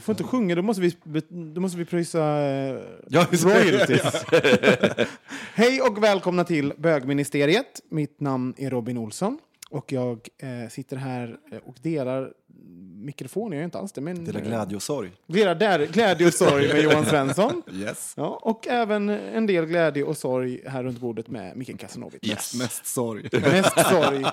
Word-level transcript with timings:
Du 0.00 0.04
får 0.04 0.12
inte 0.12 0.24
sjunga, 0.24 0.54
då 0.54 0.62
måste 0.62 0.82
vi, 0.82 0.94
då 1.28 1.60
måste 1.60 1.78
vi 1.78 1.84
pröjsa 1.84 2.18
eh, 2.18 2.80
Ja, 3.08 3.26
royalties. 3.30 4.24
Hej 5.54 5.80
och 5.80 6.02
välkomna 6.02 6.44
till 6.44 6.72
Bögministeriet. 6.76 7.80
Mitt 7.88 8.20
namn 8.20 8.54
är 8.56 8.70
Robin 8.70 8.98
Olsson 8.98 9.38
och 9.70 9.92
jag 9.92 10.28
eh, 10.38 10.68
sitter 10.70 10.96
här 10.96 11.36
eh, 11.52 11.58
och 11.58 11.74
delar 11.82 12.32
mikrofon. 13.02 13.52
Jag 13.52 13.58
gör 13.58 13.64
inte 13.64 13.78
alls 13.78 13.92
det, 13.92 14.00
men... 14.00 14.24
Dela 14.24 14.40
glädje 14.40 14.76
och 14.76 14.82
sorg. 14.82 15.10
Delar 15.26 15.54
där, 15.54 15.86
glädje 15.86 16.26
och 16.26 16.34
sorg 16.34 16.68
med 16.68 16.82
Johan 16.82 17.04
Svensson. 17.06 17.62
Yes. 17.72 18.14
Ja, 18.16 18.38
och 18.42 18.68
även 18.68 19.08
en 19.08 19.46
del 19.46 19.66
glädje 19.66 20.04
och 20.04 20.16
sorg 20.16 20.60
här 20.66 20.82
runt 20.82 20.98
bordet 21.00 21.28
med 21.28 21.56
Micke 21.56 21.78
Kasanovic. 21.80 22.22
Mest, 22.22 22.54
mest 22.54 22.86
sorg. 22.86 23.28
Mest 23.32 23.88
sorg. 23.90 24.24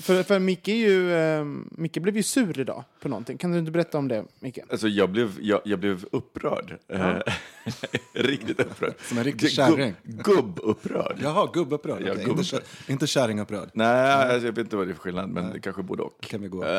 För, 0.00 0.22
för 0.22 0.38
Micke, 0.38 0.68
är 0.68 0.74
ju, 0.74 1.12
eh, 1.14 1.44
Micke 1.70 1.98
blev 2.02 2.16
ju 2.16 2.22
sur 2.22 2.60
idag 2.60 2.84
på 3.00 3.08
någonting. 3.08 3.38
Kan 3.38 3.52
du 3.52 3.58
inte 3.58 3.70
berätta 3.72 3.98
om 3.98 4.08
det, 4.08 4.24
Micke? 4.40 4.58
Alltså 4.70 4.88
jag 4.88 5.10
blev, 5.10 5.30
jag, 5.40 5.60
jag 5.64 5.78
blev 5.78 6.04
upprörd. 6.12 6.76
Eh, 6.88 7.14
Riktigt 8.14 8.60
upprörd. 8.60 8.94
Som 9.08 9.18
en 9.18 9.24
riktig 9.24 9.48
Gubb- 9.48 9.52
kärring. 9.54 9.94
Gubbupprörd. 10.02 11.16
Jaha, 11.22 11.50
gubbupprörd. 11.54 12.02
Ja, 12.06 12.14
gubb- 12.14 12.28
Inte, 12.30 12.44
kär, 12.44 12.60
inte 12.88 13.06
kärringupprörd. 13.06 13.70
Nej, 13.74 14.12
alltså, 14.12 14.46
jag 14.46 14.52
vet 14.52 14.58
inte 14.58 14.76
vad 14.76 14.86
det 14.86 14.90
är 14.92 14.94
för 14.94 15.00
skillnad, 15.02 15.28
men 15.30 15.52
det 15.52 15.60
kanske 15.60 15.82
både 15.82 16.02
och. 16.02 16.20
kan 16.22 16.42
vi 16.42 16.48
gå. 16.48 16.64
Eh, 16.64 16.70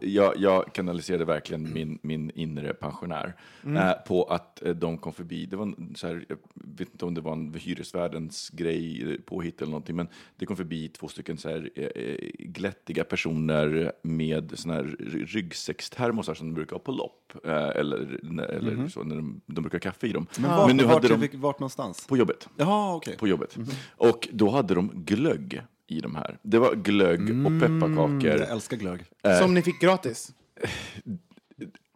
jag, 0.00 0.36
jag 0.36 0.72
kanaliserade 0.74 1.24
verkligen 1.24 1.72
min, 1.72 1.98
min 2.02 2.30
inre 2.34 2.74
pensionär 2.74 3.34
eh, 3.66 3.92
på 4.06 4.24
att 4.24 4.62
eh, 4.62 4.74
de 4.74 4.98
kom 4.98 5.12
förbi. 5.12 5.46
Det 5.46 5.56
var 5.56 5.64
en, 5.66 5.94
så 5.96 6.06
här, 6.06 6.24
jag 6.28 6.36
vet 6.54 6.88
inte 6.92 7.04
om 7.04 7.14
det 7.14 7.20
var 7.20 7.32
en 7.32 7.54
hyresvärdens 7.54 8.50
grej, 8.50 9.12
eh, 9.12 9.20
påhitt 9.20 9.62
eller 9.62 9.70
någonting, 9.70 9.96
men 9.96 10.08
det 10.36 10.46
kom 10.46 10.56
förbi 10.56 10.88
två 10.88 11.08
stycken 11.08 11.36
så 11.36 11.48
här, 11.48 11.70
eh, 11.74 12.16
glättiga 12.38 13.04
personer 13.04 13.92
med 14.02 14.52
såna 14.54 14.74
här 14.74 14.82
ry- 14.98 15.26
ryggsäckstermosar 15.26 16.34
som 16.34 16.46
de 16.48 16.54
brukar 16.54 16.76
ha 16.76 16.80
på 16.80 16.92
lopp. 16.92 17.32
Eh, 17.44 17.68
eller 17.68 18.20
eller 18.40 18.88
så, 18.88 19.02
när 19.02 19.16
de, 19.16 19.40
de 19.46 19.60
brukar 19.60 19.78
ha 19.78 19.80
kaffe 19.80 20.06
i 20.06 20.12
dem. 20.12 20.26
Men 20.38 20.50
vart, 20.50 20.74
nu 20.74 20.82
vart, 20.84 20.92
hade 20.92 21.26
de... 21.26 21.36
vart, 21.38 21.58
någonstans? 21.58 22.06
På 22.06 22.16
jobbet 22.16 22.48
Jaha, 22.56 22.94
okej. 22.96 23.16
på 23.16 23.28
jobbet. 23.28 23.58
Och 23.96 24.28
då 24.32 24.50
hade 24.50 24.74
de 24.74 24.90
glögg 24.94 25.62
i 25.86 26.00
de 26.00 26.14
här. 26.14 26.38
Det 26.42 26.58
var 26.58 26.74
glögg 26.74 27.46
och 27.46 27.60
pepparkakor. 27.60 28.26
Jag 28.26 28.50
älskar 28.50 28.76
glögg. 28.76 29.00
Som 29.40 29.54
ni 29.54 29.62
fick 29.62 29.80
gratis. 29.80 30.32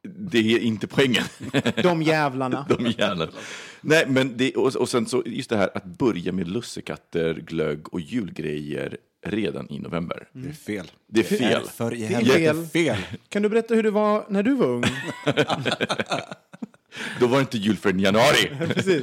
Det 0.03 0.39
är 0.39 0.59
inte 0.59 0.87
poängen. 0.87 1.25
De 1.83 2.03
jävlarna. 2.03 2.67
de 2.69 2.87
gärna. 2.87 3.29
Nej, 3.81 4.05
men 4.09 4.37
det, 4.37 4.57
och, 4.57 4.77
och 4.77 4.89
sen 4.89 5.07
så 5.07 5.23
just 5.27 5.51
det 5.51 5.57
här 5.57 5.71
att 5.75 5.85
börja 5.85 6.33
med 6.33 6.49
lussekatter, 6.49 7.35
glögg 7.35 7.95
och 7.95 8.01
julgrejer 8.01 8.97
redan 9.27 9.71
i 9.71 9.79
november. 9.79 10.29
Det 10.33 10.49
är 10.49 10.53
fel. 10.53 10.91
Det 11.07 11.21
är 11.21 11.37
fel. 11.39 11.63
För 11.63 11.95
i 11.95 12.05
är 12.05 12.09
helvete 12.09 12.55
fel. 12.55 12.67
fel. 12.67 13.19
Kan 13.29 13.43
du 13.43 13.49
berätta 13.49 13.75
hur 13.75 13.83
det 13.83 13.91
var 13.91 14.25
när 14.29 14.43
du 14.43 14.55
var 14.55 14.67
ung? 14.67 14.85
Då 17.21 17.27
var 17.27 17.37
det 17.37 17.41
inte 17.41 17.59
jul 17.59 17.77
förrän 17.77 18.01
i 18.01 18.03
januari. 18.03 18.51
Precis. 18.75 19.03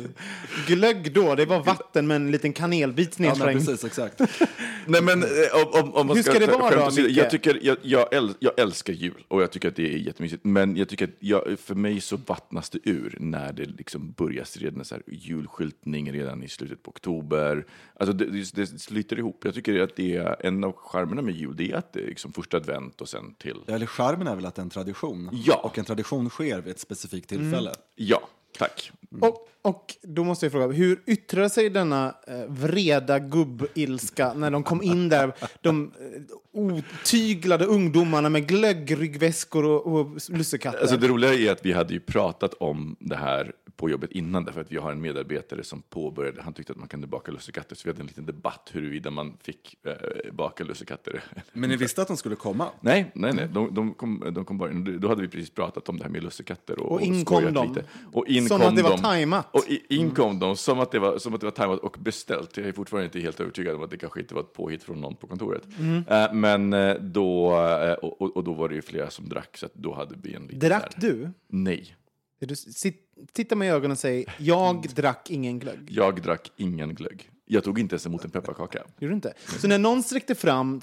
Glögg 0.67 1.13
då, 1.13 1.35
det 1.35 1.45
var 1.45 1.63
vatten 1.63 2.07
med 2.07 2.15
en 2.15 2.31
liten 2.31 2.53
kanelbit 2.53 3.15
Ja, 3.19 3.21
men 3.21 3.29
nedslängd. 3.29 3.65
precis, 3.65 3.83
exakt. 3.85 4.19
Nej, 4.87 5.01
men 5.01 5.23
eh, 5.23 5.27
om, 5.53 5.83
om, 5.83 5.93
om 5.95 6.07
man 6.07 6.15
Hur 6.17 6.23
ska 6.23 6.39
det 6.39 6.47
ta 6.47 6.57
vara 6.57 6.71
skämt 6.71 6.95
då, 6.95 7.03
Micke? 7.03 7.17
jag, 7.17 7.29
tycker, 7.29 7.59
jag, 7.61 7.77
jag, 7.81 8.13
äl, 8.13 8.33
jag 8.39 8.59
älskar 8.59 8.93
jul 8.93 9.23
och 9.27 9.41
jag 9.41 9.51
tycker 9.51 9.67
att 9.67 9.75
det 9.75 9.93
är 9.93 9.97
jättemysigt. 9.97 10.43
Men 10.43 10.75
jag 10.75 10.89
tycker 10.89 11.05
att 11.05 11.13
jag, 11.19 11.59
för 11.59 11.75
mig 11.75 12.01
så 12.01 12.17
vattnas 12.17 12.69
det 12.69 12.79
ur 12.83 13.17
när 13.19 13.53
det 13.53 13.65
liksom 13.65 14.11
börjar 14.11 14.59
redan 14.59 14.85
så 14.85 14.95
här 14.95 15.03
julskyltning 15.07 16.11
redan 16.11 16.43
i 16.43 16.47
slutet 16.47 16.83
på 16.83 16.89
oktober. 16.91 17.65
Alltså 17.99 18.13
det, 18.13 18.25
det, 18.25 18.53
det 18.55 18.67
sluter 18.79 19.19
ihop. 19.19 19.41
Jag 19.43 19.53
tycker 19.53 19.79
att 19.81 19.95
det 19.95 20.15
är 20.15 20.45
en 20.45 20.63
av 20.63 20.73
charmerna 20.77 21.21
med 21.21 21.35
jul, 21.35 21.55
det 21.55 21.71
är 21.71 21.75
att 21.75 21.93
det 21.93 21.99
är 22.03 22.07
liksom 22.07 22.33
första 22.33 22.57
advent 22.57 23.01
och 23.01 23.09
sen 23.09 23.33
till... 23.37 23.57
Ja, 23.65 23.75
Eller 23.75 23.85
charmen 23.85 24.27
är 24.27 24.35
väl 24.35 24.45
att 24.45 24.55
det 24.55 24.59
är 24.59 24.63
en 24.63 24.69
tradition. 24.69 25.29
Ja. 25.45 25.55
Och 25.55 25.77
en 25.77 25.85
tradition 25.85 26.29
sker 26.29 26.61
vid 26.61 26.71
ett 26.71 26.79
specifikt 26.79 27.29
tillfälle. 27.29 27.71
Ja, 27.95 28.21
tack. 28.57 28.91
Och, 29.21 29.47
och 29.65 29.95
då 30.01 30.23
måste 30.23 30.45
jag 30.45 30.53
fråga, 30.53 30.67
hur 30.67 31.01
yttrar 31.05 31.49
sig 31.49 31.69
denna 31.69 32.15
eh, 32.27 32.45
vreda 32.47 33.19
gubbilska 33.19 34.33
när 34.33 34.51
de 34.51 34.63
kom 34.63 34.81
in 34.83 35.09
där, 35.09 35.33
de 35.61 35.91
eh, 35.99 36.21
otyglade 36.51 37.65
ungdomarna 37.65 38.29
med 38.29 38.47
glöggryggväskor 38.47 39.65
och, 39.65 39.85
och 39.99 40.07
lussekatter? 40.29 40.79
Alltså 40.79 40.97
det 40.97 41.07
roliga 41.07 41.33
är 41.33 41.51
att 41.51 41.65
vi 41.65 41.73
hade 41.73 41.93
ju 41.93 41.99
pratat 41.99 42.53
om 42.53 42.95
det 42.99 43.15
här 43.15 43.51
på 43.77 43.89
jobbet 43.89 44.11
innan, 44.11 44.45
därför 44.45 44.61
att 44.61 44.71
vi 44.71 44.77
har 44.77 44.91
en 44.91 45.01
medarbetare 45.01 45.63
som 45.63 45.81
påbörjade, 45.81 46.41
han 46.41 46.53
tyckte 46.53 46.73
att 46.73 46.79
man 46.79 46.87
kunde 46.87 47.07
baka 47.07 47.31
lussekatter, 47.31 47.75
så 47.75 47.81
vi 47.85 47.89
hade 47.89 48.01
en 48.01 48.07
liten 48.07 48.25
debatt 48.25 48.69
huruvida 48.73 49.11
man 49.11 49.37
fick 49.43 49.77
eh, 49.83 50.33
baka 50.33 50.63
lussekatter. 50.63 51.23
Men 51.53 51.69
ni 51.69 51.75
visste 51.75 52.01
att 52.01 52.07
de 52.07 52.17
skulle 52.17 52.35
komma? 52.35 52.67
Nej, 52.81 53.11
nej, 53.13 53.33
nej. 53.33 53.47
De, 53.53 53.73
de, 53.73 53.93
kom, 53.93 54.31
de 54.35 54.45
kom 54.45 54.57
bara 54.57 54.71
in. 54.71 54.99
Då 55.01 55.07
hade 55.07 55.21
vi 55.21 55.27
precis 55.27 55.49
pratat 55.49 55.89
om 55.89 55.97
det 55.97 56.03
här 56.03 56.11
med 56.11 56.23
lussekatter. 56.23 56.79
Och, 56.79 56.91
Och 56.91 57.01
in 57.01 57.25
kom 57.25 57.53
de. 57.53 57.67
lite. 57.67 57.85
Och 58.13 58.27
in 58.27 58.47
Som 58.47 58.59
kom 58.59 58.67
att 58.69 58.75
det 58.75 58.83
var 58.83 58.97
tajmat. 58.97 59.47
Och 59.55 59.69
i- 59.69 59.85
in 59.95 60.11
kom 60.11 60.39
de 60.39 60.55
som 60.57 60.79
att, 60.79 60.91
det 60.91 60.99
var, 60.99 61.17
som 61.17 61.33
att 61.33 61.39
det 61.39 61.45
var 61.45 61.51
tajmat 61.51 61.79
och 61.79 61.97
beställt. 61.99 62.57
Jag 62.57 62.67
är 62.67 62.71
fortfarande 62.71 63.05
inte 63.05 63.19
helt 63.19 63.39
övertygad 63.39 63.75
om 63.75 63.83
att 63.83 63.89
det 63.89 63.97
kanske 63.97 64.19
inte 64.19 64.33
var 64.35 64.41
ett 64.41 64.53
påhitt 64.53 64.83
från 64.83 65.01
någon 65.01 65.15
på 65.15 65.27
kontoret. 65.27 65.63
Mm. 65.79 66.03
Eh, 66.07 66.33
men 66.33 66.73
eh, 66.73 66.95
då, 66.95 67.51
eh, 67.67 67.93
och, 67.93 68.37
och, 68.37 68.43
då 68.43 68.53
var 68.53 68.69
det 68.69 68.75
ju 68.75 68.81
flera 68.81 69.09
som 69.09 69.29
drack, 69.29 69.57
så 69.57 69.67
då 69.73 69.93
hade 69.93 70.15
vi 70.23 70.33
en 70.33 70.43
liten... 70.43 70.59
Drack 70.59 70.93
här- 70.95 71.01
du? 71.01 71.29
Nej. 71.47 71.95
du 72.39 72.55
sitt, 72.55 73.01
titta 73.33 73.55
mig 73.55 73.67
i 73.67 73.71
ögonen 73.71 73.91
och 73.91 73.97
säg, 73.97 74.25
jag 74.37 74.81
drack 74.95 75.31
ingen 75.31 75.59
glögg. 75.59 75.87
Jag 75.91 76.21
drack 76.21 76.51
ingen 76.57 76.95
glögg. 76.95 77.29
Jag 77.47 77.63
tog 77.63 77.79
inte 77.79 77.93
ens 77.93 78.05
emot 78.05 78.23
en 78.23 78.29
pepparkaka. 78.29 78.79
Gjorde 78.99 79.11
du 79.11 79.15
inte? 79.15 79.33
Så 79.59 79.67
när 79.67 79.77
någon 79.77 80.03
sträckte 80.03 80.35
fram 80.35 80.81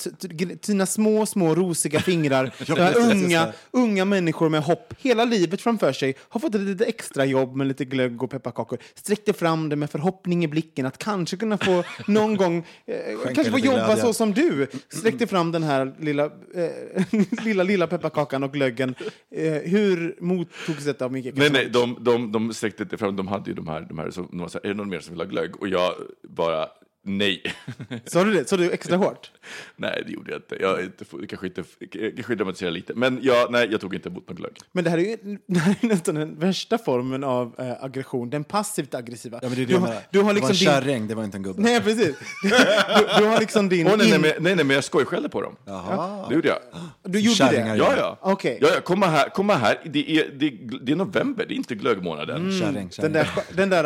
sina 0.62 0.87
små, 0.87 1.26
små 1.26 1.55
rosiga 1.55 2.00
fingrar, 2.00 2.55
Ja, 2.67 2.93
unga, 2.93 3.53
unga 3.70 4.05
människor 4.05 4.49
med 4.49 4.62
hopp 4.62 4.94
hela 4.99 5.25
livet 5.25 5.61
framför 5.61 5.93
sig, 5.93 6.17
har 6.29 6.41
fått 6.41 6.55
ett 6.55 6.61
litet 6.61 6.88
extra 6.88 7.25
jobb 7.25 7.56
med 7.56 7.67
lite 7.67 7.85
glögg 7.85 8.23
och 8.23 8.31
pepparkakor, 8.31 8.79
sträckte 8.94 9.32
fram 9.32 9.69
det 9.69 9.76
med 9.76 9.91
förhoppning 9.91 10.44
i 10.44 10.49
blicken 10.49 10.87
att 10.87 10.99
kanske 10.99 11.37
kunna 11.37 11.59
få 11.59 11.85
någon 12.06 12.37
gång, 12.37 12.67
eh, 12.87 12.94
kanske 13.35 13.50
få 13.50 13.58
jobba 13.58 13.87
glädje. 13.87 14.03
så 14.03 14.12
som 14.12 14.35
du, 14.35 14.67
sträckte 14.88 15.26
fram 15.26 15.53
den 15.53 15.62
här 15.62 15.94
lilla, 15.99 16.25
eh, 16.25 17.05
lilla, 17.44 17.62
lilla 17.62 17.87
pepparkakan 17.87 18.43
och 18.43 18.53
glöggen. 18.53 18.94
Eh, 19.31 19.53
hur 19.53 20.17
mottogs 20.20 20.85
detta 20.85 21.05
av 21.05 21.12
Micke 21.12 21.35
Nej, 21.35 21.50
nej, 21.50 21.69
de, 21.70 21.97
de, 22.00 22.32
de 22.32 22.55
sträckte 22.55 22.82
inte 22.82 22.97
fram. 22.97 23.17
De 23.17 23.29
hade 23.29 23.50
ju 23.50 23.55
de 23.55 23.67
här, 23.67 23.81
de 23.81 23.99
här, 23.99 24.11
så, 24.11 24.20
de 24.31 24.38
var 24.38 24.49
så 24.49 24.58
här, 24.58 24.65
är 24.65 24.69
det 24.69 24.76
någon 24.76 24.88
mer 24.88 25.00
som 25.00 25.15
vill 25.15 25.20
ha 25.20 25.31
glögg? 25.31 25.56
Och 25.61 25.69
jag 25.69 25.94
bara 26.29 26.52
Nej. 27.05 27.43
Sa 28.07 28.25
du 28.25 28.33
det? 28.33 28.49
Sa 28.49 28.57
du 28.57 28.71
extra 28.71 28.97
hårt? 29.03 29.31
nej, 29.77 30.03
det 30.07 30.13
gjorde 30.13 30.31
jag 30.33 30.39
inte. 30.39 30.57
Jag 30.61 30.85
inte, 30.85 31.05
jag 31.21 31.29
kanske 31.29 31.47
inte, 31.47 31.65
jag 31.79 32.15
kanske 32.15 32.35
dramatiserar 32.35 32.71
lite. 32.71 32.95
Men 32.95 33.19
ja, 33.23 33.49
nej, 33.51 33.69
jag 33.71 33.81
tog 33.81 33.95
inte 33.95 34.09
emot 34.09 34.29
någon 34.29 34.37
glögg. 34.37 34.59
Men 34.73 34.85
det 34.85 34.91
här 34.91 34.99
är 34.99 35.03
ju 35.03 35.17
det 35.47 35.59
här 35.59 35.77
är 35.81 35.87
nästan 35.87 36.15
den 36.15 36.39
värsta 36.39 36.79
formen 36.79 37.25
av 37.25 37.55
eh, 37.59 37.85
aggression, 37.85 38.31
den 38.31 38.45
passivt 38.45 38.95
aggressiva. 38.95 39.39
Ja, 39.43 39.49
men 39.49 39.57
det 39.57 39.63
är 39.63 39.67
det 39.67 39.73
du, 39.73 39.75
jag 39.75 39.81
har, 39.81 39.95
du 40.11 40.19
har 40.19 40.35
Det 40.35 40.41
var 40.41 40.51
liksom 40.51 40.51
en 40.51 40.57
din... 40.57 40.67
kärring, 40.67 41.09
det 41.09 41.15
var 41.15 41.25
inte 41.25 41.37
en 41.37 41.43
gubbe. 41.43 41.63
Nej, 41.63 41.81
precis. 41.81 42.17
Du, 42.43 42.49
du 43.19 43.25
har 43.27 43.41
liksom 43.41 43.69
din... 43.69 43.87
Åh, 43.87 43.97
nej, 43.97 44.11
nej, 44.11 44.21
nej, 44.41 44.55
nej, 44.57 44.65
men 44.65 44.71
jag 44.71 44.85
skojskällde 44.85 45.29
på 45.29 45.43
dem. 45.43 45.57
Jaha. 45.65 46.29
Det 46.29 46.35
gjorde 46.35 46.49
jag. 46.49 46.59
Du 47.03 47.21
gjorde 47.21 47.37
Kärringar 47.37 47.73
det? 47.73 47.79
Ja, 47.79 47.95
ja. 47.97 48.19
Okej. 48.21 48.59
ja, 48.61 48.69
ja 48.75 48.81
komma 48.81 49.07
här, 49.07 49.29
komma 49.29 49.55
här. 49.55 49.81
Det 49.85 50.11
är, 50.11 50.31
det, 50.39 50.47
är, 50.47 50.79
det 50.83 50.93
är 50.93 50.97
november, 50.97 51.45
det 51.49 51.55
är 51.55 51.57
inte 51.57 51.75
glöggmånaden. 51.75 52.53
Kärring, 52.61 52.75
Den 52.75 52.91
kärring. 52.91 53.13
där, 53.13 53.29
den 53.57 53.71
där 53.71 53.85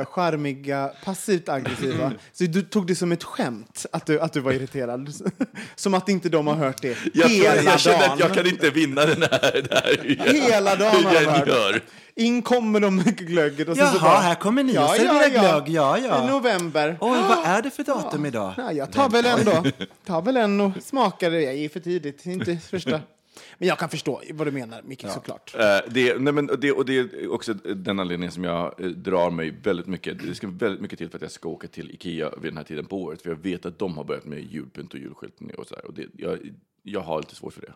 äh, 0.00 0.06
charmiga, 0.06 0.90
passivt 1.04 1.48
aggressiva. 1.48 2.12
Så 2.38 2.44
du 2.44 2.62
tog 2.62 2.86
det 2.86 2.94
som 2.94 3.12
ett 3.12 3.24
skämt 3.24 3.86
att 3.92 4.06
du, 4.06 4.20
att 4.20 4.32
du 4.32 4.40
var 4.40 4.52
irriterad. 4.52 5.14
Som 5.76 5.94
att 5.94 6.08
inte 6.08 6.28
de 6.28 6.46
har 6.46 6.54
hört 6.54 6.82
det 6.82 6.96
Jag, 7.14 7.28
hela 7.28 7.62
jag 7.62 7.80
känner 7.80 7.98
dagen. 7.98 8.12
att 8.12 8.20
jag 8.20 8.34
kan 8.34 8.46
inte 8.46 8.70
vinna 8.70 9.06
den 9.06 9.22
här. 9.22 9.66
Det 9.68 9.74
här 9.74 10.16
jag, 10.26 10.34
Hela 10.52 10.76
dagen 10.76 11.04
har 11.04 11.14
jag 11.14 11.30
hört. 11.30 11.82
In 12.14 12.42
kommer 12.42 12.80
de 12.80 12.96
med 12.96 13.16
glöggen 13.16 13.68
och 13.68 13.76
sen 13.76 13.86
så 13.86 13.96
Jaha, 13.96 14.02
bara... 14.02 14.18
här 14.18 14.34
kommer 14.34 14.62
ni 14.62 14.78
och 14.78 14.88
serverar 14.88 15.28
glögg. 15.28 15.68
Ja, 15.68 15.98
ja. 15.98 16.26
November. 16.26 16.98
Oj, 17.00 17.18
vad 17.28 17.38
är 17.44 17.62
det 17.62 17.70
för 17.70 17.82
datum 17.82 18.26
idag? 18.26 18.54
Ja, 18.56 18.72
jag 18.72 18.92
tar 18.92 19.08
väl 19.08 19.26
en 19.26 19.44
då. 19.44 19.64
Tar 20.06 20.22
väl 20.22 20.36
en 20.36 20.60
och 20.60 20.72
smakar 20.82 21.30
det. 21.30 21.42
Jag 21.42 21.54
är 21.54 21.68
för 21.68 21.80
tidigt, 21.80 22.26
inte 22.26 22.56
första. 22.56 23.00
Men 23.58 23.68
jag 23.68 23.78
kan 23.78 23.88
förstå 23.88 24.22
vad 24.32 24.46
du 24.46 24.50
menar, 24.50 24.82
Micke, 24.82 25.08
såklart. 25.08 25.54
Eh, 25.54 25.78
det, 25.88 26.18
nej 26.18 26.32
men, 26.32 26.46
det, 26.58 26.72
och 26.72 26.84
det 26.84 26.98
är 26.98 27.32
också 27.32 27.54
den 27.54 28.00
anledningen 28.00 28.32
som 28.32 28.44
jag 28.44 28.80
eh, 28.80 28.86
drar 28.86 29.30
mig 29.30 29.50
väldigt 29.62 29.86
mycket. 29.86 30.18
Det 30.18 30.34
ska 30.34 30.46
väldigt 30.46 30.80
mycket 30.80 30.98
till 30.98 31.10
för 31.10 31.18
att 31.18 31.22
jag 31.22 31.30
ska 31.30 31.48
åka 31.48 31.68
till 31.68 31.90
Ikea 31.90 32.30
vid 32.30 32.52
den 32.52 32.56
här 32.56 32.64
tiden 32.64 32.86
på 32.86 33.02
året. 33.02 33.22
För 33.22 33.30
jag 33.30 33.36
vet 33.36 33.66
att 33.66 33.78
de 33.78 33.96
har 33.96 34.04
börjat 34.04 34.24
med 34.24 34.44
julpynt 34.44 34.94
och 34.94 35.00
julskyltning 35.00 35.54
och 35.54 35.66
så 35.66 35.74
här, 35.74 35.86
Och 35.86 35.94
det, 35.94 36.06
jag, 36.16 36.38
jag 36.82 37.00
har 37.00 37.18
lite 37.18 37.34
svårt 37.34 37.52
för 37.52 37.60
det. 37.60 37.72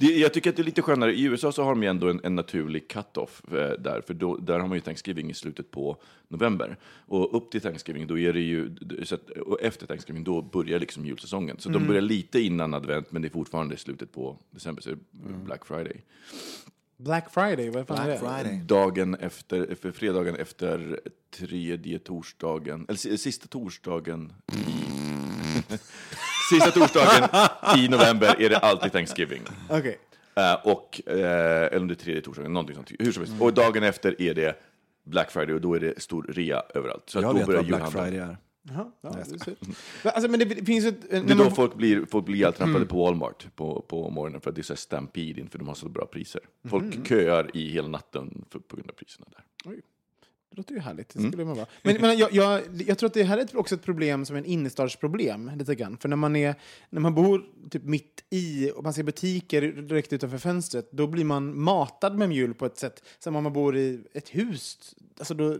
Det. 0.00 0.06
Jag 0.06 0.32
tycker 0.34 0.50
att 0.50 0.56
det 0.56 0.62
är 0.62 0.64
lite 0.64 0.82
skönare. 0.82 1.12
I 1.14 1.22
USA 1.24 1.52
så 1.52 1.62
har 1.62 1.70
de 1.70 1.82
ju 1.82 1.88
ändå 1.88 2.08
en, 2.10 2.20
en 2.24 2.34
naturlig 2.34 2.88
cut-off 2.88 3.42
eh, 3.52 3.54
där. 3.80 4.02
För 4.06 4.14
då, 4.14 4.36
där 4.36 4.58
har 4.58 4.68
man 4.68 4.76
ju 4.76 4.80
Thanksgiving 4.80 5.30
i 5.30 5.34
slutet 5.34 5.70
på 5.70 5.96
november. 6.28 6.76
Och 7.06 7.36
upp 7.36 7.50
till 7.50 7.60
Thanksgiving, 7.60 8.06
då 8.06 8.18
är 8.18 8.32
det 8.32 8.40
ju, 8.40 8.76
så 9.04 9.14
att, 9.14 9.30
och 9.30 9.62
efter 9.62 9.86
Thanksgiving, 9.86 10.24
då 10.24 10.42
börjar 10.42 10.78
liksom 10.78 11.06
julsäsongen. 11.06 11.56
Så 11.58 11.68
de 11.68 11.86
börjar 11.86 12.02
lite 12.02 12.40
innan 12.40 12.74
advent, 12.74 13.12
men 13.12 13.22
det 13.22 13.28
är 13.28 13.30
fortfarande 13.30 13.76
slutet 13.76 14.12
på 14.12 14.38
december, 14.50 14.82
så 14.82 14.90
det 14.90 14.96
är 15.28 15.36
Black 15.44 15.66
Friday. 15.66 16.04
Black 16.96 17.30
Friday, 17.34 17.70
vad 17.70 17.86
fan 17.86 17.98
är 17.98 18.04
Black 18.04 18.20
det? 18.20 18.28
Friday. 18.42 18.60
Dagen 18.66 19.14
efter, 19.14 19.74
för 19.74 19.92
fredagen 19.92 20.36
efter 20.36 21.00
tredje 21.30 21.98
torsdagen, 21.98 22.84
eller 22.88 22.98
si- 22.98 23.18
sista 23.18 23.46
torsdagen 23.46 24.32
i... 24.52 24.74
sista 26.50 26.70
torsdagen 26.70 27.28
i 27.78 27.88
november 27.88 28.36
är 28.42 28.48
det 28.50 28.58
alltid 28.58 28.92
Thanksgiving. 28.92 29.42
Okej. 29.70 29.98
Eh, 30.36 30.54
och, 30.64 31.00
eh, 31.06 31.16
eller 31.66 31.80
om 31.80 31.88
det 31.88 31.94
är 31.94 31.96
tredje 31.96 32.22
torsdagen, 32.22 32.52
någonting 32.52 32.76
sånt. 32.76 32.90
Hur 32.98 33.12
som 33.12 33.22
helst. 33.24 33.40
Och 33.42 33.54
dagen 33.54 33.82
efter 33.82 34.22
är 34.22 34.34
det 34.34 34.56
Black 35.04 35.30
Friday 35.30 35.54
och 35.54 35.60
då 35.60 35.74
är 35.74 35.80
det 35.80 36.02
stor 36.02 36.22
rea 36.28 36.62
överallt. 36.74 37.02
Så 37.10 37.18
att 37.18 37.22
Jag 37.22 37.34
då 37.34 37.38
vet 37.38 37.46
börjar 37.46 37.58
vad 37.60 37.66
Black 37.66 37.80
julhandeln. 37.80 38.04
Friday 38.04 38.28
är. 38.28 38.36
Jaha, 38.68 38.90
ja, 39.00 39.10
det. 39.10 39.46
Men, 40.02 40.12
alltså, 40.14 40.30
men 40.30 40.38
det, 40.40 40.44
det 40.44 40.64
finns 40.64 40.84
ett- 40.84 41.10
Det 41.10 41.22
när 41.22 41.30
är 41.34 41.38
då 41.38 41.44
man- 41.44 41.54
folk 41.54 41.74
blir, 41.74 42.06
folk 42.10 42.24
blir 42.24 42.34
ihjältrampade 42.36 42.86
på 42.86 43.04
Walmart 43.04 43.46
på, 43.56 43.84
på 43.88 44.10
morgonen 44.10 44.40
för 44.40 44.50
att 44.50 44.56
det 44.56 44.60
är 44.60 44.62
så 44.62 44.72
här 44.72 44.78
stampede 44.78 45.40
inför 45.40 45.58
de 45.58 45.68
har 45.68 45.74
så 45.74 45.88
bra 45.88 46.06
priser. 46.06 46.40
Folk 46.68 47.08
köar 47.08 47.56
i 47.56 47.68
hela 47.70 47.88
natten 47.88 48.44
för, 48.50 48.58
på 48.58 48.76
grund 48.76 48.90
av 48.90 48.94
priserna 48.94 49.26
där. 49.30 49.72
Det 50.54 50.58
låter 50.58 50.74
ju 50.74 50.80
härligt. 50.80 51.14
Mm. 51.14 51.24
Det 51.24 51.30
skulle 51.32 51.44
man 51.44 51.56
vara. 51.56 51.66
Men, 51.82 52.00
men 52.00 52.18
jag, 52.18 52.32
jag, 52.32 52.62
jag 52.86 52.98
tror 52.98 53.06
att 53.06 53.14
det 53.14 53.22
här 53.24 53.38
är 53.38 53.42
ett- 53.42 53.54
också 53.54 53.74
ett 53.74 53.82
problem 53.82 54.24
som 54.24 54.36
är 54.36 54.40
en 54.40 54.44
innerstadsproblem. 54.46 55.50
Lite 55.56 55.74
grann. 55.74 55.96
För 55.96 56.08
när 56.08 56.16
man, 56.16 56.36
är, 56.36 56.54
när 56.90 57.00
man 57.00 57.14
bor 57.14 57.44
typ 57.70 57.84
mitt 57.84 58.24
i 58.30 58.70
och 58.70 58.82
man 58.84 58.94
ser 58.94 59.02
butiker 59.02 59.62
direkt 59.62 60.12
utanför 60.12 60.38
fönstret, 60.38 60.88
då 60.92 61.06
blir 61.06 61.24
man 61.24 61.60
matad 61.60 62.16
med 62.18 62.28
mjul 62.28 62.54
på 62.54 62.66
ett 62.66 62.78
sätt 62.78 63.02
som 63.18 63.36
om 63.36 63.42
man 63.42 63.52
bor 63.52 63.76
i 63.76 64.00
ett 64.12 64.28
hus. 64.28 64.94
Alltså 65.18 65.34
då, 65.34 65.58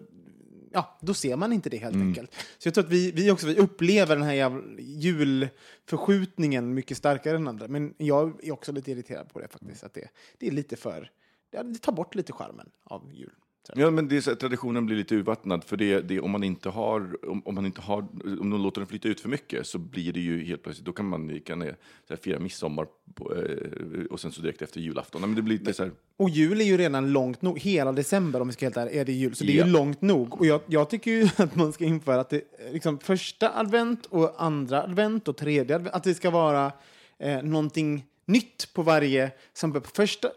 ja, 0.73 0.99
då 1.03 1.15
ser 1.15 1.37
man 1.37 1.53
inte 1.53 1.71
det 1.71 1.77
helt 1.77 1.95
Mm. 1.95 2.09
enkelt. 2.09 2.35
Så 2.59 2.67
jag 2.69 2.75
tror 2.75 2.85
att 2.85 2.91
vi, 2.91 3.11
vi 3.11 3.31
också 3.31 3.47
vi 3.47 3.57
upplever 3.57 4.17
den 4.17 4.25
här 4.25 4.63
julförskjutningen 4.79 6.75
mycket 6.75 6.97
starkare 6.97 7.37
än 7.37 7.49
andra. 7.49 7.69
Men 7.69 7.95
jag 7.99 8.45
är 8.45 8.53
också 8.53 8.73
lite 8.73 8.91
irriterad 8.91 9.33
på 9.33 9.41
det 9.41 9.49
faktiskt. 9.49 9.85
Att 9.85 9.95
det, 9.95 10.09
det 10.39 10.47
är 10.47 10.51
lite 10.53 10.77
för... 10.77 11.11
Det, 11.51 11.63
det 11.63 11.79
tar 11.79 11.93
bort 11.93 12.15
lite 12.15 12.33
charmen 12.33 12.69
av 12.85 13.11
jul. 13.15 13.31
Ja, 13.75 13.91
men 13.91 14.09
det 14.09 14.17
är 14.17 14.21
så 14.21 14.31
att 14.33 14.41
traditionen 14.41 14.87
blir 14.87 14.97
lite 14.97 15.15
urvattnad. 15.15 15.65
För 15.65 15.77
det, 15.77 16.01
det, 16.01 16.21
om, 16.21 16.31
man 16.31 16.45
inte 16.45 16.69
har, 16.69 17.17
om, 17.31 17.43
om 17.45 17.55
man 17.55 17.67
inte 17.67 17.81
har, 17.81 17.99
om 18.41 18.51
de 18.51 18.63
låter 18.63 18.81
den 18.81 18.89
flyta 18.89 19.09
ut 19.09 19.21
för 19.21 19.29
mycket 19.29 19.67
så 19.67 19.79
blir 19.79 20.13
det 20.13 20.21
ju 20.21 20.45
helt 20.45 20.63
plötsligt, 20.63 20.87
då 20.87 20.93
kan 20.93 21.07
man 21.07 21.29
gärna 21.47 21.65
så 21.65 21.71
här, 22.09 22.17
fira 22.17 22.39
midsommar 22.39 22.87
på, 23.15 23.35
eh, 23.35 24.05
och 24.11 24.21
sen 24.21 24.33
så 24.33 24.43
direkt 24.43 24.63
efter 24.63 24.81
julafton. 24.81 25.21
Men 25.21 25.35
det 25.35 25.43
blir 25.43 25.59
lite 25.59 25.73
så 25.75 25.83
här, 25.83 25.93
Och 26.17 26.31
jul 26.31 26.61
är 26.61 26.65
ju 26.65 26.77
redan 26.77 27.13
långt 27.13 27.43
nog. 27.43 27.59
Hela 27.59 27.93
december 27.93 28.41
om 28.41 28.47
vi 28.49 28.53
ska 28.53 28.67
helt 28.67 28.77
ärliga, 28.77 29.01
är 29.01 29.05
det 29.05 29.13
jul. 29.13 29.35
Så 29.35 29.45
det 29.45 29.53
är 29.53 29.57
Ja. 29.59 29.67
ju 29.67 29.73
långt 29.73 30.03
nog. 30.03 30.35
Och 30.41 30.47
jag, 30.47 30.61
jag 30.67 30.91
tycker 30.91 31.11
ju 31.11 31.29
att 31.37 31.57
man 31.57 31.73
ska 31.73 31.85
införa 31.85 32.21
att 32.21 32.31
det 32.31 32.43
liksom 32.73 32.99
första 32.99 33.59
advent 33.59 34.07
och 34.07 34.35
andra 34.45 34.83
advent 34.83 35.29
och 35.29 35.37
tredje 35.37 35.77
advent, 35.77 35.95
att 35.95 36.05
det 36.05 36.15
ska 36.15 36.31
vara 36.31 36.73
eh, 37.19 37.43
någonting 37.43 38.05
nytt 38.27 38.75
på 38.75 38.83
varje... 38.83 39.31
Som 39.53 39.73
på 39.73 39.81
första, 39.81 40.29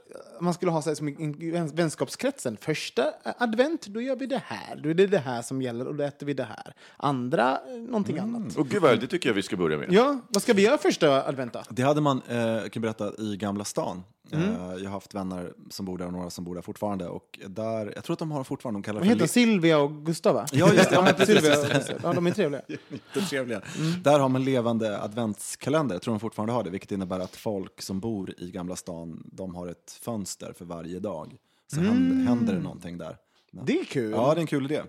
man 0.41 0.53
skulle 0.53 0.71
ha 0.71 0.81
så 0.81 0.89
här, 0.89 0.95
som 0.95 1.07
i 1.09 1.51
vän- 1.51 1.75
vänskapskretsen. 1.75 2.57
Första 2.61 3.13
advent, 3.37 3.87
då 3.87 4.01
gör 4.01 4.15
vi 4.15 4.25
det 4.25 4.41
här. 4.45 4.75
Då 4.75 4.89
är 4.89 4.93
det 4.93 5.07
det 5.07 5.17
här 5.19 5.41
som 5.41 5.61
gäller 5.61 5.87
och 5.87 5.95
då 5.95 6.03
äter 6.03 6.25
vi 6.25 6.33
det 6.33 6.43
här. 6.43 6.73
Andra, 6.97 7.59
eh, 7.69 7.77
någonting 7.77 8.17
annat. 8.17 8.55
och 8.57 8.67
gud 8.69 8.81
vad, 8.81 8.99
det 8.99 9.07
tycker 9.07 9.29
jag 9.29 9.33
vi 9.33 9.43
ska 9.43 9.57
börja 9.57 9.77
med. 9.77 9.87
Ja, 9.93 10.19
vad 10.29 10.41
ska 10.43 10.53
vi 10.53 10.61
göra 10.61 10.77
första 10.77 11.27
advent 11.27 11.53
då? 11.53 11.63
Det 11.69 11.81
hade 11.81 12.01
man, 12.01 12.21
eh, 12.27 12.37
jag 12.37 12.71
kan 12.71 12.81
berätta, 12.81 13.11
i 13.17 13.37
Gamla 13.37 13.63
stan. 13.65 14.03
Mm. 14.31 14.49
Eh, 14.49 14.75
jag 14.75 14.83
har 14.83 14.91
haft 14.91 15.13
vänner 15.15 15.53
som 15.69 15.85
bor 15.85 15.97
där 15.97 16.05
och 16.05 16.13
några 16.13 16.29
som 16.29 16.43
bor 16.43 16.55
där 16.55 16.61
fortfarande. 16.61 17.07
Och 17.07 17.39
där, 17.47 17.91
jag 17.95 18.03
tror 18.03 18.13
att 18.13 18.19
de 18.19 18.31
har 18.31 18.43
fortfarande, 18.43 18.77
de 18.77 18.83
kallar 18.83 19.01
det 19.01 19.07
heter? 19.07 19.27
Silvia 19.27 19.79
och 19.79 20.05
Gustav 20.05 20.35
va? 20.35 20.45
Ja, 20.51 20.73
just 20.73 20.89
det. 20.89 20.95
Ja, 21.05 21.13
precis. 21.17 21.41
Gustav. 21.41 21.99
Ja, 22.03 22.13
de 22.13 22.27
är 22.27 22.31
trevliga. 22.31 22.61
Jättetrevliga. 22.89 23.61
Där 24.03 24.19
har 24.19 24.29
man 24.29 24.43
levande 24.43 25.01
adventskalender, 25.01 25.95
jag 25.95 26.01
tror 26.01 26.13
de 26.13 26.19
fortfarande 26.19 26.53
har 26.53 26.63
det, 26.63 26.69
vilket 26.69 26.91
innebär 26.91 27.19
att 27.19 27.35
folk 27.35 27.81
som 27.81 27.99
bor 27.99 28.33
i 28.37 28.51
Gamla 28.51 28.75
stan, 28.75 29.23
de 29.25 29.55
har 29.55 29.67
ett 29.67 29.99
fönster 30.01 30.53
för 30.57 30.65
varje 30.65 30.99
dag. 30.99 31.35
Så 31.73 31.81
händer, 31.81 32.25
händer 32.25 32.53
det 32.53 32.59
någonting 32.59 32.97
där. 32.97 33.17
Det 33.51 33.79
är 33.79 33.85
kul. 33.85 34.11
Ja, 34.11 34.33
det 34.33 34.39
är 34.39 34.41
en 34.41 34.47
kul 34.47 34.65
idé. 34.65 34.81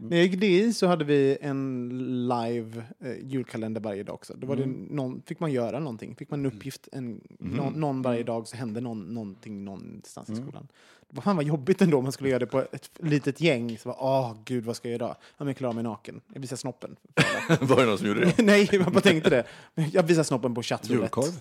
När 0.00 0.16
jag 0.16 0.26
gick 0.26 0.40
DI 0.40 0.72
så 0.72 0.86
hade 0.86 1.04
vi 1.04 1.38
en 1.40 1.88
live 2.28 2.82
eh, 3.00 3.18
julkalender 3.22 3.80
varje 3.80 4.02
dag 4.02 4.14
också. 4.14 4.34
Då 4.36 4.46
var 4.46 4.56
det 4.56 4.66
någon, 4.66 5.22
fick 5.26 5.40
man 5.40 5.52
göra 5.52 5.78
någonting. 5.78 6.16
Fick 6.16 6.30
man 6.30 6.40
en 6.40 6.46
uppgift 6.46 6.88
en, 6.92 7.20
någon, 7.38 7.72
någon 7.72 8.02
varje 8.02 8.22
dag 8.22 8.48
så 8.48 8.56
hände 8.56 8.80
någon, 8.80 9.14
någonting 9.14 9.64
någonstans 9.64 10.30
i 10.30 10.36
skolan. 10.36 10.68
Vad 11.10 11.24
fan 11.24 11.36
vad 11.36 11.44
jobbigt 11.44 11.82
ändå 11.82 11.98
om 11.98 12.02
man 12.02 12.12
skulle 12.12 12.30
göra 12.30 12.38
det 12.38 12.46
på 12.46 12.60
ett 12.60 12.90
litet 12.98 13.40
gäng. 13.40 13.78
Så 13.78 13.88
bara, 13.88 13.98
åh 14.00 14.36
gud 14.44 14.64
vad 14.64 14.76
ska 14.76 14.88
jag 14.88 15.00
göra? 15.00 15.08
Ja, 15.08 15.34
men 15.38 15.46
jag 15.46 15.56
klarar 15.56 15.74
mig 15.74 15.84
naken. 15.84 16.20
Jag 16.32 16.40
visar 16.40 16.56
snoppen. 16.56 16.96
Var 17.60 17.76
det 17.76 17.86
någon 17.86 17.98
som 17.98 18.06
gjorde 18.06 18.24
det? 18.24 18.42
Nej, 18.42 18.68
jag 18.72 18.92
bara 18.92 19.00
tänkte 19.00 19.30
det. 19.30 19.44
Jag 19.92 20.02
visar 20.02 20.22
snoppen 20.22 20.54
på 20.54 20.62
chattroulette. 20.62 21.20
Julkorv. 21.20 21.40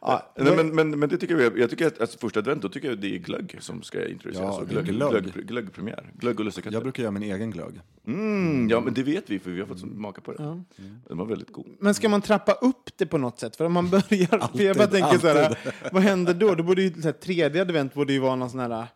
Ja, 0.00 0.32
Nej, 0.36 0.56
men, 0.56 0.74
men, 0.74 0.98
men 0.98 1.08
det 1.08 1.18
tycker 1.18 1.38
jag, 1.38 1.58
jag 1.58 1.70
tycker 1.70 1.86
att 1.86 2.00
alltså, 2.00 2.18
första 2.18 2.40
advent, 2.40 2.62
då 2.62 2.68
tycker 2.68 2.88
jag 2.88 2.98
det 2.98 3.14
är 3.14 3.18
glögg 3.18 3.56
som 3.60 3.82
ska 3.82 4.08
introduceras. 4.08 4.56
Ja, 4.58 4.64
glögg, 4.64 4.84
glögg. 4.84 5.22
glögg, 5.22 5.46
glöggpremiär. 5.46 6.12
Glögg 6.18 6.38
och 6.38 6.44
lussekatter. 6.44 6.76
Jag 6.76 6.82
brukar 6.82 7.02
göra 7.02 7.10
min 7.12 7.22
egen 7.22 7.50
glögg. 7.50 7.80
Mm, 8.06 8.68
ja, 8.68 8.80
men 8.80 8.94
det 8.94 9.02
vet 9.02 9.30
vi, 9.30 9.38
för 9.38 9.50
vi 9.50 9.60
har 9.60 9.66
fått 9.66 9.80
smaka 9.80 10.20
på 10.20 10.32
det. 10.32 10.62
Den 11.08 11.18
var 11.18 11.26
väldigt 11.26 11.52
god. 11.52 11.66
Men 11.78 11.94
ska 11.94 12.08
man 12.08 12.22
trappa 12.22 12.52
upp 12.52 12.90
det 12.96 13.06
på 13.06 13.18
något 13.18 13.40
sätt? 13.40 13.56
För 13.56 13.64
om 13.64 13.72
man 13.72 13.90
börjar... 13.90 14.48
för 14.56 14.64
jag 14.64 14.76
bara 14.76 14.86
tänker 14.86 15.18
så 15.18 15.26
här, 15.26 15.58
vad 15.92 16.02
händer 16.02 16.34
då? 16.34 16.54
Då 16.54 16.62
borde 16.62 16.82
ju 16.82 16.92
så 16.92 17.00
här, 17.00 17.12
tredje 17.12 17.62
advent 17.62 17.94
borde 17.94 18.12
ju 18.12 18.18
vara 18.18 18.36
någon 18.36 18.50
sån 18.50 18.60
här... 18.60 18.86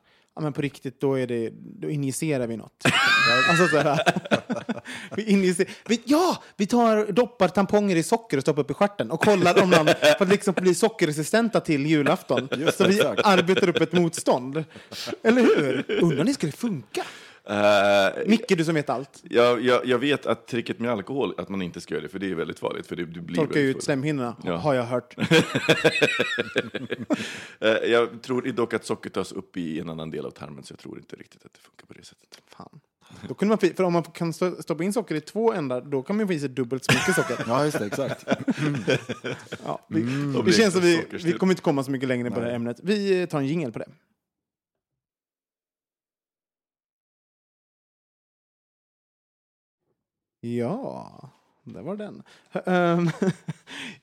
Ja, 0.40 0.44
men 0.44 0.52
på 0.52 0.62
riktigt, 0.62 1.00
då, 1.00 1.14
är 1.14 1.26
det, 1.26 1.50
då 1.52 1.90
injicerar 1.90 2.47
vi 2.47 2.56
något. 2.56 2.85
alltså 3.49 3.66
så 3.66 3.78
här, 3.78 4.00
vi 5.16 5.30
injicer, 5.30 5.66
vi, 5.87 6.00
ja, 6.04 6.42
vi 6.56 6.66
tar, 6.66 7.12
doppar 7.12 7.49
tamponger 7.49 7.97
i 7.97 8.02
socker 8.02 8.37
och 8.37 8.42
stoppar 8.42 8.62
upp 8.62 8.70
i 8.70 8.75
stjärten 8.75 9.11
och 9.11 9.25
kollar 9.25 9.62
om 9.62 9.70
de 9.70 9.87
för 9.87 10.23
att 10.23 10.28
liksom 10.28 10.54
bli 10.54 10.75
sockerresistenta 10.75 11.61
till 11.61 11.87
julafton. 11.87 12.49
så 12.76 12.85
vi 12.85 13.00
arbetar 13.02 13.68
upp 13.68 13.80
ett 13.80 13.92
motstånd. 13.92 14.64
Eller 15.23 15.42
hur? 15.42 15.85
Undrar 16.02 16.20
om 16.20 16.26
det 16.26 16.35
skulle 16.35 16.52
funka? 16.52 17.02
Eh, 17.44 18.26
Micke, 18.26 18.49
du 18.56 18.64
som 18.64 18.75
vet 18.75 18.90
allt. 18.90 19.23
jag, 19.30 19.64
jag, 19.64 19.87
jag 19.87 19.99
vet 19.99 20.26
att 20.26 20.47
tricket 20.47 20.78
med 20.78 20.90
alkohol, 20.90 21.35
att 21.38 21.49
man 21.49 21.62
inte 21.62 21.80
ska 21.80 21.94
göra 21.94 22.02
det, 22.02 22.09
för 22.09 22.18
det 22.18 22.30
är 22.30 22.35
väldigt 22.35 22.59
farligt. 22.59 22.87
För 22.87 22.97
det, 22.97 23.04
du 23.04 23.20
blir 23.20 23.37
Torka 23.37 23.54
väldigt 23.54 23.76
ut 23.76 23.82
slemhinnorna, 23.85 24.37
Ja. 24.44 24.56
har 24.56 24.75
jag 24.75 24.85
hört. 24.85 25.16
Eh, 27.62 27.68
jag 27.90 28.23
tror 28.23 28.42
dock 28.42 28.75
att 28.75 28.85
socker 28.85 29.11
tas 29.11 29.32
upp 29.32 29.56
i 29.56 29.80
en 29.80 29.88
annan 29.90 30.11
del 30.11 30.26
av 30.26 30.30
tarmen, 30.30 30.64
så 30.64 30.73
jag 30.73 30.78
tror 30.78 30.99
inte 30.99 31.16
riktigt 31.16 31.44
att 31.47 31.52
det 31.52 31.61
funkar 31.61 31.87
på 31.87 31.92
det 31.94 32.04
sättet. 32.04 32.38
Fan. 32.56 32.80
Då 33.28 33.35
kunde 33.35 33.56
man, 33.62 33.75
för 33.76 33.85
om 33.85 33.92
man 33.92 34.02
kan 34.02 34.32
stoppa 34.32 34.85
in 34.85 34.92
socker 34.92 35.14
i 35.14 35.20
två 35.20 35.52
ändar, 35.52 35.80
då 35.80 36.02
kan 36.02 36.16
man 36.16 36.26
få 36.26 36.32
i 36.32 36.40
sig 36.40 36.49
dubbelt 36.49 36.85
så 36.85 36.92
mycket 36.92 37.14
socker. 37.14 37.44
Ja, 37.49 37.64
just 37.64 37.78
det, 37.78 37.87
exakt. 37.87 38.25
Ja, 39.64 39.87
vi, 39.88 40.32
Då 40.35 40.42
det 40.42 40.52
känns 40.52 40.73
som 40.75 40.82
det 40.82 41.04
vi, 41.11 41.18
vi 41.18 41.32
kommer 41.32 41.52
inte 41.52 41.62
komma 41.62 41.85
så 41.85 41.90
mycket 41.90 42.09
längre 42.09 42.30
på 42.30 42.40
det 42.40 42.47
här 42.47 42.52
ämnet. 42.54 42.76
Vi 42.82 43.26
tar 43.26 43.38
en 43.38 43.47
jingel 43.47 43.73
på 43.73 43.78
det. 43.78 43.88
Ja, 50.40 51.30
där 51.64 51.82
var 51.82 51.97
den. 51.97 52.23
Ehm, 52.66 53.11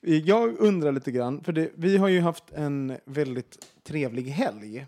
jag 0.26 0.58
undrar 0.60 0.92
lite 0.92 1.12
grann, 1.12 1.44
för 1.44 1.52
det, 1.52 1.72
vi 1.76 1.98
har 1.98 2.08
ju 2.08 2.22
haft 2.22 2.52
en 2.52 2.98
väldigt 3.06 3.66
trevlig 3.84 4.24
helg. 4.24 4.86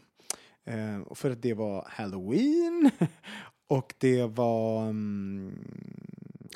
Ehm, 0.65 1.05
för 1.15 1.31
att 1.31 1.41
det 1.41 1.53
var 1.53 1.85
halloween 1.89 2.91
och 3.67 3.93
det 3.97 4.23
var 4.25 4.89
mm, 4.89 5.57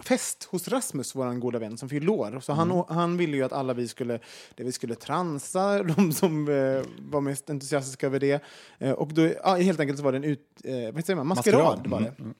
fest 0.03 0.43
hos 0.43 0.67
Rasmus, 0.67 1.15
vår 1.15 1.39
goda 1.39 1.59
vän 1.59 1.77
som 1.77 1.89
fyllde 1.89 2.11
år. 2.11 2.39
Så 2.39 2.53
han, 2.53 2.83
han 2.87 3.17
ville 3.17 3.37
ju 3.37 3.43
att 3.43 3.53
alla 3.53 3.73
vi 3.73 3.87
skulle, 3.87 4.19
det 4.55 4.63
vi 4.63 4.71
skulle 4.71 4.95
transa, 4.95 5.83
de 5.95 6.11
som 6.13 6.47
eh, 6.47 6.81
var 7.11 7.21
mest 7.21 7.49
entusiastiska 7.49 8.05
över 8.05 8.19
det. 8.19 8.43
Eh, 8.77 8.91
och 8.91 9.13
då, 9.13 9.29
ja, 9.43 9.55
helt 9.55 9.79
enkelt 9.79 9.99
så 9.99 10.05
var 10.05 10.11
det 10.11 10.17
en 10.17 10.23
ut, 10.23 10.61
eh, 10.63 10.93
vad 10.93 11.05
säger 11.05 11.15
man? 11.15 11.27
maskerad. 11.27 11.63
Maskerad. 11.63 11.87
Var 11.87 12.01
det. 12.01 12.33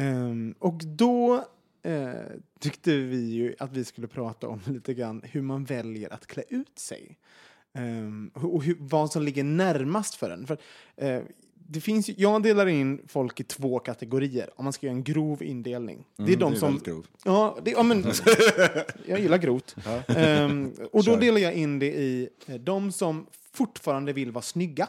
Ehm, 0.00 0.54
och 0.58 0.80
då 0.84 1.44
eh, 1.82 2.12
tyckte 2.60 2.96
vi 2.96 3.30
ju 3.30 3.54
att 3.58 3.72
vi 3.72 3.84
skulle 3.84 4.06
prata 4.06 4.48
om 4.48 4.60
lite 4.66 4.94
grann 4.94 5.22
hur 5.24 5.42
man 5.42 5.64
väljer 5.64 6.12
att 6.12 6.26
klä 6.26 6.42
ut 6.48 6.78
sig. 6.78 7.18
Ehm, 7.74 8.30
och 8.34 8.62
hur, 8.62 8.76
vad 8.80 9.12
som 9.12 9.22
ligger 9.22 9.44
närmast 9.44 10.14
för 10.14 10.30
en. 10.30 10.46
För, 10.46 10.58
eh, 10.96 11.20
det 11.68 11.80
finns, 11.80 12.08
jag 12.08 12.42
delar 12.42 12.66
in 12.66 13.00
folk 13.08 13.40
i 13.40 13.44
två 13.44 13.78
kategorier 13.78 14.50
om 14.56 14.64
man 14.64 14.72
ska 14.72 14.86
göra 14.86 14.96
en 14.96 15.04
grov 15.04 15.42
indelning. 15.42 16.04
det 16.16 16.22
är 16.22 16.26
Mm, 16.26 16.38
de 16.38 16.50
det 16.50 16.56
är 16.56 16.58
som... 16.60 16.78
grov. 16.78 17.06
Ja, 17.24 17.58
det, 17.62 17.70
ja, 17.70 17.82
men, 17.82 18.04
jag 19.06 19.20
gillar 19.20 19.38
grovt. 19.38 19.76
Ehm, 20.08 20.72
och 20.92 21.04
då 21.04 21.16
delar 21.16 21.38
jag 21.40 21.54
in 21.54 21.78
det 21.78 21.86
i 21.94 22.28
eh, 22.46 22.54
de 22.54 22.92
som 22.92 23.26
fortfarande 23.52 24.12
vill 24.12 24.30
vara 24.32 24.42
snygga 24.42 24.88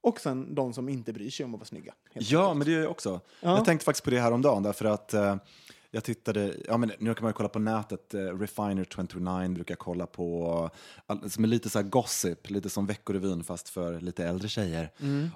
och 0.00 0.20
sen 0.20 0.54
de 0.54 0.72
som 0.72 0.88
inte 0.88 1.12
bryr 1.12 1.30
sig 1.30 1.44
om 1.44 1.54
att 1.54 1.60
vara 1.60 1.66
snygga. 1.66 1.94
Ja, 2.12 2.54
men 2.54 2.66
det 2.66 2.72
gör 2.72 2.80
jag 2.80 2.90
också. 2.90 3.20
Ja. 3.40 3.56
Jag 3.56 3.64
tänkte 3.64 3.84
faktiskt 3.84 4.04
på 4.04 4.10
det 4.10 4.20
här 4.20 4.32
om 4.32 4.42
dagen 4.42 4.62
därför 4.62 4.84
att 4.84 5.14
eh, 5.14 5.36
jag 5.94 6.04
tittade, 6.04 6.54
ja 6.68 6.76
men 6.76 6.92
nu 6.98 7.14
kan 7.14 7.22
man 7.24 7.28
ju 7.30 7.32
kolla 7.32 7.48
på 7.48 7.58
nätet, 7.58 8.14
eh, 8.14 8.18
Refiner29 8.18 9.54
brukar 9.54 9.72
jag 9.72 9.78
kolla 9.78 10.06
på, 10.06 10.70
all, 11.06 11.30
som 11.30 11.44
är 11.44 11.48
lite 11.48 11.70
så 11.70 11.82
gossip, 11.82 12.50
lite 12.50 12.70
som 12.70 12.86
Veckorevyn 12.86 13.44
fast 13.44 13.68
för 13.68 14.00
lite 14.00 14.24
äldre 14.24 14.48
tjejer. 14.48 14.90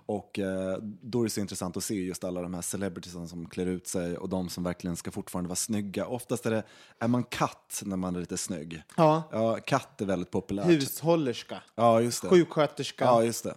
Och 0.06 0.38
eh, 0.38 0.78
då 0.82 1.20
är 1.20 1.24
det 1.24 1.30
så 1.30 1.40
intressant 1.40 1.76
att 1.76 1.84
se 1.84 1.94
just 1.94 2.24
alla 2.24 2.42
de 2.42 2.54
här 2.54 2.62
celebritiesen 2.62 3.28
som 3.28 3.46
klär 3.48 3.66
ut 3.66 3.86
sig 3.86 4.16
och 4.16 4.28
de 4.28 4.48
som 4.48 4.64
verkligen 4.64 4.96
ska 4.96 5.10
fortfarande 5.10 5.48
vara 5.48 5.56
snygga. 5.56 6.06
Oftast 6.06 6.46
är 6.46 6.50
det, 6.50 6.62
är 6.98 7.08
man 7.08 7.24
katt 7.24 7.82
när 7.84 7.96
man 7.96 8.16
är 8.16 8.20
lite 8.20 8.36
snygg. 8.36 8.82
Ja. 8.96 9.22
Ja, 9.32 9.58
katt 9.66 10.00
är 10.00 10.06
väldigt 10.06 10.30
populärt. 10.30 10.66
Hushållerska, 10.66 11.62
Ja, 11.74 12.00
just 12.00 12.22
det. 12.22 12.28
sjuksköterska 12.28 13.04
Ja, 13.04 13.24
just 13.24 13.44
det. 13.44 13.54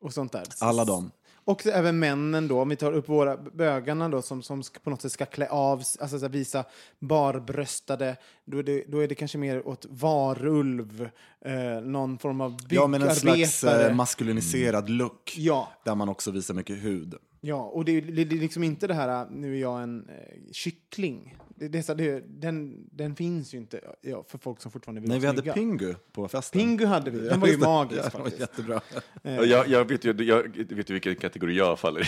och 0.00 0.12
sånt 0.14 0.32
där. 0.32 0.44
Alla 0.60 0.84
dem. 0.84 1.10
Och 1.46 1.66
även 1.66 1.98
männen 1.98 2.48
då, 2.48 2.60
om 2.62 2.68
vi 2.68 2.76
tar 2.76 2.92
upp 2.92 3.08
våra 3.08 3.36
bögarna 3.36 4.08
då 4.08 4.22
som, 4.22 4.42
som 4.42 4.62
på 4.84 4.90
något 4.90 5.02
sätt 5.02 5.12
ska 5.12 5.26
klä 5.26 5.48
av, 5.48 5.82
alltså 6.00 6.18
så 6.18 6.28
visa 6.28 6.64
barbröstade, 6.98 8.16
då 8.44 8.58
är, 8.58 8.62
det, 8.62 8.84
då 8.88 8.98
är 8.98 9.08
det 9.08 9.14
kanske 9.14 9.38
mer 9.38 9.68
åt 9.68 9.86
varulv, 9.90 11.08
eh, 11.44 11.80
någon 11.82 12.18
form 12.18 12.40
av 12.40 12.50
byggarbetare. 12.50 12.74
Ja, 12.82 12.86
men 12.86 13.02
en 13.02 13.14
slags 13.14 13.64
eh, 13.64 13.94
maskuliniserad 13.94 14.88
look. 14.90 15.34
Ja. 15.36 15.68
Där 15.84 15.94
man 15.94 16.08
också 16.08 16.30
visar 16.30 16.54
mycket 16.54 16.84
hud. 16.84 17.14
Ja, 17.40 17.62
och 17.62 17.84
det, 17.84 17.92
är- 17.92 18.02
det, 18.02 18.24
det 18.24 18.36
är 18.36 18.40
liksom 18.40 18.62
inte 18.62 18.86
det 18.86 18.94
här, 18.94 19.26
nu 19.30 19.56
är 19.56 19.60
jag 19.60 19.82
en 19.82 20.08
eh, 20.08 20.52
kyckling. 20.52 21.36
Det, 21.58 21.68
det, 21.68 21.78
är 21.78 21.82
så, 21.82 21.94
det, 21.94 22.24
den, 22.26 22.86
den 22.92 23.16
finns 23.16 23.54
ju 23.54 23.58
inte 23.58 23.80
ja, 24.02 24.24
för 24.28 24.38
folk 24.38 24.60
som 24.60 24.70
fortfarande 24.72 25.00
vill 25.00 25.10
Nej, 25.10 25.18
vi 25.18 25.26
hade 25.26 25.38
snygga. 25.42 25.54
Pingu 25.54 25.94
på 26.12 26.28
festen. 26.28 26.60
Pingu 26.60 26.86
hade 26.86 27.10
vi, 27.10 27.18
den 27.28 27.40
var 27.40 27.48
ju 27.48 27.58
magisk 27.58 28.02
Ja, 28.14 28.18
var 28.18 28.30
jättebra. 28.40 28.80
Ja, 29.22 29.44
Jag, 29.44 29.68
jag, 29.68 29.84
vet 29.88 30.04
ju, 30.04 30.22
jag 30.24 30.42
vet 30.56 30.90
ju 30.90 30.92
vilken 30.94 31.16
kategori 31.16 31.56
jag 31.56 31.78
faller 31.78 32.00
i. 32.00 32.06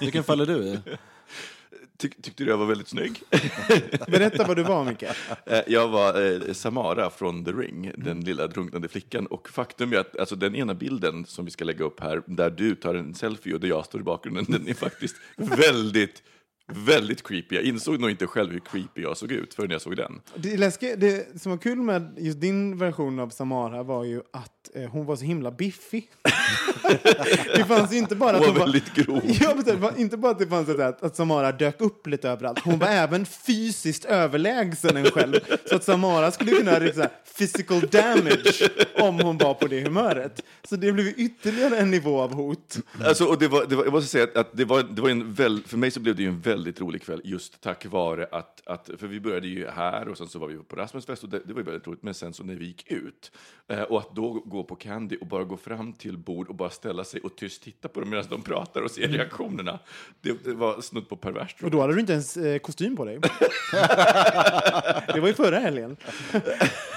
Vilken 0.00 0.24
faller 0.24 0.46
du 0.46 0.56
i? 0.58 0.78
Tyck, 1.96 2.22
tyckte 2.22 2.44
du 2.44 2.50
jag 2.50 2.56
var 2.58 2.66
väldigt 2.66 2.88
snygg? 2.88 3.22
Berätta 4.08 4.46
vad 4.46 4.56
du 4.56 4.62
var, 4.62 4.84
Micke. 4.84 5.02
Eh, 5.46 5.60
Jag 5.66 5.88
var 5.88 6.32
eh, 6.32 6.52
Samara 6.52 7.10
från 7.10 7.44
The 7.44 7.50
Ring, 7.52 7.92
den 7.96 8.20
lilla 8.20 8.46
drunknande 8.46 8.88
flickan. 8.88 9.26
Och 9.26 9.48
faktum 9.48 9.92
är 9.92 9.96
att 9.96 10.18
alltså, 10.18 10.36
den 10.36 10.54
ena 10.54 10.74
bilden 10.74 11.24
som 11.26 11.44
vi 11.44 11.50
ska 11.50 11.64
lägga 11.64 11.84
upp 11.84 12.00
här, 12.00 12.22
där 12.26 12.50
du 12.50 12.74
tar 12.74 12.94
en 12.94 13.14
selfie 13.14 13.54
och 13.54 13.60
där 13.60 13.68
jag 13.68 13.84
står 13.84 14.00
i 14.00 14.04
bakgrunden, 14.04 14.44
den 14.48 14.68
är 14.68 14.74
faktiskt 14.74 15.16
väldigt, 15.36 16.22
väldigt 16.74 17.22
creepy. 17.22 17.54
Jag 17.54 17.64
insåg 17.64 18.00
nog 18.00 18.10
inte 18.10 18.26
själv 18.26 18.52
hur 18.52 18.60
creepy 18.60 19.02
jag 19.02 19.16
såg 19.16 19.32
ut 19.32 19.54
förrän 19.54 19.70
jag 19.70 19.80
såg 19.80 19.96
den. 19.96 20.20
Det, 20.36 20.56
läskiga, 20.56 20.96
det 20.96 21.40
som 21.40 21.50
var 21.50 21.58
kul 21.58 21.78
med 21.78 22.14
just 22.18 22.40
din 22.40 22.78
version 22.78 23.18
av 23.20 23.28
Samara 23.28 23.82
var 23.82 24.04
ju 24.04 24.22
att 24.32 24.57
eh, 24.74 24.90
hon 24.90 25.06
var 25.06 25.16
så 25.16 25.24
himla 25.24 25.50
biffig. 25.50 26.10
det 27.54 27.64
fanns 27.64 27.92
inte 27.92 28.16
bara 28.16 28.36
att 28.36 28.46
Hon 28.46 28.54
var 28.54 28.60
väldigt 28.60 28.94
grov. 28.94 29.20
Ja, 29.40 29.54
men 29.80 29.98
inte 29.98 30.16
bara 30.16 30.32
att 30.32 30.38
det 30.38 30.46
fanns 30.46 30.68
ett, 30.68 30.80
att, 30.80 31.02
att 31.02 31.16
Samara 31.16 31.52
dök 31.52 31.80
upp 31.80 32.06
lite 32.06 32.28
överallt. 32.28 32.58
Hon 32.58 32.78
var 32.78 32.86
även 32.90 33.26
fysiskt 33.26 34.04
överlägsen 34.04 34.96
en 34.96 35.04
själv. 35.04 35.40
Så 35.68 35.76
att 35.76 35.84
Samara 35.84 36.30
skulle 36.30 36.50
kunna 36.50 36.70
ha 36.70 36.78
liksom, 36.78 37.06
physical 37.38 37.80
damage 37.80 38.70
om 39.00 39.20
hon 39.20 39.38
var 39.38 39.54
på 39.54 39.66
det 39.66 39.80
humöret. 39.80 40.42
Så 40.68 40.76
det 40.76 40.92
blev 40.92 41.06
ytterligare 41.06 41.76
en 41.76 41.90
nivå 41.90 42.20
av 42.20 42.34
hot. 42.34 42.78
Alltså, 43.04 43.24
och 43.24 43.38
det 43.38 43.48
var, 43.48 43.66
det 43.66 43.76
var, 43.76 43.84
jag 43.84 43.92
måste 43.92 44.10
säga 44.10 44.24
att, 44.24 44.36
att 44.36 44.50
det 44.52 44.64
var, 44.64 44.82
det 44.82 45.02
var 45.02 45.10
en 45.10 45.32
väl, 45.32 45.62
för 45.66 45.76
mig 45.76 45.90
så 45.90 46.00
blev 46.00 46.16
det 46.16 46.22
ju 46.22 46.28
en 46.28 46.40
väldigt 46.40 46.80
rolig 46.80 47.02
kväll 47.02 47.20
just 47.24 47.60
tack 47.60 47.86
vare 47.86 48.28
att, 48.32 48.62
att, 48.66 48.90
för 48.98 49.06
vi 49.06 49.20
började 49.20 49.48
ju 49.48 49.68
här 49.68 50.08
och 50.08 50.18
sen 50.18 50.28
så 50.28 50.38
var 50.38 50.48
vi 50.48 50.56
på 50.56 50.76
Rasmusfest 50.76 51.22
och 51.22 51.28
det, 51.28 51.40
det 51.44 51.52
var 51.52 51.60
ju 51.60 51.64
väldigt 51.64 51.86
roligt, 51.86 52.02
men 52.02 52.14
sen 52.14 52.32
så 52.32 52.44
när 52.44 52.54
vi 52.54 52.66
gick 52.66 52.90
ut 52.90 53.32
eh, 53.68 53.82
och 53.82 53.98
att 53.98 54.14
då 54.14 54.32
gå 54.32 54.57
på 54.62 54.76
Candy 54.76 55.16
och 55.20 55.26
bara 55.26 55.44
gå 55.44 55.56
fram 55.56 55.92
till 55.92 56.18
bord 56.18 56.48
och 56.48 56.54
bara 56.54 56.70
ställa 56.70 57.04
sig 57.04 57.20
och 57.20 57.36
tyst 57.36 57.62
titta 57.62 57.88
på 57.88 58.00
dem 58.00 58.10
medan 58.10 58.24
de 58.30 58.42
pratar 58.42 58.82
och 58.82 58.90
se 58.90 59.06
reaktionerna, 59.06 59.78
det, 60.20 60.44
det 60.44 60.54
var 60.54 60.80
snudd 60.80 61.08
på 61.08 61.16
perverst. 61.16 61.62
Och 61.62 61.70
då 61.70 61.80
hade 61.80 61.94
du 61.94 62.00
inte 62.00 62.12
ens 62.12 62.36
eh, 62.36 62.58
kostym 62.58 62.96
på 62.96 63.04
dig. 63.04 63.18
det 65.14 65.20
var 65.20 65.28
ju 65.28 65.34
förra 65.34 65.58
helgen. 65.58 65.96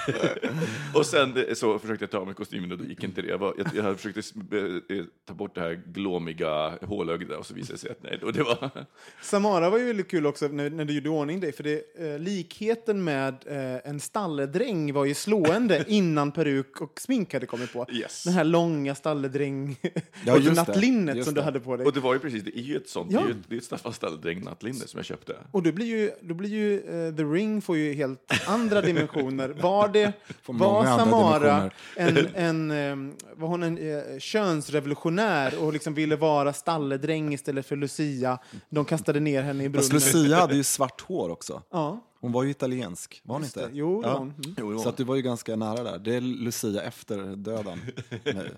Och 0.94 1.06
sen 1.06 1.36
eh, 1.36 1.54
så 1.54 1.78
försökte 1.78 2.02
jag 2.02 2.10
ta 2.10 2.18
av 2.18 2.26
mig 2.26 2.34
kostymen 2.34 2.72
och 2.72 2.78
då 2.78 2.84
gick 2.84 3.04
inte 3.04 3.22
det. 3.22 3.28
Jag, 3.28 3.38
var, 3.38 3.54
jag, 3.58 3.66
jag 3.86 4.00
försökte 4.00 4.56
eh, 4.56 4.98
eh, 4.98 5.04
ta 5.24 5.34
bort 5.34 5.54
det 5.54 5.60
här 5.60 5.82
glåmiga 5.86 6.78
hålögda 6.82 7.38
och 7.38 7.46
så 7.46 7.54
visade 7.54 7.74
det 7.74 7.78
sig 7.78 7.90
att 7.90 8.02
nej, 8.02 8.18
och 8.22 8.32
det 8.32 8.42
var... 8.42 8.70
Samara 9.22 9.70
var 9.70 9.78
ju 9.78 9.84
väldigt 9.84 10.10
kul 10.10 10.26
också 10.26 10.48
när, 10.48 10.70
när 10.70 10.84
du 10.84 10.94
gjorde 10.94 11.08
ordning 11.08 11.40
dig, 11.40 11.52
för 11.52 11.62
det, 11.62 11.82
eh, 11.98 12.18
likheten 12.18 13.04
med 13.04 13.34
eh, 13.46 13.90
en 13.90 14.00
stalledräng 14.00 14.92
var 14.92 15.04
ju 15.04 15.14
slående 15.14 15.84
innan 15.88 16.32
peruk 16.32 16.80
och 16.80 17.00
smink 17.00 17.34
hade 17.34 17.46
kommit 17.52 17.72
på. 17.72 17.86
Yes. 17.92 18.24
Den 18.24 18.32
här 18.34 18.44
långa 18.44 18.94
stalledräng 18.94 19.76
Ja, 20.26 20.34
och 20.34 20.40
det. 20.40 20.52
nattlinnet 20.52 21.16
Just 21.16 21.26
som 21.26 21.34
du 21.34 21.40
det. 21.40 21.44
hade 21.44 21.60
på 21.60 21.76
dig. 21.76 21.86
Och 21.86 21.92
det 21.92 22.00
var 22.00 22.14
ju 22.14 22.18
precis, 22.20 22.42
det 22.44 22.58
är 22.58 22.62
ju 22.62 22.76
ett 22.76 22.88
sånt, 22.88 23.12
Ja. 23.12 23.18
det 23.20 23.24
är 23.24 23.28
ju 23.28 23.32
ett, 23.32 23.44
det 23.48 23.54
är 23.54 23.58
ett 23.58 23.64
Staffan 23.64 23.92
Stalledräng 23.92 24.40
nattlinne 24.44 24.78
som 24.86 24.98
jag 24.98 25.04
köpte. 25.04 25.36
Och 25.50 25.62
då 25.62 25.72
blir 25.72 25.86
ju, 25.86 26.10
då 26.20 26.34
blir 26.34 26.48
ju 26.50 26.74
eh, 27.08 27.14
The 27.16 27.22
Ring 27.22 27.62
får 27.62 27.76
ju 27.76 27.92
helt 27.94 28.32
andra 28.46 28.80
dimensioner. 28.80 29.48
Var 29.48 29.88
det, 29.88 30.12
Får 30.42 30.54
var 30.54 30.84
Samara 30.84 31.70
en, 31.96 32.18
en, 32.34 32.70
eh, 32.70 33.14
var 33.36 33.48
hon 33.48 33.62
en 33.62 33.78
eh, 33.78 34.18
könsrevolutionär 34.18 35.58
och 35.64 35.72
liksom 35.72 35.94
ville 35.94 36.16
vara 36.16 36.52
stalledräng 36.52 37.34
istället 37.34 37.66
för 37.66 37.76
Lucia? 37.76 38.38
De 38.68 38.84
kastade 38.84 39.20
ner 39.20 39.42
henne 39.42 39.64
i 39.64 39.70
Fast 39.70 39.90
brunnen. 39.90 40.06
Lucia 40.22 40.36
hade 40.36 40.54
ju 40.54 40.64
svart 40.64 41.00
hår 41.00 41.30
också. 41.30 41.62
Ja, 41.70 42.00
Hon 42.22 42.32
var 42.32 42.42
ju 42.42 42.50
italiensk, 42.50 43.20
var 43.24 43.34
hon 43.34 43.42
just 43.42 43.56
inte? 43.56 43.68
det. 43.68 43.74
Jo, 43.76 44.02
det 44.02 44.08
ja. 44.08 44.12
var 44.12 44.18
hon. 44.18 44.28
Mm. 44.28 44.54
Jo, 44.58 44.68
det 44.70 44.76
var 44.76 44.82
Så 44.82 44.88
att 44.88 44.96
du 44.96 45.04
var 45.04 45.16
ju 45.16 45.22
ganska 45.22 45.56
nära 45.56 45.82
där. 45.82 45.98
Det 45.98 46.14
är 46.14 46.20
Lucia 46.20 46.82
efter 46.82 47.36
döden. 47.36 47.80
Nej. 48.24 48.50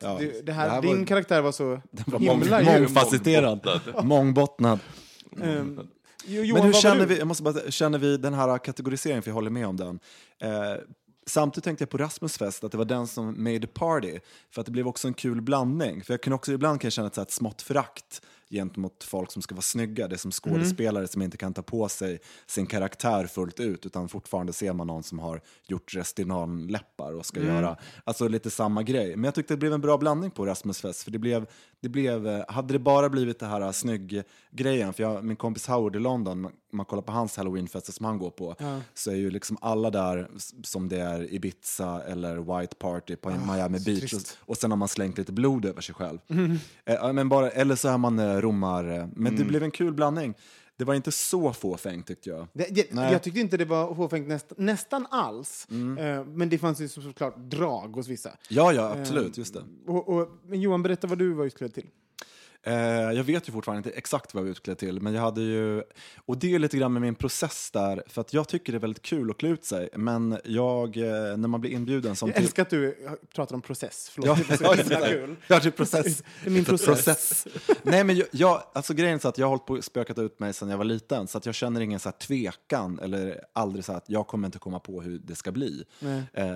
Ja. 0.00 0.16
Det, 0.20 0.46
det 0.46 0.52
här, 0.52 0.68
var- 0.68 0.82
din 0.82 1.06
karaktär 1.06 1.42
var 1.42 1.52
så 1.52 1.64
var 2.06 2.18
mång, 2.18 2.40
himla 2.40 2.60
djup. 2.62 2.70
mångfacetterad. 2.70 3.68
Mångbottnad. 4.02 4.78
Ehm, 5.42 5.80
jo, 6.26 6.42
Johan, 6.42 6.58
Men 6.58 6.66
hur 6.66 6.72
var 6.72 6.80
känner 6.80 7.00
du? 7.00 7.06
vi, 7.06 7.18
jag 7.18 7.26
måste 7.28 7.42
bara, 7.42 7.70
känner 7.70 7.98
vi 7.98 8.16
den 8.16 8.34
här 8.34 8.58
kategoriseringen, 8.58 9.22
för 9.22 9.30
jag 9.30 9.34
håller 9.34 9.50
med 9.50 9.66
om 9.66 9.76
den. 9.76 9.98
Eh, 10.38 10.50
samtidigt 11.26 11.64
tänkte 11.64 11.82
jag 11.82 11.90
på 11.90 11.98
Rasmus 11.98 12.38
fest, 12.38 12.64
att 12.64 12.72
det 12.72 12.78
var 12.78 12.84
den 12.84 13.06
som 13.06 13.44
made 13.44 13.60
the 13.60 13.66
party. 13.66 14.18
För 14.50 14.60
att 14.60 14.66
det 14.66 14.72
blev 14.72 14.88
också 14.88 15.08
en 15.08 15.14
kul 15.14 15.40
blandning. 15.42 16.04
För 16.04 16.12
jag 16.12 16.20
kan 16.22 16.32
också 16.32 16.52
ibland 16.52 16.80
kan 16.80 16.86
jag 16.86 16.92
känna 16.92 17.06
ett, 17.08 17.14
så 17.14 17.20
här, 17.20 17.26
ett 17.26 17.32
smått 17.32 17.62
förakt 17.62 18.22
gentemot 18.50 19.04
folk 19.04 19.32
som 19.32 19.42
ska 19.42 19.54
vara 19.54 19.62
snygga. 19.62 20.08
Det 20.08 20.14
är 20.14 20.18
som 20.18 20.30
skådespelare 20.32 21.08
som 21.08 21.22
inte 21.22 21.36
kan 21.36 21.54
ta 21.54 21.62
på 21.62 21.88
sig 21.88 22.18
sin 22.46 22.66
karaktär 22.66 23.26
fullt 23.26 23.60
ut 23.60 23.86
utan 23.86 24.08
fortfarande 24.08 24.52
ser 24.52 24.72
man 24.72 24.86
någon 24.86 25.02
som 25.02 25.18
har 25.18 25.40
gjort 25.66 25.94
Restylane-läppar 25.94 27.12
och 27.12 27.26
ska 27.26 27.42
göra 27.42 27.76
alltså 28.04 28.28
lite 28.28 28.50
samma 28.50 28.82
grej. 28.82 29.16
Men 29.16 29.24
jag 29.24 29.34
tyckte 29.34 29.54
det 29.54 29.58
blev 29.58 29.72
en 29.72 29.80
bra 29.80 29.98
blandning 29.98 30.30
på 30.30 30.46
Rasmus 30.46 30.80
fest 30.80 31.02
för 31.02 31.10
det 31.10 31.18
blev, 31.18 31.46
det 31.86 31.90
blev 31.90 32.28
eh, 32.28 32.44
hade 32.48 32.72
det 32.72 32.78
bara 32.78 33.08
blivit 33.08 33.38
det 33.38 33.46
här 33.46 33.60
eh, 33.60 33.70
snygg-grejen, 33.70 34.92
för 34.92 35.02
jag, 35.02 35.24
min 35.24 35.36
kompis 35.36 35.66
Howard 35.66 35.96
i 35.96 35.98
London, 35.98 36.40
man, 36.40 36.52
man 36.72 36.86
kollar 36.86 37.02
på 37.02 37.12
hans 37.12 37.36
halloweenfester 37.36 37.92
som 37.92 38.06
han 38.06 38.18
går 38.18 38.30
på, 38.30 38.54
så 38.94 39.10
är 39.10 39.14
ju 39.14 39.30
liksom 39.30 39.56
alla 39.60 39.90
där 39.90 40.28
som 40.62 40.88
det 40.88 41.00
är 41.00 41.34
Ibiza 41.34 42.02
eller 42.02 42.58
White 42.60 42.76
Party 42.76 43.16
på 43.16 43.30
Miami 43.30 43.78
Beach 43.80 44.12
och, 44.12 44.20
och 44.38 44.56
sen 44.56 44.70
har 44.70 44.78
man 44.78 44.88
slängt 44.88 45.18
lite 45.18 45.32
blod 45.32 45.64
över 45.64 45.80
sig 45.80 45.94
själv. 45.94 46.18
Eh, 46.84 46.94
ja, 46.94 47.12
men 47.12 47.28
bara, 47.28 47.50
eller 47.50 47.76
så 47.76 47.88
är 47.88 47.98
man 47.98 48.18
eh, 48.18 48.36
romar, 48.36 48.98
eh, 48.98 49.06
men 49.14 49.36
det 49.36 49.44
blev 49.44 49.62
en 49.62 49.70
kul 49.70 49.94
blandning. 49.94 50.34
Det 50.78 50.84
var 50.84 50.94
inte 50.94 51.12
så 51.12 51.52
fåfängt 51.52 52.06
tyckte 52.06 52.30
jag. 52.30 52.48
Det, 52.52 52.64
det, 52.74 52.92
Nej. 52.94 53.12
jag 53.12 53.22
tyckte 53.22 53.40
inte 53.40 53.56
det 53.56 53.64
var 53.64 53.94
fåfängt 53.94 54.28
näst, 54.28 54.52
nästan 54.56 55.06
alls. 55.10 55.66
Mm. 55.70 55.98
Eh, 55.98 56.24
men 56.24 56.48
det 56.48 56.58
fanns 56.58 56.80
ju 56.80 56.88
så- 56.88 57.02
såklart 57.02 57.36
drag 57.38 57.88
hos 57.96 58.08
vissa. 58.08 58.30
Ja, 58.48 58.72
ja, 58.72 58.92
absolut, 59.00 59.38
just 59.38 59.54
det. 59.54 59.64
Och, 59.86 60.08
och, 60.08 60.28
men 60.46 60.60
Johan, 60.60 60.82
berätta 60.82 61.06
vad 61.06 61.18
du 61.18 61.32
var 61.32 61.44
utklädd 61.44 61.74
till. 61.74 61.86
Eh, 62.66 63.12
jag 63.12 63.24
vet 63.24 63.48
ju 63.48 63.52
fortfarande 63.52 63.88
inte 63.88 63.98
exakt 63.98 64.34
vad 64.34 64.40
jag 64.40 64.44
var 64.44 64.50
utklädd 64.50 64.78
till, 64.78 65.00
men 65.00 65.14
jag 65.14 65.22
hade 65.22 65.40
ju... 65.40 65.82
Och 66.16 66.38
det 66.38 66.54
är 66.54 66.58
lite 66.58 66.76
grann 66.76 66.92
med 66.92 67.02
min 67.02 67.14
process 67.14 67.70
där, 67.70 68.02
för 68.06 68.20
att 68.20 68.32
jag 68.32 68.48
tycker 68.48 68.72
det 68.72 68.78
är 68.78 68.80
väldigt 68.80 69.02
kul 69.02 69.30
att 69.30 69.38
klä 69.38 69.48
ut 69.48 69.64
sig, 69.64 69.88
men 69.94 70.38
jag, 70.44 70.96
eh, 70.96 71.36
när 71.36 71.48
man 71.48 71.60
blir 71.60 71.70
inbjuden 71.70 72.16
som... 72.16 72.28
Jag 72.28 72.38
älskar 72.38 72.62
att 72.62 72.70
du 72.70 73.08
pratar 73.34 73.54
om 73.54 73.62
process. 73.62 74.10
Förlåt, 74.14 74.38
Ja, 74.38 74.44
det 74.48 74.54
är 74.54 75.00
så 75.00 75.04
kul. 75.06 75.36
Ja, 75.48 75.58
det 75.58 75.68
är 75.68 75.70
process. 75.70 76.22
Det 76.42 76.48
är 76.48 76.52
min 76.52 76.64
process. 76.64 77.46
Nej, 77.82 78.04
men 78.04 78.16
jag, 78.16 78.26
jag, 78.30 78.62
alltså 78.72 78.94
grejen 78.94 79.14
är 79.14 79.18
så 79.18 79.28
att 79.28 79.38
jag 79.38 79.46
har 79.46 79.50
hållit 79.50 79.66
på 79.66 79.82
spökat 79.82 80.18
ut 80.18 80.40
mig 80.40 80.52
sedan 80.52 80.68
jag 80.68 80.78
var 80.78 80.84
liten, 80.84 81.26
så 81.26 81.38
att 81.38 81.46
jag 81.46 81.54
känner 81.54 81.80
ingen 81.80 82.00
så 82.00 82.08
här 82.08 82.16
tvekan, 82.16 82.98
eller 82.98 83.40
aldrig 83.52 83.84
så 83.84 83.92
här 83.92 83.96
att 83.96 84.10
jag 84.10 84.26
kommer 84.26 84.48
inte 84.48 84.58
komma 84.58 84.78
på 84.78 85.02
hur 85.02 85.18
det 85.18 85.34
ska 85.34 85.52
bli. 85.52 85.84
Eh, 86.32 86.46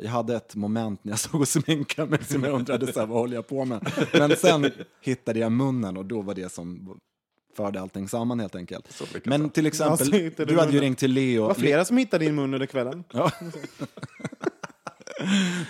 jag 0.00 0.10
hade 0.10 0.36
ett 0.36 0.54
moment 0.54 1.04
när 1.04 1.12
jag 1.12 1.18
stod 1.18 1.40
och 1.40 1.48
sminkade 1.48 2.10
mig 2.10 2.24
som 2.24 2.44
jag 2.44 2.52
undrade 2.54 2.92
så 2.92 3.00
här, 3.00 3.06
vad 3.06 3.18
håller 3.18 3.34
jag 3.34 3.46
på 3.48 3.64
med? 3.64 3.92
Men 4.12 4.36
sen 4.36 4.70
hittade 5.00 5.21
jag 5.26 5.52
munnen 5.52 5.96
och 5.96 6.06
då 6.06 6.22
var 6.22 6.34
det 6.34 6.52
som 6.52 6.98
förde 7.56 7.80
allting 7.80 8.08
samman 8.08 8.40
helt 8.40 8.54
enkelt. 8.54 9.02
Men 9.24 9.50
till 9.50 9.66
exempel, 9.66 10.12
hittade 10.12 10.52
du 10.52 10.58
hade 10.58 10.72
ju 10.72 10.80
ringt 10.80 10.98
till 10.98 11.12
Leo. 11.12 11.42
Det 11.42 11.48
var 11.48 11.54
flera 11.54 11.84
som 11.84 11.96
hittade 11.96 12.24
din 12.24 12.34
mun 12.34 12.54
under 12.54 12.66
kvällen. 12.66 13.04
Ja. 13.12 13.30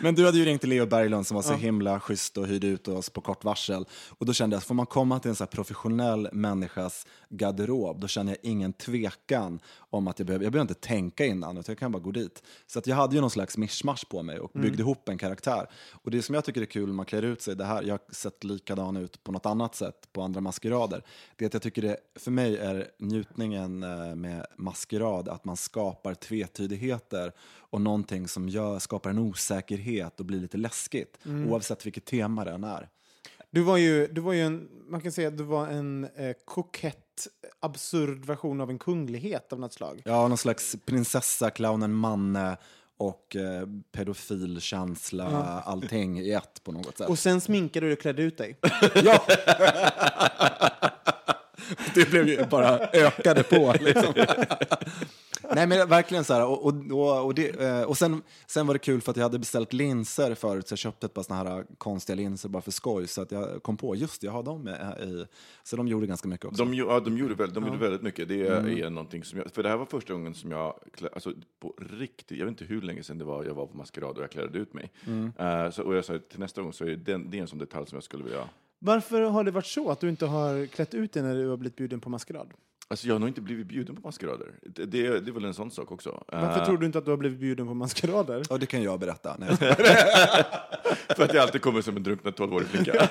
Men 0.01 0.15
du 0.15 0.27
hade 0.27 0.39
ju 0.39 0.45
ringt 0.45 0.61
till 0.61 0.71
Leo 0.71 0.87
Berglund 0.87 1.27
som 1.27 1.35
var 1.35 1.43
så 1.43 1.55
himla 1.55 2.01
schysst 2.01 2.37
och 2.39 2.47
hyrde 2.47 2.67
ut 2.67 2.89
oss 2.89 3.11
på 3.11 3.21
kort 3.21 3.45
varsel. 3.45 3.85
Och 4.09 4.27
då 4.27 4.33
kände 4.33 4.55
jag 4.55 4.59
att 4.59 4.65
får 4.65 4.75
man 4.75 4.87
komma 4.87 5.21
till 5.21 5.29
en 5.29 5.37
så 5.37 5.47
professionell 5.47 6.29
människas 6.33 7.07
garderob, 7.29 8.01
då 8.01 8.09
känner 8.09 8.33
jag 8.33 8.51
ingen 8.51 8.73
tvekan 8.73 9.61
om 9.77 10.09
att 10.09 10.19
jag 10.19 10.27
behöver, 10.27 10.45
jag 10.45 10.53
behöver 10.53 10.71
inte 10.71 10.89
tänka 10.89 11.27
innan, 11.27 11.59
utan 11.59 11.73
jag 11.73 11.79
kan 11.79 11.93
bara 11.93 12.03
gå 12.03 12.11
dit. 12.11 12.43
Så 12.67 12.79
att 12.79 12.87
jag 12.87 12.97
hade 12.97 13.15
ju 13.15 13.21
någon 13.21 13.31
slags 13.31 13.57
mischmasch 13.57 14.09
på 14.09 14.23
mig 14.23 14.39
och 14.39 14.51
byggde 14.55 14.83
ihop 14.83 15.09
en 15.09 15.19
karaktär. 15.19 15.67
Och 15.93 16.11
det 16.11 16.23
som 16.23 16.35
jag 16.35 16.45
tycker 16.45 16.61
är 16.61 16.67
kul 16.67 16.87
när 16.87 16.95
man 16.95 17.07
klär 17.07 17.23
ut 17.23 17.43
sig, 17.43 17.57
det 17.57 17.65
här, 17.65 17.83
jag 17.83 17.93
har 17.93 18.15
sett 18.15 18.45
likadan 18.45 18.97
ut 18.97 19.25
på 19.25 19.33
något 19.33 19.47
annat 19.47 19.75
sätt 19.75 20.09
på 20.13 20.23
andra 20.23 20.41
maskerader, 20.41 21.03
det 21.37 21.45
är 21.45 21.47
att 21.47 21.55
jag 21.55 21.63
tycker 21.63 21.83
det, 21.83 21.97
för 22.19 22.31
mig 22.31 22.57
är 22.57 22.91
njutningen 22.99 23.83
eh, 23.83 24.15
med 24.15 24.47
maskerad 24.57 25.29
att 25.29 25.45
man 25.45 25.57
skapar 25.57 26.15
tvetydigheter 26.15 27.33
och 27.73 27.81
någonting 27.81 28.29
som 28.29 28.49
gör, 28.49 28.79
skapar 28.79 29.11
en 29.11 29.19
osäkerhet 29.19 30.21
och 30.21 30.26
blir 30.26 30.41
lite 30.41 30.57
läskigt, 30.57 31.19
oavsett 31.25 31.87
vilket 31.87 32.05
tema 32.05 32.45
det 32.45 32.50
än 32.50 32.64
är. 32.64 32.88
Du 33.50 33.62
var 33.62 33.76
ju, 33.76 34.07
du 34.07 34.21
var 34.21 34.33
ju 34.33 34.41
en, 34.41 34.69
man 34.88 35.00
kan 35.00 35.12
säga 35.12 35.29
att 35.29 35.38
du 35.38 35.45
var 35.45 35.67
en 35.67 36.09
eh, 36.17 36.33
kokett, 36.45 37.26
absurd 37.61 38.25
version 38.25 38.61
av 38.61 38.71
en 38.71 38.79
kunglighet 38.79 39.52
av 39.52 39.61
något 39.61 39.73
slag. 39.73 40.02
Ja, 40.05 40.29
någon 40.29 40.38
slags 40.38 40.76
prinsessa, 40.85 41.50
clownen 41.50 41.93
Manne 41.93 42.57
och 42.97 43.37
eh, 43.37 43.67
pedofil 43.93 44.61
känsla, 44.61 45.26
allting 45.67 46.21
i 46.21 46.33
ett 46.33 46.64
på 46.64 46.73
något 46.73 46.99
sätt. 46.99 47.09
Och 47.09 47.19
sen 47.19 47.41
sminkade 47.41 47.87
du 47.87 47.93
och 47.93 48.00
klädde 48.00 48.23
ut 48.23 48.38
dig. 48.38 48.59
ja! 48.95 49.26
det 51.95 52.11
blev 52.11 52.29
ju 52.29 52.47
bara 52.47 52.79
ökade 52.79 53.43
på. 53.43 53.75
Liksom. 53.81 54.14
Nej 55.55 55.67
men 55.67 55.89
verkligen 55.89 56.25
så 56.25 56.35
här, 56.35 56.47
och, 56.47 56.65
och, 56.67 56.75
och, 56.91 57.25
och, 57.25 57.35
det, 57.35 57.61
eh, 57.61 57.83
och 57.83 57.99
sen, 57.99 58.23
sen 58.47 58.67
var 58.67 58.75
det 58.75 58.79
kul 58.79 59.01
för 59.01 59.11
att 59.11 59.17
jag 59.17 59.25
hade 59.25 59.39
beställt 59.39 59.73
linser 59.73 60.35
förut 60.35 60.69
så 60.69 60.73
jag 60.73 60.79
köpte 60.79 61.07
ett 61.07 61.15
par 61.15 61.23
såna 61.23 61.45
här 61.45 61.65
konstiga 61.79 62.17
linser 62.17 62.49
bara 62.49 62.63
för 62.63 62.71
skoj 62.71 63.07
så 63.07 63.23
att 63.23 63.33
jag 63.33 63.63
kom 63.63 63.77
på, 63.77 63.97
just 63.97 64.21
det, 64.21 64.27
jag 64.27 64.33
har 64.33 64.43
dem 64.43 64.63
med 64.63 64.99
i, 65.01 65.27
så 65.63 65.77
de 65.77 65.89
gjorde 65.89 66.07
ganska 66.07 66.29
mycket 66.29 66.47
också. 66.47 66.65
De, 66.65 66.75
ja, 66.75 67.01
de, 67.01 67.19
gjorde, 67.19 67.35
väldigt, 67.35 67.55
de 67.55 67.67
gjorde 67.67 67.79
väldigt 67.79 68.03
mycket. 68.03 68.29
Det 68.29 68.47
är, 68.47 68.69
är 68.69 68.91
någonting 68.91 69.25
som 69.25 69.39
jag, 69.39 69.53
för 69.53 69.63
det 69.63 69.69
här 69.69 69.77
var 69.77 69.87
första 69.87 70.13
gången 70.13 70.35
som 70.35 70.51
jag, 70.51 70.75
alltså 71.13 71.33
på 71.61 71.75
riktigt, 71.91 72.39
jag 72.39 72.47
vet 72.47 72.53
inte 72.61 72.65
hur 72.65 72.83
länge 72.83 73.03
sedan 73.03 73.19
det 73.19 73.25
var 73.25 73.45
jag 73.45 73.55
var 73.55 73.67
på 73.67 73.77
maskerad 73.77 74.17
och 74.17 74.23
jag 74.23 74.31
klädde 74.31 74.59
ut 74.59 74.75
mig. 74.75 74.91
Eh, 75.39 75.71
så, 75.71 75.83
och 75.83 75.95
jag 75.95 76.05
sa 76.05 76.19
till 76.19 76.41
nästa 76.41 76.63
gång 76.63 76.73
så 76.73 76.85
är 76.85 76.89
det, 76.89 76.97
den, 76.97 77.31
det 77.31 77.39
är 77.39 77.43
en 77.43 77.49
sån 77.49 77.59
detalj 77.59 77.87
som 77.87 77.97
jag 77.97 78.05
skulle 78.05 78.25
vilja 78.25 78.49
Varför 78.79 79.21
har 79.21 79.45
det 79.45 79.51
varit 79.51 79.67
så 79.67 79.91
att 79.91 80.01
du 80.01 80.09
inte 80.09 80.27
har 80.27 80.67
klätt 80.67 80.95
ut 80.95 81.13
dig 81.13 81.23
när 81.23 81.35
du 81.35 81.49
har 81.49 81.57
blivit 81.57 81.77
bjuden 81.77 82.01
på 82.01 82.11
maskerad? 82.11 82.53
Alltså 82.93 83.07
jag 83.07 83.15
har 83.15 83.19
nog 83.21 83.29
inte 83.29 83.41
blivit 83.41 83.67
bjuden 83.67 83.97
på 83.97 84.03
maskerader. 84.09 84.47
Det, 84.63 84.85
det, 84.85 85.07
är- 85.07 85.21
det 85.21 85.31
är 85.31 85.33
väl 85.33 85.45
en 85.45 85.55
sån 85.55 85.71
sak 85.71 85.93
också. 85.93 86.25
Varför 86.29 86.61
Eh, 86.61 86.65
tror 86.67 86.79
du 86.79 86.87
inte 86.87 86.99
att 86.99 87.05
du 87.05 87.11
har 87.11 87.19
blivit 87.19 87.39
bjuden 87.39 87.67
på 87.67 87.75
maskerader? 87.75 88.43
Ja, 88.51 88.59
det 88.59 88.67
kan 88.67 88.83
jag 88.83 89.01
berätta. 89.01 89.37
Nej. 89.39 89.57
För 91.17 91.25
att 91.25 91.35
jag 91.35 91.37
alltid 91.43 91.61
kommer 91.63 91.81
som 91.83 91.97
en 91.97 92.03
drunknad 92.03 92.37
tolvårig 92.37 92.67
flicka. 92.69 92.93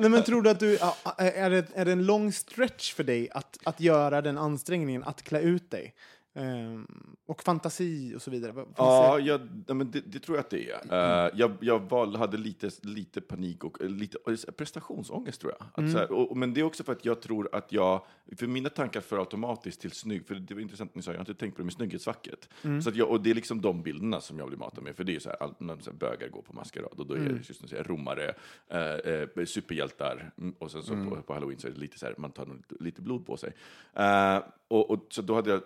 Nej, 0.00 0.10
men 0.10 0.22
tror 0.22 0.42
du 0.42 0.50
att 0.50 0.60
du, 0.60 0.78
är, 1.16 1.50
det, 1.50 1.66
är 1.74 1.84
det 1.84 1.92
en 1.92 2.06
lång 2.06 2.32
stretch 2.32 2.94
för 2.94 3.04
dig 3.04 3.28
att, 3.30 3.58
att 3.64 3.80
göra 3.80 4.22
den 4.22 4.38
ansträngningen, 4.38 5.04
att 5.04 5.22
klä 5.22 5.40
ut 5.40 5.70
dig? 5.70 5.94
Ehm, 6.34 6.86
och 7.26 7.42
fantasi 7.42 8.14
och 8.16 8.22
så 8.22 8.30
vidare. 8.30 8.52
Finns 8.52 8.66
Ja, 8.76 9.16
det- 9.16 9.22
jag, 9.66 9.76
men 9.76 9.90
det, 9.90 10.00
det 10.00 10.18
tror 10.18 10.36
jag 10.36 10.44
att 10.44 10.50
det 10.50 10.70
är. 10.70 11.24
Eh, 11.26 11.30
jag 11.34 11.52
jag 11.60 11.78
val, 11.90 12.16
hade 12.16 12.36
lite, 12.36 12.70
lite 12.82 13.20
panik 13.20 13.64
och 13.64 13.82
eh, 13.82 13.88
lite 13.88 14.18
eh, 14.26 14.52
prestationsångest, 14.56 15.40
tror 15.40 15.52
jag. 15.58 15.90
Så 15.90 15.98
här, 15.98 16.12
och, 16.12 16.36
men 16.36 16.54
det 16.54 16.60
är 16.60 16.64
också 16.64 16.84
för 16.84 16.92
att 16.92 17.04
jag 17.04 17.22
tror 17.22 17.48
att 17.52 17.72
jag... 17.72 18.04
För 18.36 18.46
mina 18.46 18.68
tankar 18.68 19.00
för 19.00 19.18
automatiskt 19.18 19.80
till 19.80 19.92
snygg... 19.92 20.26
För 20.26 20.34
det 20.34 20.54
var 20.54 20.60
intressant 20.60 20.90
att 20.90 20.96
ni 20.96 21.02
sa, 21.02 21.10
jag 21.10 21.18
har 21.18 21.22
inte 21.22 21.34
tänkt 21.34 21.54
på 21.54 21.58
det 21.60 21.64
med 21.64 21.72
snygghetsfacket. 21.72 22.48
Så 22.82 22.88
att 22.88 22.96
jag, 22.96 23.10
och 23.10 23.20
det 23.22 23.30
är 23.30 23.34
liksom 23.34 23.60
de 23.60 23.82
bilderna 23.82 24.20
som 24.20 24.38
jag 24.38 24.48
blir 24.48 24.58
matad 24.58 24.84
med. 24.84 24.96
För 24.96 25.04
det 25.04 25.12
är 25.12 25.14
ju 25.14 25.20
så 25.20 25.28
här, 25.28 25.42
all, 25.42 25.54
när 25.58 25.76
så 25.78 25.90
här 25.90 25.98
bögar 25.98 26.28
går 26.28 26.42
på 26.42 26.52
maskerad 26.52 26.92
och 27.00 27.06
då 27.06 27.14
är 27.14 27.18
det 27.18 27.48
just 27.48 27.72
romare, 27.72 28.34
eh, 28.68 29.12
eh, 29.40 29.44
superhjältar 29.46 30.32
mm, 30.38 30.54
och 30.58 30.70
sen 30.70 30.82
så 30.82 30.94
på, 30.94 31.22
på 31.22 31.34
halloween 31.34 31.58
så 31.58 31.68
är 31.68 31.72
det 31.72 31.80
lite 31.80 31.98
så 31.98 32.06
här, 32.06 32.14
man 32.18 32.30
tar 32.32 32.48
lite, 32.80 33.02
blod 33.02 33.26
på 33.26 33.36
sig. 33.36 33.52
Eh, 33.94 34.38
och, 34.68 34.90
och, 34.90 35.06
så 35.10 35.22
då 35.22 35.34
hade 35.34 35.50
jag 35.50 35.62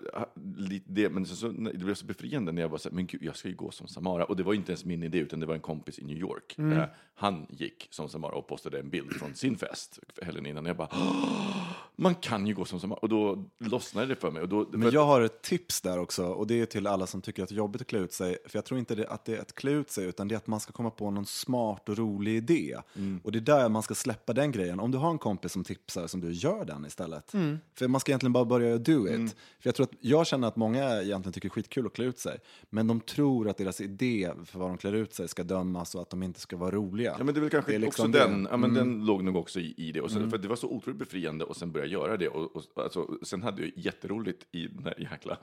lite 0.57 0.87
det, 0.93 1.09
men 1.11 1.27
så, 1.27 1.37
så, 1.37 1.49
det 1.49 1.79
blev 1.79 1.95
så 1.95 2.07
befriande 2.07 2.53
när 2.53 2.63
jag 2.63 2.69
var 2.69 2.79
så 2.79 2.89
här, 2.89 2.95
men 2.97 3.07
gud, 3.07 3.23
jag 3.23 3.37
ska 3.37 3.49
ju 3.49 3.55
gå 3.55 3.71
som 3.71 3.89
Samara. 3.89 4.25
Och 4.25 4.37
det 4.37 4.43
var 4.43 4.55
inte 4.55 4.73
ens 4.73 4.85
min 4.85 5.03
idé, 5.03 5.19
utan 5.19 5.41
det 5.41 5.47
var 5.47 5.55
en 5.55 5.61
kompis 5.61 5.99
i 5.99 6.05
New 6.05 6.19
York. 6.19 6.55
Eh, 6.59 6.85
han 7.15 7.47
gick 7.51 7.89
som 7.91 8.09
Samara 8.09 8.33
och 8.35 8.47
postade 8.47 8.79
en 8.81 8.91
bild 8.91 9.13
från 9.13 9.35
sin 9.35 9.57
fest 9.57 9.99
helgen 10.23 10.47
innan. 10.47 10.65
Och 10.65 10.71
jag 10.71 10.77
bara, 10.77 10.89
"Åh, 10.93 11.63
man 11.97 12.15
kan 12.15 12.47
ju 12.47 12.55
gå 12.55 12.65
som 12.65 12.81
Samara. 12.81 12.99
Och 12.99 13.09
då 13.09 13.45
lossnade 13.59 14.07
det 14.07 14.17
för 14.17 14.31
mig. 14.31 14.43
Och 14.43 14.49
då, 14.49 14.67
Men 14.73 14.91
jag 14.91 15.05
har 15.07 15.21
ett 15.21 15.43
tips 15.43 15.81
där 15.81 15.99
också, 15.99 16.27
och 16.27 16.47
det 16.47 16.61
är 16.61 16.67
till 16.67 16.87
alla 16.87 17.07
som 17.07 17.23
tycker 17.23 17.43
att 17.43 17.49
det 17.49 17.55
är 17.55 17.57
jobbigt 17.57 17.81
att 17.83 17.87
klä 17.87 17.99
ut 17.99 18.13
sig. 18.13 18.39
För 18.47 18.59
jag 18.59 18.65
tror 18.65 18.79
inte 18.81 18.95
det, 18.95 19.09
att 19.09 19.25
det 19.25 19.37
är 19.37 19.41
att 19.41 19.55
klä 19.55 19.71
ut 19.71 19.91
sig, 19.91 20.05
utan 20.07 20.29
det 20.29 20.35
är 20.35 20.37
att 20.37 20.47
man 20.47 20.61
ska 20.61 20.73
komma 20.73 20.91
på 20.91 21.11
någon 21.11 21.27
smart 21.27 21.89
och 21.89 21.99
rolig 21.99 22.37
idé. 22.37 22.77
Och 23.23 23.33
det 23.33 23.39
är 23.39 23.41
där 23.41 23.69
man 23.69 23.83
ska 23.83 23.95
släppa 23.95 24.33
den 24.33 24.53
grejen. 24.53 24.81
Om 24.81 24.91
du 24.91 24.99
har 24.99 25.11
en 25.11 25.19
kompis 25.19 25.53
som 25.53 25.65
tipsar, 25.65 26.07
som 26.07 26.21
du 26.21 26.33
gör 26.33 26.65
den 26.65 26.85
istället. 26.87 27.31
För 27.75 27.89
man 27.89 28.01
ska 28.01 28.13
egentligen 28.13 28.33
bara 28.33 28.45
börja 28.45 28.79
do 28.79 29.09
it. 29.09 29.37
För 29.61 29.69
jag, 29.69 29.75
tror 29.75 29.85
att, 29.85 29.93
jag 30.01 30.27
känner 30.27 30.46
att 30.49 30.57
många 30.57 31.03
egentligen 31.03 31.33
tycker 31.33 31.49
det 31.49 31.53
är 31.53 31.55
skitkul 31.55 31.87
att 31.87 31.93
klä 31.93 32.05
ut 32.05 32.19
sig. 32.19 32.39
Men 32.71 32.87
de 32.87 33.01
tror 33.01 33.49
att 33.49 33.57
deras 33.57 33.81
idé 33.81 34.31
för 34.45 34.59
vad 34.59 34.69
de 34.71 34.79
klär 34.79 34.93
ut 34.93 35.15
sig 35.15 35.29
ska 35.29 35.43
dömas 35.43 35.95
och 35.95 36.03
att 36.03 36.11
de 36.11 36.23
inte 36.23 36.41
ska 36.41 36.57
vara 36.57 36.71
roliga. 36.71 37.15
Ja, 37.19 37.25
men 37.25 37.35
det 37.35 37.39
är 37.39 37.41
väl 37.41 37.51
kanske 37.51 37.73
Det 37.73 37.77
är 37.77 37.79
liksom 37.79 38.07
också 38.07 38.19
det. 38.19 38.25
den, 38.25 38.49
ja, 38.51 38.57
men 38.57 38.75
den 38.75 39.07
låg 39.07 39.25
nog 39.25 39.37
också 39.37 39.61
i, 39.61 39.75
i 39.77 39.93
det. 39.93 40.01
Och 40.01 40.11
sen, 40.11 40.31
För 40.31 40.39
det 40.39 40.49
var 40.49 40.57
så 40.57 40.69
otroligt 40.69 40.99
befriande 40.99 41.45
och 41.45 41.57
sen 41.57 41.73
började 41.73 41.93
jag 41.93 42.03
göra 42.03 42.17
det. 42.17 42.29
Och, 42.29 42.57
och, 42.57 42.63
alltså, 42.75 43.19
sen 43.23 43.43
hade 43.43 43.63
jag 43.63 43.73
jätteroligt 43.77 44.47
i 44.53 44.67
den 44.67 44.85
här 44.85 45.01
jäkla 45.11 45.39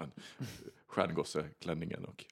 stjärngosseklänningen. 0.87 2.05
Och, 2.05 2.25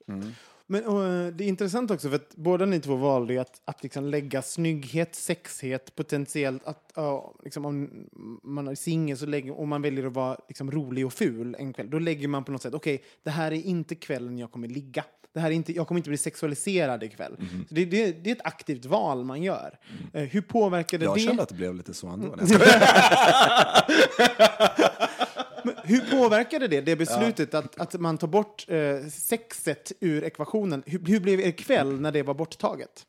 Men 0.72 0.86
och, 0.86 1.06
eh, 1.06 1.28
det 1.28 1.44
är 1.44 1.48
intressant 1.48 1.92
också 1.92 2.10
för 2.10 2.16
att 2.16 2.36
båda 2.36 2.66
ni 2.66 2.80
två 2.80 2.96
valde 2.96 3.42
att, 3.42 3.62
att 3.66 3.84
liksom 3.84 4.06
lägga 4.06 4.42
snygghet, 4.42 5.16
sexhet, 5.16 5.96
potentiellt 5.96 6.66
att 6.66 6.92
ja, 6.96 7.36
liksom 7.44 7.66
om 7.66 7.90
man 8.44 8.68
är 8.68 8.76
singel 8.76 9.18
så 9.18 9.26
lägger, 9.26 9.60
och 9.60 9.68
man 9.68 9.82
väljer 9.82 10.08
att 10.08 10.14
vara 10.14 10.38
liksom 10.48 10.72
rolig 10.72 11.06
och 11.06 11.14
ful 11.14 11.56
en 11.60 11.74
kväll, 11.74 11.90
då 11.90 12.00
lägger 12.00 12.28
man 12.28 12.44
på 12.44 12.52
något 12.52 12.62
sätt, 12.62 12.74
okej, 12.74 13.04
det 13.24 13.30
här 13.30 13.52
är 13.52 13.66
inte 13.66 13.96
kvällen 13.96 14.38
jag 14.38 14.52
kommer 14.52 14.68
ligga. 14.68 15.04
Det 15.34 15.40
här 15.40 15.48
är 15.48 15.54
inte, 15.54 15.74
jag 15.74 15.88
kommer 15.88 16.00
inte 16.00 16.10
bli 16.10 16.18
sexualiserad 16.18 17.04
ikväll. 17.04 17.36
Mhm. 17.40 17.66
Så 17.70 17.76
det, 17.76 17.86
det, 17.86 18.12
det 18.24 18.30
är 18.30 18.36
ett 18.36 18.46
aktivt 18.46 18.86
val 18.86 19.26
man 19.26 19.44
gör. 19.44 19.80
Eh, 20.14 20.24
hur 20.24 20.42
påverkade 20.42 21.06
Jag 21.06 21.16
det? 21.16 21.20
kände 21.20 21.44
att 21.44 21.50
det 21.50 21.56
blev 21.56 21.76
lite 21.76 21.94
så 21.94 22.08
ändå. 22.08 22.36
Hur 25.84 26.12
påverkade 26.12 26.68
det, 26.68 26.82
det 26.82 26.96
beslutet 26.96 27.54
att, 27.54 27.80
att 27.80 28.00
man 28.00 28.18
tar 28.18 28.28
bort 28.28 28.66
eh, 28.68 29.08
sexet 29.08 29.92
ur 30.00 30.24
ekvationen? 30.24 30.84
Hur, 30.86 31.06
hur 31.06 31.20
blev 31.20 31.40
er 31.40 31.52
kväll 31.52 32.02
när 32.02 32.12
det 32.12 32.24
var 32.24 32.34
borttaget? 32.34 33.06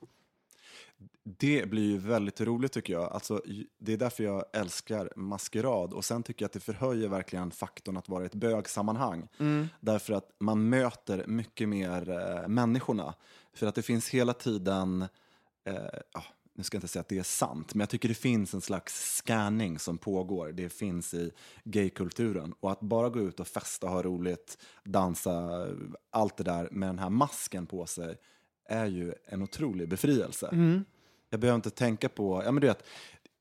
Det 1.25 1.71
blir 1.71 1.83
ju 1.83 1.99
väldigt 1.99 2.41
roligt 2.41 2.73
tycker 2.73 2.93
jag. 2.93 3.13
Alltså, 3.13 3.43
det 3.79 3.93
är 3.93 3.97
därför 3.97 4.25
jag 4.25 4.45
älskar 4.53 5.13
maskerad. 5.17 5.93
Och 5.93 6.05
sen 6.05 6.23
tycker 6.23 6.43
jag 6.43 6.47
att 6.47 6.53
det 6.53 6.61
förhöjer 6.61 7.09
verkligen 7.09 7.51
faktorn 7.51 7.97
att 7.97 8.09
vara 8.09 8.23
i 8.23 8.27
ett 8.27 8.35
bögsammanhang. 8.35 9.29
Därför 9.81 10.13
att 10.13 10.31
man 10.39 10.69
möter 10.69 11.25
mycket 11.27 11.69
mer 11.69 12.11
eh, 12.11 12.49
människorna. 12.49 13.15
För 13.55 13.67
att 13.67 13.75
det 13.75 13.83
finns 13.83 14.09
hela 14.09 14.33
tiden, 14.33 15.03
eh, 15.65 15.75
nu 16.55 16.65
ska 16.65 16.77
jag 16.77 16.79
inte 16.79 16.89
säga 16.89 17.01
att 17.01 17.09
det 17.09 17.19
är 17.19 17.23
sant, 17.23 17.75
men 17.75 17.81
jag 17.81 17.89
tycker 17.89 18.09
det 18.09 18.15
finns 18.15 18.55
en 18.55 18.61
slags 18.61 19.17
scanning 19.17 19.79
som 19.79 19.99
pågår. 19.99 20.53
Det 20.53 20.69
finns 20.69 21.15
i 21.15 21.33
gaykulturen. 21.65 22.55
Och 22.61 22.73
att 22.73 22.81
bara 22.81 23.09
gå 23.09 23.21
ut 23.21 23.41
och 23.41 23.49
festa, 23.49 23.87
ha 23.87 24.03
roligt, 24.03 24.59
dansa, 24.85 25.67
allt 26.11 26.37
det 26.37 26.45
där 26.45 26.69
med 26.71 26.89
den 26.89 26.99
här 26.99 27.11
masken 27.11 27.67
på 27.67 27.87
sig 27.87 28.17
är 28.69 28.87
ju 28.87 29.15
en 29.25 29.43
otrolig 29.43 29.89
befrielse. 29.89 30.49
Jag 31.31 31.41
behöver 31.41 31.57
inte 31.57 31.71
tänka 31.71 32.09
på, 32.09 32.43
ja 32.45 32.53
men 32.53 32.61
du 32.61 32.67
vet, 32.67 32.85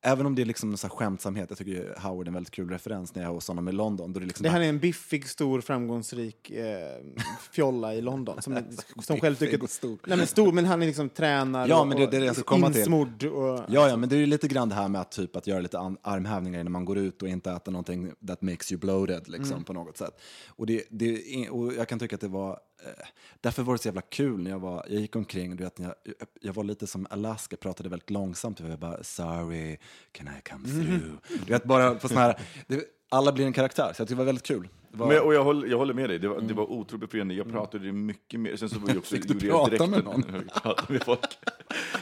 även 0.04 0.26
om 0.26 0.36
det 0.36 0.42
är 0.42 0.46
liksom 0.46 0.72
en 0.72 0.78
sån 0.78 0.90
skämtsamhet, 0.90 1.46
jag 1.50 1.58
tycker 1.58 1.72
ju 1.72 1.94
Howard 1.98 2.26
är 2.28 2.30
en 2.30 2.34
väldigt 2.34 2.52
kul 2.54 2.70
referens 2.70 3.16
när 3.16 3.22
jag 3.24 3.30
är 3.30 3.34
hos 3.34 3.48
honom 3.48 3.68
i 3.70 3.72
London. 3.72 4.14
Då 4.14 4.20
det, 4.20 4.26
liksom 4.26 4.44
Det 4.44 4.50
här 4.50 4.62
är 4.62 4.70
en 4.70 4.80
biffig, 4.80 5.30
stor, 5.30 5.62
framgångsrik 5.62 6.52
eh, 6.52 6.66
fjolla 7.52 7.96
i 7.96 8.02
London. 8.02 8.42
Som, 8.42 8.60
som 9.04 9.20
själv 9.20 9.36
tycker... 9.36 9.68
Stor. 9.68 9.98
Nej, 10.08 10.18
men 10.18 10.28
stor, 10.28 10.52
men 10.52 10.66
han 10.66 10.82
är 10.82 10.86
liksom 10.88 11.10
tränar 11.10 11.68
Ja, 11.68 11.86
men 11.86 11.98
det- 11.98 12.08
det 12.08 12.18
är 12.18 12.22
det 12.22 12.26
jag 12.26 12.36
ska 12.36 12.44
komma 12.44 12.70
till. 12.70 12.80
insmodd 12.80 13.24
och... 13.24 13.60
Ja, 13.68 13.90
ja, 13.90 13.98
men 13.98 14.10
det 14.10 14.16
är 14.16 14.20
ju 14.20 14.26
lite 14.26 14.48
grann 14.48 14.70
det 14.70 14.76
här 14.76 14.88
med 14.88 15.02
att, 15.02 15.12
typ, 15.12 15.36
att 15.36 15.48
göra 15.48 15.60
lite 15.60 15.78
armhävningar 16.02 16.64
när 16.64 16.72
man 16.72 16.86
går 16.86 16.98
ut 16.98 17.22
och 17.22 17.28
inte 17.28 17.52
äta 17.52 17.72
någonting 17.72 18.12
that 18.28 18.42
makes 18.42 18.72
you 18.72 18.80
bloated 18.80 19.28
liksom, 19.30 19.52
Mm. 19.52 19.64
på 19.64 19.74
något 19.74 19.98
sätt. 19.98 20.22
Och, 20.48 20.66
det, 20.66 20.84
det, 20.90 21.50
och 21.50 21.74
jag 21.74 21.88
kan 21.88 22.00
tycka 22.00 22.16
att 22.16 22.22
det 22.22 22.28
var, 22.28 22.60
därför 23.42 23.64
var 23.64 23.74
det 23.74 23.78
så 23.80 23.88
jävla 23.88 24.02
kul 24.02 24.44
när 24.44 24.52
jag, 24.52 24.60
var, 24.60 24.86
jag 24.90 25.02
gick 25.02 25.16
omkring, 25.16 25.56
du 25.56 25.64
vet, 25.64 25.78
när 25.78 25.88
jag, 25.88 25.96
jag 26.42 26.54
var 26.54 26.64
lite 26.64 26.88
som 26.88 27.08
Alaska, 27.10 27.58
pratade 27.58 27.90
väldigt 27.90 28.10
långsamt, 28.10 28.60
och 28.60 28.70
jag 28.70 28.80
bara 28.80 29.04
sorry, 29.04 29.78
can 30.12 30.28
I 30.28 30.50
come 30.50 30.70
Mm. 30.70 30.86
through? 31.00 31.18
Du 31.46 31.54
vet, 31.54 31.64
bara 31.64 31.96
på 31.96 32.08
sån 32.08 32.18
här, 32.18 32.40
det, 32.68 32.84
alla 33.10 33.32
blir 33.32 33.46
en 33.46 33.54
karaktär, 33.54 33.84
så 33.84 33.88
jag 33.88 33.96
tyckte 33.98 34.14
det 34.14 34.18
var 34.18 34.26
väldigt 34.26 34.46
kul. 34.48 34.68
Det 34.92 34.98
var, 34.98 35.08
Men, 35.08 35.22
och 35.22 35.34
jag 35.34 35.44
håller, 35.44 35.68
jag 35.68 35.78
håller 35.78 35.94
med 35.94 36.10
dig, 36.10 36.20
det 36.20 36.28
var, 36.28 36.42
det 36.42 36.54
var 36.54 36.72
otroligt 36.72 37.02
befriande. 37.02 37.34
Jag 37.34 37.52
pratade 37.52 37.86
ju 37.86 37.92
mycket 37.92 38.40
mer. 38.40 38.56
Sen 38.56 38.70
så 38.70 38.80
var 38.80 38.90
jag 38.90 38.98
också, 38.98 39.16
Fick 39.16 39.28
du 39.28 39.50
prata 39.50 39.88
med 39.88 40.04
någon? 40.04 40.24
Med 40.90 41.04
folk. 41.04 41.38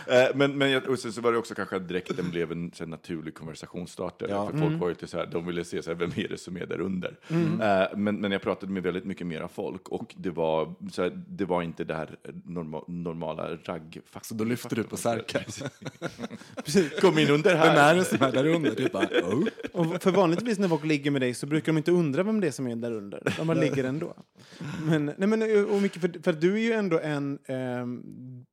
Eh, 0.07 0.35
men 0.35 0.57
men 0.57 0.71
jag, 0.71 0.87
och 0.89 0.99
sen 0.99 1.13
så 1.13 1.21
var 1.21 1.31
det 1.31 1.37
också 1.37 1.55
kanske 1.55 1.75
att 1.75 1.87
direkten 1.87 2.29
blev 2.31 2.51
en 2.51 2.71
så 2.71 2.83
här, 2.83 2.89
naturlig 2.89 3.35
konversationsstartare. 3.35 4.31
Ja. 4.31 4.49
För 4.49 4.57
folk 4.57 4.81
var 4.81 4.89
ju 4.89 5.07
så 5.07 5.17
här, 5.17 5.25
de 5.25 5.45
ville 5.45 5.63
se 5.63 5.83
så 5.83 5.89
här, 5.89 5.95
vem 5.95 6.11
är 6.15 6.27
det 6.27 6.37
som 6.37 6.57
är 6.57 6.65
där 6.65 6.81
under. 6.81 7.15
Eh, 7.29 7.97
men, 7.97 8.15
men 8.15 8.31
jag 8.31 8.41
pratade 8.41 8.71
med 8.71 8.83
väldigt 8.83 9.05
mycket 9.05 9.27
mera 9.27 9.47
folk 9.47 9.89
och 9.89 10.15
det 10.17 10.29
var, 10.29 10.73
så 10.91 11.01
här, 11.01 11.23
det 11.27 11.45
var 11.45 11.61
inte 11.61 11.83
det 11.83 11.95
här 11.95 12.15
norma, 12.45 12.83
normala 12.87 13.57
ragg 13.63 14.01
så 14.21 14.33
då 14.33 14.43
lyfter 14.43 14.75
du 14.75 14.83
på 14.83 14.97
Serka. 14.97 15.39
Kom 17.01 17.19
in 17.19 17.29
under 17.29 17.49
Vem 17.49 17.59
här. 17.59 17.93
är 17.93 17.97
det 17.97 18.05
som 18.05 18.21
är 18.21 18.31
där 18.31 18.45
under? 18.45 18.75
Du 18.75 18.89
bara, 18.89 19.07
oh. 19.07 19.47
Och 19.73 20.03
för 20.03 20.11
vanligtvis 20.11 20.59
när 20.59 20.67
folk 20.67 20.85
ligger 20.85 21.11
med 21.11 21.21
dig 21.21 21.33
så 21.33 21.47
brukar 21.47 21.71
de 21.71 21.77
inte 21.77 21.91
undra 21.91 22.23
vem 22.23 22.41
det 22.41 22.47
är 22.47 22.51
som 22.51 22.67
är 22.67 22.71
där 22.81 22.91
under. 22.91 23.33
De 23.37 23.47
bara 23.47 23.57
ligger 23.59 23.83
ändå. 23.83 24.13
Men, 24.85 25.05
nej 25.05 25.27
men, 25.27 25.65
och 25.65 25.81
mycket 25.81 26.01
för, 26.01 26.23
för 26.23 26.33
du 26.33 26.53
är 26.53 26.59
ju 26.59 26.71
ändå 26.71 26.99
en... 26.99 27.39
ehm, 27.45 28.03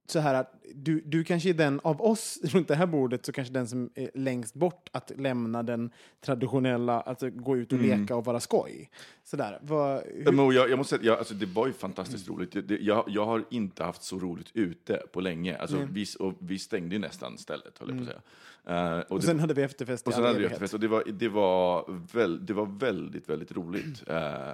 så 0.08 0.18
här 0.18 0.34
att 0.34 0.52
du, 0.74 1.00
du 1.04 1.24
kanske 1.24 1.48
är 1.50 1.54
den 1.54 1.80
av 1.84 2.00
oss 2.02 2.38
runt 2.44 2.68
det 2.68 2.74
här 2.74 2.86
bordet 2.86 3.26
så 3.26 3.32
kanske 3.32 3.54
den 3.54 3.68
som 3.68 3.90
är 3.94 4.10
längst 4.14 4.54
bort 4.54 4.88
att 4.92 5.12
lämna 5.16 5.62
den 5.62 5.90
traditionella, 6.20 7.00
alltså 7.00 7.30
gå 7.30 7.56
ut 7.56 7.72
och 7.72 7.78
leka 7.78 8.16
och 8.16 8.24
vara 8.24 8.40
skoj. 8.40 8.90
Sådär. 9.24 9.58
Vad, 9.62 10.02
hur, 10.04 10.32
Men 10.32 10.50
jag, 10.54 10.70
jag 10.70 10.78
måste 10.78 10.96
säga, 10.96 11.06
jag, 11.10 11.18
alltså, 11.18 11.34
det 11.34 11.46
var 11.46 11.66
ju 11.66 11.72
fantastiskt 11.72 12.28
roligt. 12.28 12.52
Det, 12.52 12.62
det, 12.62 12.78
jag, 12.78 13.04
jag 13.08 13.26
har 13.26 13.44
inte 13.50 13.84
haft 13.84 14.02
så 14.02 14.18
roligt 14.18 14.50
ute 14.54 15.02
på 15.12 15.20
länge. 15.20 15.56
Alltså, 15.56 15.88
vi, 15.90 16.06
och 16.18 16.34
vi 16.38 16.58
stängde 16.58 16.94
ju 16.94 16.98
nästan 17.00 17.38
stället, 17.38 17.78
höll 17.78 17.88
jag 17.88 17.98
på 17.98 18.02
att 18.02 18.08
säga. 18.08 18.20
Eh, 18.68 18.98
och 18.98 19.10
och 19.12 19.20
det- 19.20 19.26
sen 19.26 19.40
hade 19.40 19.54
vi 19.54 19.62
efterfest 19.62 20.08
i 20.08 20.12
all 20.14 20.22
hade 20.22 20.38
vi 20.38 20.44
efterfest 20.44 20.74
och 20.74 20.80
det 20.80 20.88
var, 20.88 21.04
det 21.12 21.28
var, 21.28 21.84
väl, 22.12 22.46
det 22.46 22.52
var 22.52 22.66
väldigt, 22.66 23.28
väldigt 23.28 23.52
roligt. 23.52 24.04
Eh, 24.06 24.50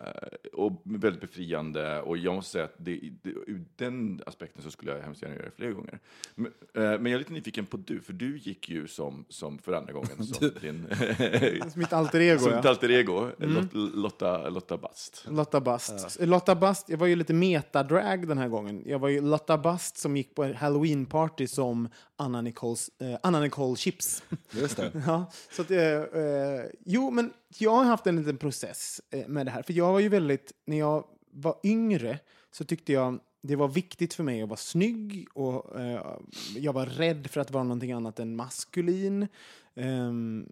och 0.53 0.83
väldigt 0.85 1.20
befriande. 1.20 2.01
Och 2.03 2.16
jag 2.18 2.35
måste 2.35 2.51
säga 2.53 2.64
att 2.64 2.75
det, 2.77 3.01
ur 3.22 3.64
den 3.77 4.20
aspekten 4.27 4.62
så 4.62 4.70
skulle 4.70 4.92
jag 4.92 5.03
hemskt 5.03 5.22
gärna 5.22 5.35
göra 5.35 5.44
det 5.44 5.57
fler 5.57 5.70
gånger. 5.72 5.98
Men, 6.35 6.53
eh, 6.75 6.83
men 6.83 7.07
jag 7.07 7.12
är 7.12 7.19
lite 7.19 7.33
nyfiken 7.33 7.67
på 7.67 7.77
du, 7.77 8.01
för 8.01 8.12
du 8.12 8.38
gick 8.38 8.69
ju 8.69 8.88
som, 8.88 9.25
som 9.29 9.59
för 9.59 9.73
andra 9.73 9.93
gången 9.93 10.27
som 10.27 10.51
din 10.61 10.87
Mitt 11.75 11.93
alter 11.93 12.21
ego, 12.21 12.38
som 12.43 12.51
ja. 12.53 12.69
alter 12.69 12.91
ego, 12.91 13.31
Lot, 13.38 13.69
Lotta, 13.73 14.49
Lotta 14.49 14.77
Bast. 14.77 15.25
Lotta 15.29 15.61
Bast. 15.61 16.21
Lotta 16.21 16.55
Bast, 16.55 16.88
jag 16.88 16.99
var 16.99 17.07
ju 17.07 17.17
lite 17.17 17.35
metadrag 17.35 18.29
den 18.29 18.38
här 18.38 18.49
gången. 18.49 18.83
Jag 18.87 18.99
var 18.99 19.09
ju 19.09 19.21
Lotta 19.21 19.59
Bast 19.59 19.97
som 19.97 20.17
gick 20.17 20.35
på 20.35 20.45
en 20.45 20.55
halloween-party 20.55 21.47
som 21.47 21.88
Anna, 22.17 22.41
Nicoles, 22.41 22.91
eh, 23.01 23.19
Anna 23.23 23.41
Nicole 23.41 23.77
Chips. 23.77 24.23
Just 24.51 24.77
det. 24.77 25.03
ja, 25.07 25.31
så 25.51 25.62
att, 25.62 25.71
eh, 25.71 25.81
eh, 25.81 26.65
jo, 26.85 27.11
men 27.11 27.33
jag 27.59 27.75
har 27.75 27.85
haft 27.85 28.07
en 28.07 28.17
liten 28.17 28.37
process 28.37 29.01
eh, 29.11 29.29
med 29.29 29.47
det 29.47 29.51
här. 29.51 29.62
För 29.62 29.73
jag 29.73 29.93
var 29.93 30.01
ju 30.01 30.09
väldigt, 30.09 30.53
när 30.65 30.79
jag 30.79 31.05
var 31.31 31.57
yngre 31.65 32.19
så 32.51 32.65
tyckte 32.65 32.93
jag 32.93 33.21
det 33.42 33.57
var 33.57 33.68
viktigt 33.68 34.14
för 34.14 34.24
mig 34.24 34.42
att 34.42 34.48
vara 34.48 34.57
snygg 34.57 35.26
och 35.35 35.81
eh, 35.81 36.16
jag 36.57 36.72
var 36.72 36.87
rädd 36.87 37.26
för 37.26 37.40
att 37.40 37.50
vara 37.50 37.64
någonting 37.64 37.92
annat 37.92 38.18
än 38.18 38.37
maskulin. 38.37 39.26
Ehm, 39.74 40.46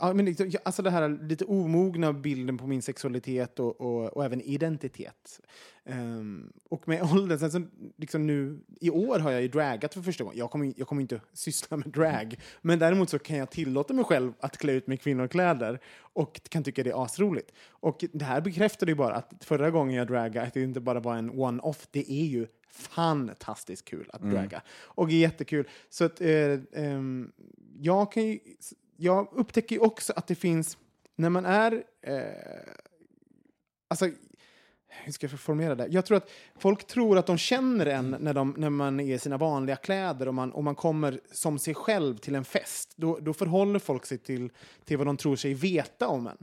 Ja, 0.00 0.14
men 0.14 0.24
liksom, 0.24 0.50
alltså 0.62 0.82
det 0.82 0.90
här 0.90 1.28
lite 1.28 1.44
omogna 1.44 2.12
bilden 2.12 2.58
på 2.58 2.66
min 2.66 2.82
sexualitet 2.82 3.60
och, 3.60 3.80
och, 3.80 4.16
och 4.16 4.24
även 4.24 4.40
identitet. 4.40 5.40
Ehm, 5.84 6.52
och 6.68 6.88
med 6.88 7.02
åldern, 7.12 7.38
sen 7.38 7.50
så, 7.50 7.62
liksom 7.96 8.26
nu, 8.26 8.60
i 8.80 8.90
år 8.90 9.18
har 9.18 9.30
jag 9.30 9.42
ju 9.42 9.48
dragat 9.48 9.94
för 9.94 10.02
första 10.02 10.24
gången. 10.24 10.38
Jag 10.38 10.50
kommer, 10.50 10.72
jag 10.76 10.88
kommer 10.88 11.02
inte 11.02 11.20
syssla 11.32 11.76
med 11.76 11.88
drag, 11.88 12.36
men 12.62 12.78
däremot 12.78 13.10
så 13.10 13.18
kan 13.18 13.36
jag 13.36 13.50
tillåta 13.50 13.94
mig 13.94 14.04
själv 14.04 14.32
att 14.40 14.58
klä 14.58 14.72
ut 14.72 14.86
mig 14.86 14.94
i 14.94 14.98
kvinnokläder 14.98 15.80
och 15.98 16.40
kan 16.48 16.64
tycka 16.64 16.82
det 16.82 16.90
är 16.90 17.04
asroligt. 17.04 17.52
Och 17.68 18.04
det 18.12 18.24
här 18.24 18.40
bekräftade 18.40 18.92
ju 18.92 18.96
bara 18.96 19.14
att 19.14 19.32
förra 19.40 19.70
gången 19.70 19.96
jag 19.96 20.06
dragade, 20.06 20.46
att 20.46 20.54
det 20.54 20.62
inte 20.62 20.80
bara 20.80 21.00
var 21.00 21.16
en 21.16 21.30
one-off, 21.30 21.88
det 21.90 22.12
är 22.12 22.26
ju 22.26 22.46
fantastiskt 22.70 23.84
kul 23.84 24.10
att 24.12 24.22
draga. 24.22 24.62
Och 24.70 25.06
det 25.08 25.14
är 25.14 25.18
jättekul. 25.18 25.68
Så 25.88 26.04
att 26.04 26.20
eh, 26.20 26.58
ehm, 26.72 27.32
jag 27.78 28.12
kan 28.12 28.22
ju, 28.22 28.38
jag 29.00 29.28
upptäcker 29.32 29.76
ju 29.76 29.80
också 29.80 30.12
att 30.16 30.26
det 30.26 30.34
finns, 30.34 30.78
när 31.16 31.30
man 31.30 31.46
är, 31.46 31.84
eh, 32.02 32.72
alltså, 33.88 34.10
hur 34.90 35.12
ska 35.12 35.26
jag 35.26 35.40
formulera 35.40 35.74
det? 35.74 35.86
Jag 35.90 36.04
tror 36.04 36.16
att 36.16 36.30
folk 36.58 36.86
tror 36.86 37.18
att 37.18 37.26
de 37.26 37.38
känner 37.38 37.86
en 37.86 38.16
när, 38.20 38.34
de, 38.34 38.54
när 38.56 38.70
man 38.70 39.00
är 39.00 39.14
i 39.14 39.18
sina 39.18 39.36
vanliga 39.36 39.76
kläder 39.76 40.28
och 40.28 40.34
man, 40.34 40.52
och 40.52 40.64
man 40.64 40.74
kommer 40.74 41.20
som 41.32 41.58
sig 41.58 41.74
själv 41.74 42.16
till 42.16 42.34
en 42.34 42.44
fest. 42.44 42.92
Då, 42.96 43.18
då 43.20 43.34
förhåller 43.34 43.78
folk 43.78 44.06
sig 44.06 44.18
till, 44.18 44.50
till 44.84 44.98
vad 44.98 45.06
de 45.06 45.16
tror 45.16 45.36
sig 45.36 45.54
veta 45.54 46.08
om 46.08 46.26
en. 46.26 46.38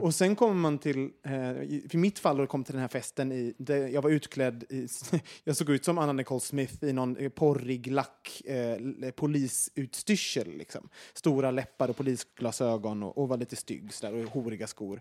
Och 0.00 0.14
sen 0.14 0.36
kommer 0.36 0.54
man 0.54 0.78
till, 0.78 1.10
eh, 1.24 1.50
i, 1.50 1.86
i 1.90 1.96
mitt 1.96 2.18
fall, 2.18 2.36
då 2.36 2.46
kom 2.46 2.64
till 2.64 2.74
den 2.74 2.80
här 2.80 2.88
festen, 2.88 3.32
i, 3.32 3.54
jag 3.92 4.02
var 4.02 4.10
utklädd 4.10 4.64
i, 4.68 4.88
jag 5.44 5.56
såg 5.56 5.70
ut 5.70 5.84
som 5.84 5.98
Anna 5.98 6.12
Nicole 6.12 6.40
Smith 6.40 6.84
i 6.84 6.92
någon 6.92 7.16
eh, 7.16 7.28
porrig 7.28 7.86
lack, 7.86 8.42
eh, 8.44 9.10
polisutstyrsel. 9.10 10.56
Liksom. 10.56 10.88
Stora 11.14 11.50
läppar 11.50 11.88
och 11.88 11.96
polisglasögon 11.96 13.02
och, 13.02 13.18
och 13.18 13.28
var 13.28 13.36
lite 13.36 13.56
stygg 13.56 13.94
sådär, 13.94 14.14
och 14.14 14.30
horiga 14.30 14.66
skor. 14.66 15.00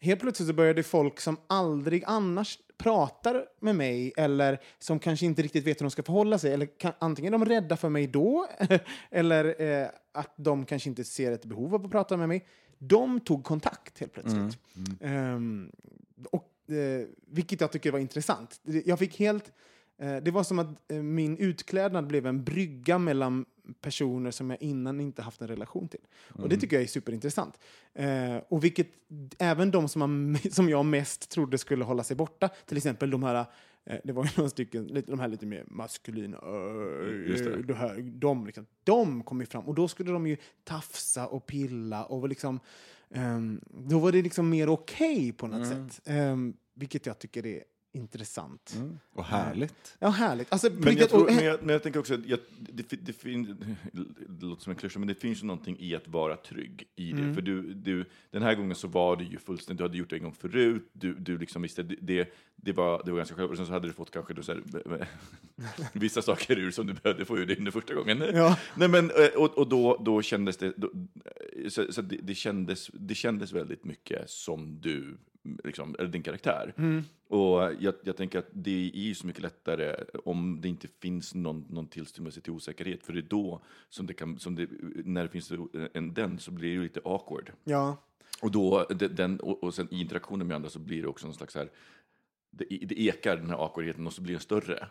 Helt 0.00 0.20
plötsligt 0.20 0.48
så 0.48 0.54
började 0.54 0.82
folk 0.82 1.20
som 1.20 1.36
aldrig 1.46 2.04
annars 2.06 2.58
pratar 2.78 3.44
med 3.60 3.76
mig 3.76 4.12
eller 4.16 4.60
som 4.78 4.98
kanske 4.98 5.26
inte 5.26 5.42
riktigt 5.42 5.66
vet 5.66 5.80
hur 5.80 5.84
de 5.84 5.90
ska 5.90 6.02
förhålla 6.02 6.38
sig. 6.38 6.52
Eller 6.52 6.66
kan, 6.66 6.92
antingen 6.98 7.34
är 7.34 7.38
de 7.38 7.44
rädda 7.48 7.76
för 7.76 7.88
mig 7.88 8.06
då 8.06 8.46
eller 9.10 9.62
eh, 9.62 9.88
att 10.12 10.34
de 10.36 10.64
kanske 10.64 10.88
inte 10.88 11.04
ser 11.04 11.32
ett 11.32 11.44
behov 11.44 11.74
av 11.74 11.84
att 11.84 11.90
prata 11.90 12.16
med 12.16 12.28
mig. 12.28 12.46
De 12.78 13.20
tog 13.20 13.44
kontakt 13.44 14.00
helt 14.00 14.12
plötsligt. 14.12 14.58
Ehm, 15.00 15.72
och, 16.30 16.70
eh, 16.70 17.06
vilket 17.26 17.60
jag 17.60 17.72
tycker 17.72 17.92
var 17.92 17.98
intressant. 17.98 18.60
Jag 18.84 18.98
fick 18.98 19.18
helt... 19.18 19.52
Eh, 20.00 20.16
det 20.16 20.30
var 20.30 20.42
som 20.42 20.58
att 20.58 20.92
eh, 20.92 21.02
min 21.02 21.38
utklädnad 21.38 22.06
blev 22.06 22.26
en 22.26 22.44
brygga 22.44 22.98
mellan 22.98 23.44
personer 23.80 24.30
som 24.30 24.50
jag 24.50 24.62
innan 24.62 25.00
inte 25.00 25.22
haft 25.22 25.40
en 25.40 25.48
relation 25.48 25.88
till. 25.88 26.00
Och 26.28 26.48
det 26.48 26.56
tycker 26.56 26.76
jag 26.76 26.82
är 26.82 26.86
superintressant. 26.86 27.58
Eh, 27.94 28.36
och 28.48 28.64
vilket 28.64 28.88
även 29.38 29.70
de 29.70 29.88
som, 29.88 30.00
man, 30.00 30.38
som 30.52 30.68
jag 30.68 30.84
mest 30.84 31.30
trodde 31.30 31.58
skulle 31.58 31.84
hålla 31.84 32.04
sig 32.04 32.16
borta, 32.16 32.48
till 32.66 32.76
exempel 32.76 33.10
de 33.10 33.22
här 33.22 33.46
eh, 33.84 33.98
det 34.04 34.12
var 34.12 34.24
ju 34.24 34.30
några 34.36 34.50
stycken, 34.50 35.02
de 35.06 35.20
här 35.20 35.28
lite 35.28 35.46
mer 35.46 35.64
maskulina, 35.66 36.40
det. 36.40 37.62
det 37.62 37.74
här, 37.74 38.02
de, 38.02 38.46
liksom, 38.46 38.66
de 38.84 39.22
kom 39.22 39.40
ju 39.40 39.46
fram. 39.46 39.64
Och 39.64 39.74
då 39.74 39.88
skulle 39.88 40.12
de 40.12 40.26
ju 40.26 40.36
tafsa 40.64 41.26
och 41.26 41.46
pilla 41.46 42.04
och 42.04 42.28
liksom, 42.28 42.60
ehm, 43.10 43.60
då 43.70 43.98
var 43.98 44.12
det 44.12 44.22
liksom 44.22 44.48
mer 44.48 44.68
okej 44.68 45.32
på 45.32 45.46
något 45.46 45.68
sätt. 45.68 46.00
Ehm, 46.04 46.54
vilket 46.74 47.06
jag 47.06 47.18
tycker 47.18 47.46
är 47.46 47.64
intressant. 47.98 48.76
Och 49.12 49.24
härligt. 49.24 49.96
Ja, 49.98 50.08
härligt. 50.08 50.52
Alltså, 50.52 50.70
Men 50.72 50.96
jag, 50.96 51.10
tror, 51.10 51.26
men, 51.26 51.44
jag, 51.44 51.62
men 51.62 51.72
jag 51.72 51.82
tänker 51.82 52.00
också 52.00 52.14
att 52.14 52.26
jag, 52.26 52.38
det, 52.58 53.06
det, 53.06 53.12
fin, 53.12 53.64
det 54.28 54.46
låter 54.46 54.62
som 54.62 54.70
en 54.70 54.76
klyscha, 54.76 54.98
men 54.98 55.08
det 55.08 55.14
finns 55.14 55.42
ju 55.42 55.46
någonting 55.46 55.76
i 55.80 55.94
att 55.94 56.08
vara 56.08 56.36
trygg 56.36 56.88
i 56.96 57.12
det. 57.12 57.34
För 57.34 57.42
du, 57.42 57.74
du, 57.74 58.04
den 58.30 58.42
här 58.42 58.54
gången 58.54 58.74
så 58.74 58.88
var 58.88 59.16
det 59.16 59.24
ju 59.24 59.38
fullständigt, 59.38 59.78
du 59.78 59.84
hade 59.84 59.98
gjort 59.98 60.10
det 60.10 60.16
en 60.16 60.22
gång 60.22 60.34
förut, 60.34 60.88
du, 60.92 61.14
du 61.14 61.38
liksom 61.38 61.62
visste, 61.62 61.82
det, 61.82 62.28
det, 62.56 62.72
var, 62.72 63.02
det 63.04 63.10
var 63.10 63.18
ganska 63.18 63.34
självklart. 63.34 63.50
Och 63.50 63.56
sen 63.56 63.66
så 63.66 63.72
hade 63.72 63.86
du 63.86 63.92
fått 63.92 64.10
kanske 64.10 64.34
då 64.34 64.42
så 64.42 64.52
här, 64.52 65.08
vissa 65.92 66.22
saker 66.22 66.58
ur 66.58 66.70
som 66.70 66.86
du 66.86 66.92
behövde 66.92 67.24
få 67.24 67.38
ur 67.38 67.46
dig 67.46 67.56
den 67.56 67.72
första 67.72 67.94
gången. 67.94 68.22
Ja. 68.34 68.58
Nej, 68.74 68.88
men, 68.88 69.10
eh, 69.10 69.26
och 69.36 69.58
och 69.58 69.68
då, 69.68 70.02
då 70.04 70.22
kändes 70.22 70.56
det, 70.56 70.72
då, 70.76 70.90
så, 71.68 71.92
så 71.92 72.02
det, 72.02 72.16
det, 72.16 72.34
kändes, 72.34 72.90
det 72.92 73.14
kändes 73.14 73.52
väldigt 73.52 73.84
mycket 73.84 74.30
som 74.30 74.80
du, 74.80 75.16
liksom, 75.64 75.96
eller 75.98 76.08
din 76.08 76.22
karaktär. 76.22 76.74
Och 77.28 77.74
jag, 77.80 77.94
jag 78.02 78.16
tänker 78.16 78.38
att 78.38 78.48
det 78.52 78.90
är 78.94 79.00
ju 79.00 79.14
så 79.14 79.26
mycket 79.26 79.42
lättare 79.42 80.04
om 80.24 80.60
det 80.60 80.68
inte 80.68 80.88
finns 81.00 81.34
någon, 81.34 81.66
någon 81.70 81.86
tillstymmelse 81.86 82.40
till 82.40 82.52
osäkerhet, 82.52 83.04
för 83.04 83.12
det 83.12 83.18
är 83.18 83.28
då 83.28 83.62
som 83.88 84.06
det 84.06 84.14
kan, 84.14 84.38
som 84.38 84.54
det, 84.54 84.68
när 85.04 85.22
det 85.22 85.28
finns 85.28 85.52
en 85.94 86.14
den 86.14 86.38
så 86.38 86.50
blir 86.50 86.68
det 86.68 86.74
ju 86.74 86.82
lite 86.82 87.00
awkward. 87.04 87.52
ja. 87.64 88.04
Och, 88.42 88.50
då, 88.50 88.86
den, 88.90 89.40
och, 89.40 89.64
och 89.64 89.74
sen 89.74 89.88
i 89.90 90.00
interaktionen 90.00 90.46
med 90.46 90.54
andra 90.54 90.70
så 90.70 90.78
blir 90.78 91.02
det 91.02 91.08
också 91.08 91.26
en 91.26 91.34
slags 91.34 91.52
så 91.52 91.58
här, 91.58 91.70
det, 92.50 92.64
det 92.64 93.00
ekar 93.00 93.36
den 93.36 93.50
här 93.50 93.64
awkwardheten 93.64 94.06
och 94.06 94.12
så 94.12 94.22
blir 94.22 94.34
den 94.34 94.40
större. 94.40 94.88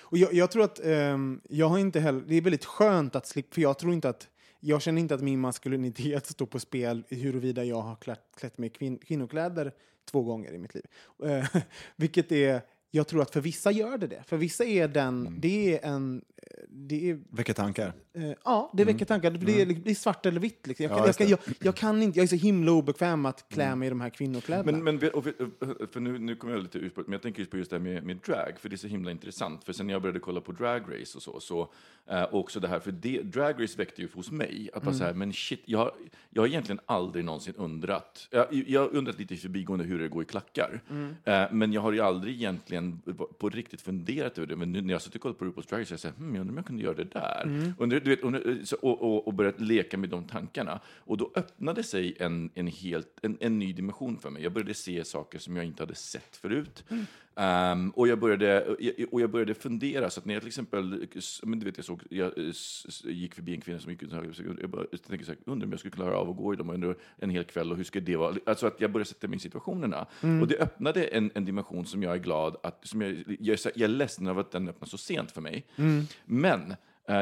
Och 0.00 0.18
jag, 0.18 0.34
jag 0.34 0.50
tror 0.50 0.64
att 0.64 0.80
ehm, 0.84 1.40
jag 1.48 1.68
har 1.68 1.78
inte 1.78 2.00
heller, 2.00 2.22
det 2.26 2.34
är 2.34 2.40
väldigt 2.40 2.64
skönt 2.64 3.16
att 3.16 3.26
slippa, 3.26 3.54
för 3.54 3.62
jag 3.62 3.78
tror 3.78 3.92
inte 3.92 4.08
att 4.08 4.28
jag 4.60 4.82
känner 4.82 5.00
inte 5.00 5.14
att 5.14 5.22
min 5.22 5.40
maskulinitet 5.40 6.26
står 6.26 6.46
på 6.46 6.60
spel 6.60 7.04
huruvida 7.08 7.64
jag 7.64 7.80
har 7.80 7.96
klätt, 7.96 8.22
klätt 8.36 8.58
mig 8.58 8.66
i 8.66 8.70
kvin, 8.70 8.98
kvinnokläder 8.98 9.72
två 10.10 10.22
gånger 10.22 10.52
i 10.52 10.58
mitt 10.58 10.74
liv. 10.74 10.84
Eh, 11.24 11.44
vilket 11.96 12.32
är, 12.32 12.60
jag 12.90 13.06
tror 13.06 13.22
att 13.22 13.30
för 13.30 13.40
vissa 13.40 13.70
gör 13.70 13.98
det 13.98 14.06
det. 14.06 14.22
För 14.26 14.36
vissa 14.36 14.64
är 14.64 14.88
den, 14.88 15.20
Mm. 15.26 15.40
det 15.40 15.78
är 15.78 15.88
en, 15.88 16.24
det 16.72 17.10
är 17.10 17.20
Väcker 17.30 17.52
tankar. 17.52 17.92
Eh, 18.12 18.32
ja, 18.44 18.70
det 18.74 18.84
väcker 18.84 19.04
tankar. 19.04 19.30
Det 19.30 19.60
är, 19.62 19.66
det 19.66 19.90
är 19.90 19.94
svart 19.94 20.26
eller 20.26 20.40
vitt. 20.40 20.66
Liksom. 20.66 20.84
Jag, 20.84 20.92
Ja, 20.92 20.96
kan, 20.96 21.00
jag, 21.02 21.08
just 21.08 21.18
kan, 21.18 21.28
jag, 21.28 21.38
jag 21.66 21.74
kan 21.74 22.02
inte, 22.02 22.18
jag 22.18 22.22
är 22.24 22.28
så 22.28 22.36
himla 22.36 22.72
obekväm 22.72 23.26
att 23.26 23.44
klä 23.48 23.76
mig 23.76 23.86
i 23.86 23.88
de 23.90 24.00
här 24.00 24.10
kvinnokläderna. 24.10 24.78
Men, 24.78 24.98
men 25.00 25.10
och, 25.10 25.24
för 25.92 26.00
nu, 26.00 26.18
nu 26.18 26.36
kommer 26.36 26.54
jag 26.54 26.62
lite 26.62 26.78
ut 26.78 26.94
på 26.94 27.00
men 27.00 27.12
jag 27.12 27.22
tänker 27.22 27.40
just 27.40 27.50
på 27.50 27.56
just 27.58 27.70
det 27.70 27.76
här 27.76 27.82
med, 27.84 28.04
med 28.04 28.16
drag, 28.16 28.52
för 28.60 28.68
det 28.68 28.74
är 28.74 28.76
så 28.78 28.86
himla 28.86 29.10
intressant. 29.10 29.64
För 29.64 29.72
sen 29.72 29.86
när 29.86 29.94
jag 29.94 30.02
började 30.02 30.20
kolla 30.20 30.40
på 30.40 30.52
Drag 30.52 30.82
Race 30.82 31.16
och 31.18 31.22
så, 31.22 31.40
så 31.40 31.72
eh, 32.10 32.34
också 32.34 32.60
det 32.60 32.68
här, 32.68 32.80
för 32.80 32.92
det, 32.92 33.22
Drag 33.22 33.62
Race 33.62 33.78
väckte 33.78 34.02
ju 34.02 34.08
hos 34.14 34.30
mig 34.30 34.70
att 34.74 34.84
vara 34.84 34.94
så 34.94 35.04
här, 35.04 35.14
men 35.14 35.32
shit, 35.32 35.62
jag, 35.64 35.78
har- 35.78 35.94
jag 36.30 36.42
har 36.42 36.46
egentligen 36.46 36.80
aldrig 36.86 37.24
någonsin 37.24 37.54
undrat, 37.56 38.28
jag, 38.30 38.46
jag 38.52 38.80
har 38.80 38.94
undrat 38.96 39.18
lite 39.18 39.34
i 39.34 39.36
förbigående 39.36 39.84
hur 39.84 39.98
det 39.98 40.08
går 40.08 40.22
i 40.22 40.26
klackar, 40.26 40.80
eh, 41.24 41.42
men 41.52 41.72
jag 41.72 41.80
har 41.80 41.92
ju 41.92 42.00
aldrig 42.00 42.34
egentligen 42.34 43.02
på 43.38 43.48
riktigt 43.48 43.80
funderat 43.80 44.38
över 44.38 44.46
det. 44.48 44.56
Men 44.56 44.72
nu 44.72 44.80
när 44.80 44.92
jag 44.92 45.02
satt 45.02 45.14
och 45.14 45.20
kollade 45.20 45.38
på 45.38 45.44
RuPaul's 45.44 45.68
Drag 45.70 45.80
Race, 45.80 45.92
jag 45.92 46.00
sa, 46.00 46.08
hmm, 46.08 46.34
jag 46.34 46.46
jag 46.60 46.66
kunde 46.66 46.82
göra 46.82 46.94
det 46.94 47.04
där. 47.04 47.74
Undrar, 47.78 48.00
du 48.00 48.10
vet, 48.10 48.20
undrar, 48.20 48.64
så, 48.64 48.76
och, 48.76 49.02
och, 49.02 49.26
och 49.26 49.34
börjat 49.34 49.60
leka 49.60 49.98
med 49.98 50.08
de 50.08 50.24
tankarna. 50.24 50.80
Och 50.86 51.16
då 51.16 51.32
öppnade 51.34 51.82
sig 51.82 52.16
en, 52.20 52.50
en, 52.54 52.66
helt, 52.66 53.18
en, 53.22 53.36
en 53.40 53.58
ny 53.58 53.72
dimension 53.72 54.18
för 54.18 54.30
mig. 54.30 54.42
Jag 54.42 54.52
började 54.52 54.74
se 54.74 55.04
saker 55.04 55.38
som 55.38 55.56
jag 55.56 55.64
inte 55.64 55.82
hade 55.82 55.94
sett 55.94 56.36
förut. 56.36 56.84
Ehm, 57.40 57.90
och, 57.90 58.08
jag 58.08 58.18
började, 58.20 58.64
och 59.10 59.20
jag- 59.20 59.30
började 59.30 59.54
fundera, 59.54 60.10
så 60.10 60.20
att 60.20 60.26
när 60.26 60.34
jag 60.34 60.40
till 60.42 60.48
exempel, 60.48 61.06
men 61.42 61.58
du 61.58 61.64
vet, 61.64 61.76
jag, 61.76 61.84
såg, 61.84 62.02
jag 62.10 62.32
gick 63.04 63.34
förbi 63.34 63.54
en 63.54 63.60
kvinna 63.60 63.80
som 63.80 63.90
gick 63.92 64.02
ut, 64.02 64.10
så 64.10 64.16
jag, 64.46 64.58
jag 64.60 64.70
bara, 64.70 64.84
jag 64.90 65.02
tänkte 65.02 65.26
så 65.26 65.32
här, 65.32 65.38
undrar 65.44 65.66
om 65.66 65.70
jag 65.72 65.78
skulle 65.80 65.92
klara 65.92 66.16
av 66.16 66.30
att 66.30 66.36
gå 66.36 66.52
i 66.52 66.56
dem 66.56 66.70
under 66.70 66.96
en 67.18 67.30
hel 67.30 67.44
kväll 67.44 67.70
och 67.70 67.76
hur 67.76 67.84
skulle 67.84 68.04
det 68.04 68.16
vara? 68.16 68.34
Alltså 68.46 68.66
att 68.66 68.80
jag 68.80 68.92
började 68.92 69.08
sätta 69.08 69.28
mig 69.28 69.36
i 69.36 69.40
situationerna. 69.40 70.06
Och 70.40 70.48
det 70.48 70.58
öppnade 70.58 71.04
en, 71.04 71.30
en 71.34 71.44
dimension 71.44 71.86
som 71.86 72.02
jag 72.02 72.14
är 72.14 72.18
glad 72.18 72.56
att, 72.62 72.86
som 72.86 73.00
jag, 73.02 73.24
jag, 73.40 73.58
jag 73.74 73.80
är 73.80 73.88
ledsen 73.88 74.26
över 74.26 74.40
att 74.40 74.50
den 74.52 74.68
öppnade 74.68 74.90
så 74.90 74.98
sent 74.98 75.30
för 75.30 75.40
mig. 75.40 75.66
Men 76.24 76.70
eh, 76.70 76.76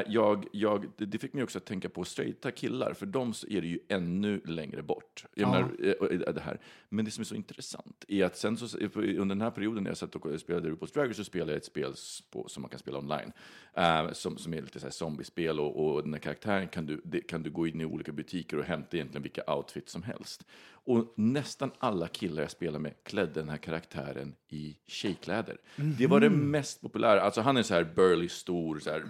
jag, 0.07 0.46
jag, 0.53 0.87
det, 0.96 1.18
fick 1.18 1.33
mig 1.33 1.42
också 1.42 1.59
att 1.59 1.64
tänka 1.64 1.88
på 1.88 2.05
straighta 2.05 2.51
killar, 2.51 2.92
för 2.92 3.07
dem 3.07 3.33
är 3.48 3.61
det 3.61 3.66
ju 3.66 3.79
ännu 3.88 4.40
längre 4.44 4.83
bort. 4.83 5.24
Jag 5.35 5.51
menar, 5.51 5.70
eh, 5.79 6.18
eh, 6.29 6.35
det 6.35 6.40
här. 6.40 6.61
Men 6.88 7.05
det 7.05 7.11
som 7.11 7.20
är 7.20 7.24
så 7.24 7.35
intressant 7.35 8.05
är 8.09 8.24
att 8.24 8.37
sen 8.37 8.57
så, 8.57 8.79
under 8.79 9.24
den 9.24 9.40
här 9.40 9.51
perioden 9.51 9.83
när 9.83 9.90
jag 9.90 9.98
satt 9.98 10.14
och 10.14 10.40
spelade 10.40 10.70
RuPaul's 10.70 10.94
Drag 10.94 11.09
Race 11.09 11.14
så 11.14 11.24
spelade 11.24 11.53
jag 11.53 11.57
ett 11.57 11.64
spel 11.64 11.94
på, 12.31 12.48
som 12.48 12.61
man 12.61 12.70
kan 12.70 12.79
spela 12.79 12.98
online. 12.98 13.33
eh, 13.74 14.12
som, 14.12 14.38
som 14.38 14.55
är 14.55 14.62
lite 14.62 14.81
så 14.81 14.87
här 14.87 14.92
zombiespel 14.92 15.61
och, 15.61 15.87
och 15.87 16.03
den 16.03 16.12
här 16.12 16.20
karaktären 16.20 16.68
kan 16.68 16.87
du, 16.87 17.01
det, 17.05 17.20
kan 17.20 17.42
du 17.42 17.51
gå 17.51 17.66
in 17.66 17.81
i 17.81 17.85
olika 17.85 18.12
butiker 18.12 18.59
och 18.59 18.64
hämta 18.64 18.96
egentligen 18.96 19.22
vilka 19.22 19.55
outfits 19.55 19.92
som 19.92 20.03
helst. 20.03 20.46
Och 20.88 21.14
nästan 21.16 21.70
alla 21.79 22.09
killar 22.09 22.42
jag 22.42 22.51
spelar 22.51 22.79
med 22.79 22.94
klädde 23.03 23.33
den 23.33 23.48
här 23.48 23.57
karaktären 23.57 24.35
i 24.48 24.77
tjejkläder. 24.87 25.57
Det 25.98 26.07
var 26.07 26.20
det 26.20 26.31
mest 26.31 26.81
populära. 26.81 27.20
Alltså 27.20 27.40
han 27.40 27.57
är 27.57 27.62
så 27.62 27.74
här 27.74 27.85
burly, 27.94 28.29
stor 28.29 28.79
så 28.79 28.90
här, 28.90 29.05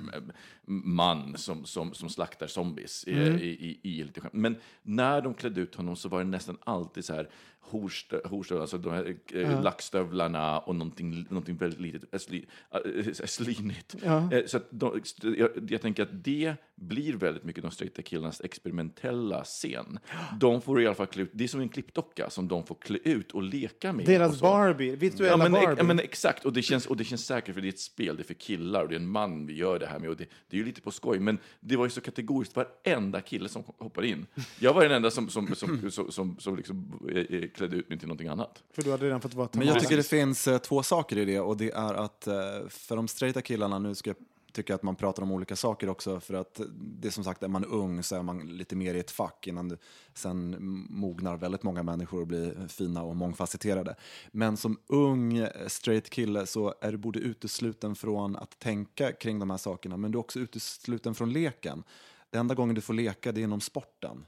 man 0.67 1.39
som, 1.39 1.65
som, 1.65 1.95
som 1.95 2.09
slaktar 2.09 2.47
zombies 2.47 3.05
i, 3.05 3.13
i, 3.13 3.49
i, 3.49 3.81
i 3.83 4.05
lite 4.05 4.21
skämt. 4.21 4.35
Men 4.35 4.57
när 4.83 5.21
de 5.21 5.35
klädde 5.35 5.61
ut 5.61 5.75
honom 5.75 5.97
så 5.97 6.09
var 6.09 6.19
det 6.19 6.25
nästan 6.25 6.59
alltid 6.61 7.05
så 7.05 7.15
här 7.15 7.31
horstö, 7.71 8.21
horstö, 8.25 8.61
alltså 8.61 8.79
de 8.79 8.93
här 8.93 9.17
eh, 9.35 9.63
lackstövlarna 9.63 10.59
och 10.59 10.75
någonting, 10.77 11.27
någonting 11.31 11.57
väldigt 11.57 11.81
litet, 11.81 12.15
äh, 12.15 12.19
sly, 12.19 12.45
äh, 12.71 13.13
slynigt. 13.27 13.97
Eh, 14.03 14.29
Så 14.47 14.61
de, 14.71 15.01
jag, 15.23 15.51
jag 15.71 15.83
tänker 15.83 16.03
att 16.03 16.25
det 16.25 16.55
blir 16.75 17.13
väldigt 17.13 17.45
mycket 17.45 17.63
de 17.63 17.71
straighta 17.71 18.03
killarnas 18.03 18.41
experimentella 18.41 19.45
scen. 19.45 19.99
De 20.41 20.61
får 20.63 20.83
i 20.83 20.87
alla 20.87 20.95
fall 20.95 21.07
klä 21.07 21.23
ut, 21.23 21.31
det 21.33 21.45
är 21.45 21.49
som 21.49 21.61
en 21.61 21.69
klippdocka 21.69 22.31
som 22.31 22.49
de 22.49 22.67
får 22.67 22.75
klä 22.75 22.99
ut 23.05 23.33
och 23.33 23.43
leka 23.43 23.93
med. 23.93 24.07
Deras. 24.07 24.41
Barbie, 24.41 24.97
virtuella 24.97 25.31
Ja 25.33 25.37
men, 25.37 25.53
Barbie. 25.53 25.75
ja, 25.79 25.85
men 25.85 25.99
exakt, 26.01 26.45
och 26.45 26.53
det, 26.53 26.63
känns, 26.63 26.87
och 26.87 26.97
det 26.97 27.05
känns 27.05 27.27
säkert 27.27 27.55
för 27.55 27.61
det 27.63 27.69
är 27.69 27.73
ett 27.73 27.79
spel, 27.79 28.17
det 28.17 28.23
är 28.23 28.25
för 28.25 28.35
killar 28.35 28.83
och 28.83 28.89
det 28.89 28.95
är 28.95 29.01
en 29.01 29.09
man 29.09 29.47
vi 29.47 29.55
gör 29.55 29.79
det 29.79 29.87
här 29.87 29.99
med. 29.99 30.11
Och 30.11 30.17
det, 30.17 30.27
det 30.49 30.57
är 30.57 30.59
ju 30.59 30.65
lite 30.67 30.81
på 30.81 30.91
skoj, 30.91 31.19
men 31.19 31.39
det 31.61 31.77
var 31.77 31.85
ju 31.87 31.91
så 31.91 32.01
kategoriskt, 32.01 32.57
varenda 32.57 33.21
kille 33.21 33.49
som 33.49 33.63
hoppar 33.79 34.05
in. 34.05 34.27
Jag 34.59 34.75
var 34.75 34.83
den 34.83 34.93
enda 34.93 35.11
som, 35.11 35.29
som, 35.29 35.55
som, 35.55 35.91
som, 35.91 36.11
som, 36.13 36.37
som 36.39 36.57
liksom, 36.57 37.01
eh, 37.15 37.17
eh, 37.39 37.49
klädde 37.59 37.77
ut 37.77 37.89
mig 37.89 37.99
till 37.99 38.09
någonting 38.09 38.29
annat. 38.29 38.63
För 38.73 38.83
du 38.83 38.91
hade 38.91 39.07
redan 39.07 39.21
fått 39.21 39.35
vara 39.35 39.49
Men 39.53 39.67
jag 39.67 39.81
tycker 39.81 39.97
det 39.97 40.03
finns 40.03 40.49
eh, 40.49 40.59
två 40.59 40.83
saker 40.83 41.19
i 41.19 41.25
det 41.25 41.41
och 41.41 41.57
det 41.57 41.71
är 41.71 41.95
att 41.95 42.27
eh, 42.27 42.35
för 42.69 42.97
de 42.97 43.09
straighta 43.09 43.43
killarna, 43.43 43.79
nu 43.79 43.95
ska 43.95 44.11
jag 44.11 44.17
tycka 44.53 44.75
att 44.75 44.83
man 44.83 44.97
pratar 44.97 45.23
om 45.23 45.33
olika 45.33 45.57
saker 45.57 45.89
också 45.89 46.21
för 46.21 46.35
att 46.35 46.61
det 46.75 47.09
är 47.09 47.13
som 47.13 47.25
sagt, 47.25 47.43
är 47.43 47.49
man 47.49 47.65
ung 47.65 48.03
så 48.03 48.17
är 48.17 48.23
man 48.23 48.39
lite 48.39 48.77
mer 48.77 48.95
i 48.95 48.99
ett 48.99 49.11
fack 49.11 49.47
innan 49.47 49.69
du, 49.69 49.77
sen 50.15 50.57
mognar 50.91 51.37
väldigt 51.37 51.63
många 51.63 51.83
människor 51.83 52.21
och 52.21 52.27
blir 52.27 52.69
fina 52.69 53.03
och 53.03 53.17
mångfacetterade. 53.17 53.95
Men 54.31 54.57
som 54.57 54.79
ung 54.87 55.37
eh, 55.37 55.49
straight 55.67 56.11
kille 56.11 56.47
så 56.47 56.75
är 56.81 56.93
du 56.93 56.99
både 56.99 57.19
utesluten 57.19 57.95
från 57.95 58.37
att 58.37 58.59
tänka 58.59 59.13
kring 59.13 59.39
de 59.39 59.51
här 59.51 59.59
sakerna 59.59 59.97
men 59.97 60.13
du 60.13 60.19
är 60.19 60.21
också 60.21 60.39
utesluten 60.39 61.15
från 61.15 61.33
leken. 61.33 61.83
Det 62.31 62.39
enda 62.39 62.55
gången 62.55 62.75
du 62.75 62.81
får 62.81 62.95
leka 62.95 63.33
det 63.33 63.41
är 63.41 63.43
inom 63.43 63.61
sporten. 63.61 64.25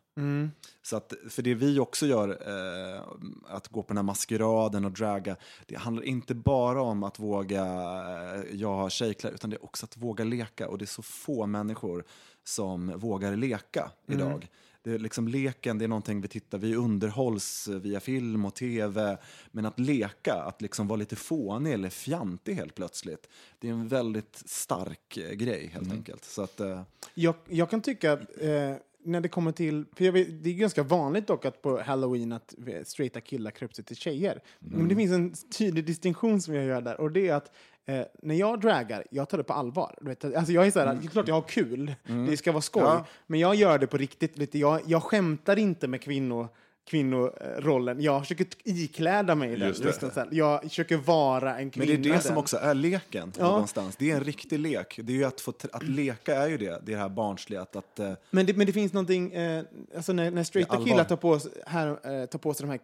Så 0.83 0.97
att, 0.97 1.13
för 1.29 1.43
det 1.43 1.55
vi 1.55 1.79
också 1.79 2.07
gör, 2.07 2.29
eh, 2.29 3.03
att 3.49 3.69
gå 3.69 3.83
på 3.83 3.89
den 3.89 3.97
här 3.97 4.03
maskeraden 4.03 4.85
och 4.85 4.93
draga, 4.93 5.37
det 5.67 5.77
handlar 5.77 6.03
inte 6.03 6.35
bara 6.35 6.83
om 6.83 7.03
att 7.03 7.19
våga, 7.19 7.65
eh, 7.65 8.43
jag 8.53 8.75
har 8.75 8.91
tjejkläder, 8.91 9.35
utan 9.35 9.51
det 9.51 9.57
är 9.57 9.65
också 9.65 9.87
att 9.87 9.97
våga 9.97 10.25
leka. 10.25 10.69
Och 10.69 10.79
det 10.79 10.85
är 10.85 10.87
så 10.87 11.03
få 11.03 11.47
människor 11.47 12.05
som 12.45 12.99
vågar 12.99 13.37
leka 13.37 13.91
idag. 14.07 14.49
Det 14.83 14.91
är 14.91 14.99
liksom 14.99 15.29
leken, 15.29 15.79
det 15.79 15.85
är 15.85 15.89
någonting 15.89 16.21
vi 16.21 16.29
tittar, 16.29 16.59
vi 16.59 16.77
underhålls 16.77 17.69
via 17.69 18.01
film 18.01 18.45
och 18.45 18.55
tv. 18.55 19.19
Men 19.51 19.67
att 19.67 19.79
leka, 19.79 20.35
att 20.35 20.63
liksom 20.63 20.89
vara 20.89 20.97
lite 20.97 21.17
fånig 21.17 21.73
eller 21.73 21.91
fjantig 21.91 22.55
helt 22.55 22.75
plötsligt, 22.75 23.29
det 23.59 23.69
är 23.69 23.73
en 23.73 23.89
väldigt 23.89 24.43
stark 24.47 25.17
eh, 25.17 25.31
grej 25.31 25.71
helt 25.73 25.93
enkelt. 25.93 26.25
Så 26.25 26.43
att, 26.43 26.61
eh, 26.61 26.83
Jag, 27.15 27.35
jag 27.49 27.71
kan 27.71 27.83
tycka, 27.83 28.13
eh, 28.13 28.77
när 29.05 29.21
det 29.21 29.29
kommer 29.29 29.53
till... 29.53 29.85
För 29.97 30.11
vet, 30.11 30.45
det 30.45 30.51
är 30.51 30.55
ganska 30.55 30.83
vanligt 30.83 31.27
dock 31.27 31.45
att 31.45 31.63
på 31.63 31.83
halloween 31.83 32.33
att 32.33 32.55
eh, 32.67 32.85
straighta 32.85 33.21
killar 33.21 33.51
klär 33.51 33.69
upp 33.69 33.75
sig 33.75 33.85
till 33.85 33.97
tjejer. 33.97 34.43
Men 34.59 34.89
det 34.89 34.97
finns 34.97 35.13
en 35.13 35.35
tydlig 35.59 35.87
distinktion 35.87 36.43
som 36.43 36.55
jag 36.55 36.65
gör 36.65 36.81
där 36.81 37.01
och 37.01 37.13
det 37.13 37.29
är 37.29 37.35
att 37.35 37.53
eh, 37.99 38.07
när 38.23 38.35
jag 38.35 38.61
dragar, 38.61 39.05
jag 39.11 39.29
tar 39.29 39.39
det 39.39 39.45
på 39.45 39.53
allvar. 39.53 39.95
Du 40.01 40.09
vet, 40.09 40.25
alltså 40.37 40.53
jag 40.53 40.67
är 40.67 40.71
så 40.71 40.79
här, 40.79 40.95
det 40.95 41.07
är 41.07 41.09
klart 41.09 41.29
jag 41.29 41.35
har 41.35 41.43
kul, 41.49 41.95
det 42.29 42.37
ska 42.37 42.53
vara 42.53 42.63
skoj, 42.63 42.83
Ja. 42.83 43.05
men 43.27 43.41
jag 43.41 43.55
gör 43.55 43.79
det 43.79 43.87
på 43.87 43.97
riktigt. 43.97 44.39
Lite. 44.39 44.59
Jag, 44.59 44.81
jag 44.87 45.03
skämtar 45.03 45.59
inte 45.59 45.89
med 45.89 46.03
kvinnor 46.03 46.49
kvinnorollen. 46.91 48.01
Jag 48.01 48.23
försöker 48.23 48.47
ikläda 48.65 49.35
mig 49.35 49.57
den. 49.57 49.69
Just 49.69 49.83
det. 49.83 49.89
Just 49.89 50.15
det. 50.15 50.27
Jag 50.31 50.63
försöker 50.63 50.97
vara 50.97 51.51
en 51.51 51.57
Men 51.57 51.71
kvinna. 51.71 51.87
det 51.87 52.09
är 52.11 52.13
det 52.15 52.21
som 52.21 52.37
också 52.39 52.57
är 52.57 52.75
leken 52.75 53.33
Ja. 53.39 53.45
någonstans. 53.45 53.97
Det 53.97 54.11
är 54.11 54.17
en 54.17 54.25
riktig 54.25 54.59
lek. 54.59 55.01
Det 55.03 55.13
är 55.13 55.17
ju 55.17 55.25
att, 55.25 55.41
få, 55.41 55.53
att 55.73 55.83
leka 55.83 56.35
är 56.35 56.49
ju 56.49 56.59
det, 56.59 56.65
det 56.65 56.73
är 56.73 56.81
det 56.97 56.97
här 56.97 57.09
barnsliga. 57.09 57.61
Att, 57.63 57.77
att, 57.77 57.99
eh, 57.99 58.13
Men 58.31 58.47
det, 58.47 58.57
men 58.57 58.67
det 58.67 58.73
finns 58.73 58.93
någonting, 58.93 59.33
eh, 59.33 59.65
alltså 59.97 60.13
när, 60.13 60.31
när 60.31 60.45
straighta 60.45 60.85
killar 60.85 61.05
tar 61.05 61.17
på, 61.17 61.41
här, 61.67 61.89
eh, 61.89 62.27
tar 62.27 62.39
på 62.39 62.55
sig 62.55 62.67
de 62.67 62.71
här 62.71 62.81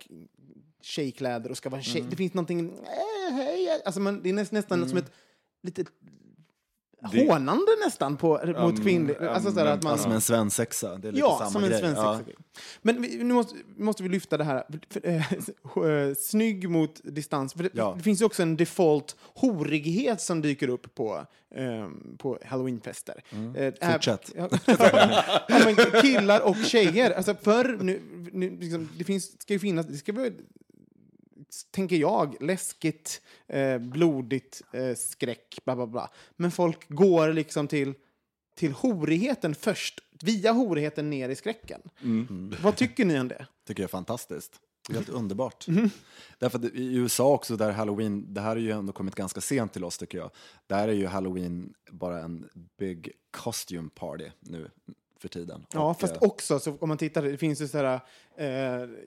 tjejkläder 0.83 1.51
och 1.51 1.57
ska 1.57 1.69
vara 1.71 1.79
en 1.79 1.85
tjej, 1.85 2.05
det 2.11 2.17
finns 2.17 2.35
någonting, 2.35 2.79
eh, 2.79 3.35
hej, 3.35 3.83
alltså 3.85 4.01
man, 4.01 4.23
det 4.23 4.29
är 4.29 4.33
näst, 4.33 4.53
nästan 4.53 4.89
som 4.89 4.99
ett 4.99 5.13
lite 5.63 5.85
Det- 7.13 7.29
hånande 7.29 7.73
nästan 7.85 8.17
på, 8.17 8.55
mot 8.59 8.83
kvinnor. 8.83 9.23
Alltså, 9.25 9.53
så 9.53 9.59
här, 9.59 9.67
att 9.67 9.83
man, 9.83 9.99
Som 9.99 10.13
en 10.13 10.21
svensexa. 10.21 10.97
Det 10.97 11.09
är 11.09 11.13
lite 11.13 11.21
ja, 11.27 11.37
samma 11.39 11.51
som 11.51 11.63
en 11.65 11.69
grej. 11.71 11.81
svensk 11.81 11.99
ja. 12.01 12.21
Men 12.83 13.03
vi, 13.03 13.25
nu 13.25 13.35
måste, 13.35 13.55
måste 13.77 14.03
vi 14.03 14.09
lyfta 14.09 14.37
det 14.37 14.45
här. 14.45 14.65
För, 14.91 15.07
eh, 15.09 15.33
eh, 15.93 16.15
Snygg 16.15 16.71
mot 16.71 17.01
distans. 17.05 17.53
För 17.53 17.63
det, 17.63 17.71
Ja. 17.73 17.95
det 17.97 18.03
finns 18.03 18.21
ju 18.21 18.25
också 18.25 18.43
en 18.43 18.57
default 18.57 19.17
horighet 19.35 20.21
som 20.21 20.43
dyker 20.43 20.69
upp 20.69 20.95
på, 20.95 21.27
ehm, 21.55 22.17
på 22.19 22.39
halloweenfester. 22.47 23.23
Eh, 23.31 23.39
Mm. 23.39 23.73
Fortsätt. 23.93 24.33
Ja, 24.37 24.49
ja, 25.49 25.59
men 25.65 25.77
killar 26.03 26.41
och 26.41 26.57
tjejer. 26.57 27.11
Alltså 27.11 27.35
förr, 27.43 27.79
nu, 27.81 28.03
nu, 28.33 28.57
liksom, 28.61 28.89
det 28.99 29.05
finns, 29.05 29.43
ska 29.43 29.53
ju 29.53 29.59
finnas, 29.59 29.87
det 29.87 29.97
ska 29.97 30.13
vara, 30.13 30.31
tänker 31.71 31.97
jag, 31.97 32.37
läskigt, 32.41 33.23
eh, 33.47 33.79
blodigt, 33.79 34.63
eh, 34.73 34.95
skräck, 34.95 35.59
bla 35.65 35.77
bla 35.77 35.87
bla. 35.87 36.11
Men 36.37 36.51
folk 36.51 36.89
går 36.89 37.33
liksom 37.33 37.69
till, 37.69 37.95
till 38.57 38.73
horigheten 38.73 39.55
först, 39.55 40.01
via 40.23 40.53
horigheten 40.53 41.11
ner 41.11 41.29
i 41.29 41.35
skräcken. 41.37 41.81
Vad 42.63 42.77
tycker 42.77 43.05
ni 43.05 43.21
om 43.21 43.29
det? 43.29 43.47
tycker 43.67 43.83
jag 43.83 43.89
är 43.89 43.91
fantastiskt. 43.91 44.61
Helt 44.93 45.09
underbart. 45.09 45.69
Mhm. 45.69 45.91
Därför 46.39 46.59
att 46.59 46.65
i 46.65 46.95
USA 46.97 47.33
också, 47.33 47.57
där 47.57 47.73
halloween, 47.73 48.35
det 48.35 48.41
här 48.41 48.49
har 48.49 48.57
ju 48.57 48.71
ändå 48.71 48.93
kommit 48.93 49.15
ganska 49.15 49.41
sent 49.41 49.73
till 49.73 49.85
oss 49.85 49.99
tycker 49.99 50.19
jag. 50.19 50.31
Där 50.67 50.89
är 50.89 50.93
ju 50.93 51.07
halloween 51.07 51.75
bara 51.91 52.21
en 52.23 52.49
big 52.79 53.13
costume 53.31 53.89
party 53.95 54.31
nu 54.41 54.71
för 55.19 55.29
tiden. 55.29 55.67
Ja, 55.73 55.91
Och, 55.91 56.01
fast 56.01 56.17
eh, 56.17 56.23
också, 56.23 56.59
så 56.59 56.77
om 56.81 56.89
man 56.89 56.99
tittar, 56.99 57.23
det 57.23 57.37
finns 57.39 57.61
ju 57.61 57.69
sådär, 57.69 58.01
eh, 58.37 58.47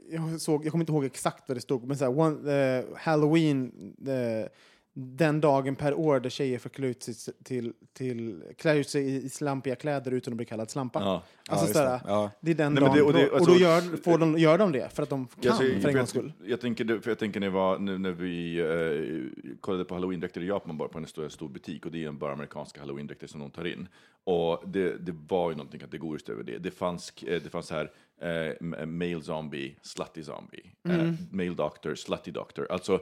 jag, 0.10 0.41
såg, 0.41 0.65
jag 0.65 0.72
kommer 0.72 0.82
inte 0.82 0.91
ihåg 0.91 1.06
exakt 1.06 1.43
vad 1.48 1.58
det 1.58 1.62
stod, 1.62 1.88
men 1.88 1.98
såhär, 1.98 2.19
one, 2.19 2.54
eh, 2.54 2.86
Halloween, 2.95 3.72
eh, 4.08 4.50
den 4.93 5.41
dagen 5.41 5.75
per 5.75 5.93
år 5.93 6.19
där 6.19 6.30
tjejer 6.30 6.60
får 6.60 6.69
klä 6.69 6.88
ut 6.88 7.04
sig 7.04 7.34
till, 7.43 7.73
till, 7.93 8.43
klä 8.58 8.75
ut 8.78 8.89
sig 8.89 9.25
i 9.25 9.30
slampiga 9.30 9.75
kläder 9.75 10.12
utan 10.12 10.34
att 10.34 10.38
bli 10.38 10.45
kallad 10.45 10.69
slampa. 10.69 10.99
Ja. 10.99 11.23
Alltså, 11.49 11.65
just 11.65 11.78
sådär, 11.78 11.89
det. 11.91 12.02
Ja. 12.08 12.32
det 12.41 12.52
är 12.52 12.56
den 12.56 12.73
Nej, 12.73 12.82
dagen. 12.84 12.95
det- 12.97 13.02
och 13.04 13.13
det- 13.13 13.21
då, 13.25 13.28
och 13.30 13.36
alltså- 13.36 13.52
då 13.54 13.58
gör, 13.60 13.82
får 14.04 14.17
de, 14.17 14.38
gör 14.38 14.58
de 14.58 14.71
det 14.71 14.89
för 14.93 15.04
att 15.04 15.10
de 15.10 15.28
kan, 15.41 15.58
säger- 15.58 15.80
för 15.80 15.89
en 15.89 15.95
gångs 15.95 16.10
skull. 16.10 16.34
jag, 16.45 16.62
tänker, 16.62 16.99
för 16.99 17.12
jag 17.12 17.19
tänker 17.19 17.39
när, 17.39 17.49
var, 17.49 17.80
nu, 17.80 17.97
när 17.97 18.12
vi 18.12 18.60
eh, 18.60 19.56
kollade 19.62 19.86
på 19.86 19.93
halloween-dräkter 19.95 20.41
i 20.41 20.47
Japan 20.47 20.78
bara 20.78 20.89
på 20.89 20.97
en 20.97 21.08
stor, 21.08 21.30
stor 21.30 21.49
butik 21.49 21.86
och 21.86 21.91
det 21.91 22.04
är 22.04 22.08
en 22.08 22.17
bara 22.17 22.34
amerikanska 22.34 22.80
halloween-dräkter 22.82 23.28
som 23.28 23.39
de 23.39 23.52
tar 23.52 23.65
in. 23.67 23.88
Och 24.23 24.63
det, 24.67 24.97
det 25.06 25.15
var 25.28 25.49
ju 25.52 25.56
någonting 25.58 25.80
kategoriskt 25.80 26.30
över 26.30 26.43
det. 26.43 26.58
Det 26.58 26.71
fanns, 26.71 27.13
eh, 27.28 27.41
det 27.43 27.49
fanns 27.49 27.71
här 27.71 27.91
eh, 28.21 28.86
male 28.86 29.21
zombie, 29.21 29.75
slutty 29.82 30.23
zombie, 30.23 30.71
eh, 30.89 31.12
male 31.32 31.49
doctor, 31.54 31.95
slutty 31.95 32.32
doctor. 32.32 32.67
Alltså 32.71 32.99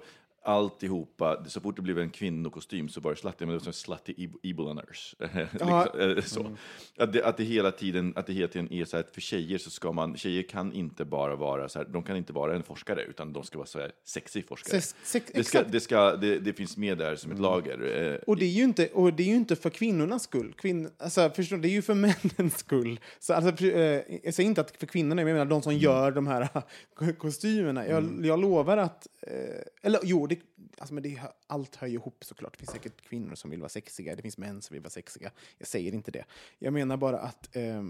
alltihopa, 0.47 1.43
så 1.47 1.62
fort 1.62 1.75
det 1.75 1.81
blev 1.81 1.99
en 1.99 2.10
kvinnokostym 2.10 2.89
så 2.89 3.01
var 3.01 3.12
det 3.12 3.17
slutty, 3.17 3.45
men 3.45 3.47
det 3.47 3.53
var 3.53 3.60
som 3.63 3.73
slutty 3.73 4.13
eb- 4.17 4.38
evil 4.43 4.73
nurse. 4.75 5.15
liksom, 5.51 5.99
eh, 6.17 6.23
så. 6.23 6.55
Att, 7.03 7.13
det, 7.13 7.23
att 7.23 7.38
det 7.38 7.43
hela 7.43 7.71
tiden, 7.71 8.13
att 8.15 8.27
det 8.27 8.33
hela 8.33 8.47
tiden 8.47 8.73
är 8.73 8.86
så 8.86 8.97
här 8.97 9.03
att 9.03 9.12
för 9.13 9.21
tjejer 9.21 9.57
så 9.57 9.69
ska 9.69 9.91
man, 9.91 10.17
tjejer 10.17 10.43
kan 10.43 10.73
inte 10.73 11.05
bara 11.05 11.36
vara 11.36 11.69
så 11.69 11.79
här, 11.79 11.86
de 11.86 12.03
kan 12.03 12.17
inte 12.17 12.33
vara 12.33 12.55
en 12.55 12.63
forskare 12.63 13.03
utan 13.03 13.33
de 13.33 13.43
ska 13.43 13.57
vara 13.57 13.67
så 13.67 13.79
här 13.79 13.91
sexy 14.05 14.43
forskare. 14.43 14.81
Sex- 14.81 14.95
sex- 15.03 15.31
det, 15.33 15.43
ska, 15.43 15.63
det, 15.63 15.79
ska, 15.79 16.15
det, 16.15 16.39
det 16.39 16.53
finns 16.53 16.77
med 16.77 16.97
där 16.97 17.15
som 17.15 17.31
ett 17.31 17.39
lager. 17.39 18.12
Eh, 18.13 18.15
Och 18.27 18.38
det 18.38 18.45
är 18.45 18.49
ju 18.49 18.63
inte, 18.63 18.88
och 18.88 19.13
det 19.13 19.23
är 19.23 19.27
ju 19.27 19.36
inte 19.36 19.55
för 19.55 19.69
kvinnornas 19.69 20.23
skull. 20.23 20.53
Kvinn, 20.57 20.89
alltså, 20.97 21.29
förstår, 21.29 21.57
det 21.57 21.67
är 21.67 21.71
ju 21.71 21.81
för 21.81 21.93
männens 21.93 22.57
skull. 22.57 22.99
Så, 23.19 23.33
alltså, 23.33 23.65
eh, 23.65 24.01
jag 24.23 24.33
säger 24.33 24.49
inte 24.49 24.62
att 24.62 24.77
för 24.77 24.86
kvinnorna, 24.88 25.21
jag 25.21 25.25
menar 25.31 25.45
de 25.45 25.62
som 25.62 25.73
gör 25.77 26.12
de 26.12 26.27
här 26.27 26.47
kostymerna. 27.17 27.88
Jag, 27.88 28.25
jag 28.25 28.39
lovar 28.39 28.77
att... 28.77 29.07
Eh, 29.21 29.33
eller 29.81 29.99
jo, 30.03 30.27
det, 30.27 30.37
alltså, 30.78 30.93
men 30.93 31.04
det, 31.04 31.19
allt 31.47 31.76
hör 31.76 31.88
ju 31.88 31.93
ihop 31.93 32.23
såklart. 32.23 32.54
Det 32.54 32.58
finns 32.58 32.71
säkert 32.71 33.02
kvinnor 33.02 33.36
som 33.36 33.50
vill 33.52 33.60
vara 33.60 33.69
sexiga, 33.69 34.15
det 34.15 34.21
finns 34.21 34.38
män 34.38 34.62
som 34.62 34.73
vill 34.73 34.82
vara 34.84 34.89
sexiga. 34.89 35.32
Jag 35.58 35.67
säger 35.67 35.93
inte 35.93 36.12
det. 36.12 36.26
Jag 36.60 36.73
menar 36.73 36.97
bara 36.97 37.19
att 37.19 37.56
eh, 37.56 37.84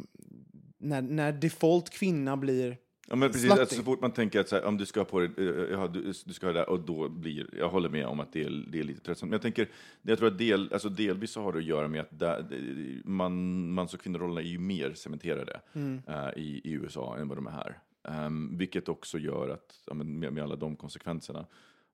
när, 0.77 1.01
när 1.01 1.31
default 1.31 1.89
kvinna 1.89 2.37
blir 2.37 2.77
Ja, 3.09 3.15
men 3.15 3.31
precis, 3.31 3.51
att 3.51 3.71
så 3.71 3.83
fort 3.83 4.01
man 4.01 4.11
tänker 4.11 4.39
att 4.39 4.49
så 4.49 4.55
här, 4.55 4.63
om 4.65 4.77
du 4.77 4.85
ska 4.85 4.99
ha 4.99 5.05
på 5.05 5.19
dig, 5.19 5.29
eh, 5.37 5.45
ja, 5.45 5.87
du, 5.87 6.01
du 6.25 6.33
ska 6.33 6.45
ha 6.45 6.53
det 6.53 6.59
där, 6.59 6.69
och 6.69 6.79
då 6.79 7.09
blir, 7.09 7.55
jag 7.57 7.69
håller 7.69 7.89
med 7.89 8.05
om 8.05 8.19
att 8.19 8.33
det 8.33 8.43
är, 8.43 8.49
det 8.71 8.79
är 8.79 8.83
lite 8.83 8.99
tröttsamt. 9.01 9.29
Men 9.29 9.35
jag 9.35 9.41
tänker, 9.41 9.65
det 10.01 10.11
jag 10.11 10.17
tror 10.19 10.27
att 10.27 10.37
del, 10.37 10.73
alltså 10.73 10.89
delvis 10.89 11.31
så 11.31 11.41
har 11.41 11.51
det 11.53 11.57
att 11.59 11.65
göra 11.65 11.87
med 11.87 12.01
att 12.01 12.19
där, 12.19 12.41
det- 12.49 13.09
man, 13.09 13.33
mans 13.73 13.93
och 13.93 13.99
kvinnorollerna 14.01 14.41
är 14.41 14.45
ju 14.51 14.59
mer 14.59 14.93
cementerade 14.93 15.61
eh, 16.07 16.29
i, 16.43 16.61
i 16.63 16.71
USA 16.71 17.17
än 17.17 17.27
vad 17.27 17.37
de 17.37 17.47
är 17.47 17.51
här. 17.51 17.79
Ehm, 18.07 18.57
vilket 18.57 18.89
också 18.89 19.17
gör 19.19 19.49
att, 19.49 19.79
ja, 19.85 19.93
med, 19.93 20.33
med 20.33 20.43
alla 20.43 20.55
de 20.55 20.75
konsekvenserna 20.75 21.45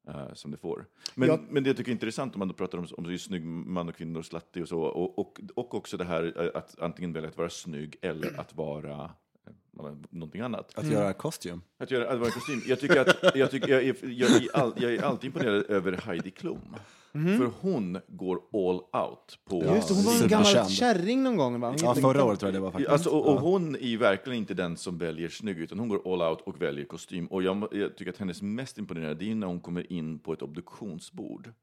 eh, 0.08 0.34
som 0.34 0.52
det 0.52 0.58
får. 0.58 0.86
Men, 1.16 1.30
Jag- 1.30 1.46
men 1.50 1.64
det 1.64 1.70
jag 1.70 1.78
tycker 1.78 1.92
är 1.92 1.94
intressant 1.94 2.36
om 2.36 2.40
man 2.40 2.48
då 2.48 2.54
pratar 2.54 2.78
om, 2.78 2.88
om 2.98 3.12
just 3.12 3.26
snygg 3.26 3.46
man 3.46 3.90
och 3.90 3.96
kvinnor, 3.96 4.22
slutty 4.22 4.62
och 4.62 4.68
så, 4.68 4.80
och, 4.82 5.20
och, 5.20 5.40
och 5.56 5.74
också 5.74 5.98
det 5.98 6.04
här 6.06 6.34
eh, 6.44 6.50
att 6.60 6.80
antingen 6.80 7.14
välja 7.14 7.30
att 7.30 7.38
vara 7.38 7.50
snygg 7.50 7.96
eller 8.02 8.40
att 8.40 8.56
vara 8.56 9.12
eh, 9.80 9.94
någonting 10.10 10.42
annat. 10.42 10.78
Att 10.78 10.86
göra 10.86 11.14
kostym. 11.14 11.62
Att 11.78 11.92
göra 11.92 12.10
att 12.10 12.20
vara 12.20 12.32
kostym. 12.32 12.62
Jag 12.68 12.80
tycker 12.80 13.00
att 13.02 13.36
jag, 13.38 13.52
tycker, 13.52 13.68
jag, 13.70 13.84
är, 13.84 13.96
jag, 14.02 14.30
är 14.32 14.56
all, 14.58 14.74
jag 14.78 14.94
är 14.94 15.02
alltid 15.04 15.28
imponerad 15.28 15.66
över 15.70 15.92
Heidi 15.92 16.32
Klum. 16.32 16.60
För 17.14 17.52
hon 17.62 18.00
går 18.08 18.36
all 18.54 18.76
out 18.76 19.40
på... 19.46 19.64
Ja, 19.66 19.76
Just 19.76 19.88
det, 19.88 19.94
hon 19.94 20.04
var 20.04 20.24
en 20.24 20.28
gammal 20.28 20.70
kärring 20.70 21.24
någon 21.24 21.38
gång. 21.38 21.60
Va? 21.60 21.76
Ja, 21.82 21.96
förra 21.96 22.24
året 22.24 22.40
tror 22.40 22.48
jag 22.48 22.54
det 22.54 22.60
var 22.60 22.72
faktiskt. 22.72 22.92
Alltså, 22.92 23.10
och, 23.10 23.34
och 23.34 23.42
hon 23.42 23.76
är 23.76 23.98
verkligen 23.98 24.40
inte 24.40 24.54
den 24.54 24.78
som 24.78 24.98
väljer 24.98 25.30
snygg, 25.30 25.58
utan 25.58 25.80
hon 25.80 25.88
går 25.90 26.14
all 26.14 26.22
out 26.22 26.42
och 26.42 26.62
väljer 26.62 26.86
kostym. 26.86 27.28
Och 27.28 27.44
jag, 27.44 27.68
jag 27.72 27.98
tycker 27.98 28.12
att 28.12 28.18
hennes 28.18 28.42
mest 28.42 28.78
imponerande, 28.78 29.26
är 29.26 29.36
när 29.36 29.48
hon 29.48 29.60
kommer 29.60 29.94
in 29.94 30.20
på 30.20 30.34
ett 30.34 30.42
obduktionsbord. 30.42 31.54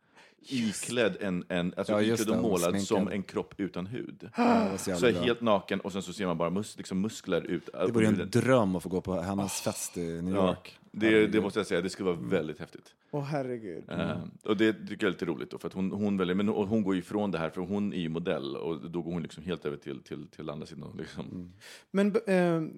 Iklädd 0.48 1.16
en, 1.20 1.44
en 1.48 1.74
alltså 1.76 1.92
Ja, 1.92 2.03
iklädd 2.03 2.31
och 2.31 2.42
målad 2.42 2.83
som 2.83 3.09
en 3.09 3.22
kropp 3.22 3.55
utan 3.57 3.87
hud. 3.87 4.29
Ja, 4.37 4.68
var 4.70 4.76
så 4.76 4.90
jävla 4.90 5.09
är 5.09 5.12
helt 5.12 5.40
naken 5.40 5.81
och 5.81 5.92
sen 5.92 6.03
så 6.03 6.12
ser 6.12 6.26
man 6.26 6.38
bara 6.38 6.50
mus, 6.50 6.76
liksom 6.76 7.00
muskler 7.00 7.40
ut. 7.42 7.68
Det 7.72 7.92
vore 7.92 8.07
en 8.07 8.31
dröm 8.31 8.76
att 8.76 8.83
få 8.83 8.88
gå 8.88 9.00
på 9.00 9.20
hennes 9.20 9.61
fest 9.61 9.96
i 9.96 10.22
New 10.22 10.35
Ja, 10.35 10.48
York. 10.48 10.79
det, 10.92 11.26
det 11.26 11.40
måste 11.40 11.59
jag 11.59 11.66
säga, 11.66 11.81
det 11.81 11.90
skulle 11.90 12.07
vara 12.07 12.16
Mm. 12.18 12.31
väldigt 12.31 12.59
häftigt. 12.59 12.94
Åh 13.11 13.22
herregud. 13.24 13.85
Eh, 13.88 14.11
och 14.44 14.57
det 14.57 14.72
tycker 14.72 14.92
jag 14.92 15.03
är 15.03 15.11
lite 15.11 15.24
roligt 15.24 15.50
då, 15.50 15.59
för 15.59 15.68
att 15.68 15.74
hon, 15.74 15.90
hon 15.92 16.16
väljer, 16.16 16.35
men 16.35 16.48
hon, 16.48 16.68
hon 16.68 16.83
går 16.83 16.94
ju 16.94 17.00
ifrån 17.00 17.31
det 17.31 17.38
här, 17.38 17.50
för 17.50 17.61
hon 17.61 17.92
är 17.92 17.98
ju 18.00 18.09
modell 18.09 18.57
och 18.57 18.90
då 18.90 19.03
går 19.03 19.12
hon 19.12 19.22
liksom 19.22 19.42
helt 19.44 19.64
över 19.64 19.76
till, 19.76 20.00
till, 20.03 20.26
till 20.26 20.50
andra 20.50 20.66
sidan. 20.66 20.94
Liksom. 20.98 21.24
Mm. 21.33 21.53
Men 21.90 22.07
eh, 22.26 22.72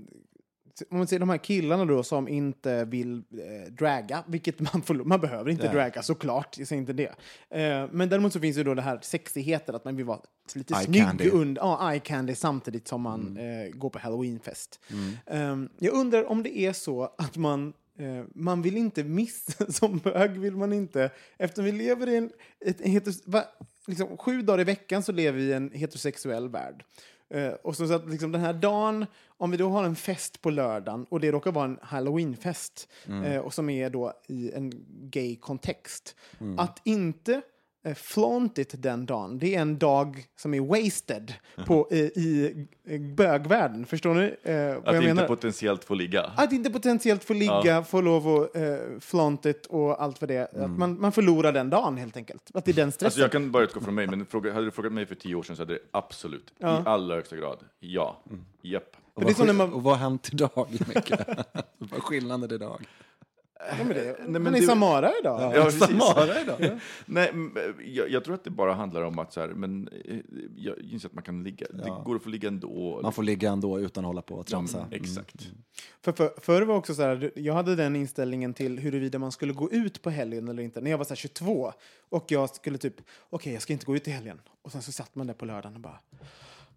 om 0.90 0.98
man 0.98 1.06
ser 1.06 1.18
de 1.18 1.28
här 1.28 1.38
killarna 1.38 1.84
då 1.84 2.02
som 2.02 2.28
inte 2.28 2.84
vill 2.84 3.16
eh, 3.16 3.72
draga, 3.72 4.24
vilket 4.26 4.60
man, 4.60 4.82
får, 4.82 4.94
man 4.94 5.20
behöver 5.20 5.50
inte 5.50 5.64
Nej. 5.64 5.74
draga 5.74 6.02
såklart, 6.02 6.58
jag 6.58 6.68
säger 6.68 6.80
inte 6.80 6.92
det. 6.92 7.14
Eh, 7.50 7.88
men 7.92 8.08
däremot 8.08 8.32
så 8.32 8.40
finns 8.40 8.56
ju 8.56 8.64
då 8.64 8.74
det 8.74 8.82
här 8.82 8.98
sexigheten, 9.02 9.74
att 9.74 9.84
man 9.84 9.96
vill 9.96 10.06
vara 10.06 10.20
lite 10.54 10.74
Eye 10.74 10.84
snygg 10.84 11.02
candy. 11.02 11.30
under, 11.30 11.62
ja, 11.62 11.92
eye 11.92 12.00
candy 12.00 12.34
samtidigt 12.34 12.88
som 12.88 13.00
man 13.00 13.36
eh, 13.36 13.70
går 13.70 13.90
på 13.90 13.98
halloweenfest. 13.98 14.80
Eh, 15.26 15.56
jag 15.78 15.94
undrar 15.94 16.30
om 16.30 16.42
det 16.42 16.58
är 16.58 16.72
så 16.72 17.14
att 17.18 17.36
man 17.36 17.72
eh, 17.98 18.24
man 18.34 18.62
vill 18.62 18.76
inte 18.76 19.04
missa, 19.04 19.66
som 19.72 19.98
bög 19.98 20.30
vill 20.30 20.56
man 20.56 20.72
inte, 20.72 21.10
eftersom 21.38 21.64
vi 21.64 21.72
lever 21.72 22.08
i 22.08 22.16
en, 22.16 22.30
ett, 22.66 22.80
en 22.80 22.90
heter, 22.90 23.14
va, 23.30 23.44
liksom, 23.86 24.16
sju 24.16 24.42
dagar 24.42 24.60
i 24.60 24.64
veckan 24.64 25.02
så 25.02 25.12
lever 25.12 25.38
vi 25.38 25.44
i 25.44 25.52
en 25.52 25.70
heterosexuell 25.74 26.48
värld. 26.48 26.84
Eh, 27.32 27.52
och 27.52 27.76
så, 27.76 27.86
så 27.86 27.94
att 27.94 28.10
liksom 28.10 28.32
den 28.32 28.40
här 28.40 28.52
dagen, 28.52 29.06
om 29.26 29.50
vi 29.50 29.56
då 29.56 29.68
har 29.68 29.84
en 29.84 29.96
fest 29.96 30.42
på 30.42 30.50
lördagen 30.50 31.06
och 31.08 31.20
det 31.20 31.30
råkar 31.32 31.52
vara 31.52 31.64
en 31.64 31.78
halloweenfest 31.82 32.88
eh, 33.24 33.38
och 33.38 33.54
som 33.54 33.70
är 33.70 33.90
då 33.90 34.12
i 34.28 34.52
en 34.52 34.72
gay 35.10 35.36
kontext. 35.36 36.16
Att 36.58 36.80
inte 36.84 37.42
eh, 37.84 37.94
flaunt 37.94 38.58
it 38.58 38.74
den 38.82 39.06
dagen, 39.06 39.38
det 39.38 39.54
är 39.56 39.60
en 39.60 39.78
dag 39.78 40.24
som 40.36 40.54
är 40.54 40.60
wasted 40.60 41.34
på, 41.66 41.88
eh, 41.90 41.98
i 41.98 42.54
eh, 42.86 43.00
bögvärlden. 43.00 43.86
Förstår 43.86 44.14
ni 44.14 44.22
eh, 44.42 44.54
vad 44.56 44.76
Att 44.78 44.84
jag 44.84 44.94
inte 44.94 45.14
menar? 45.14 45.26
potentiellt 45.28 45.84
få 45.84 45.94
ligga. 45.94 46.22
Att 46.36 46.52
inte 46.52 46.70
potentiellt 46.70 47.24
få 47.24 47.32
ligga, 47.32 47.84
få 47.84 48.00
lov 48.00 48.28
att 48.28 48.56
eh, 48.56 48.76
flaunt 49.00 49.46
it 49.46 49.66
och 49.66 50.02
allt 50.02 50.20
vad 50.20 50.28
det 50.30 50.34
är. 50.36 50.64
Att 50.64 50.70
man, 50.70 51.00
man 51.00 51.12
förlorar 51.12 51.52
den 51.52 51.70
dagen 51.70 51.96
helt 51.96 52.16
enkelt. 52.16 52.50
Att 52.54 52.64
det 52.64 52.70
är 52.70 52.74
den 52.74 52.92
stressen. 52.92 53.06
Alltså 53.06 53.20
jag 53.20 53.32
kan 53.32 53.50
bara 53.52 53.62
utgå 53.64 53.80
från 53.80 53.94
mig, 53.94 54.06
men 54.06 54.26
fråga, 54.26 54.52
hade 54.52 54.64
du 54.66 54.70
frågat 54.70 54.92
mig 54.92 55.06
för 55.06 55.14
tio 55.14 55.34
år 55.34 55.42
sedan 55.42 55.56
så 55.56 55.62
hade 55.62 55.74
det 55.74 55.80
absolut, 55.90 56.52
Ja. 56.58 56.78
i 56.80 56.82
allra 56.86 57.14
högsta 57.14 57.36
grad, 57.36 57.58
ja, 57.80 58.22
japp. 58.62 58.96
Och 59.14 59.24
det 59.24 59.40
är 59.40 59.46
vad, 59.46 59.54
man- 59.54 59.72
och 59.72 59.82
vad 59.82 59.98
har 59.98 60.00
hänt 60.10 60.28
idag, 60.32 60.68
Micke? 60.70 61.12
vad 61.78 62.02
skillnaden 62.02 62.52
idag? 62.52 62.80
Ja, 63.68 63.84
men 63.84 63.88
det, 63.88 64.16
men 64.28 64.46
han 64.46 64.54
är 64.54 64.60
det- 64.60 64.66
Samara 64.66 65.10
idag. 65.20 65.56
Ja, 65.56 65.64
precis. 65.64 65.80
Samara 65.80 66.40
idag. 66.40 66.80
Nej, 67.06 67.32
jag, 67.84 68.10
jag 68.10 68.24
tror 68.24 68.34
att 68.34 68.44
det 68.44 68.50
bara 68.50 68.72
handlar 68.74 69.02
om 69.02 69.18
att 69.18 69.32
så 69.32 69.40
här, 69.40 69.48
men 69.48 69.88
eh, 70.04 70.16
jag 70.56 70.78
inser 70.78 71.08
att 71.08 71.14
man 71.14 71.24
kan 71.24 71.42
ligga, 71.44 71.66
det 71.70 71.92
går 72.04 72.16
att 72.16 72.22
få 72.22 72.28
ligga 72.28 72.48
ändå. 72.48 73.00
Man 73.02 73.12
får 73.12 73.22
ligga 73.22 73.50
ändå 73.50 73.80
utan 73.80 74.04
att 74.04 74.08
hålla 74.08 74.22
på 74.22 74.34
och 74.34 74.46
tramsa. 74.46 74.86
Ja, 74.90 74.96
Exakt. 74.96 75.48
För, 76.00 76.12
för, 76.12 76.32
förr 76.40 76.62
var 76.62 76.74
också 76.76 76.94
så 76.94 77.02
här, 77.02 77.30
jag 77.34 77.54
hade 77.54 77.76
den 77.76 77.96
inställningen 77.96 78.54
till 78.54 78.78
huruvida 78.78 79.18
man 79.18 79.32
skulle 79.32 79.52
gå 79.52 79.70
ut 79.70 80.02
på 80.02 80.10
helgen 80.10 80.48
eller 80.48 80.62
inte. 80.62 80.80
När 80.80 80.90
jag 80.90 80.98
var 80.98 81.04
så 81.04 81.10
här 81.10 81.16
22 81.16 81.72
och 82.08 82.24
jag 82.32 82.54
skulle 82.54 82.78
typ, 82.78 82.94
okej 83.30 83.52
jag 83.52 83.62
ska 83.62 83.72
inte 83.72 83.86
gå 83.86 83.96
ut 83.96 84.08
i 84.08 84.10
helgen. 84.10 84.40
Och 84.62 84.72
sen 84.72 84.82
så 84.82 84.92
satt 84.92 85.14
man 85.14 85.26
där 85.26 85.34
på 85.34 85.44
lördagen 85.44 85.74
och 85.74 85.80
bara, 85.80 86.00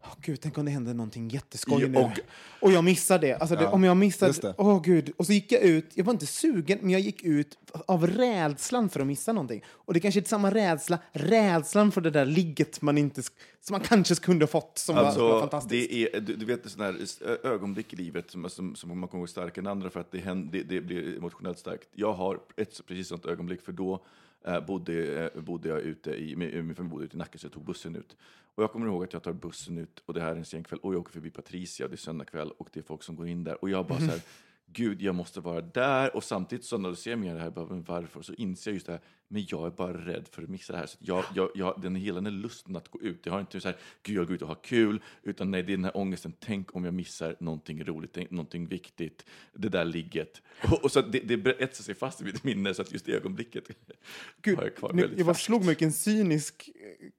åh 0.06 0.16
gud, 0.22 0.42
tänk 0.42 0.58
om 0.58 0.66
det 0.66 0.72
händer 0.72 0.94
någonting 0.94 1.30
jätteskoj 1.30 1.88
nu. 1.88 1.98
och- 2.00 2.12
Och, 2.60 2.72
jag 2.72 2.84
missade 2.84 3.28
det. 3.28 3.34
Alltså 3.38 3.56
det, 3.56 3.64
Ja, 3.64 3.70
om 3.72 3.84
jag 3.84 3.98
missade, 3.98 4.54
åh 4.58 4.82
gud. 4.82 5.12
Och 5.18 5.26
så 5.26 5.34
gick 5.34 5.52
jag 5.52 5.62
ut, 5.62 5.86
jag 5.94 6.04
var 6.06 6.14
inte 6.14 6.26
sugen, 6.26 6.78
men 6.82 6.90
jag 6.90 7.02
gick 7.02 7.24
ut 7.24 7.58
av 7.86 8.08
rädslan 8.08 8.90
för 8.90 9.00
att 9.00 9.08
missa 9.08 9.34
någonting. 9.34 9.64
Och 9.68 9.94
det 9.94 10.00
kanske 10.00 10.20
är 10.20 10.24
samma 10.24 10.52
rädsla, 10.52 11.00
rädslan 11.12 11.92
för 11.92 12.02
det 12.02 12.10
där 12.10 12.26
ligget 12.26 12.82
man 12.82 12.98
inte, 12.98 13.22
som 13.24 13.32
man 13.72 13.82
kanske 13.82 14.16
kunde 14.16 14.44
ha 14.46 14.48
fått, 14.48 14.78
som 14.78 14.96
var, 14.96 15.02
var 15.04 15.10
Alltså, 15.10 15.40
fantastiskt. 15.40 15.90
det 15.92 16.16
är, 16.16 16.22
du, 16.22 16.36
du 16.36 16.46
vet, 16.46 16.72
sådana 16.72 16.92
här 16.92 17.46
ögonblick 17.48 17.94
i 17.94 17.96
livet 17.96 18.32
som, 18.32 18.50
som, 18.50 18.76
som 18.76 19.00
man 19.00 19.10
kommer 19.10 19.22
ihåg 19.22 19.30
starkare 19.30 19.62
än 19.64 19.68
andra 19.68 19.90
för 19.90 20.00
att 20.00 20.12
det, 20.12 20.20
händer, 20.20 20.52
det, 20.60 20.64
det 20.64 20.82
blir 20.82 21.18
emotionellt 21.18 21.60
starkt. 21.60 21.88
Jag 21.94 22.14
har 22.14 22.40
ett 22.58 22.82
precis 22.88 23.08
sånt 23.08 23.26
ögonblick, 23.26 23.62
för 23.62 23.72
då 23.72 24.06
Eh, 24.48 24.66
bodde, 24.66 25.24
eh, 25.36 25.42
bodde 25.42 25.70
jag 25.70 25.82
ute 25.82 26.12
i, 26.12 26.36
min, 26.36 26.50
eh, 26.50 26.64
min 26.64 26.76
familj 26.76 26.92
bodde 26.92 27.06
ute 27.06 27.16
i 27.16 27.18
Nacka, 27.18 27.38
så 27.38 27.46
jag 27.46 27.54
tog 27.54 27.66
bussen 27.66 27.96
ut. 27.96 28.18
Och 28.56 28.64
jag 28.64 28.72
kommer 28.72 28.88
ihåg 28.88 29.04
att 29.04 29.14
jag 29.14 29.24
tar 29.24 29.34
bussen 29.34 29.78
ut, 29.78 30.04
och 30.06 30.14
det 30.14 30.22
här 30.22 30.32
är 30.32 30.36
en 30.36 30.46
sen 30.46 30.64
kväll, 30.64 30.80
och 30.80 30.94
jag 30.94 31.02
åker 31.02 31.12
förbi 31.12 31.30
Patricia, 31.30 31.88
det 31.88 31.96
är 31.96 31.98
söndag 31.98 32.26
kväll, 32.26 32.52
och 32.58 32.70
det 32.74 32.80
är 32.80 32.84
folk 32.84 33.04
som 33.04 33.16
går 33.16 33.28
in 33.28 33.44
där, 33.44 33.62
och 33.62 33.70
jag 33.70 33.88
bara 33.88 34.00
så 34.00 34.06
här, 34.06 34.22
Gud, 34.68 35.02
jag 35.02 35.16
måste 35.16 35.40
vara 35.40 35.62
där. 35.62 36.16
Och 36.16 36.24
samtidigt 36.24 36.66
så 36.66 36.78
när 36.78 36.90
du 36.90 36.96
ser 36.96 37.16
mig 37.16 37.34
det 37.34 37.40
här, 37.40 37.50
bara, 37.50 37.66
men 37.66 37.84
varför? 37.84 38.22
Så 38.22 38.34
inser 38.34 38.72
jag 38.72 38.74
just 38.74 38.86
det 38.86 38.92
här, 38.92 39.02
men 39.28 39.46
jag 39.50 39.68
är 39.68 39.72
bara 39.72 39.94
rädd 39.94 40.28
för 40.32 40.44
att 40.44 40.50
missa 40.50 40.74
det 40.74 40.80
här. 40.80 40.86
Så 40.86 40.98
jag, 41.00 41.26
jag, 41.36 41.50
jag, 41.56 41.82
den 41.82 41.96
hela 41.96 42.22
den 42.22 42.42
lusten 42.42 42.76
att 42.76 42.88
gå 42.88 43.02
ut, 43.02 43.26
jag 43.26 43.34
har 43.34 43.40
inte 43.40 43.60
så 43.60 43.68
här, 43.68 43.78
Gud, 44.04 44.18
jag 44.18 44.28
går 44.28 44.36
ut 44.36 44.42
och 44.42 44.48
har 44.48 44.58
kul, 44.64 45.02
utan 45.24 45.52
nej, 45.52 45.64
det 45.64 45.74
är 45.74 45.78
den 45.78 45.84
här 45.84 45.98
ångesten, 45.98 46.34
tänk 46.40 46.76
om 46.76 46.86
jag 46.86 46.94
missar 46.94 47.36
någonting 47.40 47.84
roligt, 47.84 48.32
någonting 48.32 48.68
viktigt, 48.68 49.26
det 49.54 49.70
där 49.70 49.86
ligget. 49.86 50.42
Och, 50.72 50.84
och 50.84 50.92
så 50.92 51.02
det, 51.02 51.20
det 51.20 51.62
etsar 51.62 51.84
sig 51.84 51.96
fast 51.96 52.22
i 52.22 52.24
mitt 52.24 52.44
minne, 52.44 52.74
så 52.74 52.82
att 52.82 52.92
just 52.92 53.06
det 53.06 53.12
ögonblicket 53.12 53.64
Gud, 54.42 54.58
har 54.58 54.64
jag 54.64 54.76
kvar 54.76 54.94
nu, 54.94 55.02
väldigt 55.02 55.20
jag 55.20 55.28
bara 55.28 55.36
slog 55.36 55.60
mig 55.60 55.68
vilken 55.68 55.92
cynisk, 55.92 56.70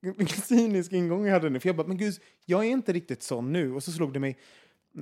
vilken 0.01 0.43
cynisk 0.43 0.93
ingång 0.93 1.27
jag 1.27 1.33
hade 1.33 1.51
nu. 1.51 1.61
För 1.61 1.69
jag 1.69 1.77
bara, 1.77 1.87
men 1.87 1.97
gud, 1.97 2.15
jag 2.45 2.65
är 2.65 2.69
inte 2.69 2.93
riktigt 2.93 3.23
sån 3.23 3.53
nu. 3.53 3.73
Och 3.73 3.83
så 3.83 3.93
slog 3.93 4.13
det 4.13 4.21
mig, 4.21 4.39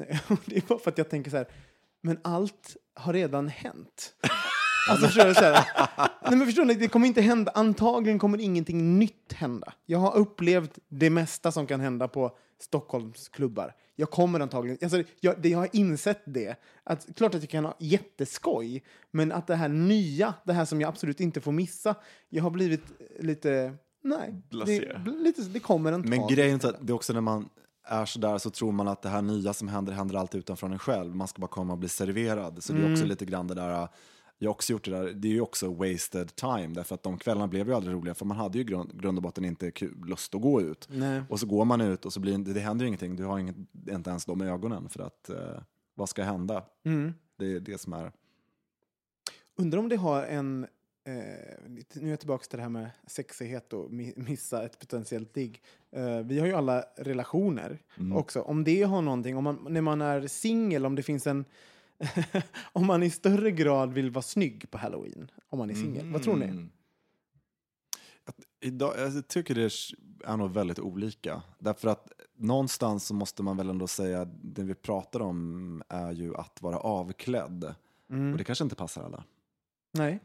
det 0.44 0.56
är 0.56 0.68
bara 0.68 0.78
för 0.78 0.90
att 0.90 0.98
jag 0.98 1.10
tänker 1.10 1.30
så 1.30 1.36
här, 1.36 1.46
men 2.04 2.18
allt 2.22 2.76
har 2.94 3.12
redan 3.12 3.48
hänt. 3.48 4.14
Alltså, 4.88 5.06
förstår 5.06 5.24
du? 5.24 5.34
Så 5.34 5.40
här, 5.40 5.64
nej, 6.22 6.38
men 6.38 6.46
förstår 6.46 6.64
ni, 6.64 6.74
det 6.74 6.88
kommer 6.88 7.06
inte 7.06 7.20
hända. 7.20 7.52
Antagligen 7.54 8.18
kommer 8.18 8.40
ingenting 8.40 8.98
nytt 8.98 9.32
hända. 9.32 9.72
Jag 9.86 9.98
har 9.98 10.16
upplevt 10.16 10.78
det 10.88 11.10
mesta 11.10 11.52
som 11.52 11.66
kan 11.66 11.80
hända 11.80 12.08
på 12.08 12.36
Stockholms 12.60 13.28
klubbar. 13.28 13.74
Jag 13.96 14.10
kommer 14.10 14.40
antagligen... 14.40 14.78
Alltså, 14.82 15.02
jag, 15.20 15.34
det, 15.42 15.48
jag 15.48 15.58
har 15.58 15.68
insett 15.72 16.22
det. 16.24 16.56
Att, 16.84 17.06
klart 17.16 17.34
att 17.34 17.42
jag 17.42 17.50
kan 17.50 17.64
ha 17.64 17.76
jätteskoj, 17.78 18.82
men 19.10 19.32
att 19.32 19.46
det 19.46 19.54
här 19.54 19.68
nya, 19.68 20.34
det 20.44 20.52
här 20.52 20.64
som 20.64 20.80
jag 20.80 20.88
absolut 20.88 21.20
inte 21.20 21.40
får 21.40 21.52
missa, 21.52 21.94
jag 22.28 22.42
har 22.42 22.50
blivit 22.50 22.84
lite... 23.20 23.74
Nej, 24.02 24.42
Blasé. 24.50 24.98
det, 25.04 25.10
lite, 25.10 25.42
det 25.42 25.60
kommer 25.60 25.92
en 25.92 26.00
Men 26.00 26.26
grejen 26.26 26.60
är 26.62 26.68
att 26.68 26.86
det 26.86 26.90
är 26.90 26.94
också 26.94 27.12
när 27.12 27.20
man 27.20 27.48
är 27.84 28.04
så 28.04 28.18
där 28.18 28.38
så 28.38 28.50
tror 28.50 28.72
man 28.72 28.88
att 28.88 29.02
det 29.02 29.08
här 29.08 29.22
nya 29.22 29.52
som 29.52 29.68
händer 29.68 29.92
händer 29.92 30.14
alltid 30.14 30.38
utanför 30.38 30.66
en 30.66 30.78
själv. 30.78 31.16
Man 31.16 31.28
ska 31.28 31.40
bara 31.40 31.48
komma 31.48 31.72
och 31.72 31.78
bli 31.78 31.88
serverad. 31.88 32.62
Så 32.64 32.72
det 32.72 32.78
är 32.78 32.80
Mm. 32.80 32.92
också 32.92 33.04
lite 33.04 33.24
grann 33.24 33.46
det 33.46 33.54
där, 33.54 33.88
jag 34.38 34.48
har 34.48 34.54
också 34.54 34.72
gjort 34.72 34.84
det 34.84 34.90
där, 34.90 35.12
det 35.12 35.28
är 35.28 35.32
ju 35.32 35.40
också 35.40 35.74
wasted 35.74 36.34
time. 36.36 36.66
Därför 36.74 36.94
att 36.94 37.02
de 37.02 37.18
kvällarna 37.18 37.48
blev 37.48 37.68
ju 37.68 37.74
aldrig 37.74 37.94
roliga 37.96 38.14
för 38.14 38.24
man 38.24 38.36
hade 38.36 38.58
ju 38.58 38.64
grund, 38.64 39.00
grund 39.00 39.18
och 39.18 39.22
botten 39.22 39.44
inte 39.44 39.70
kul, 39.70 40.04
lust 40.06 40.34
att 40.34 40.42
gå 40.42 40.60
ut. 40.60 40.88
Nej. 40.90 41.22
Och 41.28 41.40
så 41.40 41.46
går 41.46 41.64
man 41.64 41.80
ut 41.80 42.04
och 42.06 42.12
så 42.12 42.20
blir 42.20 42.38
det, 42.38 42.52
det 42.52 42.60
händer 42.60 42.84
ju 42.84 42.88
ingenting. 42.88 43.16
Du 43.16 43.24
har 43.24 43.38
inget, 43.38 43.56
inte 43.90 44.10
ens 44.10 44.24
de 44.24 44.40
ögonen 44.40 44.88
för 44.88 45.02
att 45.02 45.30
eh, 45.30 45.36
vad 45.94 46.08
ska 46.08 46.22
hända? 46.22 46.64
Mm. 46.84 47.12
Det 47.38 47.52
är 47.52 47.60
det 47.60 47.80
som 47.80 47.92
är. 47.92 48.12
Undrar 49.56 49.78
om 49.78 49.88
det 49.88 49.96
har 49.96 50.22
en... 50.22 50.66
Eh, 51.06 51.14
nu 51.66 52.06
är 52.06 52.10
jag 52.10 52.18
tillbaka 52.18 52.44
till 52.44 52.56
det 52.56 52.62
här 52.62 52.70
med 52.70 52.90
sexighet 53.06 53.72
och 53.72 53.90
mi- 53.90 54.12
missa 54.28 54.64
ett 54.64 54.78
potentiellt 54.78 55.34
digg. 55.34 55.62
Eh, 55.90 56.18
vi 56.18 56.38
har 56.38 56.46
ju 56.46 56.52
alla 56.52 56.84
relationer 56.96 57.78
också. 58.14 58.40
Om 58.40 58.64
det 58.64 58.82
har 58.82 59.02
någonting, 59.02 59.36
om 59.36 59.44
man, 59.44 59.66
när 59.68 59.80
man 59.80 60.00
är 60.02 60.26
singel, 60.26 60.86
om 60.86 60.94
det 60.94 61.02
finns 61.02 61.26
en... 61.26 61.44
om 62.72 62.86
man 62.86 63.02
i 63.02 63.10
större 63.10 63.50
grad 63.50 63.92
vill 63.92 64.10
vara 64.10 64.22
snygg 64.22 64.70
på 64.70 64.78
halloween, 64.78 65.30
om 65.48 65.58
man 65.58 65.70
är 65.70 65.74
singel. 65.74 66.12
Vad 66.12 66.22
tror 66.22 66.36
ni? 66.36 66.44
Mm. 66.44 66.70
Idag, 68.60 68.94
jag 68.98 69.28
tycker 69.28 69.54
det 69.54 69.70
är 70.24 70.36
nog 70.36 70.50
väldigt 70.50 70.78
olika. 70.78 71.42
Därför 71.58 71.88
att 71.88 72.12
någonstans 72.36 73.06
så 73.06 73.14
måste 73.14 73.42
man 73.42 73.56
väl 73.56 73.70
ändå 73.70 73.86
säga, 73.86 74.24
det 74.24 74.62
vi 74.62 74.74
pratar 74.74 75.20
om 75.22 75.82
är 75.88 76.12
ju 76.12 76.36
att 76.36 76.62
vara 76.62 76.78
avklädd. 76.78 77.74
Mm. 78.10 78.32
Och 78.32 78.38
det 78.38 78.44
kanske 78.44 78.64
inte 78.64 78.76
passar 78.76 79.04
alla. 79.04 79.24
Nej. 79.92 80.20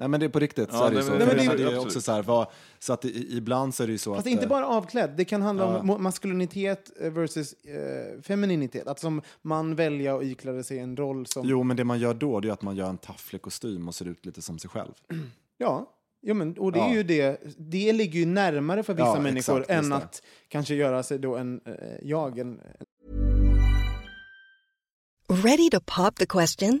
Nej 0.00 0.08
men 0.08 0.20
det 0.20 0.26
är 0.26 0.30
på 0.30 0.38
riktigt, 0.38 0.70
så 0.70 0.76
Ja, 0.76 0.86
är 0.86 0.90
det 0.90 0.96
ju 0.96 1.00
nej, 1.00 1.04
så. 1.04 1.10
men- 1.10 1.28
För 1.28 1.36
Nej, 1.36 1.46
men 1.46 1.56
det, 1.56 1.62
det 1.62 1.62
är 1.62 1.66
är- 1.66 1.70
ju 1.70 1.76
absolut. 1.76 1.86
också 1.86 2.00
så 2.00 2.12
här, 2.12 2.22
vad, 2.22 2.46
så 2.78 2.92
att 2.92 3.04
i, 3.04 3.36
ibland 3.36 3.74
så 3.74 3.82
är 3.82 3.86
det 3.86 3.92
ju 3.92 3.98
så 3.98 4.14
Fast 4.14 4.26
att... 4.26 4.30
inte 4.32 4.44
eh, 4.44 4.48
bara 4.48 4.66
avklädd. 4.66 5.10
Det 5.16 5.24
kan 5.24 5.42
handla 5.42 5.64
Ja. 5.86 5.94
om 5.94 6.02
maskulinitet 6.02 6.90
eh, 7.00 7.10
versus 7.12 7.52
eh, 7.52 8.20
femininitet. 8.22 8.86
Att 8.86 9.00
som 9.00 9.22
man 9.42 9.74
välja 9.76 10.14
och 10.14 10.24
ikläda 10.24 10.62
sig 10.62 10.78
en 10.78 10.96
roll 10.96 11.26
som... 11.26 11.48
Jo, 11.48 11.62
men 11.62 11.76
det 11.76 11.84
man 11.84 11.98
gör 11.98 12.14
då 12.14 12.40
det 12.40 12.48
är 12.48 12.52
att 12.52 12.62
man 12.62 12.76
gör 12.76 12.88
en 12.88 12.98
tafflig 12.98 13.42
kostym 13.42 13.88
och 13.88 13.94
ser 13.94 14.08
ut 14.08 14.26
lite 14.26 14.42
som 14.42 14.58
sig 14.58 14.70
själv. 14.70 14.92
Ja, 15.60 15.92
ja 16.20 16.34
men, 16.34 16.58
och 16.58 16.72
det, 16.72 16.78
är 16.78 16.88
Ja. 16.88 16.94
ju 16.94 17.02
det, 17.02 17.40
det 17.58 17.92
ligger 17.92 18.18
ju 18.20 18.26
närmare 18.26 18.82
för 18.82 18.94
vissa 18.94 19.06
Ja, 19.06 19.20
människor 19.20 19.60
exakt, 19.60 19.70
än 19.84 19.92
att 19.92 20.22
kanske 20.48 20.74
göra 20.74 21.02
sig 21.02 21.18
då 21.18 21.36
en, 21.36 21.60
eh, 21.66 21.72
jag, 22.02 22.38
en, 22.38 22.60
Ready 25.44 25.70
to 25.70 25.80
pop 25.96 26.16
the 26.16 26.26
question? 26.26 26.80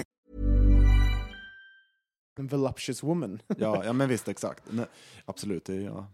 En 2.41 2.47
voluptuous 2.47 3.03
woman. 3.03 3.41
Ja, 3.57 3.81
ja 3.85 3.93
men 3.93 4.09
visst, 4.09 4.27
exakt. 4.27 4.63
Nej, 4.71 4.85
absolut, 5.25 5.65
det 5.65 5.73
är 5.75 5.81
ja, 5.81 6.07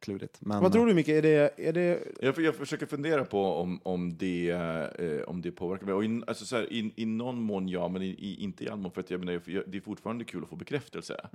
klurigt. 0.00 0.36
Men, 0.40 0.62
Vad 0.62 0.72
tror 0.72 0.86
du, 0.86 0.94
Micke? 0.94 1.08
Är 1.08 1.22
det, 1.22 1.50
är 1.56 1.72
det, 1.72 2.00
Jag, 2.20 2.38
jag 2.38 2.54
försöker 2.54 2.86
fundera 2.86 3.24
på 3.24 3.44
om, 3.44 3.80
om, 3.82 4.16
det, 4.16 4.50
eh, 4.50 5.22
om 5.28 5.42
det 5.42 5.50
påverkar 5.52 5.86
mig. 5.86 5.94
Och 5.94 6.04
in, 6.04 6.24
alltså 6.26 6.44
så 6.44 6.56
här, 6.56 6.72
i, 6.72 6.92
I 6.96 7.06
någon 7.06 7.42
mån 7.42 7.68
ja, 7.68 7.88
men 7.88 8.02
i, 8.02 8.06
i, 8.08 8.36
inte 8.42 8.64
i 8.64 8.68
all 8.68 8.78
mån. 8.78 8.90
För 8.92 9.00
att 9.00 9.10
jag 9.10 9.20
menar, 9.20 9.40
jag- 9.46 9.64
det 9.66 9.76
är 9.78 9.80
fortfarande 9.80 10.24
kul 10.24 10.42
att 10.42 10.48
få 10.48 10.56
bekräftelse. 10.56 11.28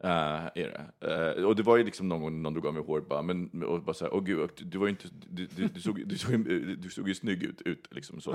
Eh, 0.00 0.10
är 0.54 0.90
det. 1.00 1.08
Eh, 1.38 1.44
och 1.44 1.56
det 1.56 1.62
var 1.62 1.76
ju 1.76 1.84
liksom 1.84 2.08
någon 2.08 2.20
gång 2.22 2.42
någon 2.42 2.52
drog 2.52 2.66
av 2.66 2.74
mig 2.74 2.82
håret 2.82 3.08
bara, 3.08 3.22
men, 3.22 3.62
och 3.62 3.82
bara 3.82 3.94
så 3.94 4.04
här, 4.04 4.14
åh 4.14 4.22
gud, 4.24 4.50
du, 4.58 4.78
var 4.78 4.88
inte, 4.88 5.08
du, 5.30 5.46
du, 5.46 5.66
du, 5.74 5.80
såg, 5.80 6.02
du, 6.06 6.18
såg, 6.18 6.44
du 6.78 6.88
såg 6.90 7.08
ju 7.08 7.14
snygg 7.14 7.42
ut. 7.42 7.62
ut 7.64 7.88
liksom, 7.90 8.20
så. 8.20 8.32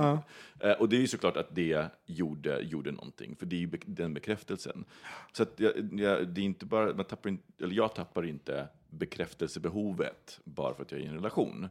Eh, 0.60 0.72
och 0.72 0.90
det 0.90 0.96
är 0.96 1.02
ju 1.02 1.08
såklart 1.08 1.38
att 1.38 1.56
det 1.56 1.86
gjorde, 2.06 2.62
gjorde 2.62 2.92
någonting, 2.92 3.36
för 3.36 3.46
det 3.46 3.56
är 3.56 3.60
ju 3.60 3.68
bek- 3.68 3.84
den 3.86 4.14
bekräftelsen. 4.14 4.86
Så 5.32 5.44
att 5.44 5.60
jag, 5.60 5.72
jag, 6.00 6.28
det 6.28 6.42
är 6.42 6.46
inte 6.46 6.66
bara, 6.66 6.94
man 6.94 7.06
tappar 7.06 7.30
inte, 7.30 7.64
eller 7.64 7.76
jag 7.76 7.96
tappar 7.96 8.26
inte 8.26 8.68
bekräftelsebehovet 8.92 10.40
bara 10.44 10.74
för 10.74 10.84
att 10.84 10.92
jag 10.92 11.02
är 11.02 11.04
i 11.04 11.08
en 11.08 11.14
relation. 11.14 11.68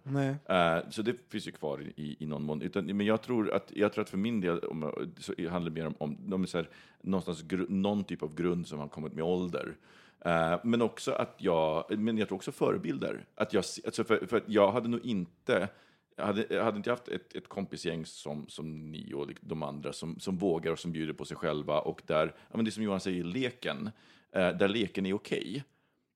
Eh, 0.49 0.91
så 0.91 1.03
det 1.03 1.16
finns 1.29 1.49
ju 1.49 1.53
kvar 1.53 1.83
i, 1.97 2.16
i 2.21 2.27
någon 2.27 2.43
mån. 2.43 2.62
Utan, 2.62 2.97
men 2.97 3.07
jag 3.07 3.23
tror, 3.23 3.53
att, 3.53 3.73
jag 3.75 3.93
tror 3.93 4.03
att 4.03 4.11
för 4.11 4.18
min 4.18 4.41
del 4.41 4.59
om, 4.59 5.11
så 5.18 5.33
handlar 5.49 5.71
det 5.71 5.83
mer 5.83 5.95
om, 5.99 6.33
om, 6.33 6.47
så 6.47 6.59
här, 6.59 6.68
någonstans 7.03 7.43
gru, 7.43 7.66
någon 7.68 8.05
typ 8.05 8.23
av 8.23 8.35
grund 8.35 8.66
som 8.66 8.79
har 8.79 8.89
kommit 8.89 9.12
med 9.12 9.25
ålder. 9.25 9.77
Eh, 10.25 10.59
men 10.64 10.83
också 10.83 11.12
att 11.12 11.35
jag, 11.39 11.99
men 11.99 12.18
jag 12.18 12.29
tror 12.29 12.37
också 12.37 12.53
förebilder. 12.53 13.25
Att 13.35 13.53
jag, 13.53 13.64
alltså 13.85 14.05
för, 14.05 14.27
för 14.27 14.43
jag 14.47 14.73
hade 14.73 14.89
nog 14.89 15.01
inte, 15.05 15.68
hade, 16.16 16.62
hade 16.62 16.77
inte 16.77 16.91
haft 16.91 17.09
ett, 17.09 17.35
ett 17.35 17.49
kompisgäng 17.49 18.07
som, 18.07 18.49
som 18.49 18.91
ni 18.91 19.12
och 19.14 19.29
de 19.41 19.62
andra 19.62 19.93
som, 19.93 20.21
som 20.21 20.39
vågar 20.39 20.73
och 20.73 20.79
som 20.79 20.93
bjuder 20.93 21.12
på 21.12 21.25
sig 21.25 21.37
själva 21.37 21.81
och 21.81 22.03
där, 22.07 22.35
ja, 22.51 22.57
men 22.57 22.64
det 22.64 22.71
som 22.71 22.83
Johan 22.83 23.01
säger, 23.01 23.25
leken, 23.25 23.91
eh, 24.33 24.49
där 24.49 24.68
leken 24.68 25.07
är 25.07 25.14
okej 25.14 25.64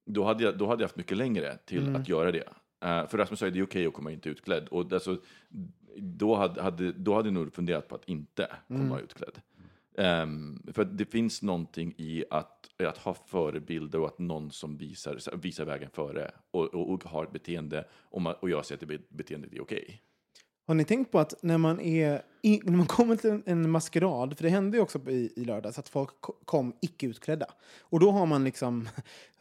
då 0.04 0.24
hade 0.24 0.44
jag, 0.44 0.58
då 0.58 0.66
hade 0.66 0.82
jag 0.82 0.88
haft 0.88 0.96
mycket 0.96 1.16
längre 1.16 1.58
till 1.64 1.96
att 1.96 2.08
göra 2.08 2.32
det. 2.32 2.48
Eh, 2.84 3.08
för 3.08 3.18
Rasmus 3.18 3.40
sa 3.40 3.46
att 3.46 3.52
det 3.52 3.58
är 3.58 3.64
okej 3.64 3.86
att 3.86 3.94
komma 3.94 4.10
inte 4.10 4.28
utklädd. 4.28 4.68
Och 4.68 4.92
alltså, 4.92 5.16
då, 5.96 6.34
hade, 6.34 6.62
hade, 6.62 6.92
då 6.92 7.14
hade 7.14 7.28
jag 7.28 7.34
nog 7.34 7.54
funderat 7.54 7.88
på 7.88 7.94
att 7.94 8.08
inte 8.08 8.48
komma 8.68 9.00
utklädd. 9.00 9.40
Ehm, 9.98 10.62
för 10.72 10.82
att 10.82 10.98
det 10.98 11.04
finns 11.04 11.42
någonting 11.42 11.94
i 11.96 12.24
att, 12.30 12.68
att 12.78 12.98
ha 12.98 13.14
förebilder 13.14 14.00
och 14.00 14.06
att 14.06 14.18
någon 14.18 14.50
som 14.50 14.76
visar, 14.76 15.36
visar 15.36 15.64
vägen 15.64 15.90
före 15.92 16.30
och, 16.50 16.74
och, 16.74 16.90
och 16.90 17.04
har 17.04 17.24
ett 17.24 17.32
beteende 17.32 17.84
och, 17.92 18.22
man, 18.22 18.34
och 18.40 18.50
jag 18.50 18.66
säger 18.66 18.76
att 18.76 18.88
det 18.88 18.98
be- 18.98 19.04
beteendet 19.08 19.52
är 19.52 19.62
okej. 19.62 20.02
Har 20.66 20.74
ni 20.74 20.84
tänkt 20.84 21.12
på 21.12 21.18
att 21.18 21.34
när 21.42 21.58
man, 21.58 21.80
är 21.80 22.22
i, 22.42 22.60
när 22.64 22.76
man 22.76 22.86
kommer 22.86 23.16
till 23.16 23.30
en, 23.30 23.42
en 23.46 23.70
maskerad, 23.70 24.36
för 24.36 24.44
det 24.44 24.50
hände 24.50 24.76
ju 24.76 24.82
också 24.82 25.10
i, 25.10 25.32
i 25.36 25.44
lördags 25.44 25.78
att 25.78 25.88
folk 25.88 26.20
ko- 26.20 26.36
kom 26.44 26.76
icke 26.82 27.06
utklädda. 27.06 27.46
Och 27.80 28.00
då 28.00 28.10
har 28.10 28.26
man 28.26 28.44
liksom 28.44 28.88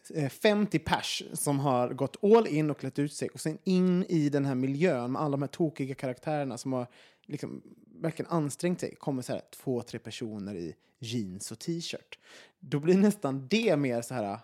Eh, 0.10 0.30
50 0.30 0.80
pers 0.80 1.24
som 1.34 1.60
har 1.60 1.90
gått 1.90 2.24
all 2.24 2.48
in 2.48 2.70
och 2.70 2.80
klätt 2.80 3.00
ut 3.00 3.14
sig 3.14 3.30
och 3.30 3.40
sen 3.40 3.58
in 3.64 4.06
i 4.10 4.30
den 4.30 4.46
här 4.46 4.56
miljön 4.56 5.12
med 5.12 5.22
alla 5.22 5.32
de 5.32 5.42
här 5.42 5.48
tokiga 5.48 5.96
karaktärerna 5.96 6.58
som 6.58 6.74
har 6.74 6.88
liksom 7.26 7.62
verkligen 8.02 8.32
ansträngt 8.32 8.80
sig 8.80 8.96
kommer 8.96 9.22
så 9.22 9.34
här 9.34 9.42
två, 9.52 9.82
tre 9.82 10.00
personer 10.00 10.56
i 10.56 10.76
jeans 11.00 11.52
och 11.52 11.60
t-shirt. 11.60 12.20
Då 12.60 12.80
blir 12.80 12.98
nästan 12.98 13.48
det 13.48 13.78
mer 13.78 14.02
så 14.02 14.14
här... 14.14 14.40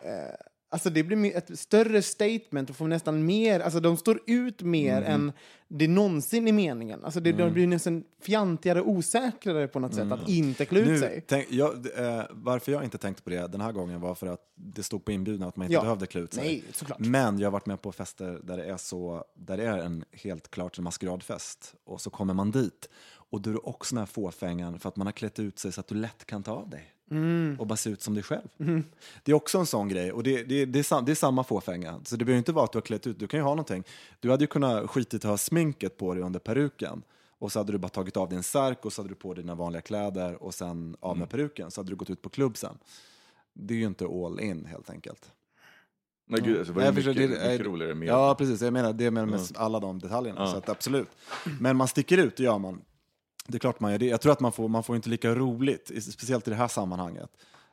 Eh, 0.00 0.34
alltså 0.72 0.90
det 0.90 1.02
blir 1.02 1.36
ett 1.36 1.58
större 1.58 2.02
statement 2.02 2.70
och 2.70 2.76
får 2.76 2.88
nästan 2.88 3.24
mer... 3.26 3.60
Alltså 3.60 3.80
de 3.80 3.96
står 3.96 4.20
ut 4.26 4.62
mer 4.62 4.96
Mm. 5.02 5.12
än 5.12 5.32
det 5.68 5.88
någonsin 5.88 6.48
är 6.48 6.52
meningen. 6.52 7.04
Alltså 7.04 7.20
det, 7.20 7.32
de 7.32 7.52
blir 7.52 7.66
nästan 7.66 8.04
fjantigare 8.20 8.80
och 8.80 8.88
osäkrare 8.90 9.68
på 9.68 9.78
något 9.80 9.94
sätt 9.94 10.12
att 10.12 10.28
inte 10.28 10.64
klä 10.64 10.78
ut 10.80 10.86
Mm. 10.86 10.94
Nu, 10.94 11.00
sig. 11.00 11.24
tänk, 11.28 11.46
jag, 11.50 11.72
eh, 11.98 12.22
varför 12.30 12.72
jag 12.72 12.84
inte 12.84 12.98
tänkte 12.98 13.22
på 13.22 13.30
det 13.30 13.46
den 13.52 13.60
här 13.60 13.72
gången 13.72 14.00
var 14.00 14.14
för 14.14 14.26
att 14.26 14.40
det 14.54 14.82
stod 14.82 15.04
på 15.04 15.12
inbjudan 15.12 15.48
att 15.48 15.56
man 15.56 15.64
inte 15.64 15.74
Ja. 15.74 15.80
behövde 15.82 16.06
klä 16.06 16.20
ut 16.20 16.32
sig. 16.34 16.44
Nej, 16.44 16.64
såklart. 16.72 16.98
Men 16.98 17.38
jag 17.38 17.46
har 17.46 17.52
varit 17.52 17.66
med 17.66 17.82
på 17.82 17.92
fester 17.92 18.40
där 18.42 18.56
det 18.56 18.64
är, 18.64 18.76
så, 18.76 19.24
där 19.36 19.56
det 19.56 19.64
är 19.64 19.78
en 19.78 20.04
helt 20.12 20.50
klart 20.50 20.78
en 20.78 20.84
maskeradfest 20.84 21.74
och 21.84 22.00
så 22.00 22.10
kommer 22.10 22.34
man 22.34 22.50
dit 22.50 22.88
och 23.32 23.40
då 23.40 23.50
är 23.50 23.54
du 23.54 23.60
också 23.60 23.94
den 23.94 23.98
här 24.00 24.06
fåfängan 24.06 24.78
för 24.78 24.88
att 24.88 24.96
man 24.96 25.06
har 25.06 25.12
klätt 25.12 25.38
ut 25.38 25.58
sig 25.58 25.72
så 25.72 25.80
att 25.80 25.86
du 25.86 25.94
lätt 25.94 26.24
kan 26.26 26.42
ta 26.42 26.52
av 26.52 26.70
dig 26.70 26.88
Mm. 27.10 27.56
och 27.60 27.66
bara 27.66 27.76
se 27.76 27.90
ut 27.90 28.02
som 28.02 28.14
dig 28.14 28.22
själv. 28.22 28.48
Det 29.22 29.32
är 29.32 29.34
också 29.34 29.58
en 29.58 29.66
sån 29.66 29.88
grej 29.88 30.12
och 30.12 30.22
det, 30.22 30.42
det, 30.44 30.64
det, 30.64 30.78
är, 30.78 30.82
sam, 30.82 31.04
det 31.04 31.12
är 31.12 31.16
samma 31.16 31.44
fåfänga. 31.44 32.00
Så 32.04 32.16
det 32.16 32.24
behöver 32.24 32.38
inte 32.38 32.52
vara 32.52 32.64
att 32.64 32.72
du 32.72 32.76
har 32.76 32.82
klätt 32.82 33.06
ut, 33.06 33.18
du 33.18 33.26
kan 33.26 33.40
ju 33.40 33.44
ha 33.44 33.50
någonting. 33.50 33.84
Du 34.20 34.30
hade 34.30 34.42
ju 34.44 34.46
kunnat 34.48 34.90
skitit 34.90 35.24
att 35.24 35.30
ha 35.30 35.38
sminket 35.38 35.96
på 35.96 36.14
dig 36.14 36.22
under 36.22 36.40
peruken 36.40 37.02
och 37.38 37.52
så 37.52 37.58
hade 37.60 37.72
du 37.72 37.78
bara 37.78 37.88
tagit 37.88 38.16
av 38.16 38.28
din 38.28 38.42
särk 38.42 38.84
och 38.84 38.92
så 38.92 39.02
hade 39.02 39.08
du 39.08 39.14
på 39.14 39.34
dina 39.34 39.54
vanliga 39.54 39.82
kläder 39.82 40.42
och 40.42 40.54
sen 40.54 40.96
av 41.00 41.18
med 41.18 41.30
peruken 41.30 41.70
så 41.70 41.80
hade 41.80 41.90
du 41.90 41.96
gått 41.96 42.10
ut 42.10 42.22
på 42.22 42.28
klubb 42.28 42.56
sen. 42.56 42.78
Det 43.52 43.74
är 43.74 43.78
ju 43.78 43.86
inte 43.86 44.04
all 44.04 44.40
in 44.40 44.64
helt 44.64 44.90
enkelt. 44.90 45.32
Nej, 46.26 46.40
gud, 46.40 46.58
alltså, 46.58 46.72
var 46.72 46.82
det 46.82 46.92
mycket, 46.92 47.16
det- 47.16 47.28
mycket 47.50 47.66
roligare 47.66 47.94
med 47.94 48.08
Ja, 48.08 48.34
precis. 48.38 48.62
Jag 48.62 48.72
menar 48.72 48.92
det 48.92 49.10
med, 49.10 49.28
med 49.28 49.40
alla 49.54 49.80
de 49.80 49.98
detaljerna. 49.98 50.46
Så 50.46 50.56
att, 50.56 50.68
absolut. 50.68 51.08
Men 51.60 51.76
man 51.76 51.88
sticker 51.88 52.18
ut, 52.18 52.36
det 52.36 52.42
gör 52.42 52.58
man. 52.58 52.80
Det 53.46 53.56
är 53.56 53.58
klart 53.58 53.80
man 53.80 53.90
gör 53.92 53.98
det. 53.98 54.06
Jag 54.06 54.20
tror 54.20 54.32
att 54.32 54.40
man 54.40 54.52
får, 54.52 54.68
man 54.68 54.82
får 54.82 54.96
inte 54.96 55.08
lika 55.08 55.34
roligt, 55.34 55.90
speciellt 56.12 56.46
i 56.48 56.50
det 56.50 56.56
här 56.56 56.68
sammanhanget. 56.68 57.30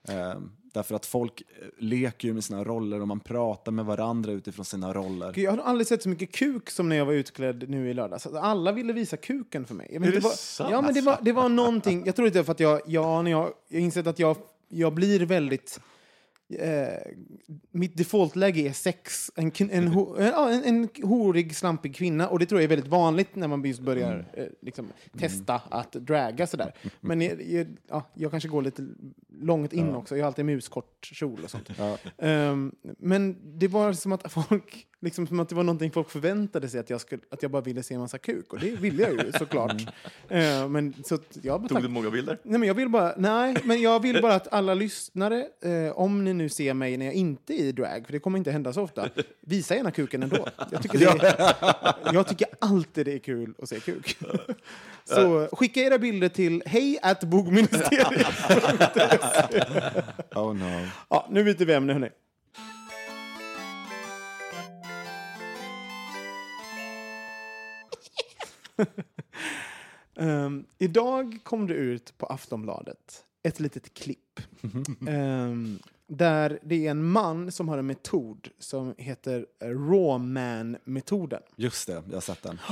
Ehm, 0.08 0.52
därför 0.74 0.96
att 0.96 1.06
folk 1.06 1.42
eh, 1.42 1.68
leker 1.78 2.28
ju 2.28 2.34
med 2.34 2.44
sina 2.44 2.64
roller 2.64 3.02
och 3.02 3.08
man 3.08 3.20
pratar 3.20 3.72
med 3.72 3.86
varandra 3.86 4.32
utifrån 4.32 4.66
sina 4.66 4.94
roller. 4.94 5.40
Jag 5.40 5.52
har 5.52 5.58
aldrig 5.58 5.88
sett 5.88 6.04
så 6.04 6.10
mycket 6.10 6.32
kuk 6.32 6.70
som 6.70 6.90
när 6.90 6.96
jag 6.96 7.06
var 7.06 7.14
utklädd 7.14 7.70
nu 7.70 7.90
i 7.90 7.94
lördags. 7.94 8.26
Alltså, 8.26 8.42
Alla 8.42 8.72
ville 8.72 8.94
visa 8.94 9.18
kuken 9.18 9.66
för 9.66 9.76
mig. 9.76 9.88
Jag 9.92 10.00
vet 10.00 10.08
Är 10.08 10.14
inte 10.16 10.20
det 10.20 10.24
vad- 10.30 10.38
sant? 10.40 10.72
Ja, 10.72 10.82
men 10.82 10.94
det 10.94 11.02
var, 11.02 11.20
det 11.22 11.32
var 11.32 11.50
någonting. 11.50 12.06
Jag 12.06 12.16
tror 12.16 12.28
inte 12.28 12.44
för 12.44 12.52
att 12.52 12.60
jag, 12.60 12.82
ja, 12.86 13.22
när 13.22 13.32
jag, 13.32 13.54
jag 13.68 13.80
har 13.80 13.84
insett 13.86 14.08
att 14.08 14.20
jag, 14.20 14.38
jag 14.70 14.94
blir 14.94 15.26
väldigt... 15.26 15.80
Eh, 16.50 17.12
mitt 17.72 17.98
defaultläge 17.98 18.62
är 18.62 18.74
sex. 18.74 19.32
En, 19.36 19.52
en, 19.60 19.88
ho, 19.88 20.16
en, 20.18 20.26
ja, 20.26 20.50
en, 20.52 20.90
horig, 21.04 21.56
slampig 21.56 21.96
kvinna. 21.96 22.28
Och 22.28 22.40
det 22.40 22.46
tror 22.46 22.62
jag 22.62 22.64
är 22.64 22.70
väldigt 22.70 22.92
vanligt 22.92 23.36
när 23.36 23.48
man 23.48 23.64
just 23.64 23.80
börjar 23.80 24.26
eh, 24.34 24.46
liksom, 24.62 24.88
testa 25.18 25.62
att 25.70 25.92
draga 25.92 26.48
sådär. 26.48 26.74
Men 27.02 27.22
jag, 27.22 27.42
jag, 27.42 27.68
ja, 27.90 28.10
jag 28.14 28.32
kanske 28.32 28.50
går 28.50 28.62
lite 28.62 28.88
långt 29.42 29.74
in 29.74 29.96
också. 29.96 30.18
Jag 30.18 30.24
har 30.24 30.28
alltid 30.28 30.46
muskort 30.46 31.10
kjol 31.12 31.40
och 31.44 31.50
sånt. 31.50 31.70
Ehm, 32.18 32.76
men 32.98 33.38
det 33.60 33.68
var 33.68 33.94
som 33.94 34.12
att 34.12 34.32
folk, 34.32 34.88
liksom 35.02 35.28
som 35.28 35.40
att 35.40 35.50
det 35.50 35.56
var 35.56 35.64
någonting 35.64 35.92
folk 35.92 36.10
förväntade 36.10 36.70
sig 36.70 36.80
att 36.80 36.90
jag, 36.90 37.02
skulle, 37.02 37.22
att 37.30 37.42
jag 37.42 37.52
bara 37.52 37.62
ville 37.62 37.84
se 37.84 37.94
en 37.94 38.00
massa 38.00 38.18
kuk. 38.18 38.54
Och 38.54 38.60
det 38.60 38.72
ville 38.72 39.04
jag 39.04 39.12
ju 39.12 39.32
såklart. 39.40 39.86
Ehm, 40.30 40.72
men 40.72 40.94
så 41.06 41.18
jag 41.42 41.70
Tog 41.70 41.82
du 41.82 41.88
många 41.88 42.10
bilder? 42.10 42.38
Nej, 42.44 42.60
men 42.60 42.68
jag 42.68 42.76
vill 42.76 42.90
bara, 42.90 43.14
nej, 43.18 43.56
men 43.64 43.82
jag 43.82 44.02
vill 44.02 44.22
bara 44.22 44.36
att 44.36 44.48
alla 44.54 44.74
lyssnare, 44.74 45.48
eh, 45.62 45.92
om 46.00 46.24
ni 46.24 46.34
nu 46.34 46.50
ser 46.50 46.74
mig 46.74 46.98
när 46.98 47.06
jag 47.06 47.16
inte 47.16 47.54
är 47.54 47.64
i 47.64 47.72
drag, 47.72 48.06
för 48.06 48.14
det 48.14 48.20
kommer 48.20 48.38
inte 48.38 48.52
hända 48.52 48.74
så 48.74 48.82
ofta, 48.82 49.10
visa 49.42 49.76
gärna 49.76 49.92
kuken 49.92 50.24
ändå. 50.24 50.48
Jag 50.72 50.82
tycker, 50.82 51.24
är, 51.26 51.54
jag 52.14 52.28
tycker 52.28 52.48
alltid 52.60 53.06
det 53.06 53.14
är 53.14 53.20
kul 53.20 53.54
att 53.62 53.70
se 53.70 53.80
kuk. 53.80 54.18
Så 55.04 55.48
skicka 55.52 55.80
era 55.80 55.98
bilder 55.98 56.30
till 56.30 56.64
hej 56.66 57.00
at 57.02 57.24
bogministeriet. 57.24 58.08
Oh 60.36 60.54
no. 60.54 60.88
Ja, 61.10 61.28
nu 61.30 61.44
byter 61.44 61.66
vi 61.66 61.74
ämne, 61.74 61.94
hörni. 61.94 62.10
Ehm, 70.16 70.66
idag 70.78 71.40
kom 71.44 71.68
det 71.68 71.74
ut 71.74 72.18
på 72.18 72.26
Aftonbladet 72.26 73.24
ett 73.44 73.60
litet 73.60 73.94
klipp. 73.94 74.40
Ehm, 75.08 75.80
där 76.08 76.60
det 76.64 76.88
är 76.88 76.92
en 76.92 77.04
man 77.04 77.52
som 77.52 77.70
har 77.70 77.78
en 77.78 77.88
metod 77.88 78.48
som 78.60 78.96
heter 78.98 79.46
Rawman-metoden. 79.60 81.42
Just 81.56 81.88
det, 81.88 82.04
jag 82.08 82.14
har 82.14 82.22
sett 82.22 82.44
den. 82.44 82.60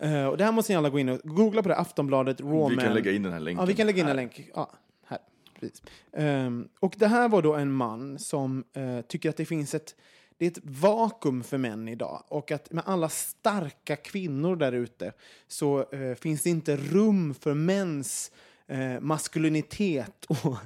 Eh, 0.00 0.26
och 0.26 0.36
det 0.36 0.44
här 0.44 0.52
måste 0.52 0.72
ni 0.72 0.76
alla 0.76 0.90
gå 0.90 0.98
in 0.98 1.08
och 1.08 1.20
googla 1.24 1.62
på 1.62 1.68
det. 1.68 1.76
Aftonbladet 1.76 2.40
Rawman. 2.40 2.70
Vi 2.70 2.76
kan 2.76 2.94
lägga 2.94 3.12
in 3.12 3.22
den 3.22 3.32
här 3.32 3.40
länken. 3.40 3.60
Ja, 3.62 3.66
vi 3.66 3.74
kan 3.74 3.86
lägga 3.86 4.02
in 4.02 4.08
en 4.08 4.16
länk. 4.16 4.50
Ja, 4.54 4.70
här. 5.06 5.18
Precis. 5.60 5.82
Ehm, 6.12 6.68
och 6.80 6.94
det 6.98 7.06
här 7.06 7.28
var 7.28 7.42
då 7.42 7.54
en 7.54 7.72
man 7.72 8.18
som 8.18 8.64
eh, 8.72 9.00
tycker 9.00 9.30
att 9.30 9.36
det 9.36 9.44
finns 9.44 9.74
ett, 9.74 9.94
det 10.38 10.46
är 10.46 10.50
ett 10.50 10.58
vakuum 10.62 11.44
för 11.44 11.58
män 11.58 11.88
idag. 11.88 12.24
Och 12.28 12.50
att 12.50 12.72
med 12.72 12.84
alla 12.86 13.08
starka 13.08 13.96
kvinnor 13.96 14.56
där 14.56 14.72
ute 14.72 15.12
så 15.48 15.90
eh, 15.92 16.14
finns 16.14 16.42
det 16.42 16.50
inte 16.50 16.76
rum 16.76 17.34
för 17.34 17.54
mäns 17.54 18.32
eh, 18.66 19.00
maskulinitet 19.00 20.24
och 20.24 20.56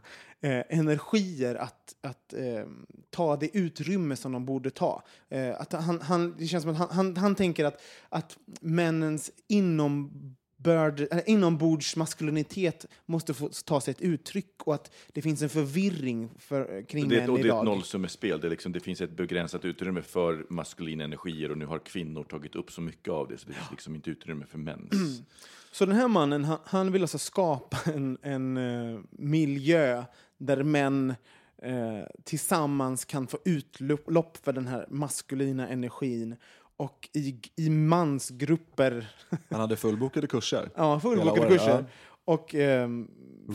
eh, 0.40 0.64
energier 0.68 1.54
att, 1.54 1.94
att 2.00 2.34
eh, 2.34 2.64
ta 3.10 3.36
det 3.36 3.56
utrymme 3.56 4.16
som 4.16 4.32
de 4.32 4.46
borde 4.46 4.70
ta. 4.70 5.02
Eh, 5.28 5.60
att 5.60 5.72
han, 5.72 6.00
han, 6.00 6.34
det 6.38 6.46
känns 6.46 6.62
som 6.62 6.72
att 6.72 6.78
han, 6.78 6.90
han, 6.90 7.16
han 7.16 7.34
tänker 7.34 7.64
att, 7.64 7.82
att 8.08 8.38
männens 8.60 9.30
inom 9.48 10.10
börd, 10.62 11.00
eller 11.00 11.28
inombordsmaskulinitet 11.28 12.86
måste 13.06 13.34
få 13.34 13.50
ta 13.64 13.80
sig 13.80 13.92
ett 13.92 14.00
uttryck 14.00 14.62
och 14.64 14.74
att 14.74 14.92
det 15.12 15.22
finns 15.22 15.42
en 15.42 15.48
förvirring 15.48 16.30
för, 16.38 16.86
kring 16.88 17.08
Det 17.08 17.16
män 17.20 17.30
och 17.30 17.36
det 17.36 17.42
är 17.42 17.46
idag. 17.46 17.58
ett 17.58 17.64
nollsummespel. 17.64 18.40
Det, 18.40 18.48
är 18.48 18.50
liksom, 18.50 18.72
det 18.72 18.80
finns 18.80 19.00
ett 19.00 19.16
begränsat 19.16 19.64
utrymme 19.64 20.02
för 20.02 20.46
maskulina 20.48 21.04
energier 21.04 21.50
och 21.50 21.58
nu 21.58 21.66
har 21.66 21.78
kvinnor 21.78 22.24
tagit 22.24 22.54
upp 22.56 22.72
så 22.72 22.80
mycket 22.80 23.12
av 23.12 23.28
det 23.28 23.38
så 23.38 23.48
det 23.48 23.54
finns 23.54 23.70
liksom 23.70 23.94
inte 23.94 24.10
utrymme 24.10 24.46
för 24.46 24.58
mäns. 24.58 24.90
Så 25.72 25.86
den 25.86 25.96
här 25.96 26.08
mannen, 26.08 26.44
han, 26.44 26.58
han 26.64 26.92
vill 26.92 27.02
alltså 27.02 27.18
skapa 27.18 27.78
en, 27.94 28.18
en 28.22 28.56
eh, 28.56 29.00
miljö 29.10 30.04
där 30.38 30.62
män 30.62 31.14
eh, 31.62 32.06
tillsammans 32.24 33.04
kan 33.04 33.26
få 33.26 33.38
utlopp 33.44 34.38
för 34.44 34.52
den 34.52 34.66
här 34.66 34.86
maskulina 34.90 35.68
energin 35.68 36.36
och 36.82 37.08
i, 37.12 37.36
i 37.56 37.70
mansgrupper, 37.70 39.08
Han 39.50 39.60
hade 39.60 39.76
fullbokade 39.76 40.26
kurser. 40.26 40.70
ja, 40.76 41.00
fullbokade 41.00 41.40
året, 41.40 41.52
kurser. 41.52 41.70
ja. 41.78 41.84
Och 42.24 42.54
ehm, 42.54 43.08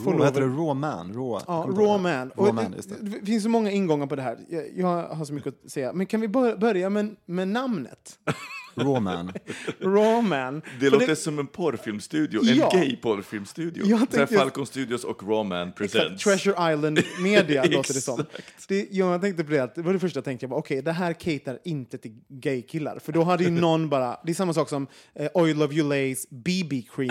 får 0.03 0.11
Raw, 0.11 0.25
heter 0.25 0.41
det? 0.41 0.47
Raw 0.47 0.73
man? 0.73 1.07
Raw, 1.13 1.43
Ja, 1.47 1.65
Raw? 1.69 1.97
Man. 1.97 2.31
Raw 2.35 2.51
man, 2.53 2.71
det, 2.71 3.19
det. 3.19 3.25
finns 3.25 3.43
så 3.43 3.49
många 3.49 3.71
ingångar 3.71 4.07
på 4.07 4.15
det 4.15 4.21
här. 4.21 4.37
Jag, 4.49 4.63
jag 4.77 5.03
har 5.07 5.25
så 5.25 5.33
mycket 5.33 5.65
att 5.65 5.71
säga. 5.71 5.93
Men 5.93 6.05
kan 6.05 6.21
vi 6.21 6.27
bör- 6.27 6.57
börja 6.57 6.89
med, 6.89 7.15
med 7.25 7.47
namnet? 7.47 8.19
Raw 8.77 8.99
man. 8.99 9.33
Raw 9.79 10.21
Man. 10.21 10.61
Det 10.79 10.89
För 10.89 10.99
låter 10.99 11.15
som 11.15 11.39
en 11.39 11.47
porrfilmstudio, 11.47 12.41
en 12.49 12.57
Ja. 12.57 12.69
gay 12.73 12.95
porrfilmstudio. 12.95 13.85
Jag 13.85 14.09
tänkte- 14.11 14.35
Falcon 14.37 14.65
Studios 14.65 15.03
och 15.03 15.23
Rawman 15.29 15.67
Exakt, 15.67 15.77
Presents. 15.93 16.23
Treasure 16.23 16.73
Island 16.73 16.99
Media 17.19 17.63
låter 17.69 17.93
det 17.93 18.01
som. 18.01 18.19
Exakt. 18.19 18.67
Det, 18.67 18.87
jag 18.91 19.21
tänkte 19.21 19.43
på 19.43 19.51
det, 19.51 19.59
att 19.59 19.75
det 19.75 19.81
var 19.81 19.93
det 19.93 19.99
första 19.99 20.17
jag 20.17 20.25
tänkte, 20.25 20.43
jag 20.43 20.49
bara, 20.49 20.59
okej, 20.59 20.81
det 20.81 20.91
här 20.91 21.13
caterar 21.13 21.59
inte 21.63 21.97
till 21.97 22.15
gay-killar. 22.29 22.99
För 22.99 23.11
då 23.11 23.23
hade 23.23 23.43
ju 23.43 23.49
någon 23.49 23.89
bara, 23.89 24.17
det 24.23 24.31
är 24.31 24.33
samma 24.35 24.53
sak 24.53 24.69
som 24.69 24.87
eh, 25.15 25.27
Oil 25.33 25.61
of 25.63 25.71
Ulays 25.71 26.29
BB 26.29 26.81
Cream. 26.95 27.09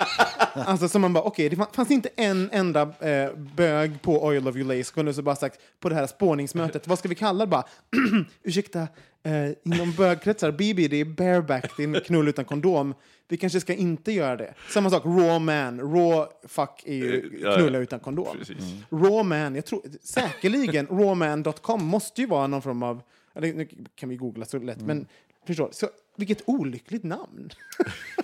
alltså 0.54 0.88
som 0.88 1.00
man 1.02 1.12
bara, 1.12 1.24
okej, 1.24 1.48
det 1.48 1.56
fanns 1.72 1.90
inte 1.90 2.08
en 2.16 2.50
enda 2.52 2.82
eh, 2.82 3.32
bög 3.56 4.02
på 4.02 4.24
Oil 4.24 4.48
of 4.48 4.56
Ulay 4.56 4.84
som 4.84 4.94
kunde 4.94 5.14
så 5.14 5.22
bara 5.22 5.36
sagt 5.36 5.58
på 5.80 5.88
det 5.88 5.94
här 5.94 6.06
spårningsmötet, 6.06 6.86
vad 6.88 6.98
ska 6.98 7.08
vi 7.08 7.14
kalla 7.14 7.44
det 7.44 7.50
bara? 7.50 7.64
Ursäkta, 8.42 8.88
eh, 9.22 9.50
inom 9.64 9.92
bögkretsar, 9.92 10.52
BB 10.52 10.88
det 10.88 10.96
är 10.96 11.04
bareback, 11.04 11.76
det 11.76 11.82
är 11.82 11.88
en 11.88 12.00
knull 12.00 12.28
utan 12.28 12.44
kondom. 12.44 12.94
Vi 13.28 13.36
kanske 13.36 13.60
ska 13.60 13.74
inte 13.74 14.12
göra 14.12 14.36
det. 14.36 14.54
Samma 14.68 14.90
sak, 14.90 15.04
raw 15.04 15.38
man. 15.38 15.80
Raw 15.80 16.26
fuck 16.48 16.82
är 16.84 16.94
ju 16.94 17.18
Eh, 17.18 17.40
ja, 17.40 17.50
ja. 17.50 17.56
knulla 17.56 17.78
utan 17.78 18.00
kondom. 18.00 18.38
Precis. 18.38 18.56
Raw 18.90 19.22
man, 19.22 19.54
jag 19.54 19.64
tror 19.66 19.82
säkerligen 20.02 20.86
rawman.com 20.86 21.84
måste 21.84 22.20
ju 22.20 22.26
vara 22.26 22.46
någon 22.46 22.62
form 22.62 22.82
av, 22.82 23.02
eller 23.34 23.52
nu 23.54 23.68
kan 23.94 24.08
vi 24.08 24.16
googla 24.16 24.44
så 24.44 24.58
lätt, 24.58 24.80
men 24.80 25.06
förstår, 25.46 25.68
så 25.72 25.88
vilket 26.16 26.42
olyckligt 26.46 27.02
namn. 27.02 27.50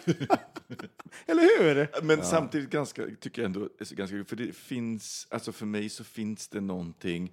eller 1.26 1.62
hur? 1.62 2.02
Men 2.02 2.22
samtidigt 2.22 2.70
ganska, 2.70 3.02
tycker 3.20 3.42
jag 3.42 3.46
ändå, 3.46 3.60
är 3.60 3.94
ganska, 3.94 4.24
för 4.24 4.36
det 4.36 4.56
finns, 4.56 5.26
alltså 5.30 5.52
för 5.52 5.66
mig 5.66 5.88
så 5.88 6.04
finns 6.04 6.48
det 6.48 6.60
någonting, 6.60 7.32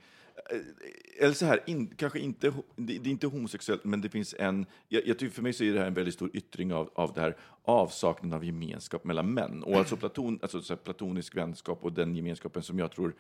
eller 1.20 1.34
så 1.34 1.46
här, 1.46 1.60
in, 1.66 1.88
kanske 1.98 2.20
inte, 2.20 2.54
det, 2.76 2.98
det 2.98 3.10
är 3.10 3.12
inte 3.12 3.28
homosexuellt, 3.28 3.84
men 3.84 4.02
det 4.02 4.10
finns 4.10 4.36
en, 4.40 4.66
jag, 4.88 5.08
jag 5.08 5.20
tycker 5.20 5.36
för 5.36 5.44
mig 5.44 5.54
så 5.54 5.64
är 5.64 5.74
det 5.74 5.80
här 5.80 5.88
en 5.88 5.94
väldigt 5.94 6.14
stor 6.14 6.30
yttring 6.34 6.74
av, 6.74 6.90
av 6.96 7.14
det 7.14 7.22
här 7.22 7.38
avsaknaden 7.64 8.34
av 8.34 8.46
gemenskap 8.46 9.04
mellan 9.04 9.34
män. 9.34 9.64
Och 9.64 9.76
alltså, 9.76 9.98
platon, 9.98 10.40
alltså 10.42 10.62
så 10.62 10.76
platonisk 10.76 11.38
vänskap 11.38 11.80
och 11.84 11.94
den 11.94 12.16
gemenskapen 12.16 12.64
som 12.64 12.80
jag 12.80 12.92
tror, 12.92 13.16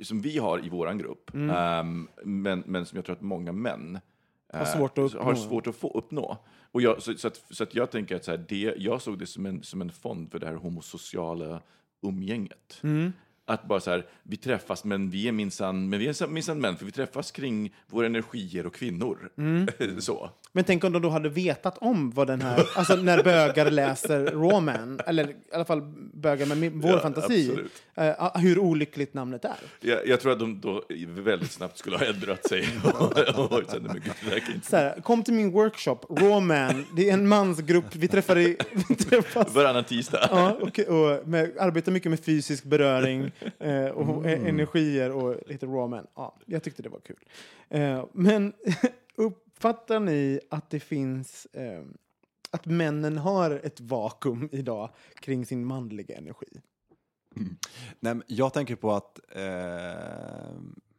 som 0.00 0.20
vi 0.20 0.38
har 0.38 0.66
i 0.66 0.68
våran 0.68 0.98
grupp, 0.98 1.30
ehm, 1.34 2.08
men, 2.24 2.62
men 2.66 2.86
som 2.86 2.96
jag 2.96 3.04
tror 3.04 3.16
att 3.16 3.22
många 3.22 3.52
män 3.52 3.98
Har 4.52 4.64
svårt 4.64 4.98
att 4.98 5.12
har 5.12 5.32
uppnå. 5.32 5.36
svårt 5.36 5.66
att 5.66 5.76
få 5.76 5.90
uppnå. 5.90 6.38
Och 6.72 6.82
jag, 6.82 7.02
så, 7.02 7.14
så, 7.14 7.28
att, 7.28 7.42
så 7.50 7.62
att 7.62 7.74
jag 7.74 7.90
tänker 7.90 8.16
att 8.16 8.24
så 8.24 8.30
här, 8.30 8.44
det, 8.48 8.74
jag 8.76 9.02
såg 9.02 9.18
det 9.18 9.26
som 9.26 9.46
en, 9.46 9.62
som 9.62 9.80
en 9.80 9.90
fond 9.90 10.30
för 10.30 10.38
det 10.38 10.46
här 10.46 10.54
homosociala 10.54 11.62
umgänget. 12.02 12.80
Mm. 12.82 13.12
Att 13.46 13.68
bara 13.68 13.80
så 13.80 13.90
här, 13.90 14.06
vi 14.22 14.36
träffas, 14.36 14.84
men 14.84 15.10
vi 15.10 15.28
är 15.28 15.32
minsann, 15.32 15.88
men 15.88 15.98
vi 15.98 16.08
är 16.08 16.26
minsann 16.26 16.60
män, 16.60 16.76
för 16.76 16.84
vi 16.84 16.92
träffas 16.92 17.30
kring 17.30 17.74
våra 17.86 18.06
energier 18.06 18.66
och 18.66 18.74
kvinnor. 18.74 19.30
Mm. 19.38 19.66
så. 20.00 20.30
Men 20.52 20.64
tänk 20.64 20.84
om 20.84 20.92
de 20.92 21.02
då 21.02 21.08
hade 21.08 21.28
vetat 21.28 21.78
om 21.78 22.10
vad 22.10 22.26
den 22.26 22.42
här... 22.42 22.66
Alltså 22.76 22.96
när 22.96 23.22
bögar 23.22 23.70
läser 23.70 24.24
Roman, 24.24 25.00
eller 25.06 25.30
i 25.30 25.34
alla 25.52 25.64
fall 25.64 25.80
bögar 26.14 26.46
med 26.46 26.72
vår 26.72 26.90
Ja, 26.90 27.00
fantasi, 27.00 27.58
eh, 27.94 28.36
hur 28.36 28.58
olyckligt 28.58 29.14
namnet 29.14 29.44
är. 29.44 29.56
Jag, 29.80 30.06
jag 30.06 30.20
tror 30.20 30.32
att 30.32 30.38
de 30.38 30.60
då 30.60 30.82
väldigt 31.06 31.52
snabbt 31.52 31.78
skulle 31.78 31.96
ha 31.96 32.04
ändrat 32.04 32.48
sig. 32.48 32.68
och, 32.84 33.52
och 33.52 33.62
Så 34.62 34.76
här, 34.76 35.00
kom 35.00 35.22
till 35.22 35.34
min 35.34 35.50
workshop, 35.50 35.98
Roman, 36.08 36.86
det 36.96 37.08
är 37.08 37.14
en 37.14 37.28
mansgrupp, 37.28 37.96
vi 37.96 38.08
träffar 38.08 38.38
i... 38.38 38.56
Vi 38.88 38.94
träffas 38.94 39.54
Varannan 39.54 39.84
tisdag. 39.84 40.28
Ja, 40.30 40.58
och, 40.60 40.78
och 40.78 41.28
med, 41.28 41.58
arbetar 41.58 41.92
mycket 41.92 42.10
med 42.10 42.20
fysisk 42.20 42.64
beröring 42.64 43.31
eh, 43.58 43.86
och 43.86 44.26
e- 44.26 44.48
energier 44.48 45.10
och 45.10 45.36
lite 45.46 45.66
rawman. 45.66 46.06
Ja, 46.14 46.38
jag 46.46 46.62
tyckte 46.62 46.82
det 46.82 46.88
var 46.88 47.00
kul. 47.00 47.24
Eh, 47.68 48.04
men 48.12 48.52
uppfattar 49.16 50.00
ni 50.00 50.40
att 50.50 50.70
det 50.70 50.80
finns... 50.80 51.46
Eh, 51.46 51.84
att 52.50 52.66
männen 52.66 53.18
har 53.18 53.50
ett 53.50 53.80
vakuum 53.80 54.48
idag 54.52 54.90
kring 55.14 55.46
sin 55.46 55.66
manliga 55.66 56.16
energi? 56.16 56.60
Nej, 58.00 58.14
men 58.14 58.22
jag 58.26 58.52
tänker 58.52 58.76
på 58.76 58.92
att 58.92 59.20
eh, 59.28 59.42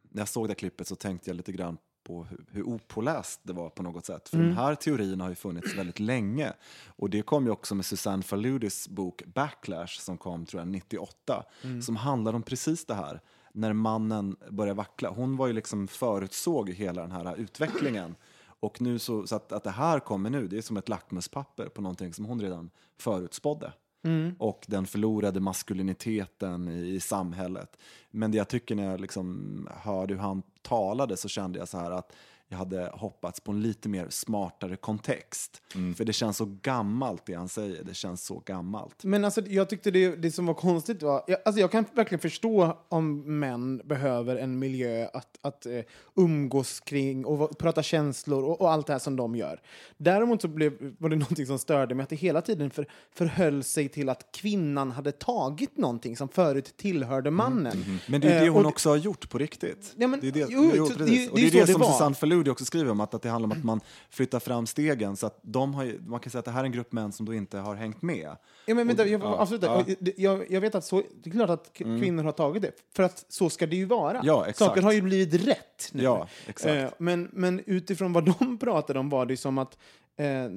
när 0.02 0.20
jag 0.20 0.28
såg 0.28 0.48
det 0.48 0.54
klippet 0.54 0.86
så 0.86 0.96
tänkte 0.96 1.30
jag 1.30 1.36
lite 1.36 1.52
grann 1.52 1.78
på 2.04 2.24
hur, 2.24 2.44
hur 2.50 2.62
opåläst 2.62 3.40
det 3.42 3.52
var 3.52 3.70
på 3.70 3.82
något 3.82 4.06
sätt. 4.06 4.28
För 4.28 4.36
Mm. 4.36 4.48
den 4.48 4.56
här 4.58 4.74
teorin 4.74 5.20
har 5.20 5.28
ju 5.28 5.34
funnits 5.34 5.74
väldigt 5.74 6.00
länge. 6.00 6.52
Och 6.86 7.10
det 7.10 7.22
kom 7.22 7.44
ju 7.44 7.50
också 7.50 7.74
med 7.74 7.84
Susanne 7.86 8.22
Faludis 8.22 8.88
bok 8.88 9.22
Backlash 9.34 10.00
som 10.00 10.18
kom 10.18 10.46
tror 10.46 10.60
jag 10.60 10.68
98. 10.68 11.44
Mm. 11.62 11.82
Som 11.82 11.96
handlar 11.96 12.32
om 12.34 12.42
precis 12.42 12.86
det 12.86 12.94
här. 12.94 13.20
När 13.52 13.72
mannen 13.72 14.36
börjar 14.50 14.74
vackla. 14.74 15.10
Hon 15.10 15.36
var 15.36 15.46
ju 15.46 15.52
liksom 15.52 15.88
förutsåg 15.88 16.70
hela 16.70 17.02
den 17.02 17.12
här 17.12 17.36
utvecklingen. 17.36 18.14
Och 18.60 18.80
nu 18.80 18.98
så, 18.98 19.26
så 19.26 19.36
att, 19.36 19.52
att 19.52 19.64
det 19.64 19.70
här 19.70 20.00
kommer 20.00 20.30
nu, 20.30 20.48
det 20.48 20.58
är 20.58 20.62
som 20.62 20.76
ett 20.76 20.88
lackmuspapper 20.88 21.68
på 21.68 21.82
någonting 21.82 22.12
som 22.14 22.24
hon 22.24 22.40
redan 22.40 22.70
förutspådde. 22.98 23.72
Mm. 24.04 24.34
Och 24.38 24.64
den 24.68 24.86
förlorade 24.86 25.40
maskuliniteten 25.40 26.68
i, 26.68 26.94
i 26.94 27.00
samhället. 27.00 27.76
Men 28.10 28.30
det 28.30 28.38
jag 28.38 28.48
tycker 28.48 28.74
när 28.74 28.90
jag 28.90 29.00
liksom 29.00 29.68
hörde 29.82 30.14
hur 30.14 30.20
han 30.20 30.42
talade 30.62 31.16
så 31.16 31.28
kände 31.28 31.58
jag 31.58 31.68
så 31.68 31.78
här 31.78 31.90
att 31.90 32.12
jag 32.48 32.58
hade 32.58 32.90
hoppats 32.94 33.40
på 33.40 33.52
en 33.52 33.62
lite 33.62 33.88
mer 33.88 34.06
smartare 34.10 34.76
kontext. 34.76 35.62
För 35.96 36.04
det 36.04 36.12
känns 36.12 36.36
så 36.36 36.44
gammalt 36.62 37.26
det 37.26 37.34
han 37.34 37.48
säger, 37.48 37.84
det 37.84 37.94
känns 37.94 38.24
så 38.26 38.42
gammalt. 38.46 39.04
Men 39.04 39.24
alltså, 39.24 39.40
jag 39.46 39.68
tyckte 39.68 39.90
det, 39.90 40.16
det 40.16 40.32
som 40.32 40.46
var 40.46 40.54
konstigt 40.54 41.02
var... 41.02 41.24
Jag, 41.26 41.38
alltså, 41.44 41.60
jag 41.60 41.70
kan 41.72 41.84
verkligen 41.94 42.20
förstå 42.20 42.78
om 42.88 43.38
män 43.40 43.80
behöver 43.84 44.36
en 44.36 44.58
miljö 44.58 45.08
att, 45.12 45.38
att 45.42 45.66
eh, 45.66 45.80
umgås 46.16 46.80
kring 46.80 47.24
och 47.24 47.58
prata 47.58 47.82
känslor 47.82 48.44
och, 48.44 48.60
och 48.60 48.70
allt 48.72 48.86
det 48.86 48.92
här 48.92 49.00
som 49.00 49.16
de 49.16 49.36
gör. 49.36 49.60
Däremot 49.96 50.42
så 50.42 50.48
blev, 50.48 50.72
var 50.98 51.08
det 51.08 51.16
någonting 51.16 51.46
som 51.46 51.58
störde 51.58 51.94
mig 51.94 52.04
att 52.04 52.10
det 52.10 52.16
hela 52.16 52.40
tiden 52.40 52.70
för, 52.70 52.86
förhöll 53.14 53.62
sig 53.64 53.88
till 53.88 54.08
att 54.08 54.28
kvinnan 54.32 54.90
hade 54.90 55.12
tagit 55.12 55.76
någonting 55.76 56.16
som 56.16 56.28
förut 56.28 56.74
tillhörde 56.76 57.30
mannen. 57.30 58.00
Men 58.08 58.20
det 58.20 58.28
är 58.28 58.40
det 58.40 58.46
Eh, 58.46 58.52
hon 58.52 58.64
och- 58.66 58.70
också 58.72 58.88
har 58.88 58.96
gjort 58.96 59.30
på 59.30 59.38
riktigt. 59.38 59.94
Ja, 59.96 60.06
men- 60.06 60.20
det 60.20 60.28
är 60.28 60.32
det, 60.32 60.46
jo, 60.48 60.62
jo, 60.64 60.70
det 60.72 60.80
och 60.80 60.88
det 60.98 61.04
det 61.04 61.24
är 61.46 61.50
det, 61.52 61.60
det 61.60 61.72
som 61.72 61.80
var. 61.80 61.92
Susanne 61.92 62.14
Faludi 62.34 62.50
också 62.50 62.64
skriver 62.64 62.90
om, 62.90 63.00
att, 63.00 63.14
att 63.14 63.22
det 63.22 63.28
handlar 63.28 63.46
om 63.46 63.58
att 63.58 63.64
man 63.64 63.80
flyttar 64.10 64.40
fram 64.40 64.66
stegen. 64.66 65.16
Så 65.16 65.26
att 65.26 65.38
de 65.42 65.74
har, 65.74 65.84
ju- 65.84 66.00
man 66.06 66.20
kan 66.20 66.30
säga 66.30 66.38
att 66.38 66.44
det 66.44 66.50
här 66.50 66.60
är 66.60 66.64
en 66.64 66.72
grupp 66.72 66.92
män 66.92 67.12
som 67.12 67.26
då 67.26 67.34
inte 67.34 67.58
har 67.58 67.74
hängt 67.74 68.02
med. 68.02 68.36
Ja, 68.66 68.74
men 68.74 68.86
vänta, 68.86 69.06
jag 69.06 69.20
Ja, 69.22 69.26
avsluta. 69.26 69.66
ja. 69.66 69.94
Jag, 70.16 70.50
jag, 70.50 70.60
vet 70.60 70.74
att 70.74 70.84
så, 70.84 71.02
det 71.22 71.30
är 71.30 71.34
klart 71.34 71.50
att 71.50 71.64
k- 71.78 71.84
kvinnor 71.84 72.24
har 72.24 72.32
tagit 72.32 72.62
det, 72.62 72.72
för 72.96 73.02
att 73.02 73.24
så 73.28 73.50
ska 73.50 73.66
det 73.66 73.76
ju 73.76 73.84
vara. 73.84 74.20
Ja, 74.24 74.46
exakt. 74.46 74.58
Saker 74.58 74.82
har 74.82 74.92
ju 74.92 75.02
blivit 75.02 75.46
rätt 75.48 75.90
nu. 75.92 76.02
Ja, 76.02 76.28
exakt. 76.46 76.74
Eh, 76.74 76.88
men, 76.98 77.28
men 77.32 77.60
utifrån 77.66 78.12
vad 78.12 78.24
de 78.38 78.58
pratade 78.60 78.98
om 78.98 79.08
var 79.08 79.26
det 79.26 79.36
som 79.36 79.58
att 79.58 79.78
eh, 80.16 80.50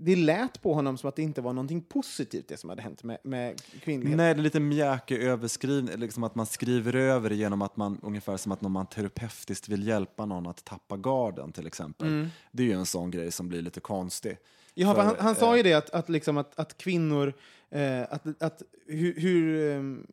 det 0.00 0.16
lät 0.16 0.62
på 0.62 0.74
honom 0.74 0.98
som 0.98 1.08
att 1.08 1.16
det 1.16 1.22
inte 1.22 1.40
var 1.40 1.52
någonting 1.52 1.82
positivt 1.82 2.48
det 2.48 2.56
som 2.56 2.70
hade 2.70 2.82
hänt 2.82 3.02
med, 3.02 3.18
med 3.22 3.62
kvinnlighet. 3.80 4.16
Nej, 4.16 4.34
det 4.34 4.40
är 4.40 4.42
lite 4.42 4.60
mjäke 4.60 5.18
överskrivning, 5.18 5.96
liksom 5.96 6.24
att 6.24 6.34
man 6.34 6.46
skriver 6.46 6.96
över 6.96 7.30
genom 7.30 7.62
att 7.62 7.76
man, 7.76 8.00
ungefär 8.02 8.36
som 8.36 8.52
att 8.52 8.60
när 8.60 8.68
man 8.68 8.86
terapeutiskt 8.86 9.68
vill 9.68 9.86
hjälpa 9.86 10.26
någon 10.26 10.46
att 10.46 10.64
tappa 10.64 10.96
garden 10.96 11.52
till 11.52 11.66
exempel. 11.66 12.28
Det 12.52 12.62
är 12.62 12.66
ju 12.66 12.72
en 12.72 12.86
sån 12.86 13.10
grej 13.10 13.32
som 13.32 13.48
blir 13.48 13.62
lite 13.62 13.80
konstig. 13.80 14.38
Ja, 14.74 14.94
för 14.94 15.02
han, 15.02 15.16
han 15.18 15.34
sa 15.34 15.56
ju 15.56 15.60
eh, 15.60 15.64
det 15.64 15.74
att, 15.74 15.90
att, 15.90 16.08
liksom 16.08 16.36
att, 16.36 16.58
att 16.58 16.78
kvinnor... 16.78 17.32
Eh, 17.70 18.02
att, 18.02 18.42
att, 18.42 18.62
hur, 18.86 19.20
hur, 19.20 19.72
ehm, 19.72 20.06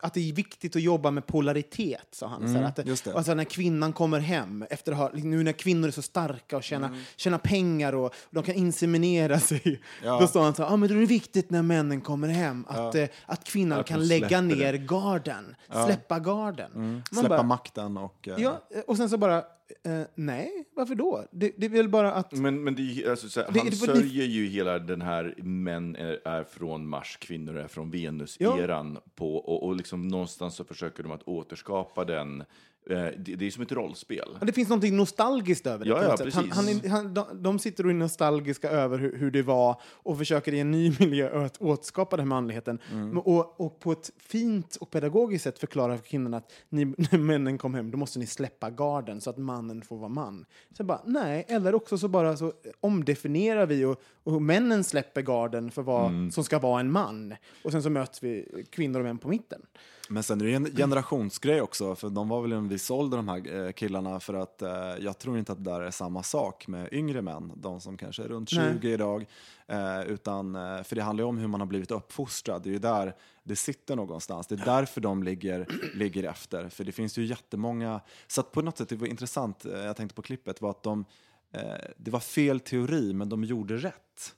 att 0.00 0.14
det 0.14 0.28
är 0.28 0.32
viktigt 0.32 0.76
att 0.76 0.82
jobba 0.82 1.10
med 1.10 1.26
polaritet, 1.26 2.08
sa 2.12 2.26
han. 2.26 2.40
så 2.52 2.58
här, 2.58 2.62
att 2.64 2.76
det, 2.76 2.82
Mm, 2.82 2.90
just 2.90 3.04
det. 3.04 3.14
Alltså 3.14 3.34
när 3.34 3.44
kvinnan 3.44 3.92
kommer 3.92 4.18
hem, 4.20 4.64
efter 4.70 4.92
att 4.92 4.98
ha, 4.98 5.10
nu 5.14 5.42
när 5.42 5.52
kvinnor 5.52 5.88
är 5.88 5.92
så 5.92 6.02
starka 6.02 6.56
och 6.56 6.62
tjänar, 6.62 6.90
tjänar 7.16 7.38
pengar 7.38 7.94
och, 7.94 8.04
och 8.06 8.12
de 8.30 8.42
kan 8.42 8.54
inseminera 8.54 9.38
sig, 9.40 9.60
Mm. 9.64 9.78
Ja. 10.04 10.20
då 10.20 10.26
sa 10.26 10.44
han 10.44 10.54
så 10.54 10.62
här, 10.62 10.72
ah, 10.72 10.76
men 10.76 10.88
då 10.88 10.94
är 10.94 11.00
det 11.00 11.06
viktigt 11.06 11.50
när 11.50 11.62
männen 11.62 12.00
kommer 12.00 12.28
hem 12.28 12.64
att, 12.68 12.94
eh, 12.94 13.04
att 13.26 13.44
kvinnan 13.44 13.80
Att 13.80 13.86
kan 13.86 14.06
lägga 14.08 14.40
ner 14.40 14.74
garden, 14.74 15.56
släppa 15.86 16.18
garden. 16.18 16.70
Mm. 16.74 17.02
Släppa 17.12 17.28
bara, 17.28 17.42
makten 17.42 17.96
och... 17.96 18.28
eh, 18.28 18.34
Ja, 18.38 18.60
och 18.86 18.96
sen 18.96 19.10
så 19.10 19.18
bara, 19.18 19.42
eh, 19.84 20.00
nej, 20.14 20.64
varför 20.74 20.94
då? 20.94 21.24
Det, 21.30 21.52
det 21.56 21.66
är 21.66 21.70
väl 21.70 21.88
bara 21.88 22.12
att... 22.12 22.32
Men, 22.32 22.64
men 22.64 22.74
det, 22.74 22.82
är 23.04 23.10
alltså, 23.10 23.28
så 23.28 23.40
här, 23.40 23.52
Det- 23.52 23.58
han 23.58 23.70
det- 23.70 23.76
sörjer 23.76 24.24
ju 24.26 24.46
hela 24.46 24.78
den 24.78 25.02
här 25.02 25.34
män 25.38 25.96
är, 25.96 26.20
är 26.28 26.44
från 26.44 26.88
Mars, 26.88 27.16
kvinnor 27.20 27.56
är 27.56 27.68
från 27.68 27.90
Venus-eran. 27.90 28.98
På, 29.14 29.36
och, 29.36 29.66
och 29.66 29.76
liksom 29.76 30.08
någonstans 30.08 30.54
så 30.54 30.64
försöker 30.64 31.02
de 31.02 31.12
att 31.12 31.28
återskapa 31.28 32.04
den. 32.04 32.44
Eh, 32.90 32.96
det, 33.18 33.34
det 33.36 33.46
är 33.46 33.50
som 33.50 33.62
ett 33.62 33.72
rollspel. 33.72 34.28
Ja, 34.40 34.46
Det 34.46 34.52
finns 34.52 34.68
något 34.68 34.92
nostalgiskt 34.92 35.66
över 35.66 35.84
det. 35.84 35.90
Ja, 35.90 36.02
ja, 36.04 36.16
sätt. 36.16 36.34
Han, 36.34 36.50
han, 36.50 36.64
precis. 36.66 36.90
han, 36.90 37.14
de, 37.14 37.42
de 37.42 37.58
sitter 37.58 37.84
och 37.84 37.90
är 37.90 37.94
nostalgiska 37.94 38.70
över 38.70 38.98
hur, 38.98 39.16
hur 39.16 39.30
det 39.30 39.42
var 39.42 39.80
och 39.84 40.18
försöker 40.18 40.54
i 40.54 40.60
en 40.60 40.70
ny 40.70 40.96
miljö 41.00 41.44
att 41.44 41.62
återskapa 41.62 42.16
den 42.16 42.24
här 42.26 42.28
manligheten. 42.28 42.78
Mm. 42.92 43.18
Och, 43.18 43.60
och 43.60 43.80
på 43.80 43.92
ett 43.92 44.10
fint 44.16 44.76
och 44.76 44.90
pedagogiskt 44.90 45.44
sätt 45.44 45.58
förklara 45.58 45.96
för 45.96 46.04
kvinnorna 46.04 46.36
att 46.36 46.52
ni, 46.68 46.84
när 46.96 47.18
männen 47.18 47.58
kom 47.58 47.74
hem 47.74 47.90
då 47.90 47.98
måste 47.98 48.18
ni 48.18 48.26
släppa 48.26 48.70
garden 48.70 49.20
så 49.20 49.30
att 49.30 49.38
mannen 49.38 49.82
får 49.82 49.96
vara 49.98 50.08
man. 50.08 50.44
Så 50.76 50.84
bara, 50.84 51.00
nej, 51.04 51.44
eller 51.48 51.74
också 51.74 51.98
så 51.98 52.08
bara 52.08 52.36
så 52.36 52.52
omdefinierar 52.80 53.66
vi 53.66 53.84
och, 53.84 54.02
och 54.24 54.42
männen 54.42 54.84
släpper 54.84 55.22
garden 55.22 55.70
för 55.70 55.82
vad 55.82 56.08
Mm. 56.08 56.30
som 56.30 56.44
ska 56.44 56.58
vara 56.58 56.80
en 56.80 56.90
man. 56.92 57.34
Och 57.64 57.72
sen 57.72 57.82
så 57.82 57.90
möts 57.90 58.22
vi 58.22 58.64
kvinnor 58.70 58.98
och 59.00 59.04
män 59.06 59.18
på 59.18 59.28
mitten. 59.28 59.62
Men 60.08 60.22
sen 60.22 60.40
är 60.40 60.44
det 60.44 60.54
en 60.54 60.76
generationsgrej 60.76 61.60
också, 61.60 61.94
för 61.94 62.10
de 62.10 62.28
var 62.28 62.42
väl 62.42 62.52
i 62.52 62.56
en 62.56 62.68
viss 62.68 62.90
ålder 62.90 63.16
de 63.16 63.28
här 63.28 63.66
eh, 63.66 63.72
killarna, 63.72 64.20
för 64.20 64.34
att 64.34 64.62
eh, 64.62 64.70
jag 65.00 65.18
tror 65.18 65.38
inte 65.38 65.52
att 65.52 65.64
det 65.64 65.70
där 65.70 65.80
är 65.80 65.90
samma 65.90 66.22
sak 66.22 66.66
med 66.66 66.88
yngre 66.92 67.22
män, 67.22 67.52
de 67.56 67.80
som 67.80 67.96
kanske 67.96 68.22
är 68.22 68.28
runt 68.28 68.50
20 68.50 68.60
Nej. 68.60 68.92
idag. 68.92 69.26
Eh, 69.66 70.02
utan, 70.02 70.54
eh, 70.54 70.82
för 70.82 70.96
det 70.96 71.02
handlar 71.02 71.24
ju 71.24 71.28
om 71.28 71.38
hur 71.38 71.48
man 71.48 71.60
har 71.60 71.66
blivit 71.66 71.90
uppfostrad, 71.90 72.62
det 72.62 72.68
är 72.68 72.72
ju 72.72 72.78
där 72.78 73.14
det 73.48 73.56
sitter 73.56 73.96
någonstans. 73.96 74.46
Det 74.46 74.54
är 74.54 74.64
därför 74.64 75.00
de 75.00 75.22
ligger, 75.22 75.66
ligger 75.94 76.24
efter, 76.24 76.68
för 76.68 76.84
det 76.84 76.92
finns 76.92 77.18
ju 77.18 77.24
jättemånga, 77.24 78.00
så 78.26 78.40
att 78.40 78.52
på 78.52 78.62
något 78.62 78.78
sätt, 78.78 78.88
det 78.88 78.96
var 78.96 79.06
intressant, 79.06 79.64
eh, 79.64 79.78
jag 79.78 79.96
tänkte 79.96 80.14
på 80.14 80.22
klippet, 80.22 80.60
var 80.60 80.70
att 80.70 80.82
de, 80.82 81.04
eh, 81.52 81.60
det 81.96 82.10
var 82.10 82.20
fel 82.20 82.60
teori, 82.60 83.12
men 83.12 83.28
de 83.28 83.44
gjorde 83.44 83.76
rätt. 83.76 84.34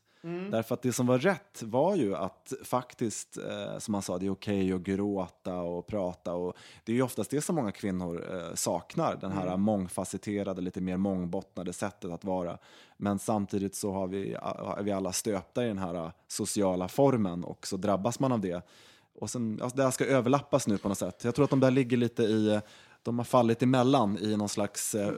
Därför 0.51 0.75
att 0.75 0.83
det 0.83 0.93
som 0.93 1.07
var 1.07 1.19
rätt 1.19 1.63
var 1.63 1.97
ju 1.97 2.17
att 2.17 2.53
faktiskt, 2.65 3.37
eh, 3.37 3.79
som 3.79 3.93
man 3.93 4.03
sa, 4.03 4.19
det 4.19 4.27
är 4.27 4.31
okej 4.31 4.73
att 4.73 4.81
gråta 4.81 5.61
och 5.61 5.87
prata. 5.87 6.35
Och 6.35 6.57
det 6.85 6.93
är 6.93 6.97
ju 6.97 7.03
oftast 7.03 7.31
det 7.31 7.41
som 7.41 7.57
många 7.57 7.73
kvinnor 7.73 8.35
eh, 8.35 8.55
saknar, 8.55 9.17
den 9.21 9.33
här 9.33 9.57
mångfacetterade, 9.57 10.61
lite 10.61 10.81
mer 10.81 10.97
mångbottnade 10.97 11.73
sättet 11.73 12.11
att 12.11 12.25
vara. 12.25 12.59
Men 12.97 13.19
samtidigt 13.19 13.75
så 13.75 13.93
har 13.93 14.07
vi, 14.07 14.33
är 14.33 14.83
vi 14.83 14.93
alla 14.93 15.13
stöpta 15.13 15.65
i 15.65 15.69
den 15.69 15.79
här 15.79 15.95
eh, 15.95 16.11
sociala 16.29 16.89
formen 16.89 17.45
och 17.45 17.67
så 17.67 17.77
drabbas 17.77 18.21
man 18.21 18.33
av 18.33 18.41
det. 18.41 18.67
Och 19.15 19.31
sen, 19.31 19.59
alltså 19.63 19.77
det 19.77 19.83
här 19.83 19.91
ska 19.91 20.05
överlappas 20.05 20.67
nu 20.67 20.79
på 20.79 20.89
något 20.89 20.99
sätt. 20.99 21.25
Jag 21.25 21.35
tror 21.35 21.45
att 21.45 21.51
de 21.51 21.61
där 21.61 21.71
ligger 21.71 21.97
lite 21.97 22.23
i, 22.23 22.49
eh, 22.55 22.61
de 23.03 23.19
har 23.19 23.25
fallit 23.25 23.63
emellan 23.63 24.19
i 24.19 24.37
någon 24.37 24.49
slags 24.49 24.95
eh, 24.95 25.15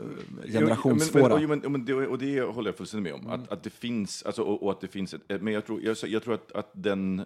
generationsfåra. 0.47 1.41
Jo, 1.41 1.49
men, 1.49 1.59
men, 1.59 1.73
men, 1.73 1.85
det, 1.85 1.95
och 1.95 2.19
det 2.19 2.41
håller 2.41 2.69
jag 2.69 2.77
fullständigt 2.77 3.13
med 3.13 3.25
om. 3.25 3.31
Att, 3.31 3.53
att 3.53 3.63
det 3.63 3.71
finns, 3.71 4.23
alltså, 4.23 4.43
och, 4.43 4.63
och 4.63 4.71
att 4.71 4.81
det 4.81 4.89
finns 4.89 5.15
ett, 5.15 5.43
men 5.43 5.55
jag 5.55 5.67
tror, 5.67 5.83
jag, 5.83 5.97
jag 6.07 6.23
tror 6.23 6.35
att, 6.35 6.53
att 6.53 6.71
den, 6.73 7.19
eh, 7.19 7.25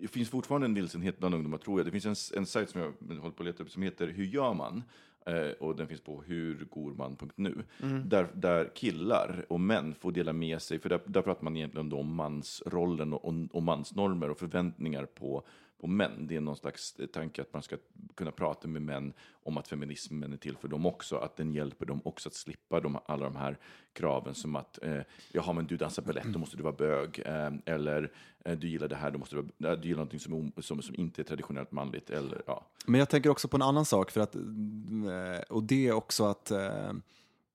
det 0.00 0.08
finns 0.08 0.28
fortfarande 0.28 0.66
en 0.66 0.74
vilsenhet 0.74 1.18
bland 1.18 1.34
ungdomar, 1.34 1.58
tror 1.58 1.78
jag. 1.78 1.86
Det 1.86 2.00
finns 2.00 2.32
en, 2.32 2.38
en 2.38 2.46
sajt 2.46 2.70
som 2.70 2.80
jag 2.80 3.16
håller 3.16 3.30
på 3.30 3.42
att 3.42 3.46
leta 3.46 3.62
upp 3.62 3.70
som 3.70 3.82
heter 3.82 4.06
Hur 4.08 4.24
gör 4.24 4.54
man? 4.54 4.82
Eh, 5.26 5.50
och 5.60 5.76
den 5.76 5.86
finns 5.86 6.00
på 6.00 6.22
hurgorman.nu. 6.26 7.64
Där, 8.04 8.28
där 8.34 8.70
killar 8.74 9.46
och 9.48 9.60
män 9.60 9.94
får 9.94 10.12
dela 10.12 10.32
med 10.32 10.62
sig, 10.62 10.78
för 10.78 10.88
där, 10.88 11.00
där 11.06 11.22
pratar 11.22 11.44
man 11.44 11.56
egentligen 11.56 11.92
om 11.92 12.14
mansrollen 12.14 13.12
och, 13.12 13.24
och, 13.24 13.34
och 13.52 13.62
mansnormer 13.62 14.30
och 14.30 14.38
förväntningar 14.38 15.04
på 15.06 15.44
på 15.82 15.88
män. 15.88 16.26
Det 16.26 16.36
är 16.36 16.40
någon 16.40 16.56
slags 16.56 16.96
tanke 17.12 17.42
att 17.42 17.52
man 17.52 17.62
ska 17.62 17.76
kunna 18.14 18.30
prata 18.30 18.68
med 18.68 18.82
män 18.82 19.12
om 19.42 19.58
att 19.58 19.68
feminismen 19.68 20.32
är 20.32 20.36
till 20.36 20.56
för 20.56 20.68
dem 20.68 20.86
också, 20.86 21.16
att 21.16 21.36
den 21.36 21.52
hjälper 21.52 21.86
dem 21.86 22.00
också 22.04 22.28
att 22.28 22.34
slippa 22.34 22.80
de, 22.80 22.98
alla 23.06 23.24
de 23.24 23.36
här 23.36 23.58
kraven 23.92 24.34
som 24.34 24.56
att 24.56 24.82
eh, 24.82 25.00
jaha, 25.32 25.52
men 25.52 25.66
du 25.66 25.76
dansar 25.76 26.02
balett, 26.02 26.24
då 26.24 26.38
måste 26.38 26.56
du 26.56 26.62
vara 26.62 26.72
bög, 26.72 27.22
eh, 27.26 27.52
eller 27.64 28.12
eh, 28.44 28.58
du 28.58 28.68
gillar 28.68 28.88
det 28.88 28.96
här, 28.96 29.10
då 29.10 29.18
måste 29.18 29.36
du, 29.36 29.48
vara, 29.58 29.72
eh, 29.72 29.78
du 29.78 29.88
gillar 29.88 29.98
någonting 29.98 30.20
som, 30.20 30.52
som, 30.58 30.82
som 30.82 30.94
inte 30.94 31.22
är 31.22 31.24
traditionellt 31.24 31.72
manligt, 31.72 32.10
eller 32.10 32.42
ja. 32.46 32.66
Men 32.86 32.98
jag 32.98 33.08
tänker 33.08 33.30
också 33.30 33.48
på 33.48 33.56
en 33.56 33.62
annan 33.62 33.84
sak, 33.84 34.10
för 34.10 34.20
att, 34.20 34.34
eh, 34.34 35.42
och 35.48 35.62
det 35.62 35.88
är 35.88 35.92
också 35.92 36.24
att 36.24 36.50
eh, 36.50 36.92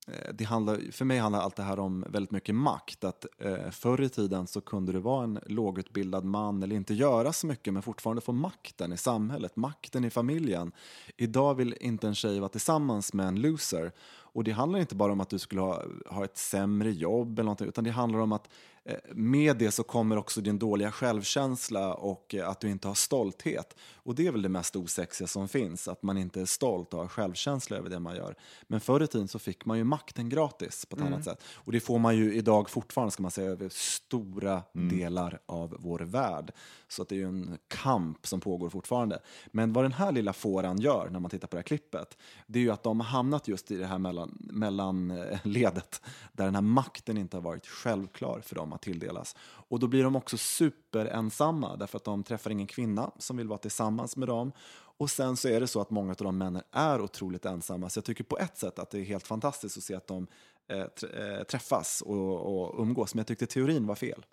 Eh, 0.07 0.33
det 0.33 0.43
handlar, 0.43 0.91
för 0.91 1.05
mig 1.05 1.19
handlar 1.19 1.39
allt 1.39 1.55
det 1.55 1.63
här 1.63 1.79
om 1.79 2.05
väldigt 2.09 2.31
mycket 2.31 2.55
makt. 2.55 3.03
Att 3.03 3.25
eh, 3.39 3.69
förr 3.71 4.01
i 4.01 4.09
tiden 4.09 4.47
så 4.47 4.61
kunde 4.61 4.91
du 4.91 4.99
vara 4.99 5.23
en 5.23 5.39
lågutbildad 5.45 6.25
man 6.25 6.63
eller 6.63 6.75
inte 6.75 6.93
göra 6.93 7.33
så 7.33 7.47
mycket 7.47 7.73
men 7.73 7.83
fortfarande 7.83 8.21
få 8.21 8.31
makten 8.31 8.93
i 8.93 8.97
samhället, 8.97 9.55
makten 9.55 10.05
i 10.05 10.09
familjen. 10.09 10.71
Idag 11.17 11.55
vill 11.55 11.75
inte 11.79 12.07
en 12.07 12.15
tjej 12.15 12.39
vara 12.39 12.49
tillsammans 12.49 13.13
med 13.13 13.27
en 13.27 13.41
loser. 13.41 13.91
Och 14.37 14.43
det 14.43 14.51
handlar 14.51 14.79
inte 14.79 14.95
bara 14.95 15.11
om 15.11 15.21
att 15.21 15.29
du 15.29 15.39
skulle 15.39 15.61
ha, 15.61 15.83
ha 16.05 16.25
ett 16.25 16.37
sämre 16.37 16.91
jobb 16.91 17.39
eller 17.39 17.43
någonting, 17.43 17.67
utan 17.67 17.83
det 17.83 17.91
handlar 17.91 18.19
om 18.19 18.31
att 18.31 18.49
eh, 18.83 18.95
med 19.13 19.57
det 19.57 19.71
så 19.71 19.83
kommer 19.83 20.17
också 20.17 20.41
din 20.41 20.59
dåliga 20.59 20.91
självkänsla 20.91 21.93
och 21.93 22.35
eh, 22.35 22.49
att 22.49 22.59
du 22.59 22.69
inte 22.69 22.87
har 22.87 22.95
stolthet. 22.95 23.75
Och 24.07 24.15
det 24.15 24.27
är 24.27 24.31
väl 24.31 24.41
det 24.41 24.49
mest 24.49 24.75
osexiga 24.75 25.27
som 25.27 25.47
finns, 25.47 25.87
att 25.87 26.03
man 26.03 26.17
inte 26.17 26.41
är 26.41 26.45
stolt 26.45 26.93
och 26.93 26.99
har 26.99 27.07
självkänsla 27.07 27.77
över 27.77 27.89
det 27.89 27.99
man 27.99 28.15
gör. 28.15 28.35
Men 28.67 28.79
förr 28.79 29.03
i 29.03 29.07
tiden 29.07 29.27
så 29.27 29.39
fick 29.39 29.65
man 29.65 29.77
ju 29.77 29.83
makten 29.83 30.29
gratis 30.29 30.85
på 30.85 30.95
ett 30.95 31.01
annat 31.01 31.23
sätt. 31.23 31.43
Och 31.53 31.71
det 31.71 31.79
får 31.79 31.99
man 31.99 32.17
ju 32.17 32.33
idag 32.33 32.69
fortfarande, 32.69 33.11
ska 33.11 33.21
man 33.21 33.31
säga, 33.31 33.51
över 33.51 33.69
stora 33.69 34.63
delar 34.73 35.39
av 35.45 35.75
vår 35.79 35.99
värld. 35.99 36.51
Så 36.87 37.01
att 37.01 37.09
det 37.09 37.15
är 37.15 37.17
ju 37.17 37.27
en 37.27 37.57
kamp 37.67 38.27
som 38.27 38.39
pågår 38.39 38.69
fortfarande. 38.69 39.19
Men 39.51 39.73
vad 39.73 39.83
den 39.83 39.93
här 39.93 40.11
lilla 40.11 40.33
fåran 40.33 40.79
gör 40.79 41.09
när 41.11 41.19
man 41.19 41.31
tittar 41.31 41.47
på 41.47 41.55
det 41.55 41.59
här 41.59 41.63
klippet, 41.63 42.17
det 42.47 42.59
är 42.59 42.63
ju 42.63 42.71
att 42.71 42.83
de 42.83 42.99
har 42.99 43.07
hamnat 43.07 43.47
just 43.47 43.71
i 43.71 43.77
det 43.77 43.85
här 43.85 43.97
mellan, 43.97 44.37
mellanledet, 44.39 46.01
där 46.31 46.45
den 46.45 46.55
här 46.55 46.61
makten 46.61 47.17
inte 47.17 47.37
har 47.37 47.41
varit 47.41 47.67
självklar 47.67 48.41
för 48.41 48.55
dem 48.55 48.73
att 48.73 48.81
tilldelas. 48.81 49.35
Och 49.69 49.79
då 49.79 49.87
blir 49.87 50.03
de 50.03 50.15
också 50.15 50.37
superensamma, 50.37 51.75
därför 51.75 51.97
att 51.97 52.03
de 52.03 52.23
träffar 52.23 52.51
ingen 52.51 52.67
kvinna 52.67 53.11
som 53.17 53.37
vill 53.37 53.47
vara 53.47 53.59
tillsammans 53.59 53.96
med 54.15 54.27
dem. 54.27 54.51
Och 54.99 55.09
sen 55.09 55.37
så 55.37 55.47
är 55.47 55.59
det 55.59 55.67
så 55.67 55.81
att 55.81 55.89
många 55.89 56.11
av 56.11 56.15
de 56.15 56.37
männen 56.37 56.61
är 56.71 57.01
otroligt 57.01 57.45
ensamma, 57.45 57.89
så 57.89 57.97
jag 57.97 58.05
tycker 58.05 58.23
på 58.23 58.37
ett 58.37 58.57
sätt 58.57 58.79
att 58.79 58.89
det 58.89 58.99
är 58.99 59.03
helt 59.03 59.27
fantastiskt 59.27 59.77
att 59.77 59.83
se 59.83 59.95
att 59.95 60.07
de 60.07 60.27
eh, 60.67 60.79
eh, 60.79 61.43
träffas 61.43 62.01
och, 62.01 62.61
och 62.61 62.81
umgås, 62.81 63.13
men 63.13 63.19
jag 63.19 63.27
tyckte 63.27 63.45
teorin 63.45 63.87
var 63.87 63.95
fel. 63.95 64.25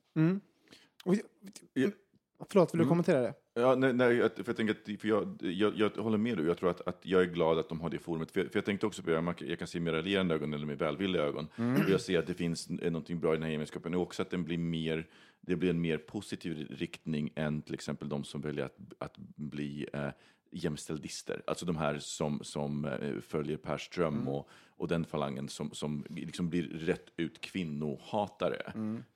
Och, 1.04 1.14
förlåt, 2.48 2.74
vill 2.74 2.80
du 2.80 2.86
kommentera 2.86 3.20
det? 3.20 3.34
Ja, 3.54 3.74
nej, 3.74 3.92
nej, 3.92 4.16
för 4.18 4.44
jag, 4.46 4.56
tänker 4.56 4.74
att, 4.94 5.00
för 5.00 5.08
jag, 5.08 5.36
jag, 5.40 5.72
jag 5.76 5.90
håller 5.90 6.18
med 6.18 6.36
dig, 6.38 6.46
jag 6.46 6.58
tror 6.58 6.70
att, 6.70 6.88
att 6.88 6.98
jag 7.02 7.22
är 7.22 7.26
glad 7.26 7.58
att 7.58 7.68
de 7.68 7.80
har 7.80 7.90
det 7.90 7.98
forumet. 7.98 8.30
För 8.30 8.40
jag, 8.40 8.52
för 8.52 8.58
jag 8.58 8.64
tänkte 8.64 8.86
också 8.86 9.02
på 9.02 9.10
det, 9.10 9.20
man 9.20 9.34
jag 9.38 9.58
kan 9.58 9.68
se 9.68 9.80
med 9.80 9.92
raljerande 9.94 10.34
ögon 10.34 10.54
eller 10.54 10.66
med 10.66 10.78
välvilliga 10.78 11.22
ögon. 11.22 11.48
Och 11.84 11.90
jag 11.90 12.00
ser 12.00 12.18
att 12.18 12.26
det 12.26 12.34
finns 12.34 12.70
n- 12.70 12.80
någonting 12.82 13.20
bra 13.20 13.32
i 13.32 13.36
den 13.36 13.42
här 13.42 13.50
gemenskapen, 13.50 13.94
och 13.94 14.00
också 14.02 14.22
att 14.22 14.30
den 14.30 14.44
blir 14.44 14.58
mer, 14.58 15.06
det 15.40 15.56
blir 15.56 15.70
en 15.70 15.80
mer 15.80 15.98
positiv 15.98 16.66
riktning 16.70 17.32
än 17.34 17.62
till 17.62 17.74
exempel 17.74 18.08
de 18.08 18.24
som 18.24 18.40
väljer 18.40 18.64
att, 18.64 18.76
att 18.98 19.16
bli 19.36 19.86
eh, 19.92 20.08
jämställdister. 20.50 21.42
Alltså 21.46 21.66
de 21.66 21.76
här 21.76 21.98
som, 21.98 22.40
som 22.42 22.84
eh, 22.84 23.20
följer 23.20 23.56
Per 23.56 23.78
Ström 23.78 24.28
och, 24.28 24.48
och 24.76 24.88
den 24.88 25.04
falangen 25.04 25.48
som, 25.48 25.70
som 25.70 26.04
liksom 26.08 26.50
blir 26.50 26.62
rätt 26.62 27.06
ut 27.16 27.40
kvinnohatare. 27.40 28.72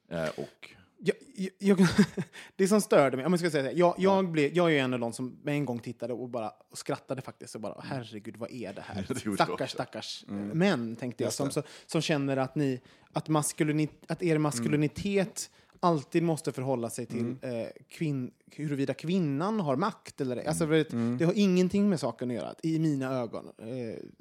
Eh, 0.09 0.29
och 0.37 0.71
Jag, 1.01 1.17
jag, 1.35 1.81
jag, 1.81 1.89
det 2.57 2.69
som 2.69 2.81
störde 2.81 3.17
mig, 3.17 3.27
om 3.27 3.33
jag 3.33 3.41
ska 3.41 3.51
säga 3.51 3.73
jag, 3.73 3.95
jag, 3.99 4.31
blev, 4.31 4.57
jag 4.57 4.73
är 4.73 4.79
en 4.79 4.95
av 4.95 5.01
de 5.01 5.13
som 5.13 5.39
en 5.47 5.65
gång 5.65 5.79
tittade 5.79 6.13
och 6.13 6.29
bara 6.29 6.53
och 6.71 6.79
skrattade 6.79 7.23
faktiskt 7.23 7.55
och 7.55 7.61
bara 7.61 7.81
herregud 7.85 8.37
vad 8.37 8.51
är 8.51 8.73
det 8.73 8.83
här? 8.87 9.07
Det 9.25 9.35
stackars, 9.35 9.71
stackars 9.71 10.25
eh, 10.29 10.35
män 10.35 10.97
tänkte 10.97 11.25
jag 11.25 11.33
som, 11.33 11.51
som, 11.51 11.63
som 11.87 12.01
känner 12.01 12.37
att, 12.37 12.55
ni, 12.55 12.81
att, 13.13 13.29
maskulini, 13.29 13.89
att 14.07 14.23
er 14.23 14.39
maskulinitet 14.39 15.51
alltid 15.81 16.23
måste 16.23 16.53
förhålla 16.53 16.91
sig 16.91 17.07
till 17.07 17.37
eh, 17.43 17.51
kvinn, 17.89 18.31
huruvida 18.57 18.95
kvinnan 18.95 19.61
har 19.61 19.77
makt 19.77 20.21
eller 20.21 20.37
ej. 20.37 20.47
Alltså, 20.47 20.67
vet, 20.67 20.89
Det 21.19 21.25
har 21.25 21.33
ingenting 21.37 21.89
med 21.89 22.01
saken 22.01 22.31
att 22.31 22.37
göra, 22.37 22.55
i 22.63 22.79
mina 22.79 23.13
ögon. 23.19 23.45
Eh, 23.59 23.67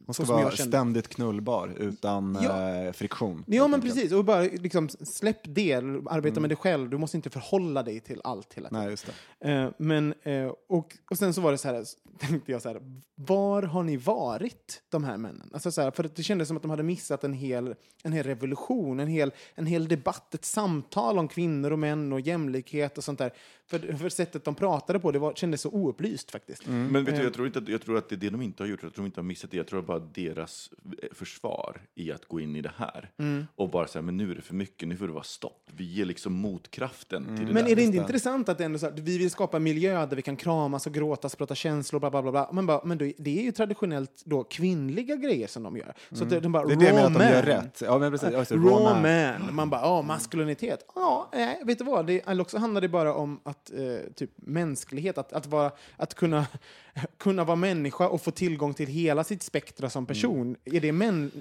Hon 0.05 0.13
ska 0.13 0.23
vara 0.23 0.51
ständigt 0.51 1.07
knullbar 1.07 1.73
utan 1.79 2.37
Ja. 2.43 2.69
eh, 2.69 2.91
friktion. 2.91 3.43
Ja, 3.47 3.67
men 3.67 3.81
precis. 3.81 4.11
Och 4.11 4.25
bara 4.25 4.41
liksom, 4.41 4.89
släpp 4.89 5.39
det, 5.43 5.73
arbeta 6.05 6.39
med 6.39 6.49
det 6.49 6.55
själv. 6.55 6.89
Du 6.89 6.97
måste 6.97 7.17
inte 7.17 7.29
förhålla 7.29 7.83
dig 7.83 7.99
till 7.99 8.21
allt 8.23 8.53
hela 8.53 8.69
tiden. 8.69 8.81
Nej, 8.83 8.89
just 8.91 9.09
det. 9.39 9.51
Eh, 9.51 9.69
men, 9.77 10.13
eh, 10.23 10.51
och, 10.69 10.97
och 11.09 11.17
sen 11.17 11.33
så 11.33 11.41
var 11.41 11.51
det 11.51 11.57
så 11.57 11.67
här, 11.67 11.83
tänkte 12.19 12.51
jag 12.51 12.61
så 12.61 12.69
här, 12.69 12.81
var 13.15 13.63
har 13.63 13.83
ni 13.83 13.97
varit, 13.97 14.81
de 14.89 15.03
här 15.03 15.17
männen? 15.17 15.49
Alltså 15.53 15.71
så 15.71 15.81
här, 15.81 15.91
för 15.91 16.09
det 16.15 16.23
kändes 16.23 16.47
som 16.47 16.57
att 16.57 16.63
de 16.63 16.69
hade 16.71 16.83
missat 16.83 17.23
en 17.23 17.33
hel, 17.33 17.75
en 18.03 18.13
hel 18.13 18.23
revolution, 18.23 18.99
en 18.99 19.07
hel, 19.07 19.31
en 19.55 19.65
hel 19.65 19.87
debatt, 19.87 20.33
ett 20.33 20.45
samtal 20.45 21.17
om 21.19 21.27
kvinnor 21.27 21.71
och 21.71 21.79
män 21.79 22.13
och 22.13 22.21
jämlikhet 22.21 22.97
och 22.97 23.03
sånt 23.03 23.19
där. 23.19 23.33
För, 23.69 23.79
för 23.97 24.09
sättet 24.17 24.43
de 24.43 24.55
pratade 24.55 24.99
på, 24.99 25.11
det 25.11 25.19
var, 25.19 25.33
kändes 25.33 25.61
så 25.61 25.69
oupplyst 25.69 26.31
faktiskt. 26.31 26.67
Men 26.67 27.05
vet 27.05 27.15
du, 27.15 27.23
jag 27.23 27.33
tror, 27.33 27.47
inte 27.47 27.59
att, 27.59 27.67
jag 27.67 27.81
tror 27.81 27.97
att 27.97 28.09
det 28.09 28.15
är 28.15 28.17
det 28.17 28.29
de 28.29 28.41
inte 28.41 28.63
har 28.63 28.67
gjort. 28.67 28.83
Jag 28.83 28.93
tror 28.93 29.03
de 29.03 29.05
inte 29.05 29.19
har 29.19 29.25
missat 29.25 29.51
det. 29.51 29.57
Jag 29.57 29.67
tror 29.67 29.81
bara 29.81 29.99
deras 29.99 30.69
eh, 31.03 31.09
försvar 31.11 31.81
i 31.95 32.11
att 32.11 32.25
gå 32.25 32.39
in 32.39 32.55
i 32.55 32.61
det 32.61 32.71
här. 32.77 33.09
Och 33.55 33.69
bara 33.69 33.87
säga, 33.87 34.01
men 34.01 34.17
nu 34.17 34.31
är 34.31 34.35
det 34.35 34.41
för 34.41 34.53
mycket, 34.55 34.87
nu 34.87 34.97
får 34.97 35.07
det 35.07 35.13
vara 35.13 35.23
stopp. 35.23 35.69
Vi 35.75 35.83
ger 35.83 36.05
liksom 36.05 36.33
motkraften 36.33 37.25
till 37.37 37.45
det 37.45 37.53
Men 37.53 37.63
där. 37.63 37.71
är 37.71 37.75
det 37.75 37.83
inte 37.83 37.97
intressant 37.97 38.49
att 38.49 38.57
det 38.57 38.65
ändå 38.65 38.79
så 38.79 38.85
här, 38.85 38.93
vi 38.97 39.17
vill 39.17 39.31
skapa 39.31 39.57
en 39.57 39.63
miljö 39.63 40.05
där 40.05 40.15
vi 40.15 40.21
kan 40.21 40.35
kramas 40.35 40.87
och 40.87 40.93
gråtas, 40.93 41.35
prata 41.35 41.55
känslor, 41.55 41.99
bla 41.99 42.09
bla 42.11 42.21
bla. 42.21 42.31
bla. 42.31 42.49
Men, 42.51 42.65
bara, 42.65 42.81
men 42.85 42.97
då, 42.97 43.11
det 43.17 43.39
är 43.39 43.43
ju 43.43 43.51
traditionellt 43.51 44.21
då 44.25 44.43
kvinnliga 44.43 45.15
grejer 45.15 45.47
som 45.47 45.63
de 45.63 45.77
gör. 45.77 45.93
Så 46.11 46.23
att 46.23 46.43
de 46.43 46.51
bara, 46.51 46.65
Det 46.65 46.73
är 46.73 46.77
det 46.77 46.85
jag 46.85 46.95
menar 46.95 47.07
att 47.07 47.13
de 47.13 47.23
gör 47.23 47.43
rätt. 47.43 47.81
Ja, 47.85 47.97
men 47.99 48.11
precis. 48.11 48.29
Det, 48.29 48.55
Raw 48.55 48.69
raw 48.69 48.83
man. 48.83 49.41
man. 49.41 49.55
Man 49.55 49.69
bara, 49.69 49.81
ja, 49.81 50.01
maskulinitet. 50.01 50.85
Ja, 50.95 51.29
nej, 51.33 51.61
vet 51.65 51.77
du 51.77 51.83
vad? 51.83 52.07
Det, 52.07 52.27
eller 52.27 52.41
också 52.41 52.57
handlar 52.57 52.81
det 52.81 52.89
bara 52.89 53.13
om 53.13 53.39
att, 53.43 53.71
eh, 53.73 54.06
typ 54.15 54.31
mänsklighet, 54.35 55.17
att, 55.17 55.33
att, 55.33 55.47
vara, 55.47 55.71
att 55.97 56.13
kunna, 56.13 56.47
kunna 57.17 57.43
vara 57.43 57.55
människa 57.55 58.07
och 58.07 58.21
få 58.21 58.31
tillgång 58.31 58.73
till 58.73 58.87
hela 58.87 59.23
sitt 59.23 59.43
spektra 59.43 59.89
som 59.89 60.05
person. 60.05 60.55
Är 60.65 60.81
det 60.81 60.91
män... 60.91 61.31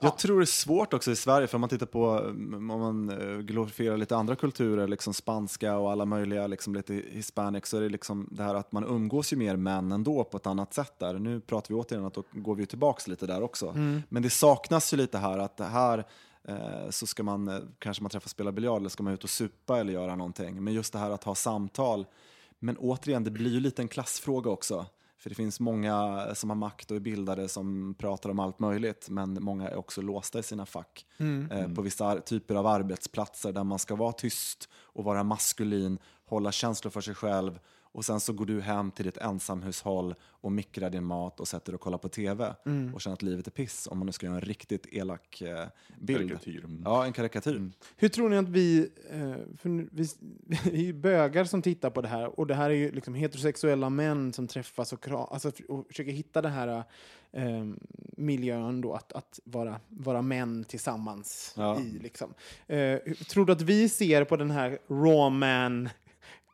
Jag 0.00 0.18
tror 0.18 0.38
det 0.38 0.44
är 0.44 0.46
svårt 0.46 0.94
också 0.94 1.10
i 1.10 1.16
Sverige, 1.16 1.46
för 1.46 1.54
om 1.54 1.60
man 1.60 1.70
tittar 1.70 1.86
på, 1.86 2.08
mm, 2.08 2.70
om 2.70 2.80
man 2.80 3.10
eh, 3.10 3.38
glorifierar 3.38 3.96
lite 3.96 4.16
andra 4.16 4.36
kulturer, 4.36 4.88
liksom 4.88 5.14
spanska 5.14 5.76
och 5.76 5.92
alla 5.92 6.04
möjliga, 6.04 6.46
liksom 6.46 6.74
lite 6.74 6.94
hispanic, 6.94 7.66
så 7.66 7.76
är 7.76 7.80
det 7.80 7.88
liksom 7.88 8.28
det 8.30 8.42
här 8.42 8.54
att 8.54 8.72
man 8.72 8.84
umgås 8.84 9.32
ju 9.32 9.36
mer 9.36 9.56
män 9.56 9.92
ändå 9.92 10.24
på 10.24 10.36
ett 10.36 10.46
annat 10.46 10.74
sätt 10.74 10.98
där. 10.98 11.18
Nu 11.18 11.40
pratar 11.40 11.68
vi 11.68 11.80
återigen 11.80 12.04
att 12.04 12.14
då 12.14 12.24
går 12.32 12.54
vi 12.54 12.66
tillbaks 12.66 13.08
lite 13.08 13.26
där 13.26 13.42
också. 13.42 13.72
Men 14.08 14.22
det 14.22 14.30
saknas 14.30 14.92
ju 14.92 14.96
lite 14.96 15.18
här 15.18 15.38
att 15.38 15.56
det 15.56 15.64
här 15.64 16.04
så 16.90 17.06
ska 17.06 17.22
man, 17.22 17.48
eh, 17.48 17.58
kanske 17.78 18.02
man 18.02 18.10
träffar 18.10 18.26
och 18.26 18.30
spelar 18.30 18.52
biljard 18.52 18.80
eller 18.80 18.88
ska 18.88 19.02
man 19.02 19.12
ut 19.12 19.24
och 19.24 19.30
supa 19.30 19.80
eller 19.80 19.92
göra 19.92 20.16
någonting. 20.16 20.64
Men 20.64 20.74
just 20.74 20.92
det 20.92 20.98
här 20.98 21.10
att 21.10 21.24
ha 21.24 21.34
samtal. 21.34 22.06
Men 22.58 22.76
återigen, 22.76 23.24
det 23.24 23.30
blir 23.30 23.50
ju 23.50 23.60
lite 23.60 23.82
en 23.82 23.88
klassfråga 23.88 24.50
också. 24.50 24.86
För 25.18 25.28
det 25.28 25.34
finns 25.34 25.60
många 25.60 26.26
som 26.34 26.50
har 26.50 26.56
makt 26.56 26.90
och 26.90 26.96
är 26.96 27.00
bildade 27.00 27.48
som 27.48 27.94
pratar 27.98 28.30
om 28.30 28.38
allt 28.38 28.58
möjligt, 28.58 29.06
men 29.10 29.38
många 29.40 29.68
är 29.68 29.76
också 29.76 30.02
låsta 30.02 30.38
i 30.38 30.42
sina 30.42 30.66
fack. 30.66 31.06
Eh, 31.50 31.74
på 31.74 31.82
vissa 31.82 32.20
typer 32.20 32.54
av 32.54 32.66
arbetsplatser 32.66 33.52
där 33.52 33.64
man 33.64 33.78
ska 33.78 33.96
vara 33.96 34.12
tyst 34.12 34.68
och 34.74 35.04
vara 35.04 35.24
maskulin, 35.24 35.98
hålla 36.24 36.52
känslor 36.52 36.90
för 36.90 37.00
sig 37.00 37.14
själv 37.14 37.58
och 37.92 38.04
sen 38.04 38.20
så 38.20 38.32
går 38.32 38.46
du 38.46 38.60
hem 38.60 38.90
till 38.90 39.04
ditt 39.04 39.16
ensamhushåll 39.16 40.14
och 40.24 40.52
mikrar 40.52 40.90
din 40.90 41.04
mat 41.04 41.40
och 41.40 41.48
sätter 41.48 41.72
dig 41.72 41.74
och 41.74 41.80
kollar 41.80 41.98
på 41.98 42.08
TV 42.08 42.54
och 42.94 43.00
känner 43.00 43.14
att 43.14 43.22
livet 43.22 43.46
är 43.46 43.50
piss, 43.50 43.88
om 43.90 43.98
man 43.98 44.06
nu 44.06 44.12
ska 44.12 44.26
göra 44.26 44.36
en 44.36 44.42
riktigt 44.42 44.86
elak 44.92 45.40
eh, 45.40 45.66
bild. 46.00 46.28
Karikatyr, 46.30 46.64
mm. 46.64 46.82
Ja, 46.84 47.04
en 47.06 47.12
karikatyr. 47.12 47.70
Hur 47.96 48.08
tror 48.08 48.28
ni 48.28 48.36
att 48.36 48.48
vi, 48.48 48.90
eh, 49.10 49.34
för 49.58 49.68
vi, 49.96 50.08
vi 50.64 50.80
är 50.80 50.86
ju 50.86 50.92
bögar 50.92 51.44
som 51.44 51.62
tittar 51.62 51.90
på 51.90 52.00
det 52.00 52.08
här 52.08 52.40
och 52.40 52.46
det 52.46 52.54
här 52.54 52.70
är 52.70 52.74
ju 52.74 52.92
liksom 52.92 53.14
heterosexuella 53.14 53.90
män 53.90 54.32
som 54.32 54.46
träffas 54.48 54.92
och, 54.92 55.08
alltså, 55.10 55.52
och 55.68 55.86
försöker 55.86 56.12
hitta 56.12 56.42
den 56.42 56.52
här 56.52 56.84
eh, 57.32 57.66
miljön 58.16 58.80
då 58.80 58.94
att, 58.94 59.12
att 59.12 59.40
vara, 59.44 59.80
vara 59.88 60.22
män 60.22 60.64
tillsammans 60.64 61.54
Ja. 61.56 61.80
i. 61.80 61.98
Liksom. 61.98 62.34
Eh, 62.66 62.98
tror 63.28 63.46
du 63.46 63.52
att 63.52 63.62
vi 63.62 63.88
ser 63.88 64.24
på 64.24 64.36
den 64.36 64.50
här 64.50 64.78
raw 64.88 65.30
man 65.30 65.88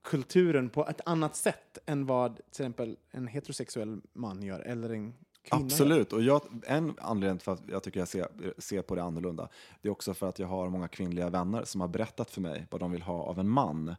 kulturen 0.09 0.71
på 0.71 0.87
ett 0.87 1.01
annat 1.07 1.37
sätt 1.37 1.79
än 1.87 2.07
vad 2.07 2.35
till 2.37 2.45
exempel 2.49 2.97
en 3.11 3.27
heterosexuell 3.27 4.01
man 4.13 4.43
gör 4.43 4.61
eller 4.61 4.91
en 4.91 5.15
kvinna 5.43 5.61
gör? 5.61 5.65
Absolut, 5.67 6.13
och 6.13 6.23
jag, 6.23 6.43
en 6.67 6.95
anledning 7.01 7.39
till 7.39 7.51
att 7.51 7.63
jag 7.69 7.83
tycker 7.83 8.01
jag 8.01 8.09
ser, 8.09 8.27
ser 8.59 8.83
på 8.83 8.95
det 8.95 9.03
annorlunda, 9.03 9.49
det 9.83 9.89
är 9.89 9.93
också 9.93 10.15
för 10.15 10.29
att 10.29 10.39
jag 10.39 10.47
har 10.49 10.69
många 10.69 10.89
kvinnliga 10.89 11.31
vänner 11.31 11.65
som 11.65 11.81
har 11.81 11.89
berättat 11.89 12.31
för 12.31 12.41
mig 12.41 12.67
vad 12.71 12.81
de 12.81 12.91
vill 12.93 13.03
ha 13.03 13.23
av 13.23 13.39
en 13.39 13.49
man. 13.49 13.95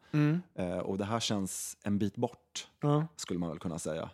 Eh, 0.56 0.78
och 0.78 0.98
det 0.98 1.06
här 1.06 1.20
känns 1.20 1.78
en 1.84 1.98
bit 1.98 2.16
bort, 2.16 2.68
Ja. 2.82 3.08
skulle 3.16 3.40
man 3.40 3.50
väl 3.50 3.60
kunna 3.60 3.80
säga. 3.80 4.10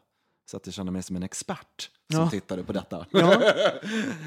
Så 0.46 0.58
att 0.58 0.68
jag 0.68 0.74
känner 0.74 0.92
mig 0.92 1.04
som 1.04 1.16
en 1.16 1.24
expert 1.24 1.90
som 2.12 2.20
Ja. 2.20 2.30
tittade 2.30 2.64
på 2.64 2.74
detta. 2.74 3.06
Ja. 3.12 3.42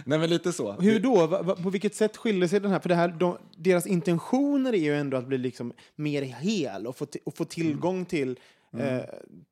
Nej 0.05 0.19
men 0.19 0.31
lite 0.31 0.53
så. 0.53 0.73
Hur 0.73 1.01
då? 1.01 1.27
Va, 1.27 1.43
va, 1.43 1.57
på 1.57 1.71
vilket 1.71 1.95
sätt 1.95 2.17
skiljer 2.17 2.49
sig 2.49 2.61
den 2.61 2.71
här? 2.71 2.81
För 2.81 2.89
det 2.89 2.95
här, 2.95 3.09
de, 3.09 3.39
deras 3.57 3.87
intentioner 3.87 4.73
är 4.73 4.79
ju 4.79 4.95
ändå 4.97 5.17
att 5.17 5.27
bli 5.27 5.39
liksom 5.39 5.73
mer 5.97 6.23
hel 6.23 6.87
och 6.87 6.97
få, 6.97 7.07
och 7.25 7.37
få 7.37 7.45
tillgång 7.45 8.05
till 8.05 8.39
eh, 8.79 9.01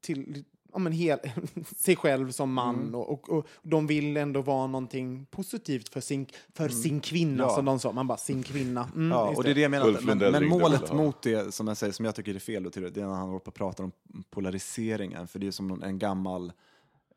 till 0.00 0.44
ja, 0.76 0.80
men 0.80 0.92
hel, 0.92 1.18
sig 1.76 1.96
själv 1.96 2.30
som 2.30 2.52
man 2.52 2.74
Mm. 2.76 2.94
och, 2.94 3.10
och, 3.10 3.30
och 3.38 3.46
de 3.62 3.86
vill 3.86 4.16
ändå 4.16 4.42
vara 4.42 4.66
någonting 4.66 5.26
positivt 5.30 5.88
för 5.88 6.00
sin, 6.00 6.26
för 6.54 6.68
sin 6.68 7.00
kvinna, 7.00 7.32
Mm. 7.32 7.46
Ja. 7.48 7.54
som 7.54 7.64
de 7.64 7.78
sa. 7.78 7.92
Man 7.92 8.06
bara, 8.06 8.18
sin 8.18 8.42
kvinna. 8.42 8.88
Mm, 8.94 9.10
Ja, 9.10 9.32
och 9.36 9.44
det 9.44 9.50
är 9.50 9.54
det 9.54 9.60
jag 9.60 9.70
menar. 9.70 9.98
Men, 10.02 10.18
men 10.18 10.48
målet 10.48 10.82
ja. 10.88 10.94
mot 10.94 11.22
det, 11.22 11.54
som 11.54 11.68
jag 11.68 11.76
säger, 11.76 11.92
som 11.92 12.04
jag 12.04 12.14
tycker 12.14 12.34
är 12.34 12.38
fel, 12.38 12.62
det 12.62 12.76
är 12.76 13.00
när 13.00 13.06
han 13.14 13.28
håller 13.28 13.38
på 13.38 13.48
och 13.48 13.54
pratar 13.54 13.84
om 13.84 13.92
polariseringen. 14.30 15.26
För 15.28 15.38
det 15.38 15.46
är 15.46 15.50
som 15.50 15.82
en 15.82 15.98
gammal, 15.98 16.52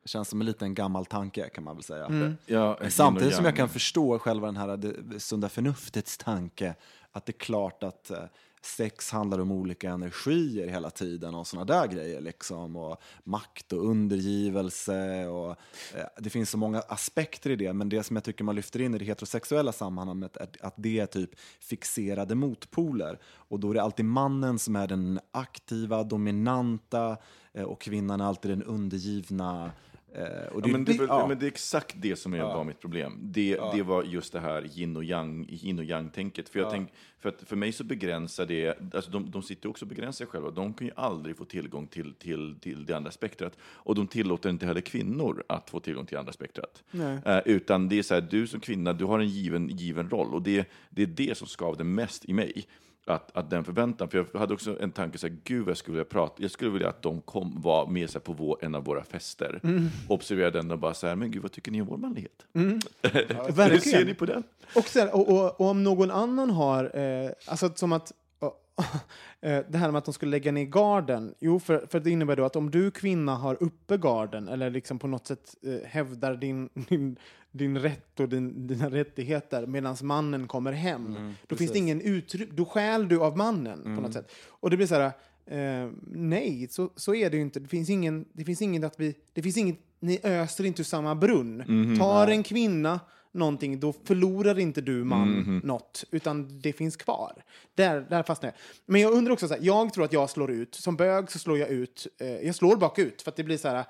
känns 0.05 0.29
som 0.29 0.41
en 0.41 0.47
liten 0.47 0.73
gammal 0.73 1.05
tanke 1.05 1.49
kan 1.49 1.63
man 1.63 1.75
väl 1.75 1.83
säga. 1.83 2.05
Mm. 2.05 2.37
Ja, 2.45 2.77
yin 2.77 2.85
och 2.85 2.93
Samtidigt 2.93 3.35
som 3.35 3.45
jag 3.45 3.55
kan 3.55 3.69
förstå 3.69 4.19
själva 4.19 4.47
den 4.47 4.57
här 4.57 4.77
det, 4.77 5.19
sunda 5.19 5.49
förnuftets 5.49 6.17
tanke, 6.17 6.75
att 7.11 7.25
det 7.25 7.31
är 7.31 7.39
klart 7.39 7.83
att 7.83 8.11
eh, 8.11 8.17
sex 8.61 9.11
handlar 9.11 9.39
om 9.39 9.51
olika 9.51 9.89
energier 9.89 10.67
hela 10.67 10.89
tiden 10.89 11.35
och 11.35 11.47
såna 11.47 11.65
där 11.65 11.87
grejer. 11.87 12.21
Liksom, 12.21 12.75
och 12.75 13.01
makt 13.23 13.73
och 13.73 13.89
undergivelse. 13.89 15.27
Och, 15.27 15.49
eh, 15.95 16.05
det 16.17 16.29
finns 16.29 16.49
så 16.49 16.57
många 16.57 16.79
aspekter 16.79 17.49
i 17.49 17.55
det, 17.55 17.73
men 17.73 17.89
det 17.89 18.03
som 18.03 18.15
jag 18.15 18.23
tycker 18.23 18.43
man 18.43 18.55
lyfter 18.55 18.81
in 18.81 18.95
i 18.95 18.97
det 18.97 19.05
heterosexuella 19.05 19.71
sammanhanget 19.71 20.37
är 20.37 20.47
att 20.61 20.73
det 20.77 20.99
är 20.99 21.05
typ 21.05 21.29
fixerade 21.59 22.35
motpoler. 22.35 23.19
Och 23.25 23.59
då 23.59 23.69
är 23.69 23.73
det 23.73 23.81
alltid 23.81 24.05
mannen 24.05 24.59
som 24.59 24.75
är 24.75 24.87
den 24.87 25.19
aktiva, 25.31 26.03
dominanta 26.03 27.17
eh, 27.53 27.63
och 27.63 27.81
kvinnan 27.81 28.21
är 28.21 28.25
alltid 28.25 28.51
den 28.51 28.63
undergivna. 28.63 29.71
Eh, 30.13 30.23
Ja, 30.53 30.67
men, 30.67 30.85
det, 30.85 30.93
ja. 30.93 31.05
ja. 31.07 31.27
men 31.27 31.39
det 31.39 31.45
är 31.45 31.47
exakt 31.47 31.95
det 31.97 32.15
som 32.15 32.33
är, 32.33 32.39
var 32.39 32.63
mitt 32.63 32.79
problem. 32.79 33.19
Det, 33.21 33.59
det 33.73 33.83
var 33.83 34.03
just 34.03 34.33
det 34.33 34.39
här 34.39 34.79
yin 34.79 34.97
och 34.97 35.03
yang, 35.03 35.47
yin 35.49 35.79
och 35.79 35.85
yang-tänket. 35.85 36.49
För, 36.49 36.59
jag 36.59 36.71
tänk, 36.71 36.89
för, 37.19 37.29
att 37.29 37.41
för 37.41 37.55
mig 37.55 37.71
så 37.71 37.83
begränsar 37.83 38.45
det, 38.45 38.93
alltså 38.93 39.11
de, 39.11 39.31
de 39.31 39.43
sitter 39.43 39.69
också 39.69 39.85
och 39.85 39.89
begränsar 39.89 40.17
sig 40.17 40.27
själva. 40.27 40.51
De 40.51 40.73
kan 40.73 40.87
ju 40.87 40.93
aldrig 40.95 41.37
få 41.37 41.45
tillgång 41.45 41.87
till, 41.87 42.13
till, 42.13 42.55
till 42.59 42.85
det 42.85 42.93
andra 42.93 43.11
spektrat. 43.11 43.57
Och 43.61 43.95
de 43.95 44.07
tillåter 44.07 44.49
inte 44.49 44.65
heller 44.65 44.81
kvinnor 44.81 45.43
att 45.47 45.69
få 45.69 45.79
tillgång 45.79 46.05
till 46.05 46.15
det 46.15 46.19
andra 46.19 46.33
spektrat. 46.33 46.83
Eh, 47.25 47.39
utan 47.45 47.89
det 47.89 47.99
är 47.99 48.03
så 48.03 48.13
här, 48.13 48.21
du 48.21 48.47
som 48.47 48.59
kvinna, 48.59 48.93
du 48.93 49.05
har 49.05 49.19
en 49.19 49.27
given, 49.27 49.69
given 49.69 50.09
roll. 50.09 50.33
Och 50.33 50.41
det, 50.41 50.69
det 50.89 51.03
är 51.03 51.07
det 51.07 51.37
som 51.37 51.47
skavde 51.47 51.83
mest 51.83 52.25
i 52.25 52.33
mig. 52.33 52.65
Att, 53.05 53.37
att 53.37 53.49
den 53.49 53.63
förväntan, 53.63 54.09
för 54.09 54.25
jag 54.33 54.39
hade 54.39 54.53
också 54.53 54.81
en 54.81 54.91
tanke 54.91 55.17
så 55.17 55.27
här, 55.27 55.37
gud 55.43 55.59
vad 55.59 55.69
jag 55.69 55.77
skulle 55.77 55.93
vilja 55.97 56.09
prata, 56.09 56.33
jag 56.37 56.51
skulle 56.51 56.71
vilja 56.71 56.89
att 56.89 57.01
de 57.01 57.21
kom, 57.21 57.61
var 57.61 57.87
med 57.87 58.09
sig 58.09 58.21
på 58.21 58.33
vår, 58.33 58.57
en 58.61 58.75
av 58.75 58.83
våra 58.83 59.03
fester. 59.03 59.61
Observerade 60.07 60.59
den 60.59 60.71
och 60.71 60.79
bara 60.79 60.93
så 60.93 61.07
här, 61.07 61.15
men 61.15 61.31
gud 61.31 61.41
vad 61.41 61.51
tycker 61.51 61.71
ni 61.71 61.81
om 61.81 61.87
vår 61.87 61.97
manlighet? 61.97 62.45
Hur 62.53 63.51
verkligen. 63.51 63.81
ser 63.81 64.05
ni 64.05 64.13
på 64.13 64.25
den? 64.25 64.43
Och, 64.75 64.85
här, 64.95 65.15
och, 65.15 65.29
och, 65.29 65.61
och 65.61 65.69
om 65.69 65.83
någon 65.83 66.11
annan 66.11 66.49
har, 66.49 66.97
eh, 66.97 67.31
alltså 67.45 67.71
som 67.75 67.91
att, 67.91 68.11
det 69.41 69.77
här 69.77 69.91
med 69.91 69.97
att 69.97 70.05
de 70.05 70.13
skulle 70.13 70.31
lägga 70.31 70.51
ner 70.51 70.65
garden, 70.65 71.35
jo 71.39 71.59
för, 71.59 71.87
för 71.89 71.99
det 71.99 72.09
innebär 72.09 72.35
då 72.35 72.45
att 72.45 72.55
om 72.55 72.71
du 72.71 72.91
kvinna 72.91 73.35
har 73.35 73.63
uppe 73.63 73.97
garden 73.97 74.47
eller 74.47 74.69
liksom 74.69 74.99
på 74.99 75.07
något 75.07 75.27
sätt 75.27 75.55
eh, 75.61 75.89
hävdar 75.89 76.35
din, 76.35 76.69
din, 76.89 77.15
din 77.51 77.77
rätt 77.77 78.19
och 78.19 78.29
din, 78.29 78.67
dina 78.67 78.89
rättigheter 78.89 79.65
medan 79.65 79.95
mannen 80.01 80.47
kommer 80.47 80.71
hem, 80.71 81.33
då 81.47 81.55
finns 81.55 81.71
det 81.71 81.77
ingen 81.77 82.01
utrymme, 82.01 82.51
då 82.55 82.65
stjäl 82.65 83.07
du 83.07 83.21
av 83.21 83.37
mannen 83.37 83.83
på 83.83 84.01
något 84.01 84.13
sätt. 84.13 84.31
Och 84.47 84.69
det 84.69 84.77
blir 84.77 84.87
så 84.87 84.95
här, 84.95 85.11
eh, 85.45 85.91
nej, 86.11 86.67
så, 86.69 86.89
så 86.95 87.15
är 87.15 87.29
det 87.29 87.37
ju 87.37 87.43
inte. 87.43 87.59
Det 87.59 87.67
finns 87.67 87.89
ingen, 87.89 88.25
det 88.33 88.43
finns 88.43 88.61
ingen 88.61 88.83
att 88.83 88.99
vi, 88.99 89.15
det 89.33 89.41
finns 89.41 89.57
inget, 89.57 89.79
ni 89.99 90.19
öser 90.23 90.63
inte 90.63 90.81
ur 90.81 90.85
samma 90.85 91.15
brunn. 91.15 91.97
Tar 91.99 92.27
en 92.27 92.43
kvinna 92.43 92.99
någonting, 93.31 93.79
då 93.79 93.93
förlorar 93.93 94.59
inte 94.59 94.81
du 94.81 95.03
man 95.03 95.61
något, 95.63 96.03
utan 96.11 96.61
det 96.61 96.73
finns 96.73 96.97
kvar. 96.97 97.43
Där, 97.75 98.01
där 98.09 98.23
fastnar 98.23 98.47
jag. 98.47 98.55
Men 98.85 99.01
jag 99.01 99.13
undrar 99.13 99.33
också, 99.33 99.47
så 99.47 99.53
här, 99.53 99.61
jag 99.63 99.93
tror 99.93 100.05
att 100.05 100.13
jag 100.13 100.29
slår 100.29 100.51
ut, 100.51 100.75
som 100.75 100.95
bög 100.95 101.31
så 101.31 101.39
slår 101.39 101.57
jag 101.57 101.69
ut, 101.69 102.07
eh, 102.19 102.27
jag 102.27 102.55
slår 102.55 102.75
bakut 102.75 103.21
för 103.21 103.31
att 103.31 103.35
det 103.35 103.43
blir 103.43 103.57
så 103.57 103.67
här, 103.67 103.85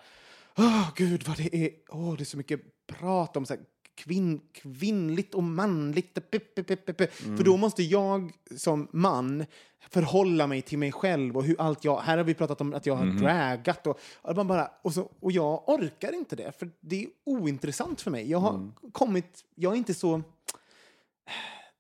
åh 0.57 0.89
gud 0.95 1.23
vad 1.27 1.37
det 1.37 1.55
är, 1.55 1.71
åh 1.89 2.15
det 2.15 2.23
är 2.23 2.25
så 2.25 2.37
mycket 2.37 2.61
prat 2.87 3.37
om 3.37 3.45
så 3.45 3.53
här, 3.53 3.63
kvinn, 4.00 4.41
kvinnligt 4.54 5.36
och 5.36 5.43
manligt. 5.43 6.32
Pe. 6.32 7.08
För 7.08 7.43
då 7.43 7.58
måste 7.58 7.84
jag 7.84 8.32
som 8.58 8.88
man 8.91 9.45
förhålla 9.89 10.47
mig 10.47 10.62
till 10.62 10.78
mig 10.78 10.91
själv 10.91 11.38
och 11.38 11.43
hur 11.43 11.62
allt 11.62 11.84
jag... 11.84 12.00
Här 12.00 12.18
har 12.18 12.24
vi 12.24 12.34
pratat 12.34 12.62
om 12.62 12.74
att 12.74 12.86
jag 12.86 12.95
har 12.95 13.06
dragat 13.06 13.88
och, 13.88 14.00
och, 14.22 14.36
man 14.36 14.47
bara, 14.47 14.72
och, 14.82 14.93
så, 14.93 15.12
och 15.20 15.32
jag 15.32 15.70
orkar 15.70 16.14
inte 16.14 16.36
det, 16.36 16.60
för 16.60 16.70
det 16.80 17.04
är 17.04 17.08
ointressant 17.26 18.02
för 18.02 18.12
mig. 18.12 18.32
Jag 18.32 18.39
har 18.39 18.72
kommit... 18.91 19.43
Jag 19.56 19.74
är 19.74 19.78
inte 19.78 19.93
så... 19.93 20.22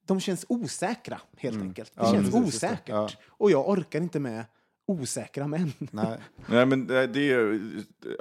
De 0.05 0.19
känns 0.19 0.45
osäkra, 0.49 1.21
helt 1.37 1.61
enkelt. 1.61 1.91
Det 1.95 2.01
Ja, 2.03 2.11
känns 2.11 2.31
precis, 2.31 2.45
just 2.45 2.61
det. 2.61 2.67
osäkert. 2.67 2.89
Ja. 2.89 3.09
Och 3.27 3.51
jag 3.51 3.69
orkar 3.69 4.01
inte 4.01 4.19
med 4.19 4.45
osäkra 4.87 5.47
män. 5.47 5.73
Nej. 5.79 6.17
Nej, 6.45 6.65
men 6.65 6.87
det 6.87 7.07
det 7.07 7.31
är, 7.31 7.59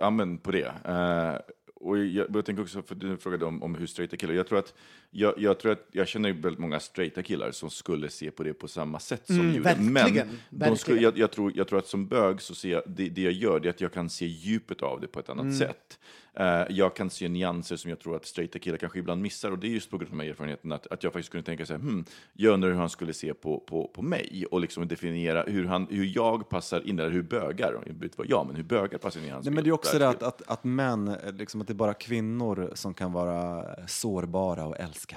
amen 0.02 0.38
på 0.38 0.50
det. 0.50 0.72
Och 1.80 1.98
jag, 1.98 2.26
jag 2.34 2.44
tänker 2.44 2.62
också, 2.62 2.82
för 2.82 2.94
du 2.94 3.16
frågade 3.16 3.44
om, 3.44 3.62
om 3.62 3.74
hur 3.74 3.86
straighta 3.86 4.16
killar, 4.16 4.34
jag 4.34 4.46
tror 4.46 4.58
att 4.58 4.74
jag, 5.10 5.34
jag 5.38 5.58
tror 5.58 5.72
att 5.72 5.88
jag 5.92 6.08
känner 6.08 6.32
väldigt 6.32 6.58
många 6.58 6.80
straighta 6.80 7.22
killar 7.22 7.50
som 7.50 7.70
skulle 7.70 8.08
se 8.08 8.30
på 8.30 8.42
det 8.42 8.54
på 8.54 8.68
samma 8.68 8.98
sätt 9.00 9.22
som 9.26 9.40
Mm, 9.40 9.54
judar. 9.54 9.76
Men 9.80 9.94
verkligen, 9.94 10.28
de 10.50 10.76
skulle, 10.76 11.00
jag, 11.00 11.18
jag, 11.18 11.30
tror, 11.30 11.52
jag 11.54 11.68
tror 11.68 11.78
att 11.78 11.86
som 11.86 12.06
bög 12.06 12.40
så 12.42 12.54
ser 12.54 12.70
jag, 12.70 12.82
det, 12.86 13.08
det 13.08 13.22
jag 13.22 13.32
gör 13.32 13.60
det 13.60 13.68
är 13.68 13.70
att 13.70 13.80
jag 13.80 13.92
kan 13.92 14.10
se 14.10 14.26
djupet 14.26 14.82
av 14.82 15.00
det 15.00 15.06
på 15.06 15.20
ett 15.20 15.28
annat 15.28 15.42
Mm. 15.42 15.56
sätt. 15.58 15.98
Eh, 16.38 16.66
jag 16.70 16.96
kan 16.96 17.10
se 17.10 17.28
nyanser 17.28 17.76
som 17.76 17.90
jag 17.90 18.00
tror 18.00 18.16
att 18.16 18.26
straighta 18.26 18.58
killar 18.58 18.78
kanske 18.78 18.98
ibland 18.98 19.22
missar 19.22 19.50
och 19.50 19.58
det 19.58 19.66
är 19.66 19.70
just 19.70 19.90
på 19.90 19.98
grund 19.98 20.12
av 20.12 20.18
de 20.18 20.24
här 20.24 20.30
erfarenheterna 20.30 20.74
att, 20.74 20.86
att 20.86 21.02
jag 21.04 21.12
faktiskt 21.12 21.30
kunde 21.30 21.44
tänka 21.44 21.66
så 21.66 21.72
här, 21.72 21.80
hmm, 21.80 22.04
jag 22.32 22.54
undrar 22.54 22.70
hur 22.70 22.76
han 22.76 22.88
skulle 22.88 23.12
se 23.12 23.34
på, 23.34 23.60
på, 23.60 23.90
på 23.94 24.02
mig 24.02 24.46
och 24.50 24.60
liksom 24.60 24.88
definiera 24.88 25.42
hur, 25.42 25.64
han, 25.64 25.86
hur 25.90 26.12
jag 26.14 26.48
passar 26.48 26.88
in, 26.88 26.98
eller 26.98 27.10
hur 27.10 27.22
bögar, 27.22 27.82
inte 27.86 28.08
vad 28.16 28.26
jag, 28.26 28.46
men 28.46 28.56
hur 28.56 28.62
bögar 28.62 28.98
passar 28.98 29.20
in 29.20 29.26
i 29.26 29.30
hans 29.30 29.46
Nej, 29.46 29.54
men 29.54 29.64
det 29.64 29.70
är 29.70 29.72
också 29.72 29.98
det 29.98 30.08
att, 30.08 30.22
att, 30.22 30.42
att 30.46 30.64
män, 30.64 31.08
eh, 31.08 31.32
liksom 31.32 31.60
att 31.60 31.66
det 31.66 31.72
är 31.72 31.74
bara 31.74 31.94
kvinnor 31.94 32.70
som 32.74 32.94
kan 32.94 33.12
vara 33.12 33.64
sårbara 33.86 34.66
och 34.66 34.80
älska. 34.80 35.16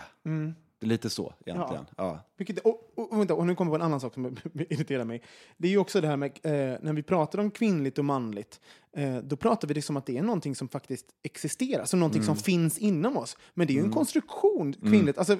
Det 0.82 0.86
är 0.86 0.90
lite 0.90 1.10
så 1.10 1.34
egentligen. 1.46 1.86
Ja. 1.98 2.20
Vilket, 2.38 2.60
och, 2.60 2.92
och, 2.96 3.20
vänta, 3.20 3.34
och 3.34 3.48
nu 3.48 3.56
kommer 3.56 3.72
jag 3.72 3.80
på 3.80 3.84
en 3.84 3.86
annan 3.86 4.00
sak 4.00 4.14
som 4.14 4.26
irriterar 4.54 5.04
mig. 5.04 5.22
Det 5.58 5.68
är 5.68 5.72
ju 5.72 5.78
också 5.78 6.02
det 6.02 6.08
här 6.08 6.18
med, 6.18 6.32
eh, 6.44 6.52
när 6.82 6.94
vi 6.94 7.04
pratar 7.04 7.40
om 7.40 7.52
kvinnligt 7.52 7.98
och 7.98 8.06
manligt, 8.06 8.62
eh, 8.98 9.18
då 9.18 9.36
pratar 9.36 9.68
vi 9.68 9.74
det 9.74 9.82
som 9.82 9.98
att 9.98 10.06
det 10.06 10.18
är 10.18 10.22
någonting 10.22 10.56
som 10.56 10.68
faktiskt 10.68 11.06
existerar, 11.24 11.86
som 11.86 12.00
någonting 12.00 12.24
som 12.24 12.36
finns 12.36 12.78
inom 12.78 13.18
oss. 13.18 13.38
Men 13.54 13.68
det 13.68 13.74
är 13.74 13.76
ju 13.76 13.84
en 13.84 13.92
konstruktion, 13.92 14.74
kvinnligt. 14.74 15.18
Alltså, 15.18 15.38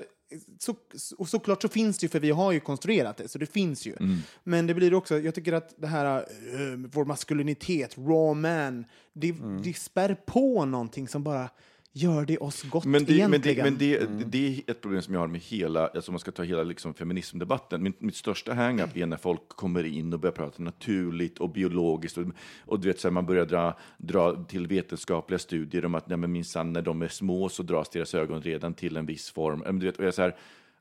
så, 0.60 0.76
och 1.18 1.30
såklart 1.30 1.62
så 1.62 1.68
finns 1.68 1.98
det 1.98 2.06
ju, 2.06 2.10
för 2.10 2.20
vi 2.20 2.32
har 2.32 2.52
ju 2.52 2.60
konstruerat 2.60 3.18
det, 3.18 3.28
så 3.28 3.38
det 3.38 3.46
finns 3.46 3.86
ju. 3.86 3.96
Men 4.44 4.68
det 4.68 4.74
blir 4.74 4.94
också, 4.94 5.20
jag 5.20 5.36
tycker 5.36 5.54
att 5.54 5.76
det 5.78 5.88
här, 5.88 6.18
eh, 6.18 6.78
vår 6.92 7.06
maskulinitet, 7.06 7.98
raw 7.98 8.42
man, 8.42 8.86
det, 9.14 9.36
det 9.64 9.74
spär 9.74 10.16
på 10.26 10.66
någonting 10.66 11.08
som 11.08 11.24
bara 11.24 11.50
gör 11.94 12.26
det 12.26 12.38
oss 12.38 12.64
gott 12.64 12.86
Men, 12.86 13.06
det, 13.06 13.28
men, 13.28 13.42
det, 13.42 13.52
egentligen. 13.52 13.64
men 13.64 13.78
det, 13.78 14.26
det 14.26 14.48
är 14.48 14.72
ett 14.72 14.82
problem 14.82 15.02
som 15.02 15.14
jag 15.14 15.22
har 15.22 15.28
med 15.28 15.42
hela, 15.42 15.88
alltså 15.88 16.12
om 16.12 16.14
man 16.14 16.20
ska 16.20 16.32
ta 16.32 16.44
hela 16.44 16.64
liksom 16.64 16.94
feminismdebatten. 16.94 17.84
Min, 17.84 17.94
mitt 18.00 18.16
största 18.16 18.54
hang-up 18.54 18.98
är 18.98 19.06
när 19.06 19.18
folk 19.18 19.50
kommer 19.50 19.84
in 19.84 20.14
och 20.14 20.20
börjar 20.20 20.34
prata 20.34 20.64
naturligt 20.64 21.40
och 21.40 21.50
biologiskt. 21.50 22.18
Och, 22.18 22.26
och 22.66 22.80
du 22.80 22.88
vet, 22.88 23.00
så 23.00 23.08
här, 23.08 23.14
man 23.14 23.26
börjar 23.26 23.46
dra, 23.46 23.80
dra 23.98 24.44
till 24.44 24.68
vetenskapliga 24.68 25.40
studier 25.40 25.86
om 25.86 25.96
att 25.96 26.08
nej, 26.08 26.18
men 26.18 26.32
minsann, 26.32 26.74
när 26.74 26.82
de 26.82 27.02
är 27.02 27.08
små 27.08 27.50
så 27.50 27.64
dras 27.64 27.90
deras 27.90 28.16
ögon 28.16 28.42
redan 28.42 28.74
till 28.74 28.98
en 28.98 29.06
viss 29.06 29.30
form. 29.30 29.80
Du 29.80 29.86
vet, 29.86 29.98
och 29.98 30.04
jag 30.04 30.08
är 30.08 30.12
så 30.12 30.22
här, 30.22 30.36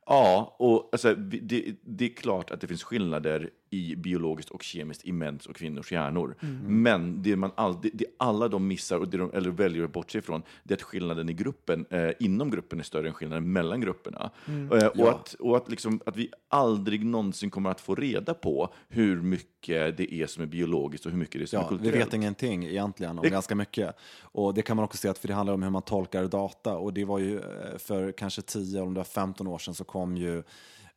Ja, 0.06 0.56
och 0.58 0.88
alltså, 0.92 1.14
det, 1.14 1.74
det 1.82 2.04
är 2.04 2.08
klart 2.14 2.50
att 2.50 2.60
det 2.60 2.66
finns 2.66 2.82
skillnader 2.82 3.50
i 3.72 3.96
biologiskt 3.96 4.50
och 4.50 4.62
kemiskt 4.62 5.04
i 5.06 5.12
mäns 5.12 5.46
och 5.46 5.56
kvinnors 5.56 5.92
hjärnor. 5.92 6.34
Men 6.66 7.22
det 7.22 7.36
man 7.36 7.50
aldrig, 7.54 7.96
det 7.96 8.04
alla 8.18 8.48
de 8.48 8.66
missar, 8.66 8.98
och 8.98 9.08
det 9.08 9.16
de, 9.18 9.30
eller 9.34 9.50
väljer 9.50 9.84
att 9.84 9.92
bortse 9.92 10.18
ifrån, 10.18 10.42
det 10.62 10.74
är 10.74 10.76
att 10.76 10.82
skillnaden 10.82 11.28
i 11.28 11.32
gruppen, 11.32 11.86
eh, 11.90 12.10
inom 12.18 12.50
gruppen 12.50 12.78
är 12.80 12.84
större 12.84 13.08
än 13.08 13.14
skillnaden 13.14 13.52
mellan 13.52 13.80
grupperna. 13.80 14.30
Eh, 14.46 14.86
och 14.86 15.08
att, 15.10 15.34
och 15.34 15.56
att, 15.56 15.70
liksom, 15.70 16.00
att 16.06 16.16
vi 16.16 16.28
aldrig 16.48 17.04
någonsin 17.06 17.50
kommer 17.50 17.70
att 17.70 17.80
få 17.80 17.94
reda 17.94 18.34
på 18.34 18.68
hur 18.88 19.20
mycket 19.22 19.96
det 19.96 20.14
är 20.14 20.26
som 20.26 20.42
är 20.42 20.46
biologiskt 20.46 21.06
och 21.06 21.12
hur 21.12 21.18
mycket 21.18 21.40
det 21.40 21.44
är 21.44 21.46
som 21.46 21.58
är 21.58 21.62
Ja, 21.62 21.68
vi 21.70 21.76
kulturellt. 21.76 22.06
vet 22.06 22.14
ingenting 22.14 22.64
egentligen 22.66 23.18
om 23.18 23.22
Det- 23.22 23.30
ganska 23.30 23.54
mycket. 23.54 23.96
Och 24.22 24.54
det 24.54 24.62
kan 24.62 24.76
man 24.76 24.84
också 24.84 24.98
se 24.98 25.08
att 25.08 25.18
för 25.18 25.28
det 25.28 25.34
handlar 25.34 25.54
om 25.54 25.62
hur 25.62 25.70
man 25.70 25.82
tolkar 25.82 26.24
data. 26.26 26.76
Och 26.76 26.92
det 26.92 27.04
var 27.04 27.18
ju 27.18 27.38
eh, 27.38 27.78
för 27.78 28.12
kanske 28.12 28.42
10 28.42 28.76
eller 28.78 28.86
om 28.86 28.94
det 28.94 28.98
var 29.00 29.04
15 29.04 29.46
år 29.46 29.58
sedan 29.58 29.74
så 29.74 29.84
kom 29.84 30.16
ju 30.16 30.42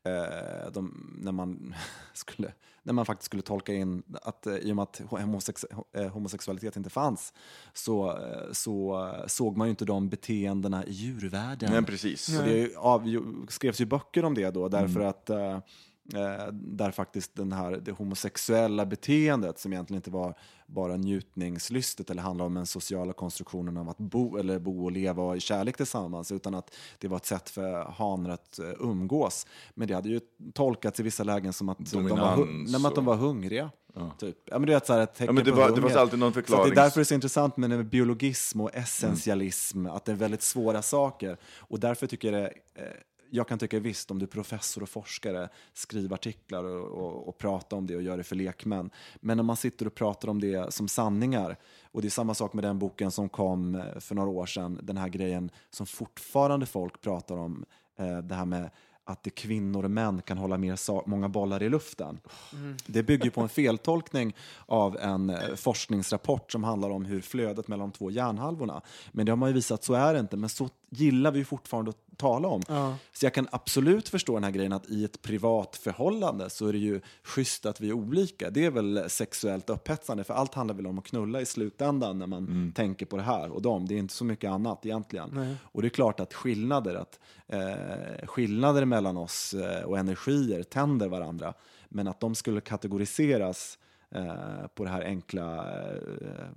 eh, 0.03 0.71
de, 0.71 1.13
när, 1.21 1.31
man 1.31 1.75
skulle, 2.13 2.53
när 2.83 2.93
man 2.93 3.05
faktiskt 3.05 3.25
skulle 3.25 3.43
tolka 3.43 3.73
in 3.73 4.03
att 4.21 4.47
eh, 4.47 4.55
i 4.55 4.71
och 4.71 4.75
med 4.75 4.83
att 4.83 5.01
homosex, 5.09 5.65
eh, 5.93 6.07
homosexualitet 6.07 6.77
inte 6.77 6.89
fanns 6.89 7.33
så, 7.73 8.19
så 8.51 9.09
såg 9.27 9.57
man 9.57 9.67
ju 9.67 9.69
inte 9.69 9.85
de 9.85 10.09
beteendena 10.09 10.85
i 10.85 10.91
djurvärlden. 10.91 11.71
Nej, 11.71 11.83
precis. 11.83 12.39
Och 12.39 12.45
det 12.45 12.75
av, 12.75 13.23
skrevs 13.49 13.81
ju 13.81 13.85
böcker 13.85 14.25
om 14.25 14.33
det 14.33 14.51
då, 14.51 14.69
därför 14.69 14.99
att 14.99 15.29
eh, 15.29 15.37
eh, 15.37 15.59
där 16.51 16.91
faktiskt 16.91 17.35
den 17.35 17.51
här, 17.51 17.71
det 17.71 17.91
homosexuella 17.91 18.85
beteendet, 18.85 19.59
som 19.59 19.73
egentligen 19.73 19.97
inte 19.97 20.11
var 20.11 20.35
bara 20.67 20.95
njutningslystet 20.97 22.09
eller 22.09 22.21
handlar 22.21 22.45
om 22.45 22.53
den 22.53 22.65
sociala 22.65 23.13
konstruktionen 23.13 23.77
av 23.77 23.89
att 23.89 23.97
bo, 23.97 24.37
eller 24.37 24.59
bo 24.59 24.83
och 24.83 24.91
leva 24.91 25.35
i 25.35 25.39
kärlek 25.39 25.77
tillsammans, 25.77 26.31
utan 26.31 26.55
att 26.55 26.75
det 26.99 27.07
var 27.07 27.17
ett 27.17 27.25
sätt 27.25 27.49
för 27.49 27.85
hanar 27.91 28.29
att 28.29 28.59
eh, 28.59 28.65
umgås. 28.79 29.47
Men 29.73 29.87
det 29.87 29.93
hade 29.93 30.09
ju 30.09 30.19
tolkats 30.53 30.99
i 30.99 31.03
vissa 31.03 31.23
lägen 31.23 31.53
som 31.53 31.69
att, 31.69 31.91
de 31.91 32.07
var, 32.07 32.35
nej, 32.45 32.71
men 32.71 32.85
att 32.85 32.95
de 32.95 33.05
var 33.05 33.15
hungriga. 33.15 33.69
Typ. 34.19 34.37
Ja, 34.45 34.59
men 34.59 34.67
det, 34.67 34.73
är 34.73 34.77
ett, 34.77 34.85
så 34.85 34.93
här, 34.93 35.01
ett 35.01 35.13
tecken 35.15 35.25
Ja, 35.25 35.31
men 35.31 35.43
det 35.45 35.51
var- 35.51 35.89
det 35.89 36.01
alltid 36.01 36.19
någon 36.19 36.31
Så 36.31 36.33
förklaring. 36.33 36.73
det 36.73 36.81
är 36.81 36.83
därför 36.83 36.99
det 36.99 37.03
är 37.03 37.05
så 37.05 37.13
intressant 37.13 37.57
med, 37.57 37.85
biologism 37.85 38.61
och 38.61 38.75
essentialism, 38.75 39.85
att 39.85 40.05
det 40.05 40.11
är 40.11 40.15
väldigt 40.15 40.41
svåra 40.41 40.81
saker. 40.81 41.37
Och 41.57 41.79
därför 41.79 42.07
tycker 42.07 42.33
jag 42.33 42.41
det, 42.43 42.81
eh, 42.81 42.87
jag 43.35 43.47
kan 43.47 43.59
tycka 43.59 43.79
visst 43.79 44.11
om 44.11 44.19
du 44.19 44.23
är 44.23 44.27
professor 44.27 44.83
och 44.83 44.89
forskare, 44.89 45.49
skriver 45.73 46.15
artiklar 46.15 46.63
och, 46.63 46.87
och, 46.87 47.27
och 47.27 47.37
pratar 47.37 47.77
om 47.77 47.87
det 47.87 47.95
och 47.95 48.01
gör 48.01 48.17
det 48.17 48.23
för 48.23 48.35
lekmän. 48.35 48.89
Men 49.15 49.37
när 49.37 49.43
man 49.43 49.57
sitter 49.57 49.87
och 49.87 49.95
pratar 49.95 50.27
om 50.27 50.41
det 50.41 50.73
som 50.73 50.87
sanningar, 50.87 51.57
och 51.91 52.01
det 52.01 52.07
är 52.07 52.09
samma 52.09 52.33
sak 52.33 52.53
med 52.53 52.63
den 52.63 52.79
boken 52.79 53.11
som 53.11 53.29
kom 53.29 53.75
eh, 53.75 53.99
för 53.99 54.15
några 54.15 54.29
år 54.29 54.45
sedan, 54.45 54.79
den 54.83 54.97
här 54.97 55.09
grejen 55.09 55.49
som 55.69 55.85
fortfarande 55.85 56.65
folk 56.65 57.01
pratar 57.01 57.37
om, 57.37 57.65
eh, 57.99 58.17
det 58.17 58.35
här 58.35 58.45
med 58.45 58.69
att 59.05 59.23
det 59.23 59.29
kvinnor 59.29 59.83
och 59.83 59.91
män 59.91 60.21
kan 60.21 60.37
hålla 60.37 60.57
mer 60.57 61.09
många 61.09 61.29
bollar 61.29 61.63
i 61.63 61.69
luften. 61.69 62.19
Det 62.85 63.03
bygger 63.03 63.29
på 63.29 63.41
en 63.41 63.49
feltolkning 63.49 64.35
av 64.65 64.97
en 64.97 65.29
eh, 65.29 65.55
forskningsrapport 65.55 66.51
som 66.51 66.63
handlar 66.63 66.89
om 66.89 67.05
hur 67.05 67.21
flödet 67.21 67.67
mellan 67.67 67.89
de 67.89 67.97
två 67.97 68.11
hjärnhalvorna. 68.11 68.81
Men 69.11 69.25
det 69.25 69.31
har 69.31 69.37
man 69.37 69.49
ju 69.49 69.53
visat, 69.53 69.83
så 69.83 69.93
är 69.93 70.13
det 70.13 70.19
inte. 70.19 70.37
Men 70.37 70.49
så 70.49 70.69
gillar 70.93 71.31
vi 71.31 71.45
fortfarande 71.45 71.89
att 71.89 72.17
tala 72.17 72.47
om. 72.47 72.61
Så 73.13 73.25
jag 73.25 73.33
kan 73.33 73.47
absolut 73.51 74.09
förstå 74.09 74.33
den 74.33 74.43
här 74.43 74.51
grejen 74.51 74.73
att 74.73 74.89
i 74.89 75.05
ett 75.05 75.21
privat 75.21 75.75
förhållande 75.75 76.49
så 76.49 76.67
är 76.67 76.73
det 76.73 76.79
ju 76.79 77.01
schysst 77.23 77.65
att 77.65 77.81
vi 77.81 77.89
är 77.89 77.93
olika. 77.93 78.49
Det 78.49 78.65
är 78.65 78.71
väl 78.71 79.09
sexuellt 79.09 79.69
upphetsande, 79.69 80.23
för 80.23 80.33
allt 80.33 80.53
handlar 80.53 80.75
väl 80.75 80.87
om 80.87 80.99
att 80.99 81.05
knulla 81.05 81.41
i 81.41 81.45
slutändan 81.45 82.19
när 82.19 82.27
man 82.27 82.71
tänker 82.75 83.05
på 83.05 83.17
det 83.17 83.23
här 83.23 83.49
och 83.51 83.61
dem. 83.61 83.87
Det 83.87 83.95
är 83.95 83.99
inte 83.99 84.13
så 84.13 84.25
mycket 84.25 84.51
annat 84.51 84.85
egentligen. 84.85 85.57
Och 85.61 85.81
det 85.81 85.87
är 85.87 85.89
klart 85.89 86.19
att 86.19 86.33
skillnader, 86.33 86.95
att, 86.95 87.19
eh, 87.47 88.27
skillnader 88.27 88.85
mellan 88.85 89.17
oss 89.17 89.53
eh, 89.53 89.83
och 89.83 89.97
energier 89.97 90.63
tänder 90.63 91.07
varandra. 91.07 91.53
Men 91.89 92.07
att 92.07 92.19
de 92.19 92.35
skulle 92.35 92.61
kategoriseras 92.61 93.77
eh, 94.11 94.67
på 94.75 94.83
det 94.83 94.89
här 94.89 95.01
enkla 95.01 95.73
eh, 95.81 95.91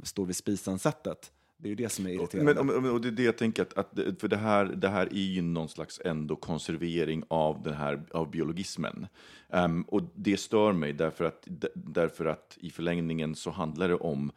stå 0.03 0.25
vid 0.25 0.37
spisen-sättet. 0.37 1.33
Det 1.59 1.69
är 1.69 1.71
ju 1.71 1.75
det 1.75 1.89
som 1.89 2.07
är 2.07 2.11
irriterande. 2.11 2.55
Men, 2.65 2.85
och, 2.87 2.93
och 2.93 3.01
det 3.01 3.09
är 3.09 3.13
det 3.13 3.23
jag 3.23 3.37
tänker, 3.39 3.63
att, 3.63 3.79
att, 3.79 4.21
för 4.21 4.29
det 4.29 4.37
här, 4.37 4.65
det 4.65 4.89
här 4.89 5.07
är 5.07 5.15
ju 5.35 5.43
någon 5.43 5.69
slags 5.69 6.01
ändå 6.05 6.37
konservering 6.37 7.25
av, 7.29 7.63
den 7.63 7.75
här, 7.75 8.03
av 8.11 8.31
biologismen. 8.31 9.07
Ehm, 9.51 9.83
och 9.83 10.03
det 10.15 10.37
stör 10.37 10.73
mig 10.73 10.93
därför 10.93 11.25
att, 11.25 11.49
därför 11.75 12.25
att 12.27 12.59
i 12.61 12.71
förlängningen 12.71 13.35
så 13.35 13.51
handlar 13.51 13.89
det 13.89 13.95
om 13.95 14.33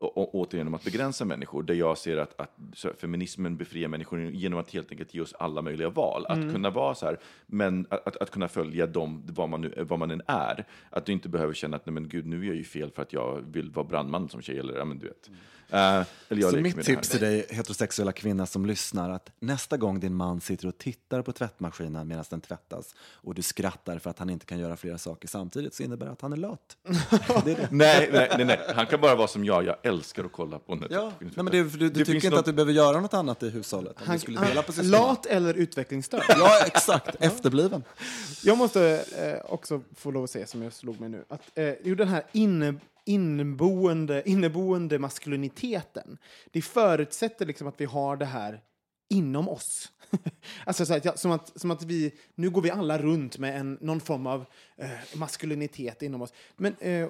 å- 0.00 0.30
återigen 0.32 0.66
om 0.66 0.74
att 0.74 0.84
begränsa 0.84 1.24
människor, 1.24 1.62
där 1.62 1.74
jag 1.74 1.98
ser 1.98 2.16
att, 2.16 2.40
att 2.40 2.56
feminismen 2.98 3.56
befriar 3.56 3.88
människor 3.88 4.20
genom 4.20 4.58
att 4.58 4.70
helt 4.70 4.90
enkelt 4.90 5.14
ge 5.14 5.20
oss 5.20 5.34
alla 5.38 5.62
möjliga 5.62 5.88
val. 5.88 6.26
Att 6.28 6.52
kunna 6.52 6.70
vara 6.70 6.94
så 6.94 7.06
här, 7.06 7.18
men 7.46 7.86
att, 7.90 8.06
att, 8.06 8.16
att 8.16 8.30
kunna 8.30 8.48
följa 8.48 8.86
dem, 8.86 9.22
vad 9.26 9.48
man, 9.48 9.60
nu, 9.60 9.84
vad 9.88 9.98
man 9.98 10.10
än 10.10 10.22
är. 10.26 10.64
Att 10.90 11.06
du 11.06 11.12
inte 11.12 11.28
behöver 11.28 11.54
känna 11.54 11.76
att, 11.76 11.86
nej 11.86 11.92
men 11.92 12.08
gud, 12.08 12.26
nu 12.26 12.40
är 12.42 12.46
jag 12.46 12.56
ju 12.56 12.64
fel 12.64 12.90
för 12.90 13.02
att 13.02 13.12
jag 13.12 13.40
vill 13.52 13.70
vara 13.70 13.86
brandman 13.86 14.28
som 14.28 14.42
tjej, 14.42 14.58
eller 14.58 14.74
ja 14.76 14.84
men 14.84 14.98
du 14.98 15.06
vet. 15.06 15.30
Eh, 15.30 15.36
eller 15.72 16.06
jag 16.42 16.50
Så 16.50 16.56
mitt 16.56 16.76
här. 16.76 16.82
tips 16.82 17.08
till 17.08 17.20
dig 17.20 17.46
heterosexuella 17.50 18.12
kvinna 18.12 18.46
som 18.46 18.66
lyssnar 18.66 19.10
att 19.10 19.30
nästa 19.40 19.76
gång 19.76 20.00
din 20.00 20.14
man 20.14 20.40
sitter 20.40 20.68
och 20.68 20.78
tittar 20.78 21.22
på 21.22 21.32
tvättmaskinen 21.32 22.08
medan 22.08 22.24
den 22.30 22.40
tvättas 22.40 22.94
och 23.00 23.34
du 23.34 23.42
skrattar 23.42 23.98
för 23.98 24.10
att 24.10 24.18
han 24.18 24.30
inte 24.30 24.46
kan 24.46 24.58
göra 24.58 24.76
flera 24.76 24.98
saker 24.98 25.28
samtidigt 25.28 25.74
så 25.74 25.82
innebär 25.82 26.06
det 26.06 26.12
att 26.12 26.20
han 26.20 26.32
är 26.32 26.36
lat. 26.36 26.76
det 27.44 27.50
är 27.52 27.56
det. 27.56 27.68
Nej, 27.70 28.08
nej, 28.12 28.28
nej, 28.36 28.44
nej, 28.46 28.60
han 28.74 28.86
kan 28.86 29.00
bara 29.00 29.14
vara 29.14 29.28
som 29.28 29.44
jag. 29.44 29.64
Jag 29.66 29.76
älskar 29.82 30.24
att 30.24 30.32
kolla 30.32 30.58
på 30.58 30.74
Netflix. 30.74 30.94
Ja, 30.94 31.12
nej, 31.20 31.30
men 31.36 31.46
det, 31.46 31.62
du, 31.62 31.68
du 31.78 31.88
Det 31.88 31.98
tycker 32.04 32.14
inte 32.14 32.30
något- 32.30 32.38
att 32.38 32.44
du 32.44 32.52
behöver 32.52 32.72
göra 32.72 33.00
något 33.00 33.14
annat 33.14 33.42
i 33.42 33.50
hushållet? 33.50 33.96
Om 34.06 34.12
du 34.12 34.18
skulle 34.18 34.40
dela 34.40 34.62
på 34.62 34.72
lat 34.82 35.26
eller 35.26 35.54
utvecklingsstörd? 35.54 36.22
Ja, 36.28 36.62
exakt. 36.66 37.16
Efterbliven. 37.20 37.84
Jag 38.42 38.58
måste 38.58 39.04
eh, 39.44 39.52
också 39.52 39.80
få 39.96 40.10
lov 40.10 40.24
att 40.24 40.30
säga, 40.30 40.46
som 40.46 40.62
jag 40.62 40.72
slog 40.72 41.00
mig 41.00 41.08
nu, 41.08 41.24
att 41.28 41.40
eh, 41.54 41.72
jo, 41.84 41.94
den 41.94 42.08
här 42.08 42.22
inne, 42.32 42.74
inneboende, 43.04 44.22
inneboende 44.26 44.98
maskuliniteten, 44.98 46.18
det 46.50 46.62
förutsätter 46.62 47.46
liksom 47.46 47.66
att 47.66 47.80
vi 47.80 47.84
har 47.84 48.16
det 48.16 48.24
här 48.24 48.60
inom 49.12 49.48
oss. 49.48 49.92
alltså 50.66 50.86
så 50.86 50.92
här, 50.92 51.16
som, 51.16 51.30
att, 51.30 51.60
som 51.60 51.70
att 51.70 51.82
vi, 51.82 52.14
nu 52.34 52.50
går 52.50 52.62
vi 52.62 52.70
alla 52.70 52.98
runt 52.98 53.38
med 53.38 53.60
en, 53.60 53.78
någon 53.80 54.00
form 54.00 54.26
av 54.26 54.44
eh, 54.76 54.90
maskulinitet 55.14 56.02
inom 56.02 56.22
oss. 56.22 56.32
Men 56.56 56.76
eh, 56.80 57.08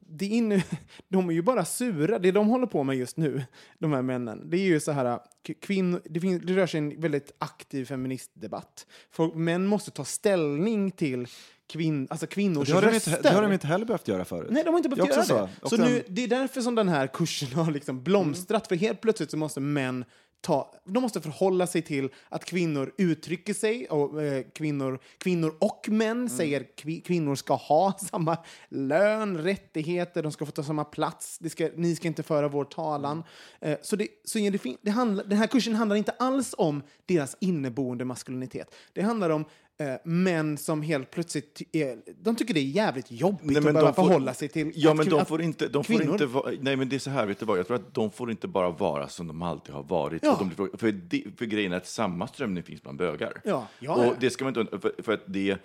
det 0.00 0.26
inne, 0.26 0.64
de 1.08 1.28
är 1.28 1.32
ju 1.32 1.42
bara 1.42 1.64
sura. 1.64 2.18
Det 2.18 2.32
de 2.32 2.48
håller 2.48 2.66
på 2.66 2.82
med 2.82 2.96
just 2.96 3.16
nu, 3.16 3.44
de 3.78 3.92
här 3.92 4.02
männen, 4.02 4.50
det 4.50 4.56
är 4.56 4.64
ju 4.64 4.80
så 4.80 4.92
här, 4.92 5.20
kvinn, 5.60 6.00
det, 6.04 6.20
finns, 6.20 6.42
det 6.42 6.56
rör 6.56 6.66
sig 6.66 6.78
en 6.78 7.00
väldigt 7.00 7.32
aktiv 7.38 7.84
feministdebatt. 7.84 8.86
Folk, 9.10 9.34
män 9.34 9.66
måste 9.66 9.90
ta 9.90 10.04
ställning 10.04 10.90
till 10.90 11.26
kvinn, 11.72 12.06
alltså 12.10 12.26
kvinnors 12.26 12.68
Det 12.68 12.74
har, 12.74 12.82
de 12.82 12.88
röster. 12.90 13.10
inte, 13.10 13.22
det 13.22 13.34
har 13.34 13.42
de 13.42 13.52
inte 13.52 13.66
heller 13.66 13.86
behövt 13.86 14.08
göra 14.08 14.24
förut. 14.24 14.48
Nej, 14.50 14.64
de 14.64 14.70
har 14.70 14.76
inte 14.76 14.88
behövt 14.88 15.08
göra 15.08 15.20
det. 15.20 15.26
så. 15.26 15.48
Så, 15.60 15.66
Också 15.66 15.76
nu, 15.76 16.04
det 16.08 16.24
är 16.24 16.28
därför 16.28 16.60
som 16.60 16.74
den 16.74 16.88
här 16.88 17.06
kursen 17.06 17.52
har 17.52 17.70
liksom 17.70 18.02
blomstrat. 18.02 18.66
För 18.66 18.76
helt 18.76 19.00
plötsligt 19.00 19.30
så 19.30 19.36
måste 19.36 19.60
män 19.60 20.04
ta, 20.42 20.74
de 20.84 21.02
måste 21.02 21.20
förhålla 21.20 21.66
sig 21.66 21.82
till 21.82 22.08
att 22.28 22.44
kvinnor 22.44 22.92
uttrycker 22.98 23.54
sig 23.54 23.88
och 23.88 24.22
eh, 24.22 24.44
kvinnor, 24.54 24.98
kvinnor 25.18 25.54
och 25.60 25.88
män 25.88 26.28
säger 26.30 26.66
kvi, 26.76 27.00
kvinnor 27.00 27.34
ska 27.34 27.54
ha 27.54 27.92
samma 28.10 28.36
lön, 28.68 29.38
rättigheter, 29.38 30.22
de 30.22 30.32
ska 30.32 30.46
få 30.46 30.52
ta 30.52 30.62
samma 30.62 30.84
plats, 30.84 31.40
ska, 31.50 31.68
ni 31.76 31.96
ska 31.96 32.08
inte 32.08 32.22
föra 32.22 32.48
vår 32.48 32.64
talan. 32.64 33.24
Eh, 33.60 33.78
så 33.82 33.96
det, 33.96 34.08
så 34.24 34.38
det, 34.38 34.76
det 34.82 34.90
handlar, 34.90 35.24
den 35.24 35.38
här 35.38 35.46
kursen 35.46 35.74
handlar 35.74 35.96
inte 35.96 36.12
alls 36.12 36.54
om 36.58 36.82
deras 37.06 37.36
inneboende 37.40 38.04
maskulinitet. 38.04 38.74
Det 38.92 39.02
handlar 39.02 39.30
om 39.30 39.44
eh, 39.80 39.94
män 40.04 40.58
som 40.58 40.82
helt 40.82 41.10
plötsligt 41.10 41.62
är, 41.72 41.98
de 42.22 42.36
tycker 42.36 42.54
det 42.54 42.60
är 42.60 42.64
jävligt 42.64 43.10
jobbigt 43.10 43.40
Nej, 43.42 43.56
att 43.56 43.64
men 43.64 43.74
behöva 43.74 43.92
får- 43.92 44.04
förhålla 44.04 44.34
sig 44.34 44.48
till 44.48 44.72
Ja, 44.74 44.90
att 44.90 44.96
men 44.96 45.08
de 45.08 45.26
får 45.26 45.42
inte, 45.42 45.68
de 45.68 45.84
får 45.84 45.94
kvinnor- 45.94 46.12
inte 46.12 46.26
vara, 46.26 46.52
nej 46.60 46.76
men 46.76 46.88
det 46.88 46.96
är 46.96 47.00
så 47.00 47.10
här, 47.10 47.26
vet 47.26 47.38
du 47.38 47.46
vad, 47.46 47.58
jag 47.58 47.66
tror 47.66 47.76
att 47.76 47.94
de 47.94 48.10
får 48.10 48.30
inte 48.30 48.48
bara 48.48 48.70
vara 48.70 49.08
som 49.08 49.26
de 49.26 49.42
alltid 49.42 49.74
har 49.74 49.82
varit. 49.82 50.22
Ja. 50.24 50.36
För, 50.36 50.44
de 50.44 50.78
för, 50.78 51.36
för 51.36 51.44
grejen 51.46 51.72
är 51.72 51.76
att 51.76 51.86
samma 51.86 52.26
strömning 52.26 52.62
finns 52.62 52.82
bland 52.82 52.98
bögar. 52.98 53.40
Ja, 53.44 53.68
ja, 53.78 54.06
och 54.06 54.14
det 54.20 54.30
ska 54.30 54.44
man 54.44 54.58
inte, 54.58 54.78
för, 54.78 54.92
för 55.02 55.12
att 55.12 55.22
det, 55.26 55.58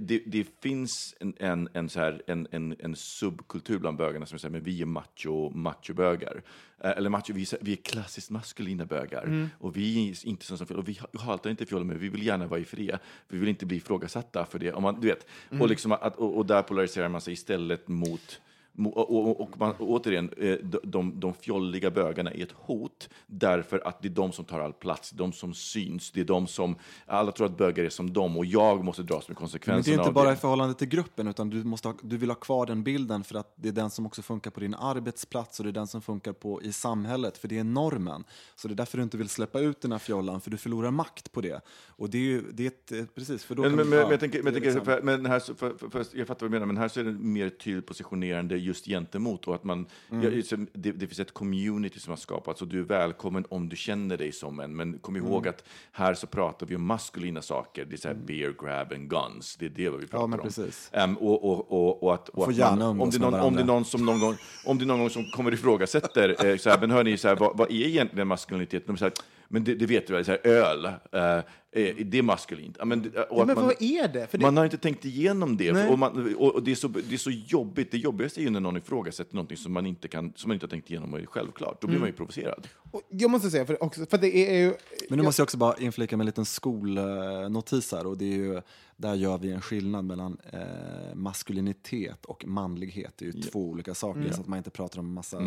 det, 0.00 0.22
det 0.26 0.46
finns 0.62 1.14
en, 1.20 1.34
en, 1.38 1.68
en, 1.72 1.88
så 1.88 2.00
här, 2.00 2.22
en, 2.26 2.46
en, 2.50 2.76
en 2.78 2.96
subkultur 2.96 3.78
bland 3.78 3.96
bögarna 3.98 4.26
som 4.26 4.38
säger 4.38 4.52
men 4.52 4.62
vi 4.62 4.82
är 4.82 4.86
macho, 4.86 5.50
machobögar. 5.50 6.42
Eh, 6.84 6.90
Eller 6.90 7.10
macho, 7.10 7.32
vi 7.32 7.42
är, 7.42 7.58
vi 7.60 7.72
är 7.72 7.76
klassiskt 7.76 8.30
maskulina 8.30 8.84
bögar. 8.84 9.22
Mm. 9.24 9.48
Och 9.58 9.76
vi 9.76 10.08
är 10.10 10.26
inte 10.28 10.44
som, 10.46 10.66
och 10.76 10.88
vi 10.88 10.98
hatar 11.12 11.50
inte 11.50 11.66
fjolla, 11.66 11.84
men 11.84 11.98
vi 11.98 12.08
vill 12.08 12.26
gärna 12.26 12.46
vara 12.46 12.60
i 12.60 12.64
fred. 12.64 12.98
Vi 13.28 13.38
vill 13.38 13.48
inte 13.48 13.66
bli 13.66 13.76
ifrågasatta 13.76 14.46
för 14.46 14.58
det. 14.58 14.72
Om 14.72 14.82
man, 14.82 15.00
du 15.00 15.06
vet, 15.06 15.26
Mm. 15.50 15.62
och, 15.62 15.68
liksom 15.68 15.92
att, 15.92 16.16
och, 16.16 16.36
och 16.36 16.46
där 16.46 16.62
polariserar 16.62 17.08
man 17.08 17.20
sig 17.20 17.32
istället 17.32 17.88
mot 17.88 18.10
Mo- 18.10 18.38
Och, 18.78 19.40
och, 19.40 19.60
man, 19.60 19.74
återigen, 19.78 20.30
eh, 20.36 20.56
de, 20.82 21.20
de, 21.20 21.34
fjolliga 21.34 21.90
bögarna 21.90 22.30
är 22.30 22.42
ett 22.42 22.52
hot 22.52 23.08
därför 23.26 23.88
att 23.88 24.02
det 24.02 24.08
är 24.08 24.10
de 24.10 24.32
som 24.32 24.44
tar 24.44 24.60
all 24.60 24.72
plats, 24.72 25.10
de 25.10 25.32
som 25.32 25.54
syns, 25.54 26.10
det 26.10 26.20
är 26.20 26.24
de 26.24 26.46
som, 26.46 26.76
alla 27.06 27.32
tror 27.32 27.46
att 27.46 27.56
bögar 27.56 27.84
är 27.84 27.88
som 27.88 28.12
dem 28.12 28.36
och 28.36 28.46
jag 28.46 28.84
måste 28.84 29.02
dras 29.02 29.28
med 29.28 29.28
Men 29.28 29.34
det 29.34 29.40
konsekvenserna 29.40 29.96
är 29.96 30.00
inte 30.00 30.12
bara 30.12 30.32
i 30.32 30.36
förhållande 30.36 30.74
till 30.74 30.88
gruppen, 30.88 31.28
utan 31.28 31.50
du, 31.50 31.64
måste 31.64 31.88
ha, 31.88 31.94
du 32.02 32.16
vill 32.16 32.30
ha 32.30 32.34
kvar 32.34 32.66
den 32.66 32.82
bilden 32.82 33.24
för 33.24 33.34
att 33.34 33.54
det 33.56 33.68
är 33.68 33.72
den 33.72 33.90
som 33.90 34.06
också 34.06 34.22
funkar 34.22 34.50
på 34.50 34.60
din 34.60 34.74
arbetsplats 34.74 35.60
och 35.60 35.64
det 35.64 35.70
är 35.70 35.72
den 35.72 35.86
som 35.86 36.02
funkar 36.02 36.32
på 36.32 36.62
i 36.62 36.72
samhället, 36.72 37.38
för 37.38 37.48
det 37.48 37.58
är 37.58 37.64
normen. 37.64 38.24
Så 38.54 38.68
det 38.68 38.74
är 38.74 38.76
därför 38.76 38.98
du 38.98 39.04
inte 39.04 39.16
vill 39.16 39.28
släppa 39.28 39.60
ut 39.60 39.80
den 39.80 39.92
här 39.92 39.98
fjollan, 39.98 40.40
för 40.40 40.50
du 40.50 40.56
förlorar 40.56 40.90
makt 40.90 41.32
på 41.32 41.40
det. 41.40 41.60
Och 41.88 42.10
det 42.10 42.18
är 42.18 42.22
ju, 42.22 42.42
det 42.52 42.62
är 42.62 42.66
ett, 42.66 42.92
eh, 42.92 43.04
precis, 43.14 43.44
för 43.44 43.54
då 43.54 43.62
Men, 43.62 43.76
men, 43.76 43.88
men, 43.88 43.98
ja, 43.98 44.04
men 44.04 44.10
jag 44.10 44.20
tänker, 44.20 44.42
men, 44.42 44.52
det 44.52 44.58
jag 44.58 44.66
är 44.66 44.72
tänker 44.72 44.80
liksom- 44.80 45.04
för, 45.06 45.18
men 45.18 45.26
här, 45.26 45.40
så- 45.40 45.54
för, 45.54 45.74
för, 45.78 45.88
för, 45.88 46.06
jag 46.12 46.26
fattar 46.26 46.46
vad 46.46 46.50
du 46.50 46.54
menar, 46.54 46.66
men 46.66 46.76
här 46.76 46.88
så 46.88 47.00
är 47.00 47.04
det 47.04 47.12
mer 47.12 47.48
tydligt 47.50 47.86
positionerande 47.86 48.56
just 48.64 48.84
gentemot 48.86 49.48
och 49.48 49.54
att 49.54 49.64
man, 49.64 49.86
Mm. 50.10 50.24
ja, 50.50 50.56
det, 50.72 50.92
det 50.92 51.06
finns 51.06 51.20
ett 51.20 51.34
community 51.34 52.00
som 52.00 52.10
har 52.10 52.16
skapats 52.16 52.62
och 52.62 52.68
du 52.68 52.78
är 52.80 52.84
välkommen 52.84 53.44
om 53.48 53.68
du 53.68 53.76
känner 53.76 54.16
dig 54.16 54.32
som 54.32 54.60
en, 54.60 54.76
men 54.76 54.98
kom 54.98 55.16
Mm. 55.16 55.26
ihåg 55.28 55.48
att 55.48 55.64
här 55.92 56.14
så 56.14 56.26
pratar 56.26 56.66
vi 56.66 56.76
om 56.76 56.86
maskulina 56.86 57.42
saker, 57.42 57.84
det 57.84 57.94
är 57.94 57.98
så 57.98 58.08
här 58.08 58.14
beer 58.14 58.54
grab 58.62 58.92
and 58.92 59.10
guns, 59.10 59.56
det 59.56 59.66
är 59.66 59.70
det 59.70 59.88
vad 59.88 60.00
vi 60.00 60.06
pratar 60.06 60.26
men 60.26 60.40
om. 60.40 61.16
och, 61.16 61.44
och, 61.44 61.72
och, 61.72 62.02
och 62.02 62.14
att, 62.14 62.28
och 62.28 62.44
att 62.50 62.78
man, 62.78 63.00
om, 63.00 63.10
det 63.10 63.16
är 63.16 63.20
någon, 63.20 63.34
om 63.40 63.54
det 63.54 63.62
är 63.62 63.66
någon 63.66 63.84
som 63.84 64.06
någon 64.06 64.20
gång, 64.20 64.34
om 64.64 64.78
det 64.78 64.84
är 64.84 64.86
någon 64.86 64.98
gång 64.98 65.10
som 65.10 65.24
kommer 65.24 65.52
ifrågasätter, 65.54 66.46
eh, 66.46 66.56
så 66.56 66.70
här, 66.70 66.80
men 66.80 66.90
hörni, 66.90 67.16
så 67.16 67.28
här, 67.28 67.36
vad, 67.36 67.56
vad 67.58 67.70
är 67.70 67.74
egentligen 67.86 68.28
maskulinitet? 68.28 68.86
De 68.86 68.96
säger, 68.96 69.12
men 69.48 69.64
det, 69.64 69.74
det 69.74 69.86
vet 69.86 70.06
du 70.06 70.12
väl, 70.12 70.24
så 70.24 70.30
här, 70.30 70.46
öl, 70.46 70.84
eh, 70.84 71.36
eh, 71.82 71.96
det 72.04 72.18
är 72.18 72.22
maskulint. 72.22 72.76
Ja, 72.78 72.84
men, 72.84 73.00
och 73.00 73.10
Ja, 73.14 73.44
men 73.44 73.54
man- 73.54 73.64
vad 73.66 73.82
är 73.82 74.08
det? 74.08 74.26
För 74.26 74.38
det 74.38 74.44
man 74.44 74.56
har 74.56 74.64
inte 74.64 74.76
tänkt 74.78 75.04
igenom 75.04 75.56
det. 75.56 75.72
Nej. 75.72 75.88
Och, 75.88 75.98
man, 75.98 76.34
och 76.34 76.54
och 76.54 76.62
det, 76.62 76.70
är 76.70 76.74
så, 76.74 76.88
det 76.88 77.14
är 77.14 77.18
så 77.18 77.30
jobbigt. 77.30 77.90
Det 77.90 77.98
jobbigaste 77.98 78.40
är 78.40 78.42
ju 78.42 78.50
när 78.50 78.60
någon 78.60 78.76
ifrågasätter 78.76 79.34
någonting 79.34 79.56
som 79.56 79.72
man 79.72 79.86
inte, 79.86 80.08
kan, 80.08 80.32
som 80.36 80.48
man 80.48 80.54
inte 80.54 80.66
har 80.66 80.70
tänkt 80.70 80.90
igenom 80.90 81.12
och 81.12 81.20
är 81.20 81.26
självklart. 81.26 81.80
Då 81.80 81.86
blir 81.86 81.98
man 81.98 82.08
ju 82.08 82.14
provocerad. 82.14 82.68
och 82.90 83.02
jag 83.08 83.30
måste 83.30 83.50
säga, 83.50 83.66
för, 83.66 83.82
också, 83.82 84.06
för 84.06 84.18
det 84.18 84.36
är 84.36 84.58
ju... 84.58 84.74
Men 85.08 85.18
nu 85.18 85.24
måste 85.24 85.40
jag 85.40 85.44
också 85.44 85.56
bara 85.56 85.76
inflika 85.76 86.16
med 86.16 86.22
en 86.24 86.26
liten 86.26 86.44
skolnotis 86.44 87.92
här. 87.92 88.06
Och 88.06 88.18
det 88.18 88.24
är 88.24 88.36
ju, 88.36 88.60
där 88.96 89.14
gör 89.14 89.38
vi 89.38 89.50
en 89.52 89.60
skillnad 89.60 90.04
mellan 90.04 90.36
eh, 90.52 91.14
maskulinitet 91.14 92.24
och 92.24 92.46
manlighet. 92.46 93.12
Det 93.16 93.24
är 93.24 93.32
ju 93.32 93.42
två 93.42 93.68
olika 93.68 93.94
saker, 93.94 94.32
så 94.32 94.40
att 94.40 94.46
man 94.46 94.56
inte 94.56 94.70
pratar 94.70 94.98
om 94.98 95.12
massa... 95.12 95.38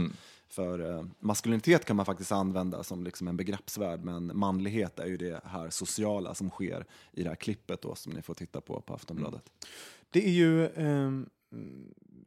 För 0.50 0.92
eh, 0.92 1.06
maskulinitet 1.20 1.86
kan 1.86 1.96
man 1.96 2.06
faktiskt 2.06 2.32
använda 2.32 2.84
som 2.84 3.04
liksom 3.04 3.28
en 3.28 3.38
begreppsvärld, 3.38 4.04
men 4.04 4.38
manlighet 4.38 5.00
är 5.00 5.06
ju 5.06 5.18
det 5.18 5.42
här 5.46 5.70
sociala 5.70 6.34
som 6.34 6.50
sker 6.50 6.86
i 7.12 7.24
det 7.24 7.30
här 7.30 7.36
klippet 7.36 7.82
då, 7.82 7.96
som 7.96 8.14
ni 8.14 8.22
får 8.22 8.34
titta 8.34 8.62
på 8.62 8.82
på 8.82 8.94
Aftonbladet. 8.94 9.44
Det 10.10 10.28
är 10.28 10.32
ju... 10.32 10.68
ehm, 10.68 11.30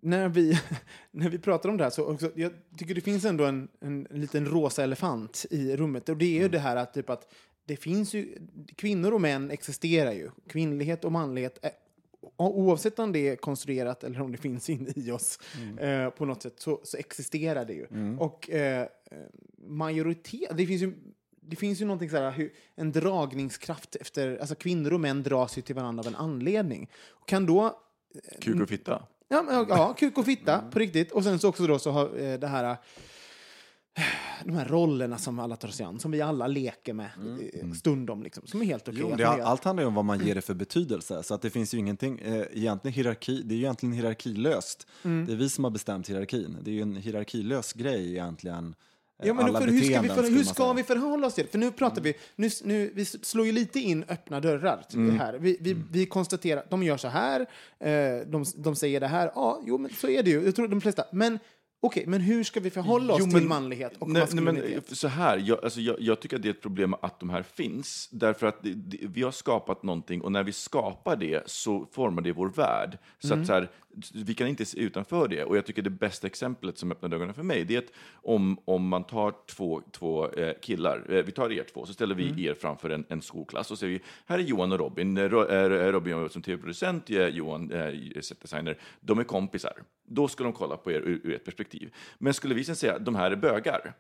när, 0.03 0.29
vi, 0.29 0.61
när 1.11 1.29
vi 1.29 1.39
pratar 1.39 1.69
om 1.69 1.77
det 1.77 1.85
här 1.85 1.91
så 1.91 2.05
också, 2.05 2.33
jag 2.35 2.53
tycker 2.77 2.95
det 2.95 3.01
finns 3.01 3.25
ändå 3.25 3.45
en, 3.45 3.69
en, 3.81 4.07
liten 4.11 4.47
rosa 4.47 4.85
elefant 4.85 5.47
i 5.51 5.77
rummet. 5.77 6.09
Och 6.09 6.17
det 6.17 6.25
är 6.25 6.33
ju 6.33 6.39
Mm. 6.39 6.51
det 6.51 6.59
här 6.59 6.77
att, 6.77 6.95
typ 6.95 7.11
att 7.11 7.33
det 7.65 7.77
finns 7.77 8.15
ju, 8.15 8.39
kvinnor 8.77 9.13
och 9.13 9.21
män 9.21 9.51
existerar 9.51 10.13
ju. 10.13 10.31
Kvinnlighet 10.49 11.05
och 11.05 11.13
manlighet, 11.13 11.65
oavsett 12.37 12.99
om 12.99 13.13
det 13.13 13.29
är 13.29 13.37
konstruerat 13.37 14.05
eller 14.05 14.21
om 14.21 14.33
det 14.33 14.39
finns 14.39 14.71
inne 14.71 14.91
i 14.97 15.11
oss 15.11 15.39
Mm. 15.57 15.79
eh, 15.79 16.11
på 16.11 16.25
något 16.25 16.43
sätt, 16.43 16.55
så, 16.61 16.81
så 16.83 16.97
existerar 16.97 17.65
det 17.65 17.73
ju. 17.73 18.17
Och 18.19 18.51
eh, 18.51 18.81
eh, 18.83 18.89
majoritet, 19.67 20.51
det 20.57 20.67
finns 20.67 20.83
ju 20.83 20.93
det 21.43 21.57
finns 21.57 21.81
ju 21.81 21.85
någonting 21.85 22.11
så 22.11 22.17
här, 22.17 22.31
hur, 22.31 22.53
en 22.75 22.93
dragningskraft 22.93 23.97
efter, 23.97 24.39
alltså 24.39 24.55
kvinnor 24.55 24.93
och 24.93 25.01
män 25.01 25.23
dras 25.23 25.59
ju 25.59 25.63
till 25.63 25.75
varandra 25.75 26.01
av 26.01 26.07
en 26.07 26.15
anledning. 26.15 26.91
Och 27.09 27.29
kan 27.29 27.47
då 27.47 27.81
Kuk 28.41 28.63
och 28.63 28.69
fitta. 28.69 29.03
Ja, 29.29 29.67
ja 29.69 29.95
kuk 29.99 30.19
och 30.19 30.25
fitta, 30.25 30.63
på 30.73 30.79
riktigt. 30.79 31.13
Och 31.13 31.25
sen 31.25 31.39
så 31.39 31.49
också 31.49 31.67
då 31.67 31.79
så 31.79 31.91
har 31.91 32.19
eh, 32.21 32.39
det 32.39 32.47
här... 32.47 32.77
De 34.45 34.55
här 34.57 34.65
rollerna 34.69 35.19
som 35.19 35.39
alla 35.39 35.57
tar 35.57 35.69
sig 35.69 35.87
an, 35.87 36.01
som 36.01 36.11
vi 36.11 36.21
alla 36.21 36.47
leker 36.47 36.93
med 36.93 37.11
eh, 37.63 37.73
stundom, 37.73 38.23
liksom, 38.23 38.47
som 38.47 38.63
är 38.63 38.67
helt 38.67 38.89
okej. 38.89 39.01
Jo, 39.01 39.17
det, 39.17 39.27
man 39.27 39.39
gör. 39.39 39.45
allt 39.45 39.65
handlar 39.65 39.83
ju 39.83 39.89
om 39.89 39.95
vad 39.95 40.05
man 40.05 40.27
ger 40.27 40.35
det 40.35 40.41
för 40.41 40.55
betydelse. 40.55 41.23
Så 41.23 41.35
att 41.35 41.43
det 41.43 41.51
finns 41.51 41.75
ju 41.75 41.79
ingenting, 41.79 42.19
eh, 42.19 42.45
egentligen 42.53 42.95
hierarki, 42.95 43.43
det 43.43 43.55
är 43.55 43.57
ju 43.57 43.63
egentligen 43.63 43.93
hierarkilöst. 43.93 44.87
Mm. 45.03 45.27
Det 45.27 45.33
är 45.33 45.37
vi 45.37 45.49
som 45.49 45.65
har 45.65 45.71
bestämt 45.71 46.11
hierarkin. 46.11 46.57
Det 46.63 46.71
är 46.71 46.75
ju 46.75 46.83
en 46.83 46.97
hierarkilös 46.97 47.73
grej 47.73 48.11
egentligen. 48.11 48.75
eh, 49.23 49.29
Ja, 49.29 49.35
men 49.35 49.53
för 49.55 49.67
hur 49.69 49.81
ska, 49.83 50.01
vi, 50.01 50.09
för, 50.09 50.23
hur 50.23 50.45
ska 50.45 50.73
vi 50.73 50.83
förhålla 50.83 51.27
oss 51.27 51.35
till 51.35 51.45
det? 51.45 51.51
För 51.51 51.59
nu 51.59 51.71
pratar 51.73 52.03
vi, 52.03 52.15
nu, 52.37 52.51
nu, 52.65 52.93
vi 52.95 53.05
slår 53.05 53.47
ju 53.47 53.53
lite 53.53 53.81
in 53.81 54.05
öppna 54.09 54.41
dörrar 54.41 54.83
till 54.89 54.99
Mm. 54.99 55.13
det 55.13 55.19
här. 55.25 55.35
Vi, 55.39 55.57
vi, 55.61 55.77
vi 55.91 56.07
konstaterar, 56.07 56.67
de 56.71 56.83
gör 56.83 56.97
så 56.97 57.09
här, 57.09 57.41
eh, 57.81 58.27
de, 58.27 58.45
de 58.57 58.77
säger 58.77 59.01
det 59.01 59.07
här. 59.07 59.33
Ja, 59.35 59.63
jo, 59.67 59.79
men 59.79 59.91
så 59.91 60.09
är 60.09 60.23
det 60.23 60.31
ju. 60.31 60.45
Jag 60.45 60.55
tror 60.57 60.69
de 60.69 60.81
flesta. 60.81 61.05
Men 61.13 61.39
okej, 61.81 62.05
men 62.07 62.21
hur 62.21 62.45
ska 62.45 62.61
vi 62.61 62.71
förhålla 62.71 63.15
oss 63.15 63.23
Jo, 63.25 63.39
till 63.39 63.49
manlighet 63.49 63.93
och 63.99 64.09
nej, 64.09 64.13
nej, 64.33 64.45
maskulinitet? 64.45 64.85
men, 64.89 64.97
så 64.97 65.09
här, 65.09 65.43
jag, 65.47 65.65
alltså, 65.65 65.81
jag, 65.81 65.97
jag 66.01 66.21
tycker 66.21 66.37
att 66.37 66.43
det 66.43 66.49
är 66.49 66.53
ett 66.53 66.63
problem 66.63 66.95
att 67.03 67.21
de 67.21 67.31
här 67.31 67.43
finns, 67.43 68.09
därför 68.13 68.47
att 68.47 68.63
det, 68.63 68.73
det, 68.75 68.99
vi 69.03 69.23
har 69.23 69.31
skapat 69.33 69.83
någonting 69.83 70.21
och 70.21 70.33
när 70.33 70.43
vi 70.43 70.53
skapar 70.53 71.17
det 71.17 71.43
så 71.51 71.87
formar 71.93 72.23
det 72.23 72.33
vår 72.33 72.49
värld. 72.49 72.99
Så 73.19 73.27
Mm. 73.33 73.41
att 73.41 73.47
så 73.47 73.53
här, 73.53 73.69
vi 74.15 74.35
kan 74.35 74.49
inte 74.49 74.65
se 74.65 74.79
utanför 74.81 75.29
det. 75.29 75.45
Och 75.45 75.57
jag 75.57 75.67
tycker 75.67 75.83
det 75.83 75.91
bästa 75.91 76.27
exemplet 76.27 76.79
som 76.79 76.93
öppnade 76.93 77.17
ögonen 77.17 77.35
för 77.35 77.43
mig, 77.43 77.65
det 77.65 77.75
är 77.75 77.79
att 77.79 77.93
om, 78.15 78.59
om 78.65 78.89
man 78.89 79.05
tar 79.05 79.35
två, 79.47 79.83
två 79.93 80.29
eh, 80.31 80.55
killar, 80.63 81.07
eh, 81.09 81.23
vi 81.25 81.33
tar 81.33 81.53
er 81.53 81.65
två, 81.73 81.87
så 81.87 81.93
ställer 81.93 82.15
vi 82.15 82.25
Mm. 82.29 82.39
er 82.39 82.55
framför 82.55 82.91
en, 82.91 83.05
en 83.09 83.23
skolklass 83.23 83.71
och 83.71 83.79
säger 83.79 83.93
vi, 83.93 84.05
här 84.27 84.39
är 84.39 84.43
Johan 84.43 84.73
och 84.73 84.79
Robin, 84.79 85.17
Eh, 85.17 85.25
eh, 85.25 85.29
Robin 85.93 86.13
jobbar 86.13 86.29
som 86.29 86.43
tv-producent, 86.43 87.11
eh, 87.11 87.27
Johan 87.29 87.71
eh, 87.73 88.21
setdesigner, 88.21 88.79
de 89.01 89.19
är 89.19 89.25
kompisar. 89.25 89.73
Då 90.13 90.29
ska 90.29 90.45
de 90.45 90.53
kolla 90.53 90.77
på 90.77 90.93
er 90.93 91.01
ur, 91.01 91.21
ur 91.25 91.35
ett 91.35 91.45
perspektiv. 91.45 91.70
Men 92.19 92.35
skulle 92.35 92.55
vi 92.55 92.65
sen 92.65 92.77
säga 92.77 92.99
de 92.99 93.15
här 93.15 93.31
är 93.31 93.37
bögar, 93.37 93.93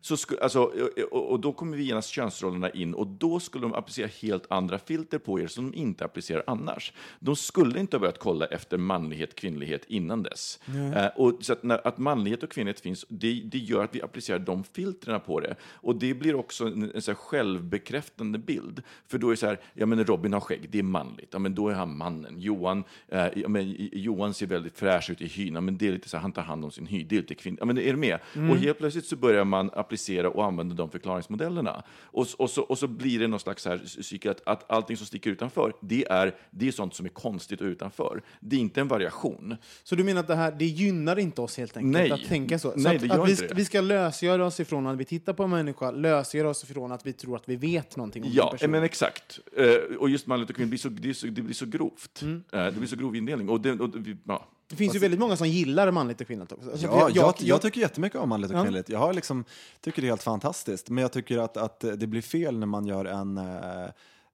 så 0.00 0.16
sku, 0.16 0.36
alltså, 0.42 0.72
och, 1.10 1.30
och 1.30 1.40
då 1.40 1.52
kommer 1.52 1.76
vi 1.76 1.82
genast 1.82 2.08
könsrollerna 2.08 2.70
in 2.70 2.94
och 2.94 3.06
då 3.06 3.40
skulle 3.40 3.64
de 3.64 3.74
applicera 3.74 4.06
helt 4.22 4.46
andra 4.50 4.78
filter 4.78 5.18
på 5.18 5.40
er 5.40 5.46
som 5.46 5.70
de 5.70 5.78
inte 5.78 6.04
applicerar 6.04 6.42
annars. 6.46 6.92
De 7.20 7.36
skulle 7.36 7.80
inte 7.80 7.96
ha 7.96 8.00
börjat 8.00 8.18
kolla 8.18 8.46
efter 8.46 8.78
manlighet, 8.78 9.34
kvinnlighet 9.34 9.84
innan 9.84 10.22
dess. 10.22 10.60
Eh, 10.94 11.06
och 11.16 11.38
så 11.40 11.52
att, 11.52 11.62
när, 11.62 11.86
att 11.86 11.98
manlighet 11.98 12.42
och 12.42 12.50
kvinnlighet 12.50 12.80
finns, 12.80 13.04
det, 13.08 13.42
det 13.44 13.58
gör 13.58 13.84
att 13.84 13.94
vi 13.94 14.02
applicerar 14.02 14.38
de 14.38 14.64
filtrerna 14.64 15.18
på 15.18 15.40
det. 15.40 15.56
Och 15.62 15.96
det 15.96 16.14
blir 16.14 16.34
också 16.34 16.66
en, 16.66 16.90
en 16.94 17.02
så 17.02 17.14
självbekräftande 17.14 18.38
bild. 18.38 18.82
För 19.06 19.18
då 19.18 19.26
är 19.26 19.30
det 19.30 19.36
så 19.36 19.46
här, 19.46 19.60
ja 19.74 19.86
men 19.86 20.04
Robin 20.04 20.32
har 20.32 20.40
skägg, 20.40 20.70
det 20.70 20.78
är 20.78 20.82
manligt, 20.82 21.28
ja 21.32 21.38
men 21.38 21.54
då 21.54 21.68
är 21.68 21.74
han 21.74 21.96
mannen. 21.96 22.40
Johan, 22.40 22.84
eh, 23.08 23.26
ja, 23.36 23.48
men, 23.48 23.88
Johan 23.92 24.34
ser 24.34 24.46
väldigt 24.46 24.78
fräsch 24.78 25.10
ut 25.10 25.20
i 25.20 25.26
hyn, 25.26 25.54
ja, 25.54 25.60
men 25.60 25.78
det 25.78 25.88
är 25.88 25.92
lite 25.92 26.08
så 26.08 26.16
här, 26.16 26.22
han 26.22 26.32
tar 26.32 26.42
hand 26.42 26.64
om 26.64 26.70
sin 26.70 26.86
hy, 26.86 27.04
kvinnligt. 27.22 27.60
Ja, 27.60 27.66
men 27.66 27.78
är 27.78 27.92
du 27.92 27.96
med? 27.96 28.18
Och 28.50 28.56
helt 28.56 28.78
plötsligt 28.78 29.06
så 29.06 29.16
börjar 29.16 29.44
man 29.44 29.70
applicera 29.74 30.30
och 30.30 30.44
använda 30.44 30.74
de 30.74 30.90
förklaringsmodellerna. 30.90 31.82
Och, 32.02 32.26
och, 32.38 32.50
så, 32.50 32.62
och 32.62 32.78
så 32.78 32.86
blir 32.86 33.18
det 33.18 33.26
någon 33.26 33.40
slags 33.40 33.62
så 33.62 33.68
här 33.68 33.78
psyke 33.78 34.30
att, 34.30 34.42
att 34.46 34.70
allting 34.70 34.96
som 34.96 35.06
sticker 35.06 35.30
utanför, 35.30 35.72
det 35.80 36.10
är, 36.10 36.34
det 36.50 36.68
är 36.68 36.72
sånt 36.72 36.94
som 36.94 37.06
är 37.06 37.10
konstigt 37.10 37.60
och 37.60 37.66
utanför. 37.66 38.22
Det 38.40 38.56
är 38.56 38.60
inte 38.60 38.80
en 38.80 38.88
variation. 38.88 39.56
Så 39.82 39.94
du 39.94 40.04
menar 40.04 40.20
att 40.20 40.26
det 40.26 40.34
här, 40.34 40.52
det 40.58 40.64
gynnar 40.66 41.18
inte 41.18 41.40
oss 41.40 41.56
helt 41.56 41.76
enkelt 41.76 41.92
Nej. 41.92 42.12
att 42.12 42.28
tänka 42.28 42.58
så? 42.58 42.70
så 42.70 42.78
Nej, 42.78 42.96
att, 42.96 43.10
att 43.10 43.28
vi, 43.28 43.48
vi 43.54 43.64
ska 43.64 43.80
lösgöra 43.80 44.46
oss 44.46 44.60
ifrån 44.60 44.86
att 44.86 44.96
vi 44.96 45.04
tittar 45.04 45.32
på 45.32 45.42
en 45.42 45.50
människa, 45.50 45.90
lösgöra 45.90 46.48
oss 46.48 46.64
ifrån 46.64 46.92
att 46.92 47.06
vi 47.06 47.12
tror 47.12 47.36
att 47.36 47.48
vi 47.48 47.56
vet 47.56 47.96
någonting 47.96 48.24
om 48.24 48.30
Ja, 48.32 48.50
personen. 48.50 48.70
men 48.70 48.82
exakt. 48.82 49.40
Eh, 49.56 49.96
och 49.98 50.10
just 50.10 50.26
manligt 50.26 50.50
och 50.50 50.56
kvinnligt, 50.56 50.84
blir 50.84 51.02
det, 51.02 51.08
är 51.08 51.12
så, 51.12 51.26
det 51.26 51.42
blir 51.42 51.54
så 51.54 51.66
grovt. 51.66 52.22
Mm. 52.22 52.42
Eh, 52.52 52.64
det 52.64 52.72
blir 52.72 52.86
så 52.86 52.96
grov 52.96 53.16
indelning. 53.16 53.48
Och 53.48 53.60
det, 53.60 53.72
och 53.72 53.90
det, 53.90 53.98
vi, 53.98 54.16
ja. 54.26 54.48
Det 54.68 54.76
finns 54.76 54.94
ju 54.94 54.98
väldigt 54.98 55.20
många 55.20 55.36
som 55.36 55.48
gillar 55.48 55.90
manligt 55.90 56.20
och 56.20 56.26
kvinnligt 56.26 56.52
också. 56.52 56.70
Alltså, 56.70 56.86
Ja, 56.86 57.08
för 57.08 57.16
jag, 57.16 57.34
jag, 57.38 57.62
tycker 57.62 57.80
jättemycket 57.80 58.18
om 58.20 58.28
manligt 58.28 58.50
och 58.50 58.56
Ja. 58.56 58.62
kvinnligt. 58.62 58.88
Jag 58.88 58.98
har 58.98 59.12
liksom, 59.12 59.44
tycker 59.80 60.02
det 60.02 60.08
är 60.08 60.10
helt 60.10 60.22
fantastiskt. 60.22 60.88
Men 60.90 61.02
jag 61.02 61.12
tycker 61.12 61.38
att, 61.38 61.56
att 61.56 61.80
det 61.80 62.06
blir 62.06 62.22
fel 62.22 62.58
när 62.58 62.66
man 62.66 62.86
gör 62.86 63.04
en... 63.04 63.38
eh, 63.38 63.84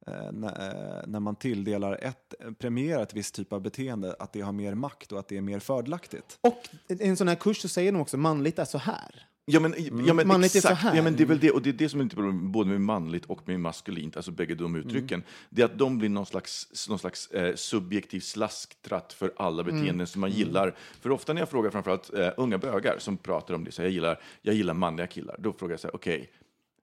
eh, 0.07 0.33
när, 0.33 0.69
eh, 0.69 1.07
när 1.07 1.21
man 1.21 1.37
tilldelar 1.37 1.99
ett, 2.03 2.35
premierar 2.59 3.03
ett 3.03 3.15
visst 3.15 3.35
typ 3.35 3.53
av 3.53 3.61
beteende, 3.61 4.17
att 4.19 4.33
det 4.33 4.41
har 4.41 4.53
mer 4.53 4.75
makt 4.75 5.13
och 5.13 5.19
att 5.19 5.29
det 5.29 5.37
är 5.37 5.41
mer 5.41 5.59
fördelaktigt. 5.59 6.39
Och 6.41 6.69
i 6.89 7.09
en 7.09 7.17
sån 7.17 7.29
här 7.29 7.35
kurs 7.35 7.61
så 7.63 7.69
säger 7.69 7.93
de 7.93 8.01
också 8.01 8.17
manligt 8.17 8.59
är 8.59 8.65
så 8.65 8.79
här. 8.79 9.27
Ja 9.47 9.61
men, 9.61 9.75
ja, 10.07 10.15
men 10.15 10.29
Manligt 10.29 10.55
är 10.55 10.61
så 10.61 10.69
exakt. 10.69 10.83
här. 10.83 10.97
Ja, 10.97 11.03
men 11.03 11.17
det 11.17 11.23
är 11.23 11.27
väl 11.27 11.39
det, 11.39 11.51
och 11.51 11.63
det 11.63 11.71
är 11.71 11.73
det 11.73 11.89
som 11.89 12.01
är 12.01 12.05
lite 12.05 12.17
problem, 12.17 12.53
både 12.53 12.71
med 12.71 12.81
manligt 12.81 13.25
och 13.25 13.49
med 13.49 13.61
maskulint, 13.61 14.17
alltså 14.17 14.31
bägge 14.31 14.55
de 14.55 14.77
uttrycken. 14.77 15.23
Det 15.51 15.63
är 15.63 15.67
att 15.67 15.79
de 15.79 15.99
blir 15.99 16.09
någon 16.09 16.27
slags, 16.27 16.89
någon 16.89 16.99
slags 16.99 17.31
eh, 17.31 17.55
subjektiv 17.55 18.21
slasktratt 18.21 19.13
för 19.13 19.33
alla 19.37 19.63
beteenden 19.63 20.07
som 20.07 20.21
man 20.21 20.31
gillar. 20.31 20.75
För 21.01 21.11
ofta 21.11 21.33
när 21.33 21.41
jag 21.41 21.49
frågar 21.49 21.71
framförallt 21.71 22.15
eh, 22.15 22.29
unga 22.37 22.59
bögar 22.59 22.99
som 22.99 23.17
pratar 23.17 23.55
om 23.55 23.65
det, 23.65 23.73
så 23.73 23.83
här, 23.83 23.87
jag, 23.87 23.93
gillar, 23.93 24.21
jag 24.43 24.55
gillar 24.55 24.75
manliga 24.75 25.07
killar, 25.07 25.37
då 25.39 25.53
frågar 25.53 25.73
jag 25.73 25.81
så 25.81 25.87
här, 25.87 25.97
okej, 25.97 26.31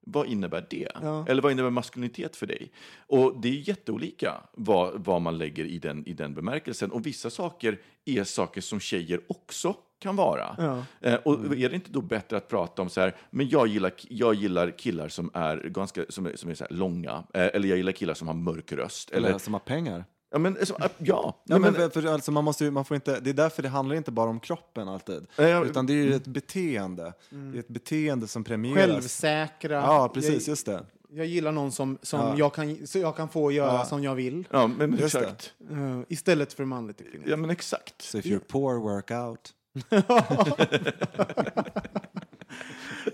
vad 0.06 0.28
innebär 0.28 0.68
det? 0.70 0.88
Eller 1.28 1.42
vad 1.42 1.52
innebär 1.52 1.70
maskulinitet 1.70 2.36
för 2.36 2.48
dig? 2.48 2.72
Och 3.08 3.42
det 3.42 3.50
är 3.50 3.70
jätteolika 3.70 4.34
vad, 4.54 5.06
vad 5.06 5.22
man 5.22 5.38
lägger 5.38 5.66
i 5.66 5.80
den, 5.80 6.08
i 6.08 6.14
den 6.14 6.34
bemärkelsen. 6.34 6.92
Och 6.92 7.06
vissa 7.06 7.30
saker 7.30 7.80
är 8.06 8.24
saker 8.24 8.62
som 8.62 8.80
tjejer 8.80 9.22
också 9.28 9.76
kan 10.02 10.16
vara. 10.16 10.78
Eh, 11.02 11.16
och 11.16 11.34
är 11.56 11.70
det 11.70 11.76
inte 11.76 11.92
då 11.92 12.02
bättre 12.02 12.38
att 12.38 12.48
prata 12.48 12.82
om 12.82 12.90
så 12.90 13.02
här, 13.02 13.16
men 13.30 13.50
jag 13.50 13.68
gillar, 13.68 13.92
jag 14.10 14.34
gillar 14.36 14.72
killar 14.78 15.08
som 15.08 15.32
är, 15.34 15.58
ganska, 15.58 16.06
som 16.10 16.26
är, 16.26 16.36
som 16.36 16.50
är 16.50 16.54
så 16.56 16.64
här 16.70 16.76
långa, 16.76 17.12
eh, 17.34 17.46
eller 17.54 17.68
jag 17.68 17.78
gillar 17.78 17.92
killar 17.92 18.14
som 18.14 18.28
har 18.28 18.36
mörk 18.36 18.72
röst. 18.72 19.12
Eller, 19.12 19.30
Eller, 19.30 19.40
som 19.40 19.54
har 19.54 19.60
pengar. 19.60 20.06
ja, 20.32 20.40
men, 20.40 20.58
alltså, 20.58 20.76
ja, 20.80 20.90
ja, 20.98 21.42
Ja, 21.46 21.58
men, 21.60 21.74
men, 21.74 21.92
för, 21.92 22.06
alltså, 22.06 22.32
man 22.32 22.44
måste 22.44 22.64
ju, 22.66 22.72
man 22.72 22.86
får 22.86 22.96
inte, 22.96 23.20
det 23.20 23.30
är 23.30 23.34
därför 23.34 23.64
det 23.64 23.70
handlar 23.70 23.96
inte 23.96 24.12
bara 24.12 24.30
om 24.30 24.40
kroppen 24.40 24.88
alltid. 24.90 25.26
Ja, 25.36 25.44
ja. 25.48 25.66
Utan 25.66 25.86
det 25.86 25.94
är 25.94 26.04
ju 26.06 26.14
ett 26.14 26.28
beteende. 26.28 27.14
Det 27.30 27.58
är 27.58 27.60
ett 27.60 27.68
beteende 27.68 28.28
som 28.28 28.44
premieras. 28.44 28.78
Självsäkra. 28.92 29.74
Ja, 29.76 30.12
precis. 30.14 30.48
Jag, 30.48 30.52
Just 30.52 30.66
det. 30.66 30.84
jag 31.10 31.26
gillar 31.26 31.52
någon 31.52 31.72
som, 31.72 31.98
som 32.02 32.20
Ja. 32.20 32.36
jag, 32.38 32.54
kan, 32.54 32.88
så 32.88 33.00
jag 33.00 33.16
kan 33.16 33.30
få 33.30 33.52
göra 33.52 33.86
som 33.86 34.04
jag 34.04 34.16
vill. 34.16 34.48
ja, 34.52 34.68
men 34.68 34.94
exakt. 35.00 35.54
eh, 35.72 36.00
istället 36.08 36.54
för 36.54 36.66
manligt 36.66 37.02
och 37.02 37.08
kvinnligt. 37.08 37.30
Ja, 37.32 37.38
men 37.38 37.50
exakt. 37.50 38.02
So 38.02 38.18
if 38.18 38.26
you're 38.26 38.42
poor, 38.48 38.80
work 38.80 39.12
out. 39.12 39.54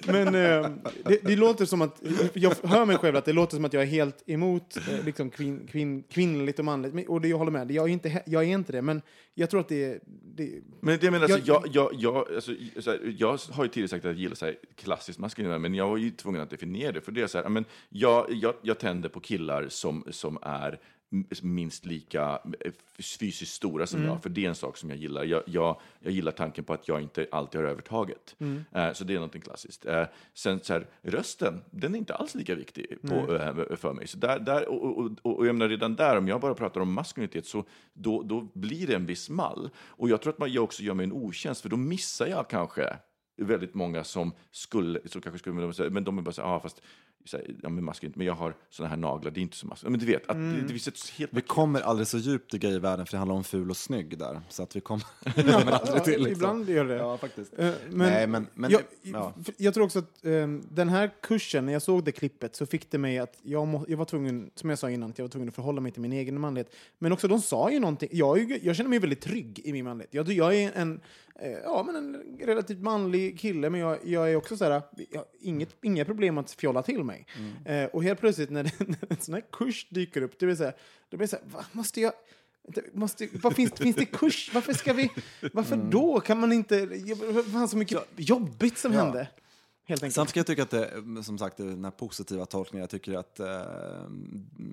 Men 0.08 0.28
eh, 0.28 0.70
det, 1.06 1.20
det 1.24 1.36
låter 1.36 1.66
som 1.66 1.82
att, 1.82 2.02
jag 2.34 2.54
hör 2.64 2.86
mig 2.86 2.98
själv 2.98 3.16
att 3.16 3.26
det 3.26 3.34
låter 3.34 3.56
som 3.56 3.66
att 3.66 3.74
jag 3.74 3.84
är 3.84 3.88
helt 3.88 4.24
emot 4.30 4.78
eh, 4.78 5.06
liksom 5.06 5.30
kvin, 5.30 5.68
kvin, 5.72 6.04
kvinnligt 6.04 6.60
och 6.60 6.66
manligt. 6.66 7.10
Och 7.10 7.22
det 7.22 7.28
jag 7.28 7.38
håller 7.38 7.52
med, 7.52 7.72
jag 7.72 7.86
är, 7.86 7.90
inte, 7.94 8.24
jag 8.26 8.44
är 8.44 8.48
inte 8.48 8.72
det. 8.72 8.82
Men 8.82 9.02
jag 9.34 9.50
tror 9.50 9.60
att 9.60 9.68
det 9.68 9.86
är... 9.86 10.00
Det, 10.36 10.52
Men 10.82 10.98
det 11.00 11.06
jag 11.06 11.12
menar, 11.12 11.24
alltså, 11.26 11.40
Jag- 11.48 11.64
jag, 11.68 11.90
jag, 11.94 12.16
jag, 12.16 12.32
alltså, 12.36 12.52
så 12.80 12.92
här, 12.92 13.16
jag 13.18 13.40
har 13.52 13.64
ju 13.64 13.70
tidigare 13.70 13.90
sagt 13.90 14.06
att 14.06 14.12
jag 14.12 14.20
gillar 14.20 14.36
så 14.36 14.46
här, 14.46 14.56
klassiskt 14.76 15.20
maskulina, 15.20 15.58
men 15.60 15.74
jag 15.76 15.90
var 15.90 15.98
ju 15.98 16.10
tvungen 16.12 16.42
att 16.42 16.50
definiera 16.50 16.92
det. 16.92 17.02
För 17.02 17.12
det 17.12 17.22
är 17.22 17.28
så 17.28 17.38
här, 17.38 17.50
men 17.50 17.66
jag, 17.90 18.26
jag, 18.30 18.54
jag 18.62 18.80
tänder 18.80 19.10
på 19.10 19.20
killar 19.20 19.66
som, 19.70 20.04
som 20.12 20.38
är 20.42 20.80
minst 21.42 21.86
lika 21.86 22.40
eh, 22.60 22.72
fysiskt 23.00 23.54
stora 23.54 23.88
som 23.88 24.04
jag, 24.04 24.24
för 24.24 24.30
det 24.30 24.46
är 24.46 24.50
en 24.50 24.56
sak 24.56 24.78
som 24.78 24.90
jag 24.90 25.00
gillar. 25.00 25.24
Jag, 25.24 25.44
jag, 25.46 25.80
jag 26.00 26.14
gillar 26.14 26.32
tanken 26.32 26.64
på 26.64 26.74
att 26.74 26.88
jag 26.88 27.02
inte 27.02 27.28
alltid 27.32 27.62
har 27.62 27.68
övertaget. 27.68 28.36
Eh, 28.72 28.94
så 28.94 29.04
det 29.04 29.14
är 29.14 29.16
någonting 29.16 29.42
klassiskt. 29.42 29.86
Eh, 29.86 30.04
sen 30.34 30.60
så 30.64 30.74
här, 30.74 30.88
rösten, 31.02 31.62
den 31.72 31.96
är 31.96 32.00
inte 32.00 32.16
alls 32.16 32.36
lika 32.36 32.56
viktig 32.56 32.98
på, 33.02 33.36
eh, 33.36 33.76
för 33.76 33.94
mig. 33.94 34.08
Så 34.08 34.18
där, 34.18 34.40
där, 34.40 34.70
och, 34.70 34.98
och, 34.98 35.12
och, 35.22 35.38
och 35.38 35.48
jag 35.48 35.56
menar 35.56 35.70
redan 35.70 35.96
där, 35.96 36.18
om 36.18 36.28
jag 36.28 36.42
bara 36.42 36.54
pratar 36.54 36.82
om 36.82 36.94
maskulinitet, 36.94 37.46
så 37.46 37.64
då, 37.94 38.24
då 38.24 38.48
blir 38.54 38.88
det 38.88 38.96
en 38.96 39.06
viss 39.06 39.30
mall. 39.30 39.70
Och 39.78 40.10
jag 40.10 40.22
tror 40.22 40.34
att 40.34 40.40
man, 40.40 40.52
jag 40.52 40.64
också 40.64 40.84
gör 40.84 40.94
mig 40.94 41.04
en 41.04 41.12
otjänst, 41.12 41.62
för 41.62 41.70
då 41.70 41.78
missar 41.78 42.28
jag 42.28 42.50
kanske 42.50 42.98
väldigt 43.38 43.74
många 43.74 44.04
som 44.04 44.32
skulle, 44.52 45.00
som 45.06 45.22
kanske 45.22 45.40
skulle 45.40 45.90
men 45.90 46.04
de 46.04 46.18
är 46.18 46.22
bara 46.22 46.32
så 46.32 46.42
här, 46.42 46.50
ah, 46.50 46.60
fast 46.60 46.82
så 47.28 47.38
här, 47.38 47.56
ja, 47.64 47.70
men, 47.70 47.84
maskulint, 47.84 48.16
men 48.16 48.28
jag 48.28 48.34
har 48.34 48.56
såna 48.70 48.90
här 48.90 48.98
naglar, 48.98 49.32
det 49.32 49.40
är 49.40 49.42
inte 49.42 49.58
så 49.58 49.68
maskulint. 49.68 49.92
Men 49.92 50.00
du 50.08 50.14
vet, 50.14 50.30
att 50.30 50.36
Mm. 50.36 50.56
det, 50.56 50.62
det 50.62 50.68
finns 50.68 50.88
ett 50.88 51.10
helt... 51.18 51.34
Vi 51.34 51.42
kommer 51.42 51.82
aldrig 51.82 52.08
så 52.08 52.18
djupt 52.18 52.54
i 52.54 52.58
gayvärlden 52.58 53.06
för 53.06 53.12
det 53.12 53.18
handlar 53.18 53.36
om 53.36 53.44
ful 53.44 53.70
och 53.70 53.78
snygg 53.78 54.18
där. 54.18 54.42
Så 54.50 54.64
att 54.64 54.76
vi 54.76 54.80
kommer, 54.88 55.06
aldrig 55.72 56.04
till. 56.04 56.14
Liksom. 56.14 56.32
Ibland 56.32 56.70
gör 56.70 56.86
det. 56.86 56.96
Ja, 56.96 57.18
faktiskt. 57.18 57.54
Eh, 57.60 57.66
Men, 57.90 57.98
Nej, 58.10 58.28
men- 58.28 58.48
men- 58.54 58.72
jag, 58.72 58.82
ja. 59.02 59.34
jag 59.58 59.74
tror 59.74 59.86
också 59.86 60.00
att 60.00 60.26
eh, 60.26 60.48
den 60.72 60.90
här 60.90 61.12
kursen, 61.22 61.66
när 61.66 61.74
jag 61.74 61.82
såg 61.82 62.04
det 62.04 62.12
klippet, 62.12 62.56
så 62.56 62.66
fick 62.66 62.92
det 62.92 62.98
mig 62.98 63.20
att 63.20 63.38
jag, 63.44 63.68
må, 63.68 63.86
jag 63.88 63.98
var 63.98 64.06
tvungen, 64.06 64.50
som 64.56 64.70
jag 64.70 64.80
sa 64.80 64.90
innan, 64.90 65.10
att 65.10 65.18
jag 65.18 65.24
var 65.26 65.30
tvungen 65.30 65.50
att 65.50 65.56
förhålla 65.56 65.82
mig 65.82 65.92
till 65.92 66.02
min 66.02 66.14
egen 66.14 66.40
manlighet. 66.40 66.76
Men 67.00 67.12
också, 67.12 67.28
de 67.28 67.42
sa 67.42 67.72
ju 67.72 67.80
någonting. 67.80 68.10
Jag, 68.12 68.60
jag 68.64 68.76
känner 68.76 68.90
mig 68.90 69.00
väldigt 69.00 69.22
trygg 69.22 69.62
i 69.64 69.72
min 69.74 69.86
manlighet. 69.86 70.14
Jag, 70.14 70.30
jag 70.32 70.56
är 70.56 70.72
en, 70.76 71.00
ja, 71.64 71.84
men 71.84 71.96
en 71.96 72.38
relativt 72.40 72.80
manlig 72.80 73.40
kille, 73.40 73.70
men 73.70 73.80
jag, 73.80 73.98
jag 74.04 74.32
är 74.32 74.36
också 74.36 74.58
så 74.58 74.64
här, 74.66 74.82
jag, 75.12 75.20
har 75.20 75.28
inget, 75.40 75.76
inga 75.82 76.06
problem 76.06 76.38
att 76.38 76.52
fjolla 76.52 76.84
till 76.84 77.04
mig. 77.04 77.28
Eh, 77.66 77.86
och 77.86 78.04
helt 78.04 78.20
plötsligt 78.20 78.50
när, 78.50 78.64
när 78.88 78.98
en 79.10 79.18
sån 79.20 79.34
här 79.34 79.44
kurs 79.52 79.88
dyker 79.90 80.22
upp, 80.22 80.40
det 80.40 80.46
blir 80.46 80.56
så 80.56 80.64
här, 80.64 80.76
det 81.10 81.18
blir 81.18 81.28
så 81.28 81.36
här, 81.36 81.46
va, 81.46 81.66
måste 81.72 82.02
jag 82.02 82.14
Måste, 82.94 83.28
vad 83.34 83.56
finns, 83.56 83.72
finns 83.72 83.96
det 83.96 84.06
kurs? 84.06 84.52
Varför 84.54 84.74
ska 84.74 84.94
vi... 84.94 85.12
Varför 85.54 85.76
då? 85.76 86.20
Kan 86.20 86.40
man 86.40 86.54
inte... 86.54 86.86
Det 86.86 87.44
fanns 87.52 87.72
så 87.72 87.78
mycket 87.78 88.00
jobbigt 88.16 88.78
som 88.78 88.92
hände. 88.92 89.28
Helt 89.90 90.04
enkelt. 90.04 90.16
Sen 90.16 90.28
ska 90.28 90.40
jag 90.40 90.48
tycka 90.48 90.64
att 90.64 90.70
det, 90.70 91.24
som 91.24 91.38
sagt, 91.38 91.58
den 91.58 91.84
här 91.84 91.92
positiva 91.92 92.46
tolkningen, 92.46 92.82
jag 92.82 92.90
tycker 92.90 93.18
att 93.18 93.40
eh, 93.40 94.08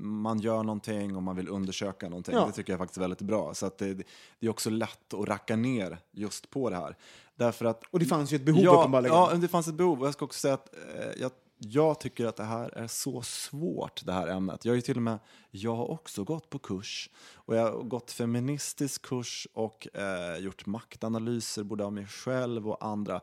man 0.03 0.39
gör 0.39 0.63
någonting 0.63 1.17
och 1.17 1.23
man 1.23 1.37
vill 1.37 1.49
undersöka 1.49 2.09
någonting. 2.09 2.35
Ja. 2.35 2.47
Det 2.47 2.53
tycker 2.53 2.73
jag 2.73 2.81
faktiskt 2.81 2.97
är 2.97 3.01
väldigt 3.01 3.21
bra. 3.21 3.55
Så 3.55 3.67
att 3.67 3.79
det, 3.79 3.95
det 3.95 4.47
är 4.47 4.51
också 4.51 4.71
lätt 4.71 5.15
att 5.15 5.29
racka 5.29 5.57
ner 5.57 5.99
just 6.13 6.51
på 6.51 6.71
det 6.71 6.77
här. 6.77 6.97
Därför 7.37 7.65
att 7.65 7.83
Och 7.91 7.99
det 7.99 8.05
fanns 8.05 8.33
ju 8.33 8.37
ett 8.37 8.45
behov 8.45 8.63
ja, 8.63 8.79
uppenbarligen. 8.79 9.17
Ja, 9.17 9.35
det 9.35 9.49
fanns 9.49 9.69
ett 9.69 9.75
behov. 9.75 10.05
Jag 10.05 10.13
ska 10.13 10.25
också 10.25 10.41
säga 10.41 10.55
att 10.55 10.75
eh, 10.75 11.21
jag, 11.21 11.31
jag 11.59 12.01
tycker 12.01 12.27
att 12.27 12.37
det 12.37 12.45
här 12.45 12.79
är 12.79 12.87
så 12.87 13.23
svårt, 13.23 14.05
det 14.05 14.13
här 14.13 14.29
ämnet. 14.29 14.65
Jag 14.65 14.75
ju 14.75 14.81
till 14.81 14.97
och 14.97 15.03
med, 15.03 15.19
jag 15.51 15.75
har 15.77 15.91
också 15.91 16.25
gått 16.25 16.51
på 16.51 16.59
kurs. 16.59 17.11
Och 17.35 17.57
jag 17.57 17.63
har 17.63 17.83
gått 17.83 18.11
feministisk 18.11 19.03
kurs 19.03 19.49
och 19.55 19.97
eh, 19.97 20.37
gjort 20.39 20.67
maktanalyser 20.67 21.63
både 21.63 21.85
av 21.85 21.93
mig 21.93 22.07
själv 22.07 22.69
och 22.69 22.85
andra. 22.87 23.21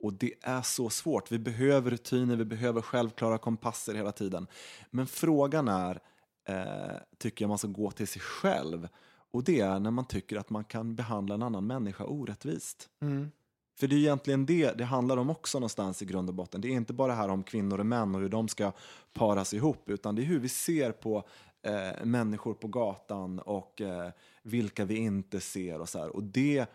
Och 0.00 0.12
det 0.12 0.34
är 0.40 0.62
så 0.62 0.90
svårt. 0.90 1.32
Vi 1.32 1.38
behöver 1.38 1.90
rutiner, 1.90 2.36
vi 2.36 2.44
behöver 2.44 2.82
självklara 2.82 3.38
kompasser 3.38 3.94
hela 3.94 4.12
tiden. 4.12 4.46
Men 4.90 5.06
frågan 5.06 5.68
är, 5.68 6.00
eh, 6.48 6.96
tycker 7.18 7.44
jag 7.44 7.48
man 7.48 7.58
ska 7.58 7.68
gå 7.68 7.90
till 7.90 8.08
sig 8.08 8.22
själv. 8.22 8.88
Och 9.32 9.44
det 9.44 9.60
är 9.60 9.78
när 9.78 9.90
man 9.90 10.04
tycker 10.04 10.36
att 10.36 10.50
man 10.50 10.64
kan 10.64 10.94
behandla 10.94 11.34
en 11.34 11.42
annan 11.42 11.66
människa 11.66 12.04
orättvist. 12.04 12.88
För 13.78 13.86
det 13.86 13.96
är 13.96 13.98
egentligen 13.98 14.46
det 14.46 14.72
det 14.78 14.84
handlar 14.84 15.16
om 15.16 15.30
också 15.30 15.58
någonstans 15.58 16.02
i 16.02 16.04
grund 16.04 16.28
och 16.28 16.34
botten. 16.34 16.60
Det 16.60 16.68
är 16.68 16.72
inte 16.72 16.92
bara 16.92 17.14
här 17.14 17.28
om 17.28 17.42
kvinnor 17.42 17.78
och 17.80 17.86
män 17.86 18.14
och 18.14 18.20
hur 18.20 18.28
de 18.28 18.48
ska 18.48 18.72
paras 19.12 19.54
ihop, 19.54 19.90
utan 19.90 20.14
det 20.14 20.22
är 20.22 20.24
hur 20.24 20.38
vi 20.38 20.48
ser 20.48 20.92
på 20.92 21.24
eh, 21.62 22.04
människor 22.04 22.54
på 22.54 22.68
gatan 22.68 23.38
och 23.38 23.80
eh, 23.80 24.10
vilka 24.42 24.84
vi 24.84 24.96
inte 24.96 25.40
ser 25.40 25.80
och 25.80 25.88
så 25.88 25.98
här. 25.98 26.08
Och 26.16 26.22
det, 26.22 26.66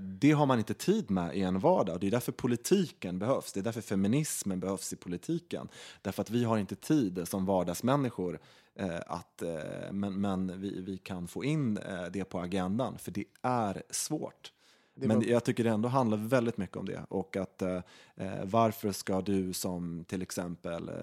det 0.00 0.32
har 0.32 0.46
man 0.46 0.58
inte 0.58 0.74
tid 0.74 1.10
med 1.10 1.36
i 1.36 1.42
en 1.42 1.58
vardag. 1.58 2.00
Det 2.00 2.06
är 2.06 2.10
därför 2.10 2.32
politiken 2.32 3.18
behövs. 3.18 3.52
Det 3.52 3.60
är 3.60 3.64
därför 3.64 3.80
feminismen 3.80 4.60
behövs 4.60 4.92
i 4.92 4.96
politiken. 4.96 5.68
Därför 6.02 6.22
att 6.22 6.30
vi 6.30 6.44
har 6.44 6.58
inte 6.58 6.76
tid 6.76 7.28
som 7.28 7.46
vardagsmänniskor 7.46 8.38
eh, 8.74 9.00
att, 9.06 9.42
eh, 9.42 9.92
men, 9.92 10.20
men 10.20 10.60
vi, 10.60 10.80
vi 10.80 10.98
kan 10.98 11.28
få 11.28 11.44
in 11.44 11.78
eh, 11.78 12.04
det 12.12 12.24
på 12.24 12.40
agendan, 12.40 12.98
för 12.98 13.10
det 13.10 13.24
är 13.42 13.82
svårt. 13.90 14.52
Men 14.94 15.22
jag 15.28 15.44
tycker 15.44 15.64
det 15.64 15.70
ändå 15.70 15.88
handlar 15.88 16.18
väldigt 16.18 16.56
mycket 16.56 16.76
om 16.76 16.86
det. 16.86 17.04
Och 17.08 17.36
att 17.36 17.62
eh, 17.62 17.80
eh, 18.16 18.44
varför 18.44 18.92
ska 18.92 19.20
du 19.20 19.52
som 19.52 20.04
till 20.04 20.22
exempel 20.22 20.88
eh, 20.88 20.94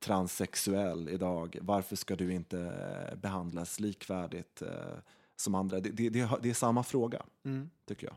transsexuell 0.00 1.08
idag, 1.08 1.58
varför 1.60 1.96
ska 1.96 2.16
du 2.16 2.32
inte 2.32 2.60
eh, 2.60 3.16
behandlas 3.18 3.80
likvärdigt 3.80 4.62
eh, 4.62 4.98
som 5.42 5.54
andra? 5.54 5.80
Det, 5.80 5.90
det, 5.90 6.08
det, 6.08 6.28
det 6.42 6.50
är 6.50 6.54
samma 6.54 6.82
fråga, 6.82 7.22
tycker 7.88 8.06
jag. 8.06 8.16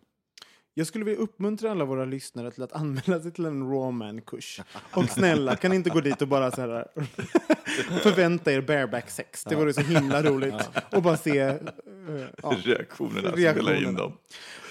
Jag 0.77 0.88
skulle 0.88 1.06
vilja 1.06 1.19
uppmuntra 1.19 1.72
alla 1.72 1.85
våra 1.85 2.06
lyssnare 2.06 2.52
till 2.52 2.64
att 2.64 2.73
anmäla 2.73 3.19
sig 3.19 3.31
till 3.31 3.45
en 3.45 3.69
rawman-kurs. 3.72 4.61
Och 4.91 5.10
snälla, 5.10 5.56
kan 5.56 5.72
ni 5.72 5.77
inte 5.77 5.89
gå 5.89 6.02
dit 6.02 6.22
och 6.22 6.27
bara 6.27 6.52
så 6.52 6.61
här, 6.61 6.88
förvänta 7.99 8.52
er 8.52 8.61
bareback 8.61 9.10
sex? 9.10 9.43
Det 9.43 9.56
vore 9.56 9.73
så 9.73 9.81
himla 9.81 10.23
roligt. 10.23 10.69
Och 10.91 11.02
bara 11.02 11.18
se... 11.18 11.39
eh, 11.39 11.56
ja. 12.43 12.56
Reaktionerna, 12.64 13.30
Reaktionerna. 13.31 13.89
in 13.89 13.95
dem. 13.95 14.18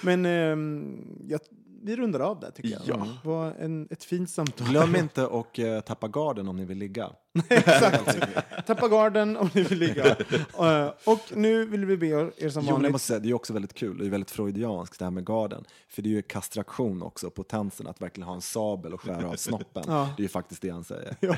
Men 0.03 0.27
ehm, 0.27 0.99
jag, 1.29 1.41
vi 1.85 1.97
rundar 1.97 2.21
av 2.21 2.41
där 2.41 2.51
tycker 2.51 2.71
jag. 2.71 2.81
Ja. 2.85 2.95
Det 3.23 3.29
var 3.29 3.53
en, 3.59 3.89
ett 3.91 4.05
fint 4.05 4.31
samtal. 4.31 4.69
Glöm 4.69 4.97
inte 4.97 5.25
att 5.27 5.59
eh, 5.59 5.81
tappa 5.81 6.09
garden 6.09 6.49
om 6.49 6.57
ni 6.57 6.65
vill 6.65 6.79
ligga. 6.79 7.11
Exakt. 7.49 8.19
Tappa 8.67 8.89
garden 8.89 9.37
om 9.37 9.51
ni 9.55 9.63
vill 9.63 9.79
ligga. 9.79 10.17
Eh, 10.59 10.91
och 11.05 11.21
nu 11.35 11.67
vill 11.67 11.85
vi 11.85 11.97
be 11.97 12.07
er, 12.07 12.33
er 12.37 12.49
som 12.49 12.63
Jo, 12.63 12.65
men 12.65 12.67
jag 12.67 12.73
vanligt... 12.73 12.93
måste 12.93 13.07
säga, 13.09 13.19
det 13.19 13.29
är 13.31 13.35
också 13.35 13.53
väldigt 13.53 13.75
kul, 13.75 13.99
det 13.99 14.07
är 14.07 14.11
väldigt 14.11 14.31
freudianskt 14.31 14.99
det 14.99 15.05
här 15.05 15.11
med 15.11 15.27
garden. 15.27 15.65
För 15.89 16.03
det 16.03 16.09
är 16.09 16.11
ju 16.11 16.23
kastration 16.23 17.03
också, 17.03 17.31
potensen 17.31 17.87
att 17.87 18.03
verkligen 18.03 18.27
ha 18.27 18.35
en 18.35 18.43
sabel 18.43 18.95
och 18.95 19.01
skära 19.01 19.29
av 19.29 19.37
snoppen. 19.37 19.85
Ja. 19.95 20.09
Det 20.17 20.21
är 20.21 20.25
ju 20.25 20.29
faktiskt 20.29 20.63
det 20.63 20.71
han 20.71 20.85
säger. 20.85 21.17
Ja. 21.21 21.37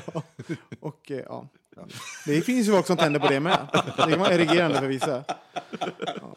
Och, 0.79 1.11
eh, 1.11 1.23
ja. 1.25 1.47
Det 2.25 2.41
finns 2.41 2.67
ju 2.67 2.71
folk 2.71 2.87
som 2.87 2.97
tänder 2.97 3.19
på 3.19 3.27
det 3.27 3.39
med. 3.39 3.67
Det 3.97 4.11
kan 4.11 4.19
vara 4.19 4.33
erigerande 4.33 4.79
för 4.79 4.87
vissa. 4.87 5.23
Ja. 5.99 6.35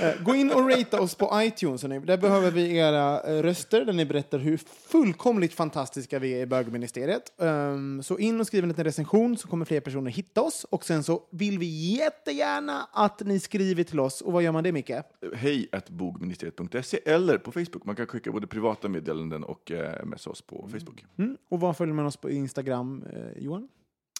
Eh, 0.00 0.22
Gå 0.22 0.34
in 0.34 0.50
och 0.50 0.70
ratea 0.70 1.00
oss 1.00 1.14
på 1.14 1.30
iTunes. 1.42 1.82
hörni. 1.82 1.98
Där 1.98 2.16
behöver 2.16 2.50
vi 2.50 2.76
era 2.76 3.20
eh, 3.20 3.42
röster 3.42 3.84
där 3.84 3.92
ni 3.92 4.04
berättar 4.06 4.38
hur 4.38 4.56
fullkomligt 4.88 5.54
fantastiska 5.54 6.18
vi 6.18 6.32
är 6.34 6.40
i 6.40 6.46
bögministeriet. 6.46 7.32
Um, 7.36 8.02
så 8.02 8.18
in 8.18 8.40
och 8.40 8.46
skriv 8.46 8.62
en 8.62 8.68
liten 8.68 8.84
recension 8.84 9.36
så 9.36 9.48
kommer 9.48 9.64
fler 9.64 9.80
personer 9.80 10.10
hitta 10.10 10.42
oss. 10.42 10.66
Och 10.70 10.84
sen 10.84 11.02
så 11.02 11.22
vill 11.30 11.58
vi 11.58 11.96
jättegärna 11.96 12.88
att 12.92 13.20
ni 13.20 13.40
skriver 13.40 13.84
till 13.84 14.00
oss. 14.00 14.20
Och 14.20 14.32
vad 14.32 14.42
gör 14.42 14.52
man 14.52 14.64
det, 14.64 14.72
Micke? 14.72 14.92
Hej 15.34 15.68
att 15.72 15.90
bogministeriet.se 15.90 17.00
eller 17.04 17.38
på 17.38 17.52
Facebook. 17.52 17.84
Man 17.84 17.96
kan 17.96 18.06
skicka 18.06 18.32
både 18.32 18.46
privata 18.46 18.88
meddelanden 18.88 19.44
och 19.44 19.70
eh, 19.70 20.04
messa 20.04 20.30
oss 20.30 20.42
på 20.42 20.68
Facebook. 20.72 21.04
Mm. 21.18 21.36
Och 21.48 21.60
vad 21.60 21.76
följer 21.76 21.94
man 21.94 22.06
oss 22.06 22.16
på 22.16 22.30
Instagram, 22.30 23.04
Johan? 23.36 23.68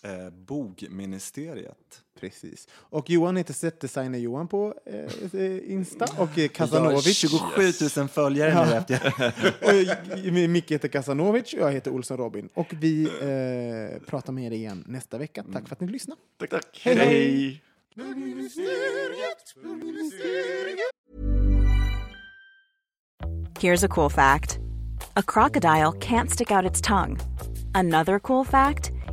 Eh, 0.04 0.30
bogministeriet. 0.30 2.02
Precis. 2.20 2.68
Och 2.72 3.10
Johan 3.10 3.36
heter 3.36 3.54
setdesigner 3.54 4.18
Johan 4.18 4.48
på 4.48 4.74
eh, 4.86 5.40
eh, 5.40 5.72
Insta. 5.72 6.06
Och 6.18 6.52
Kazanovic. 6.54 7.16
27 7.16 7.62
000 7.96 8.08
följare 8.08 8.66
nu 8.66 8.72
efter. 8.72 9.14
och 9.62 10.18
eh, 10.18 10.48
Micke 10.48 10.70
heter 10.70 10.88
Kazanovic 10.88 11.52
och 11.52 11.60
jag 11.60 11.72
heter 11.72 11.90
Olsson 11.90 12.16
Robin. 12.16 12.48
Och 12.54 12.74
vi 12.80 13.04
eh, 13.04 14.06
pratar 14.06 14.32
med 14.32 14.44
er 14.44 14.50
igen 14.50 14.84
nästa 14.86 15.18
vecka. 15.18 15.44
Tack 15.52 15.68
för 15.68 15.74
att 15.74 15.80
ni 15.80 15.86
lyssnade. 15.86 16.20
Tack, 16.38 16.50
tack. 16.50 16.80
Hej. 16.84 16.96
hej. 16.96 17.62
Here's 23.60 23.84
a 23.84 23.88
cool 23.88 24.10
fact 24.10 24.58
a 25.16 25.22
crocodile 25.22 25.92
can't 25.92 26.30
stick 26.30 26.50
out 26.50 26.70
its 26.70 26.80
tongue. 26.80 27.18
Another 27.74 28.18
cool 28.18 28.44
fact 28.44 28.92